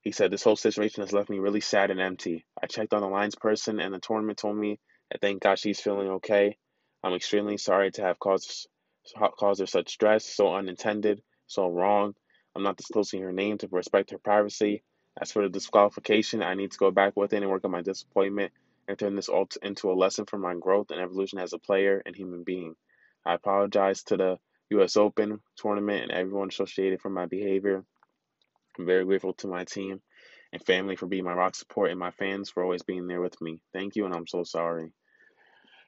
He 0.01 0.11
said 0.11 0.31
this 0.31 0.43
whole 0.43 0.55
situation 0.55 1.03
has 1.03 1.13
left 1.13 1.29
me 1.29 1.37
really 1.37 1.61
sad 1.61 1.91
and 1.91 2.01
empty. 2.01 2.45
I 2.61 2.65
checked 2.65 2.93
on 2.93 3.01
the 3.01 3.07
lines 3.07 3.35
person, 3.35 3.79
and 3.79 3.93
the 3.93 3.99
tournament 3.99 4.39
told 4.39 4.57
me 4.57 4.79
I 5.13 5.17
thank 5.19 5.43
God 5.43 5.59
she's 5.59 5.79
feeling 5.79 6.07
okay. 6.09 6.57
I'm 7.03 7.13
extremely 7.13 7.57
sorry 7.57 7.91
to 7.91 8.01
have 8.01 8.19
caused 8.19 8.67
caused 9.37 9.61
her 9.61 9.67
such 9.67 9.91
stress, 9.91 10.25
so 10.25 10.53
unintended, 10.55 11.21
so 11.47 11.67
wrong. 11.69 12.15
I'm 12.55 12.63
not 12.63 12.77
disclosing 12.77 13.21
her 13.23 13.31
name 13.33 13.57
to 13.59 13.69
respect 13.71 14.11
her 14.11 14.17
privacy. 14.19 14.83
As 15.21 15.31
for 15.31 15.43
the 15.43 15.49
disqualification, 15.49 16.43
I 16.43 16.55
need 16.55 16.71
to 16.71 16.77
go 16.77 16.91
back 16.91 17.15
with 17.15 17.33
it 17.33 17.41
and 17.43 17.49
work 17.51 17.65
on 17.65 17.71
my 17.71 17.81
disappointment 17.81 18.53
and 18.87 18.97
turn 18.99 19.15
this 19.15 19.29
all 19.29 19.47
into 19.61 19.91
a 19.91 19.93
lesson 19.93 20.25
for 20.25 20.37
my 20.37 20.55
growth 20.55 20.91
and 20.91 21.01
evolution 21.01 21.39
as 21.39 21.53
a 21.53 21.59
player 21.59 22.01
and 22.05 22.15
human 22.15 22.43
being. 22.43 22.75
I 23.25 23.35
apologize 23.35 24.03
to 24.05 24.17
the 24.17 24.39
U.S. 24.71 24.97
Open 24.97 25.41
tournament 25.57 26.03
and 26.03 26.11
everyone 26.11 26.49
associated 26.49 27.01
for 27.01 27.09
my 27.09 27.25
behavior. 27.27 27.83
I'm 28.79 28.85
very 28.85 29.05
grateful 29.05 29.33
to 29.35 29.47
my 29.47 29.65
team 29.65 30.01
and 30.53 30.63
family 30.65 30.95
for 30.95 31.07
being 31.07 31.25
my 31.25 31.33
rock 31.33 31.55
support, 31.55 31.91
and 31.91 31.99
my 31.99 32.11
fans 32.11 32.49
for 32.49 32.63
always 32.63 32.83
being 32.83 33.07
there 33.07 33.21
with 33.21 33.39
me. 33.41 33.61
Thank 33.73 33.95
you, 33.95 34.05
and 34.05 34.13
I'm 34.15 34.27
so 34.27 34.43
sorry. 34.43 34.91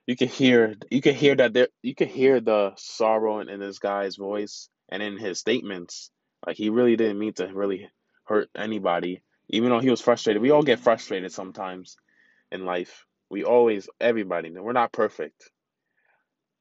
You 0.05 0.17
can 0.17 0.27
hear 0.27 0.75
you 0.91 1.01
can 1.01 1.15
hear 1.15 1.35
that 1.35 1.53
there 1.53 1.69
you 1.81 1.95
can 1.95 2.09
hear 2.09 2.41
the 2.41 2.73
sorrow 2.77 3.39
in, 3.39 3.49
in 3.49 3.59
this 3.59 3.79
guy's 3.79 4.17
voice 4.17 4.69
and 4.89 5.01
in 5.01 5.17
his 5.17 5.39
statements. 5.39 6.11
Like 6.45 6.57
he 6.57 6.69
really 6.69 6.97
didn't 6.97 7.19
mean 7.19 7.33
to 7.35 7.47
really 7.47 7.89
hurt 8.25 8.49
anybody, 8.55 9.23
even 9.49 9.69
though 9.69 9.79
he 9.79 9.89
was 9.89 10.01
frustrated. 10.01 10.41
We 10.41 10.51
all 10.51 10.63
get 10.63 10.79
frustrated 10.79 11.31
sometimes 11.31 11.95
in 12.51 12.65
life. 12.65 13.05
We 13.29 13.43
always 13.45 13.89
everybody. 14.01 14.51
We're 14.51 14.73
not 14.73 14.91
perfect. 14.93 15.49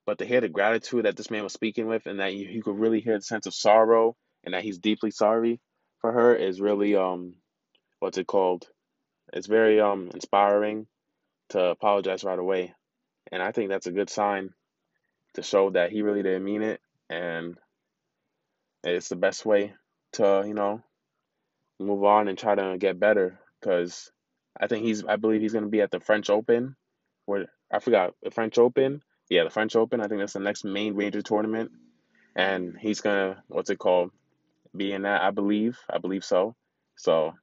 But 0.07 0.19
to 0.19 0.27
hear 0.27 0.41
the 0.41 0.49
gratitude 0.49 1.05
that 1.05 1.17
this 1.17 1.31
man 1.31 1.45
was 1.45 1.53
speaking 1.53 1.87
with 1.87 2.07
and 2.07 2.21
that 2.21 2.35
you, 2.35 2.49
you 2.49 2.63
could 2.63 2.79
really 2.79 3.01
hear 3.01 3.19
the 3.19 3.23
sense 3.23 3.47
of 3.47 3.55
sorrow 3.55 4.17
and 4.45 4.55
that 4.55 4.65
he's 4.65 4.79
deeply 4.79 5.11
sorry 5.13 5.61
for 6.01 6.13
her 6.13 6.35
is 6.35 6.61
really 6.61 6.97
um 6.97 7.35
what's 8.01 8.19
it 8.19 8.27
called? 8.27 8.67
It's 9.33 9.47
very 9.49 9.81
um 9.81 10.11
inspiring 10.15 10.87
to 11.51 11.65
apologize 11.67 12.25
right 12.25 12.39
away. 12.39 12.75
And 13.33 13.43
I 13.43 13.51
think 13.51 13.71
that's 13.71 13.87
a 13.87 13.93
good 13.93 14.11
sign 14.11 14.51
to 15.35 15.43
show 15.43 15.71
that 15.71 15.91
he 15.91 16.03
really 16.03 16.23
didn't 16.23 16.45
mean 16.45 16.63
it 16.63 16.81
and 17.09 17.57
it's 18.85 19.09
the 19.09 19.17
best 19.17 19.47
way 19.47 19.73
to, 20.13 20.45
you 20.47 20.55
know, 20.55 20.83
move 21.81 22.05
on 22.05 22.29
and 22.29 22.39
try 22.39 22.55
to 22.55 22.77
get 22.79 23.01
better 23.01 23.41
cuz 23.63 24.13
I 24.61 24.67
think 24.67 24.85
he's 24.85 25.05
I 25.05 25.17
believe 25.17 25.41
he's 25.41 25.53
going 25.53 25.65
to 25.65 25.71
be 25.71 25.81
at 25.81 25.91
the 25.91 26.01
French 26.01 26.29
Open 26.31 26.77
where 27.25 27.47
I 27.71 27.79
forgot 27.79 28.15
the 28.23 28.31
French 28.31 28.59
Open. 28.59 29.03
Yeah, 29.31 29.45
the 29.45 29.51
French 29.51 29.75
Open. 29.75 30.01
I 30.01 30.09
think 30.09 30.21
that's 30.21 30.35
the 30.35 30.41
next 30.41 30.65
main 30.65 30.97
major 30.97 31.23
tournament 31.23 31.73
and 32.37 32.77
he's 32.79 33.01
going 33.01 33.35
to 33.35 33.43
what's 33.49 33.71
it 33.71 33.79
called? 33.79 34.11
Be 34.77 34.93
in 34.93 35.03
that, 35.03 35.23
I 35.23 35.31
believe. 35.31 35.79
I 35.91 35.99
believe 35.99 36.25
so. 36.25 36.55
So, 36.97 37.35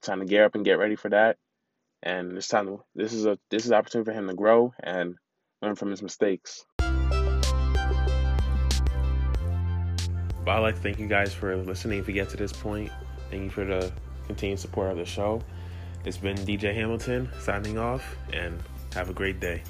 time 0.00 0.20
to 0.20 0.26
gear 0.26 0.44
up 0.44 0.54
and 0.54 0.64
get 0.64 0.78
ready 0.78 0.96
for 0.96 1.10
that. 1.10 1.36
And 2.02 2.36
this 2.36 2.48
time 2.48 2.78
this 2.94 3.12
is 3.12 3.26
a 3.26 3.38
this 3.50 3.64
is 3.64 3.70
an 3.70 3.76
opportunity 3.76 4.10
for 4.10 4.14
him 4.14 4.28
to 4.28 4.34
grow 4.34 4.72
and 4.82 5.16
learn 5.62 5.74
from 5.74 5.90
his 5.90 6.02
mistakes. 6.02 6.64
But 10.44 10.56
I'd 10.56 10.60
like 10.60 10.76
to 10.76 10.80
thank 10.80 10.98
you 10.98 11.06
guys 11.06 11.34
for 11.34 11.56
listening 11.56 11.98
if 11.98 12.08
you 12.08 12.14
get 12.14 12.30
to 12.30 12.36
this 12.36 12.52
point. 12.52 12.90
Thank 13.30 13.44
you 13.44 13.50
for 13.50 13.64
the 13.64 13.92
continued 14.26 14.58
support 14.58 14.90
of 14.90 14.96
the 14.96 15.04
show. 15.04 15.42
It's 16.04 16.16
been 16.16 16.36
DJ 16.38 16.74
Hamilton 16.74 17.28
signing 17.40 17.76
off, 17.76 18.16
and 18.32 18.62
have 18.94 19.10
a 19.10 19.12
great 19.12 19.40
day. 19.40 19.62